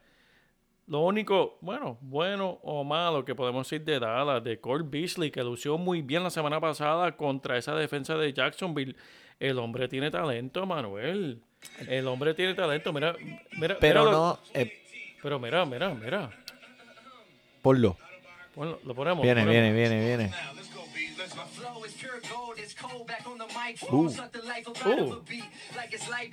lo 0.88 1.00
único, 1.02 1.58
bueno, 1.62 1.98
bueno 2.02 2.60
o 2.62 2.84
malo 2.84 3.26
que 3.26 3.34
podemos 3.34 3.68
decir 3.68 3.84
de 3.84 4.00
Dallas, 4.00 4.44
de 4.44 4.60
Cole 4.60 4.84
Beasley, 4.88 5.32
que 5.32 5.44
lució 5.44 5.78
muy 5.80 6.04
bien 6.04 6.24
la 6.24 6.30
semana 6.30 6.60
pasada 6.62 7.18
contra 7.18 7.58
esa 7.58 7.74
defensa 7.76 8.16
de 8.16 8.32
Jacksonville. 8.32 8.96
El 9.40 9.58
hombre 9.58 9.88
tiene 9.88 10.12
talento, 10.12 10.66
Manuel. 10.68 11.42
El 11.88 12.08
hombre 12.08 12.36
tiene 12.36 12.54
talento, 12.54 12.94
mira, 12.94 13.16
mira, 13.60 13.78
Pero 13.80 14.02
mira 14.02 14.12
lo- 14.12 14.12
no. 14.12 14.40
eh, 14.54 14.72
Pero 15.24 15.40
mira, 15.40 15.66
mira, 15.66 15.90
mira. 15.96 16.30
Ponlo. 17.66 17.98
Ponlo- 18.54 18.80
lo 18.86 18.94
ponemos. 18.94 19.24
Viene, 19.24 19.42
ponemos. 19.42 19.74
viene, 19.74 19.74
viene, 19.74 20.06
viene. 20.06 20.32
Ooh. 23.94 24.10
Ooh. 24.88 25.22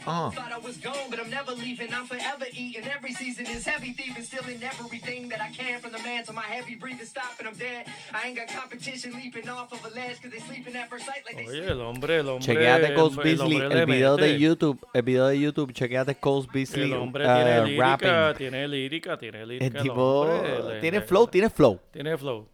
Uh. 0.06 0.30
Thought 0.30 0.52
I 0.52 0.58
was 0.58 0.76
gone, 0.78 1.10
but 1.10 1.18
I'm 1.20 1.30
never 1.30 1.52
leaving. 1.52 1.92
I'm 1.92 2.06
forever 2.06 2.44
eating. 2.52 2.84
Every 2.86 3.12
season 3.12 3.46
is 3.46 3.64
heavy 3.64 3.92
thieving, 3.92 4.22
stealing 4.24 4.62
everything 4.62 5.28
that 5.30 5.40
I 5.40 5.50
can 5.50 5.80
from 5.80 5.92
the 5.92 5.98
man 5.98 6.24
to 6.24 6.32
my 6.32 6.42
heavy 6.42 6.74
breathing. 6.74 7.06
Stopping, 7.06 7.46
I'm 7.46 7.54
dead. 7.54 7.86
I 8.12 8.28
ain't 8.28 8.36
got 8.36 8.48
competition 8.48 9.12
leaping 9.14 9.48
off 9.48 9.72
of 9.72 9.84
a 9.84 9.94
ledge 9.94 10.20
because 10.20 10.32
they 10.32 10.40
sleeping 10.46 10.76
at 10.76 10.88
first 10.90 11.06
sight 11.06 11.22
like 11.26 11.36
they 11.36 11.46
Oye, 11.46 11.66
el 11.68 11.80
hombre, 11.80 12.18
el 12.18 12.28
hombre. 12.28 12.46
Chequeate 12.46 12.84
el- 12.86 12.94
el 12.96 13.16
Beasley, 13.16 13.40
hombre 13.40 13.66
el 13.66 13.68
le 13.78 13.84
video 13.86 14.16
de. 14.16 14.38
YouTube, 14.38 14.86
el 14.94 15.02
video 15.02 15.26
de 15.26 15.38
YouTube, 15.40 15.72
chequeate 15.72 16.14
Coach 16.16 16.46
Beasley 16.52 16.90
El 16.92 16.94
hombre 16.94 17.24
uh, 17.28 17.34
tiene 17.34 17.64
lírica, 17.64 17.84
rapping. 17.86 18.38
tiene 18.38 18.68
lírica, 18.68 19.18
tiene 19.18 19.46
lírica. 19.46 19.66
El 19.66 19.76
el 19.76 19.82
tipo 19.82 20.20
hombre, 20.22 20.74
le- 20.74 20.80
tiene 20.80 21.00
flow, 21.02 21.26
tiene 21.26 21.50
flow. 21.50 21.80
Tiene 21.92 22.16
flow. 22.16 22.48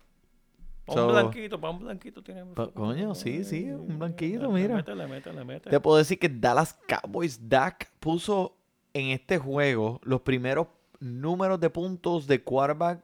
So- 0.94 1.06
un 1.06 1.12
blanquito, 1.12 1.60
para 1.60 1.72
un 1.72 1.78
blanquito 1.80 2.22
tiene 2.22 2.44
Pa- 2.46 2.68
coño, 2.68 3.14
sí, 3.14 3.44
sí, 3.44 3.70
un 3.70 3.98
blanquito, 3.98 4.50
mira. 4.50 4.76
mete, 4.76 4.94
le 4.94 5.06
mete, 5.06 5.32
le 5.32 5.44
mete. 5.44 5.70
Te 5.70 5.80
puedo 5.80 5.96
decir 5.98 6.18
que 6.18 6.28
Dallas 6.28 6.78
Cowboys 6.88 7.48
Dak 7.48 7.90
puso 8.00 8.56
en 8.94 9.08
este 9.10 9.38
juego 9.38 10.00
los 10.02 10.20
primeros 10.22 10.66
números 11.00 11.60
de 11.60 11.70
puntos 11.70 12.26
de 12.26 12.42
quarterback 12.42 13.00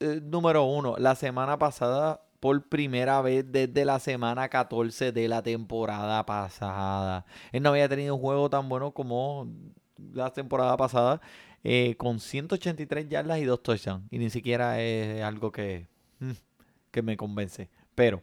eh, 0.00 0.20
número 0.22 0.64
uno. 0.64 0.96
La 0.98 1.14
semana 1.14 1.58
pasada, 1.58 2.20
por 2.40 2.62
primera 2.68 3.20
vez 3.22 3.44
desde 3.50 3.84
la 3.84 3.98
semana 3.98 4.48
14 4.48 5.10
de 5.12 5.28
la 5.28 5.42
temporada 5.42 6.24
pasada. 6.26 7.24
Él 7.52 7.62
no 7.62 7.70
había 7.70 7.88
tenido 7.88 8.14
un 8.14 8.20
juego 8.20 8.48
tan 8.50 8.68
bueno 8.68 8.92
como 8.92 9.48
la 10.12 10.30
temporada 10.30 10.76
pasada, 10.76 11.20
eh, 11.64 11.94
con 11.96 12.20
183 12.20 13.08
yardas 13.08 13.38
y 13.38 13.44
dos 13.44 13.62
touchdowns. 13.62 14.04
Y 14.10 14.18
ni 14.18 14.30
siquiera 14.30 14.80
es 14.80 15.22
algo 15.22 15.50
que, 15.50 15.88
mm, 16.20 16.30
que 16.96 17.02
me 17.02 17.18
convence. 17.18 17.68
Pero 17.94 18.22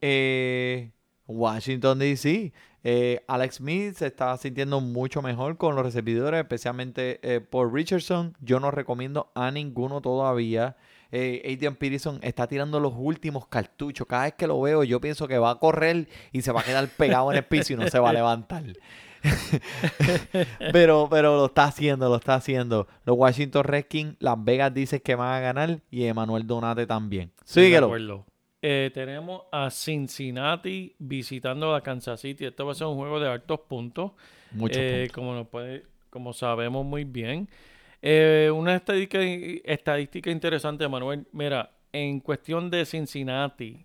eh, 0.00 0.90
Washington 1.26 1.98
DC. 1.98 2.52
eh, 2.82 3.22
Alex 3.26 3.56
Smith 3.56 3.94
se 3.94 4.06
está 4.06 4.34
sintiendo 4.38 4.80
mucho 4.80 5.20
mejor 5.20 5.58
con 5.58 5.76
los 5.76 5.84
recibidores, 5.84 6.40
especialmente 6.40 7.20
eh, 7.22 7.40
por 7.40 7.72
Richardson. 7.74 8.34
Yo 8.40 8.58
no 8.58 8.70
recomiendo 8.70 9.30
a 9.34 9.50
ninguno 9.50 10.00
todavía. 10.00 10.76
Eh, 11.12 11.42
Adrian 11.44 11.76
Peterson 11.76 12.18
está 12.22 12.46
tirando 12.46 12.80
los 12.80 12.94
últimos 12.96 13.46
cartuchos. 13.48 14.06
Cada 14.06 14.24
vez 14.24 14.34
que 14.34 14.46
lo 14.46 14.60
veo, 14.60 14.82
yo 14.82 14.98
pienso 15.00 15.28
que 15.28 15.36
va 15.38 15.50
a 15.50 15.58
correr 15.58 16.08
y 16.32 16.40
se 16.40 16.52
va 16.52 16.62
a 16.62 16.64
quedar 16.64 16.88
pegado 16.88 17.30
en 17.30 17.36
el 17.36 17.44
piso 17.44 17.74
y 17.74 17.76
no 17.76 17.86
se 17.88 17.98
va 17.98 18.10
a 18.10 18.12
levantar. 18.14 18.64
pero, 20.72 21.08
pero 21.10 21.36
lo 21.36 21.46
está 21.46 21.64
haciendo, 21.64 22.08
lo 22.08 22.16
está 22.16 22.34
haciendo. 22.36 22.86
Los 23.04 23.16
Washington 23.16 23.64
Redskins, 23.64 24.16
Las 24.20 24.42
Vegas 24.42 24.72
dicen 24.74 25.00
que 25.00 25.14
van 25.14 25.34
a 25.34 25.40
ganar 25.40 25.80
y 25.90 26.04
Emanuel 26.04 26.46
Donate 26.46 26.86
también. 26.86 27.32
Síguelo. 27.44 28.24
Eh, 28.62 28.90
tenemos 28.94 29.42
a 29.52 29.70
Cincinnati 29.70 30.94
visitando 30.98 31.74
a 31.74 31.82
Kansas 31.82 32.20
City. 32.20 32.46
Esto 32.46 32.64
va 32.64 32.72
a 32.72 32.74
ser 32.74 32.86
un 32.86 32.96
juego 32.96 33.20
de 33.20 33.28
altos 33.28 33.60
puntos. 33.68 34.12
Muchos 34.52 34.78
Eh, 34.80 35.00
puntos. 35.02 35.14
Como, 35.14 35.34
nos 35.34 35.48
puede, 35.48 35.84
como 36.08 36.32
sabemos 36.32 36.84
muy 36.84 37.04
bien. 37.04 37.48
Eh, 38.00 38.50
una 38.54 38.74
estadística, 38.76 39.18
estadística 39.22 40.30
interesante, 40.30 40.86
Manuel. 40.88 41.26
Mira, 41.32 41.70
en 41.92 42.20
cuestión 42.20 42.70
de 42.70 42.84
Cincinnati, 42.86 43.84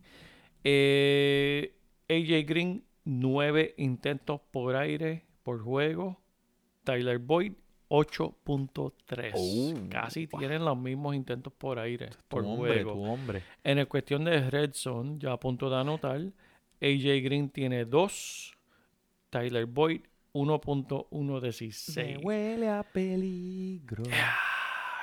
eh, 0.64 1.74
AJ 2.10 2.46
Green, 2.48 2.84
nueve 3.04 3.74
intentos 3.78 4.40
por 4.52 4.76
aire 4.76 5.24
por 5.50 5.64
juego. 5.64 6.22
Tyler 6.84 7.18
Boyd, 7.18 7.54
8.3. 7.90 9.32
Oh, 9.36 9.90
Casi 9.90 10.28
tienen 10.28 10.64
los 10.64 10.78
mismos 10.78 11.16
intentos 11.16 11.52
por 11.54 11.80
aire 11.80 12.10
por 12.28 12.44
tu 12.44 12.50
hombre, 12.50 12.74
juego. 12.84 12.94
tu 12.94 13.04
hombre. 13.04 13.44
En 13.64 13.80
el 13.80 13.88
cuestión 13.88 14.26
de 14.26 14.48
Red 14.50 14.74
Zone, 14.74 15.16
ya 15.18 15.32
a 15.34 15.40
punto 15.40 15.70
de 15.72 15.76
anotar, 15.78 16.22
AJ 16.82 17.24
Green 17.24 17.50
tiene 17.50 17.86
2, 17.86 18.58
Tyler 19.32 19.66
Boyd 19.66 20.02
1.116. 20.34 22.20
huele 22.24 22.70
a 22.70 22.84
peligro. 22.84 24.04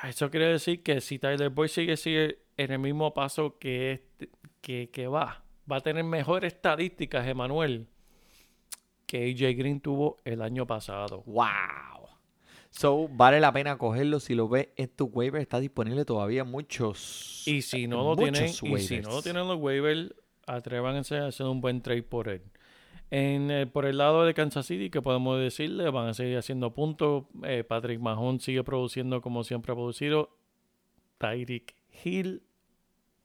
Eso 0.05 0.31
quiere 0.31 0.47
decir 0.49 0.83
que 0.83 1.01
si 1.01 1.19
Tyler 1.19 1.51
Boyd 1.51 1.69
sigue, 1.69 1.97
sigue 1.97 2.39
en 2.57 2.71
el 2.73 2.79
mismo 2.79 3.13
paso 3.15 3.59
que, 3.59 3.93
este- 3.93 4.31
que, 4.61 4.91
que 4.91 5.09
va, 5.09 5.43
va 5.71 5.77
a 5.79 5.81
tener 5.81 6.05
mejores 6.05 6.55
estadísticas, 6.55 7.27
Emanuel, 7.27 7.89
que 9.07 9.31
AJ 9.31 9.57
Green 9.57 9.81
tuvo 9.81 10.19
el 10.25 10.43
año 10.43 10.67
pasado. 10.67 11.23
Wow. 11.27 12.09
So, 12.71 13.09
vale 13.09 13.41
la 13.41 13.53
pena 13.53 13.79
cogerlo 13.79 14.21
si 14.21 14.35
lo 14.35 14.49
ves 14.49 14.69
en 14.77 14.89
tu 14.89 15.07
waiver. 15.07 15.41
Está 15.41 15.61
disponible 15.61 16.05
todavía 16.05 16.45
muchos. 16.45 17.43
Y 17.47 17.63
si 17.63 17.87
no 17.87 18.03
lo 18.03 18.17
tienen, 18.17 18.51
y 18.51 18.79
si 18.81 19.01
no 19.01 19.11
lo 19.11 19.23
tienen 19.23 19.49
los 19.49 19.59
waivers, 19.59 20.15
atrévanse 20.47 21.17
a 21.17 21.29
hacer 21.29 21.47
un 21.47 21.61
buen 21.61 21.81
trade 21.81 22.03
por 22.03 22.29
él. 22.29 22.43
En, 23.11 23.51
eh, 23.51 23.67
por 23.67 23.87
el 23.87 23.99
lado 23.99 24.25
de 24.25 24.35
Kansas 24.35 24.67
City, 24.67 24.91
que 24.91 25.01
podemos 25.01 25.41
decirle, 25.41 25.89
van 25.91 26.09
a 26.09 26.15
seguir 26.15 26.37
haciendo 26.37 26.75
puntos. 26.75 27.25
Eh, 27.45 27.65
Patrick 27.65 28.01
Mahon 28.01 28.41
sigue 28.41 28.63
produciendo 28.63 29.23
como 29.23 29.45
siempre 29.45 29.73
ha 29.73 29.75
producido. 29.75 30.37
Tyreek 31.19 31.75
Hill 32.05 32.43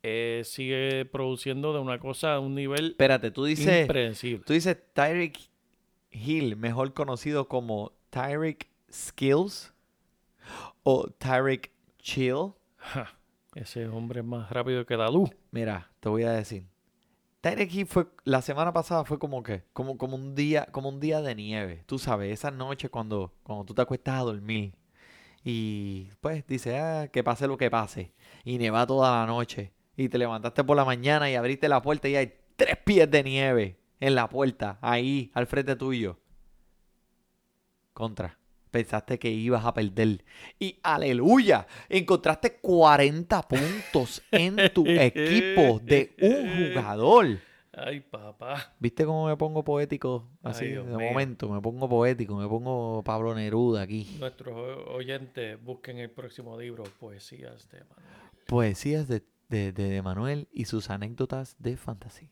eh, 0.04 0.44
sigue 0.46 1.06
produciendo 1.06 1.74
de 1.74 1.80
una 1.80 2.00
cosa 2.00 2.36
a 2.36 2.40
un 2.40 2.56
nivel 2.56 2.92
Espérate, 2.92 3.32
tú 3.32 3.44
dices, 3.44 3.82
impredecible. 3.82 4.44
tú 4.46 4.54
dices 4.54 4.78
Tyreek 4.94 5.38
Hill, 6.12 6.56
mejor 6.56 6.94
conocido 6.94 7.48
como 7.48 7.94
Tyreek 8.10 8.70
Skills 8.92 9.74
o 10.84 11.08
Tyreek 11.08 11.72
Chill. 12.00 12.54
Ja, 12.78 13.18
ese 13.56 13.88
hombre 13.88 14.22
es 14.22 14.26
más 14.26 14.50
rápido 14.50 14.86
que 14.86 14.98
la 14.98 15.10
luz. 15.10 15.30
Mira, 15.52 15.92
te 16.00 16.10
voy 16.10 16.24
a 16.24 16.32
decir. 16.32 16.66
Tyreek 17.42 17.74
Hill 17.74 17.88
fue 17.88 18.08
la 18.24 18.42
semana 18.42 18.72
pasada 18.72 19.04
fue 19.04 19.18
como 19.18 19.42
que 19.42 19.64
como, 19.74 19.98
como 19.98 20.16
un 20.16 20.36
día 20.36 20.68
como 20.72 20.90
un 20.90 21.00
día 21.00 21.22
de 21.22 21.34
nieve, 21.34 21.84
tú 21.88 21.98
sabes, 21.98 22.32
esa 22.32 22.52
noche 22.52 22.90
cuando 22.90 23.34
cuando 23.44 23.66
tú 23.66 23.74
te 23.74 23.82
acuestas 23.82 24.20
a 24.20 24.24
dormir 24.24 24.76
y 25.44 26.10
pues 26.22 26.46
dice, 26.46 26.78
ah, 26.78 27.08
que 27.08 27.24
pase 27.24 27.48
lo 27.48 27.58
que 27.58 27.72
pase 27.72 28.14
y 28.44 28.60
neva 28.60 28.86
toda 28.86 29.22
la 29.22 29.26
noche 29.26 29.74
y 29.98 30.08
te 30.08 30.20
levantaste 30.20 30.64
por 30.64 30.78
la 30.78 30.86
mañana 30.86 31.32
y 31.32 31.36
abriste 31.36 31.68
la 31.68 31.82
puerta 31.82 32.08
y 32.08 32.16
hay 32.16 32.34
tres 32.56 32.78
pies 32.78 33.10
de 33.10 33.24
nieve 33.24 33.81
en 34.02 34.16
la 34.16 34.28
puerta 34.28 34.78
ahí 34.82 35.32
al 35.34 35.48
frente 35.48 35.78
tuyo. 35.78 36.18
Contra. 37.94 38.38
Pensaste 38.72 39.20
que 39.20 39.30
ibas 39.30 39.66
a 39.66 39.74
perder. 39.74 40.24
Y 40.58 40.80
aleluya, 40.82 41.68
encontraste 41.90 42.58
40 42.62 43.42
puntos 43.48 44.22
en 44.32 44.56
tu 44.74 44.86
equipo 44.88 45.80
de 45.84 46.16
un 46.22 46.70
jugador. 46.74 47.40
Ay, 47.74 48.00
papá. 48.02 48.74
¿Viste 48.80 49.06
cómo 49.06 49.28
me 49.28 49.36
pongo 49.38 49.64
poético? 49.64 50.28
Así, 50.44 50.66
Ay, 50.66 50.72
de 50.74 50.84
mío. 50.84 51.00
momento, 51.00 51.50
me 51.50 51.62
pongo 51.62 51.88
poético, 51.88 52.36
me 52.36 52.48
pongo 52.48 53.02
Pablo 53.04 53.34
Neruda 53.36 53.82
aquí. 53.82 54.18
Nuestros 54.20 54.56
oyentes 54.88 55.62
busquen 55.64 55.98
el 56.00 56.10
próximo 56.10 56.60
libro, 56.60 56.84
Poesías 57.00 57.70
de 57.70 57.80
Manuel. 57.80 58.06
Poesías 58.46 59.08
de, 59.08 59.24
de, 59.52 59.72
de, 59.74 59.90
de 59.90 60.02
Manuel 60.02 60.48
y 60.52 60.66
sus 60.66 60.90
anécdotas 60.90 61.56
de 61.60 61.78
fantasy. 61.78 62.30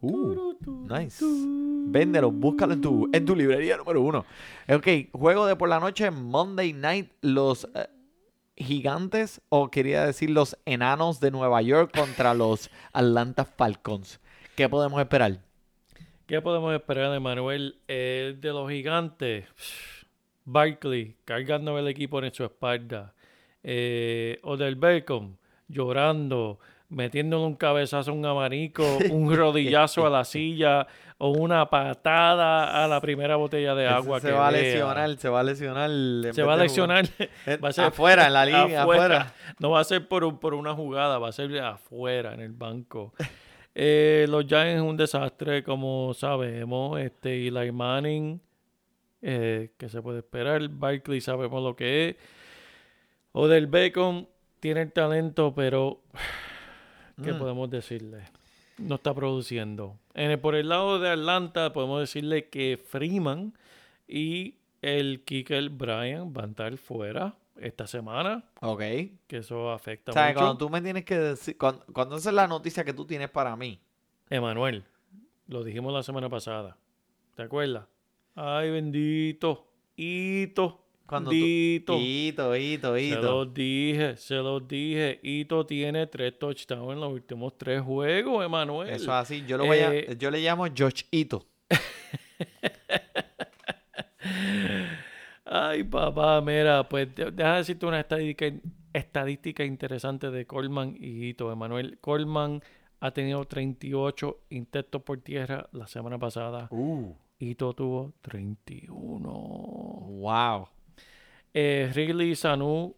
Uh, 0.00 0.54
nice. 0.88 1.24
Véndelo, 1.24 2.30
búscalo 2.30 2.74
en 2.74 2.80
tu, 2.80 3.10
en 3.12 3.24
tu 3.24 3.34
librería 3.34 3.76
número 3.76 4.02
uno. 4.02 4.24
Ok, 4.68 5.10
juego 5.12 5.46
de 5.46 5.56
por 5.56 5.68
la 5.68 5.80
noche, 5.80 6.10
Monday 6.10 6.72
Night, 6.72 7.10
los 7.22 7.68
eh, 7.74 7.88
gigantes, 8.56 9.40
o 9.48 9.70
quería 9.70 10.04
decir 10.04 10.30
los 10.30 10.56
enanos 10.66 11.18
de 11.18 11.30
Nueva 11.30 11.62
York 11.62 11.96
contra 11.96 12.34
los 12.34 12.70
Atlanta 12.92 13.44
Falcons. 13.44 14.20
¿Qué 14.54 14.68
podemos 14.68 15.00
esperar? 15.00 15.40
¿Qué 16.26 16.40
podemos 16.40 16.74
esperar 16.74 17.10
de 17.10 17.20
Manuel? 17.20 17.80
Eh, 17.88 18.36
de 18.38 18.48
los 18.50 18.70
gigantes, 18.70 19.46
Barkley 20.44 21.16
cargando 21.24 21.78
el 21.78 21.88
equipo 21.88 22.22
en 22.22 22.32
su 22.32 22.44
espalda. 22.44 23.14
Eh, 23.62 24.38
Odell 24.42 24.76
Beckham 24.76 25.36
llorando, 25.70 26.58
metiéndole 26.88 27.46
un 27.46 27.54
cabezazo 27.54 28.10
a 28.10 28.14
un 28.14 28.26
abanico, 28.26 28.84
un 29.10 29.34
rodillazo 29.34 30.06
a 30.06 30.10
la 30.10 30.24
silla 30.24 30.86
o 31.18 31.30
una 31.30 31.68
patada 31.68 32.82
a 32.82 32.88
la 32.88 33.00
primera 33.00 33.36
botella 33.36 33.74
de 33.74 33.86
agua 33.86 34.20
se 34.20 34.28
que 34.28 34.32
va 34.32 34.48
a 34.48 34.50
lesionar, 34.50 35.16
se 35.18 35.28
va 35.28 35.40
a 35.40 35.42
lesionar. 35.44 35.90
Se 36.34 36.42
va 36.42 36.54
a 36.54 36.56
lesionar. 36.56 37.06
jugar. 37.06 37.64
va 37.64 37.68
a 37.68 37.72
ser 37.72 37.84
afuera, 37.84 38.26
en 38.26 38.32
la 38.32 38.46
línea, 38.46 38.82
afuera. 38.82 39.34
No 39.58 39.70
va 39.70 39.80
a 39.80 39.84
ser 39.84 40.08
por, 40.08 40.40
por 40.40 40.54
una 40.54 40.74
jugada, 40.74 41.18
va 41.18 41.28
a 41.28 41.32
ser 41.32 41.58
afuera, 41.58 42.32
en 42.34 42.40
el 42.40 42.52
banco. 42.52 43.12
Eh, 43.74 44.26
los 44.28 44.46
Giants 44.46 44.76
es 44.76 44.80
un 44.80 44.96
desastre, 44.96 45.62
como 45.62 46.14
sabemos. 46.14 46.98
Este, 47.00 47.46
Eli 47.46 47.70
Manning, 47.70 48.40
eh, 49.22 49.72
que 49.76 49.88
se 49.88 50.02
puede 50.02 50.18
esperar. 50.18 50.66
Barkley 50.68 51.20
sabemos 51.20 51.62
lo 51.62 51.76
que 51.76 52.08
es. 52.08 52.16
Odell 53.32 53.66
Beckham 53.66 54.26
tiene 54.60 54.82
el 54.82 54.92
talento, 54.92 55.52
pero 55.54 56.00
¿qué 57.22 57.32
Mm. 57.32 57.38
podemos 57.38 57.70
decirle? 57.70 58.24
No 58.78 58.94
está 58.96 59.12
produciendo. 59.14 59.96
En 60.14 60.30
el- 60.30 60.38
por 60.38 60.54
el 60.54 60.68
lado 60.68 60.98
de 60.98 61.10
Atlanta, 61.10 61.72
podemos 61.72 62.00
decirle 62.00 62.48
que 62.48 62.78
Freeman 62.82 63.52
y 64.08 64.54
el 64.82 65.22
kicker 65.24 65.68
Brian 65.70 66.32
van 66.32 66.46
a 66.46 66.48
estar 66.50 66.76
fuera 66.78 67.34
esta 67.60 67.86
semana, 67.86 68.44
Ok. 68.62 68.78
que 69.26 69.36
eso 69.38 69.70
afecta 69.70 70.12
O 70.12 70.14
sea, 70.14 70.28
mucho. 70.28 70.38
cuando 70.38 70.56
tú 70.56 70.70
me 70.70 70.80
tienes 70.80 71.04
que 71.04 71.18
decir, 71.18 71.58
cuando, 71.58 71.84
cuando 71.92 72.16
esa 72.16 72.30
es 72.30 72.34
la 72.34 72.46
noticia 72.48 72.84
que 72.84 72.94
tú 72.94 73.04
tienes 73.04 73.28
para 73.28 73.54
mí, 73.56 73.78
Emanuel, 74.30 74.84
lo 75.48 75.62
dijimos 75.62 75.92
la 75.92 76.02
semana 76.02 76.30
pasada. 76.30 76.76
¿Te 77.34 77.42
acuerdas? 77.42 77.84
Ay, 78.34 78.70
bendito. 78.70 79.66
Hito. 79.96 80.79
Cuando 81.10 81.30
tú- 81.30 81.36
Dito. 81.36 81.96
Hito, 81.98 82.56
hito, 82.56 82.96
Se 82.96 83.10
los 83.16 83.52
dije, 83.52 84.16
se 84.16 84.36
los 84.36 84.66
dije. 84.66 85.20
Hito 85.22 85.66
tiene 85.66 86.06
tres 86.06 86.38
touchdowns 86.38 86.92
en 86.94 87.00
los 87.00 87.12
últimos 87.12 87.58
tres 87.58 87.82
juegos, 87.82 88.44
Emanuel. 88.44 88.88
Eso 88.88 89.04
es 89.04 89.08
así. 89.10 89.44
Yo, 89.46 89.58
lo 89.58 89.66
voy 89.66 89.78
a- 89.78 89.92
Eh, 89.92 90.16
yo 90.18 90.30
le 90.30 90.40
llamo 90.40 90.64
George 90.74 91.04
Hito. 91.10 91.44
Ay, 95.44 95.82
papá, 95.84 96.40
mira, 96.40 96.88
pues 96.88 97.08
déjame 97.14 97.56
decirte 97.58 97.86
una 97.86 98.00
estadística, 98.00 98.46
estadística 98.92 99.64
interesante 99.64 100.30
de 100.30 100.46
Coleman 100.46 100.96
y 100.98 101.26
Hito. 101.28 101.50
Emanuel 101.50 101.98
Coleman 102.00 102.62
ha 103.00 103.10
tenido 103.12 103.44
38 103.44 104.40
intentos 104.50 105.02
por 105.02 105.18
tierra 105.20 105.68
la 105.72 105.86
semana 105.88 106.18
pasada. 106.18 106.68
Uh, 106.70 107.14
Hito 107.38 107.72
tuvo 107.72 108.12
31. 108.20 109.30
wow. 109.32 110.68
Eh, 111.54 111.90
y 112.24 112.34
Sanu 112.34 112.94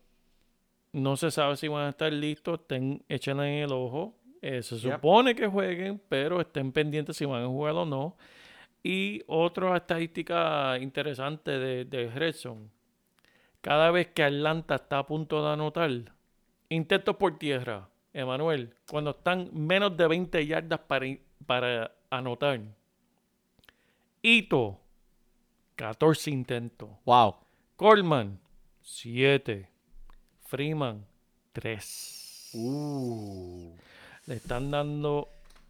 no 0.92 1.16
se 1.16 1.30
sabe 1.30 1.56
si 1.56 1.68
van 1.68 1.86
a 1.86 1.90
estar 1.90 2.12
listos. 2.12 2.66
Ten, 2.66 3.02
échenle 3.08 3.58
en 3.58 3.64
el 3.64 3.72
ojo. 3.72 4.14
Eh, 4.40 4.62
se 4.62 4.76
Yep. 4.76 4.94
supone 4.94 5.34
que 5.34 5.46
jueguen, 5.46 6.00
pero 6.08 6.40
estén 6.40 6.72
pendientes 6.72 7.16
si 7.16 7.24
van 7.24 7.44
a 7.44 7.46
jugar 7.46 7.74
o 7.74 7.84
no. 7.86 8.16
Y 8.82 9.22
otra 9.28 9.76
estadística 9.76 10.76
interesante 10.80 11.52
de, 11.52 11.84
de 11.84 12.10
Redson. 12.10 12.70
Cada 13.60 13.92
vez 13.92 14.08
que 14.08 14.24
Atlanta 14.24 14.74
está 14.74 14.98
a 14.98 15.06
punto 15.06 15.44
de 15.44 15.52
anotar, 15.52 15.90
intentos 16.68 17.14
por 17.16 17.38
tierra, 17.38 17.88
Emanuel, 18.12 18.74
cuando 18.90 19.10
están 19.12 19.48
menos 19.52 19.96
de 19.96 20.08
20 20.08 20.44
yardas 20.46 20.80
para, 20.80 21.06
para 21.46 21.92
anotar. 22.10 22.60
Ito, 24.22 24.78
14 25.76 26.30
intentos. 26.30 26.90
Wow. 27.04 27.36
Coleman, 27.76 28.38
7. 28.82 29.68
Freeman, 30.46 31.06
3. 31.52 32.50
Uh. 32.54 33.74
Le 34.26 34.34
están 34.36 34.70
dando. 34.70 35.28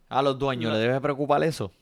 A 0.09 0.21
los 0.23 0.39
dueños 0.39 0.73
La- 0.73 0.79
le 0.79 0.85
debe 0.87 1.01
preocupar 1.01 1.43
eso. 1.45 1.73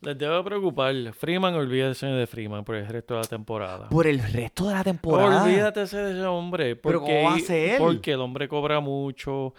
Les 0.00 0.16
debe 0.18 0.42
preocupar. 0.44 0.94
Freeman, 1.14 1.54
olvídese 1.54 2.06
de 2.06 2.26
Freeman 2.26 2.64
por 2.64 2.76
el 2.76 2.86
resto 2.86 3.14
de 3.14 3.20
la 3.20 3.26
temporada. 3.26 3.88
Por 3.88 4.06
el 4.06 4.20
resto 4.20 4.68
de 4.68 4.74
la 4.74 4.84
temporada. 4.84 5.44
Olvídate 5.44 5.80
de 5.80 5.86
ese 5.86 6.22
hombre. 6.26 6.76
Pero 6.76 7.00
Porque. 7.00 7.76
Porque 7.78 8.12
el 8.12 8.20
hombre 8.20 8.48
cobra 8.48 8.80
mucho. 8.80 9.54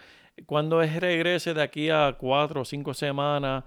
Cuando 0.46 0.80
él 0.82 0.94
regrese 1.00 1.54
de 1.54 1.62
aquí 1.62 1.90
a 1.90 2.16
cuatro 2.18 2.60
o 2.60 2.64
cinco 2.64 2.94
semanas, 2.94 3.64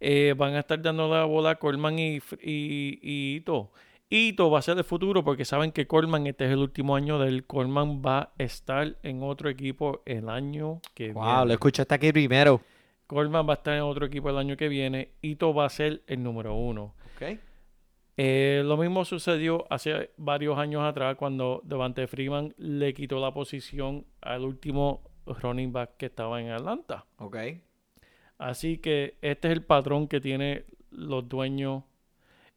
eh, 0.00 0.34
van 0.36 0.54
a 0.54 0.60
estar 0.60 0.80
dando 0.80 1.08
la 1.08 1.24
bola 1.24 1.50
a 1.50 1.54
Coleman 1.56 1.98
y, 1.98 2.16
y, 2.42 2.98
y 3.02 3.36
Ito. 3.36 3.70
Ito 4.16 4.48
va 4.48 4.60
a 4.60 4.62
ser 4.62 4.78
el 4.78 4.84
futuro 4.84 5.24
porque 5.24 5.44
saben 5.44 5.72
que 5.72 5.88
Coleman, 5.88 6.28
este 6.28 6.44
es 6.44 6.52
el 6.52 6.58
último 6.58 6.94
año 6.94 7.18
del 7.18 7.46
Coleman 7.46 8.00
va 8.00 8.18
a 8.20 8.32
estar 8.38 8.96
en 9.02 9.24
otro 9.24 9.48
equipo 9.48 10.02
el 10.06 10.28
año 10.28 10.80
que 10.94 11.12
Wow, 11.12 11.24
viene. 11.24 11.46
lo 11.46 11.52
escuchaste 11.54 11.94
aquí 11.96 12.12
primero. 12.12 12.60
Coleman 13.08 13.44
va 13.48 13.54
a 13.54 13.56
estar 13.56 13.74
en 13.74 13.82
otro 13.82 14.06
equipo 14.06 14.30
el 14.30 14.38
año 14.38 14.56
que 14.56 14.68
viene. 14.68 15.14
Ito 15.20 15.52
va 15.52 15.64
a 15.64 15.68
ser 15.68 16.04
el 16.06 16.22
número 16.22 16.54
uno. 16.54 16.94
Ok. 17.16 17.38
Eh, 18.16 18.62
lo 18.64 18.76
mismo 18.76 19.04
sucedió 19.04 19.66
hace 19.68 20.12
varios 20.16 20.56
años 20.58 20.84
atrás 20.84 21.16
cuando 21.16 21.60
Devante 21.64 22.06
Freeman 22.06 22.54
le 22.56 22.94
quitó 22.94 23.18
la 23.18 23.34
posición 23.34 24.06
al 24.20 24.44
último 24.44 25.02
running 25.26 25.72
back 25.72 25.96
que 25.96 26.06
estaba 26.06 26.40
en 26.40 26.50
Atlanta. 26.50 27.04
Ok. 27.16 27.36
Así 28.38 28.78
que 28.78 29.18
este 29.22 29.48
es 29.48 29.54
el 29.54 29.64
patrón 29.64 30.06
que 30.06 30.20
tienen 30.20 30.64
los 30.92 31.28
dueños 31.28 31.82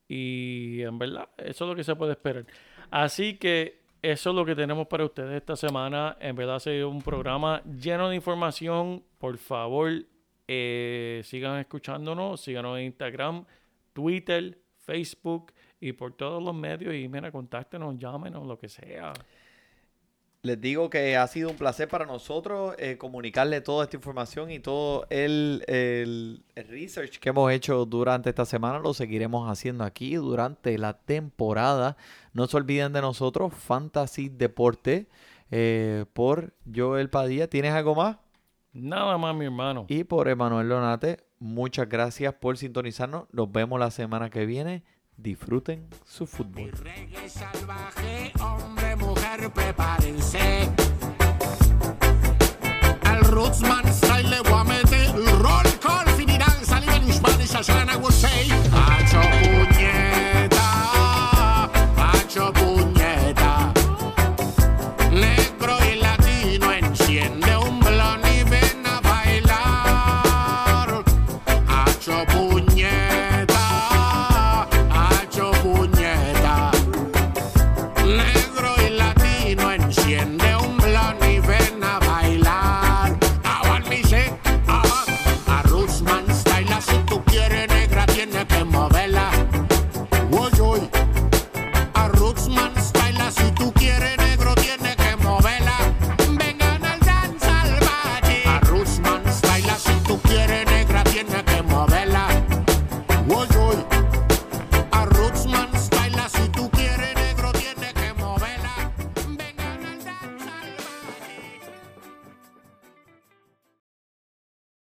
y 0.07 0.81
en 0.81 0.97
verdad 0.97 1.29
eso 1.37 1.65
es 1.65 1.69
lo 1.69 1.75
que 1.75 1.83
se 1.83 1.95
puede 1.95 2.13
esperar. 2.13 2.45
Así 2.89 3.37
que 3.37 3.81
eso 4.01 4.29
es 4.29 4.35
lo 4.35 4.45
que 4.45 4.55
tenemos 4.55 4.87
para 4.87 5.05
ustedes 5.05 5.35
esta 5.35 5.55
semana. 5.55 6.17
En 6.19 6.35
verdad 6.35 6.57
ha 6.57 6.59
sido 6.59 6.89
un 6.89 7.01
programa 7.01 7.61
lleno 7.63 8.09
de 8.09 8.15
información. 8.15 9.03
Por 9.17 9.37
favor, 9.37 9.91
eh, 10.47 11.21
sigan 11.23 11.59
escuchándonos, 11.59 12.41
síganos 12.41 12.77
en 12.77 12.85
Instagram, 12.85 13.45
Twitter, 13.93 14.57
Facebook 14.77 15.51
y 15.79 15.91
por 15.93 16.13
todos 16.13 16.41
los 16.41 16.55
medios. 16.55 16.93
Y 16.95 17.07
mira, 17.07 17.31
contáctenos, 17.31 17.97
llámenos, 17.97 18.45
lo 18.45 18.57
que 18.57 18.69
sea. 18.69 19.13
Les 20.47 20.61
digo 20.61 20.89
que 20.89 21.17
ha 21.17 21.27
sido 21.27 21.49
un 21.49 21.57
placer 21.57 21.89
para 21.89 22.05
nosotros 22.05 22.73
eh, 22.79 22.97
comunicarle 22.97 23.59
toda 23.59 23.83
esta 23.83 23.97
información 23.97 24.49
y 24.49 24.59
todo 24.59 25.05
el, 25.09 25.61
el- 25.67 26.41
el 26.55 26.67
research 26.69 27.19
que 27.19 27.29
hemos 27.29 27.51
hecho 27.51 27.85
durante 27.85 28.29
esta 28.29 28.45
semana. 28.45 28.79
Lo 28.79 28.93
seguiremos 28.93 29.51
haciendo 29.51 29.83
aquí 29.83 30.15
durante 30.15 30.77
la 30.77 30.93
temporada. 30.97 31.97
No 32.31 32.47
se 32.47 32.55
olviden 32.55 32.93
de 32.93 33.01
nosotros, 33.01 33.53
Fantasy 33.53 34.29
Deporte, 34.29 35.07
eh, 35.51 36.05
por 36.13 36.53
Joel 36.73 37.09
Padilla. 37.09 37.49
¿Tienes 37.49 37.73
algo 37.73 37.93
más? 37.93 38.15
Nada 38.71 39.17
más, 39.17 39.35
mi 39.35 39.45
hermano. 39.45 39.85
Y 39.89 40.05
por 40.05 40.29
Emanuel 40.29 40.69
Lonate, 40.69 41.25
muchas 41.39 41.89
gracias 41.89 42.33
por 42.35 42.57
sintonizarnos. 42.57 43.25
Nos 43.33 43.51
vemos 43.51 43.79
la 43.81 43.91
semana 43.91 44.29
que 44.29 44.45
viene. 44.45 44.83
Disfruten 45.17 45.87
su 46.05 46.25
fútbol. 46.25 46.71
Reggae 46.71 47.27
salvaje, 47.27 48.31
hombre 48.39 48.76
prepárense. 49.49 50.69
Al 53.03 53.19
Rootsman 53.25 53.85
Style 53.93 54.29
le 54.29 54.41
voy 54.41 54.59
a 54.59 54.63
meter 54.63 55.15
el 55.15 55.39
roll 55.39 55.67
call, 55.81 56.07
finirán, 56.15 56.65
saliva 56.65 56.95
en 56.95 57.13
Spanish, 57.13 57.53
I 57.53 57.95
would 57.97 58.13
say. 58.13 58.76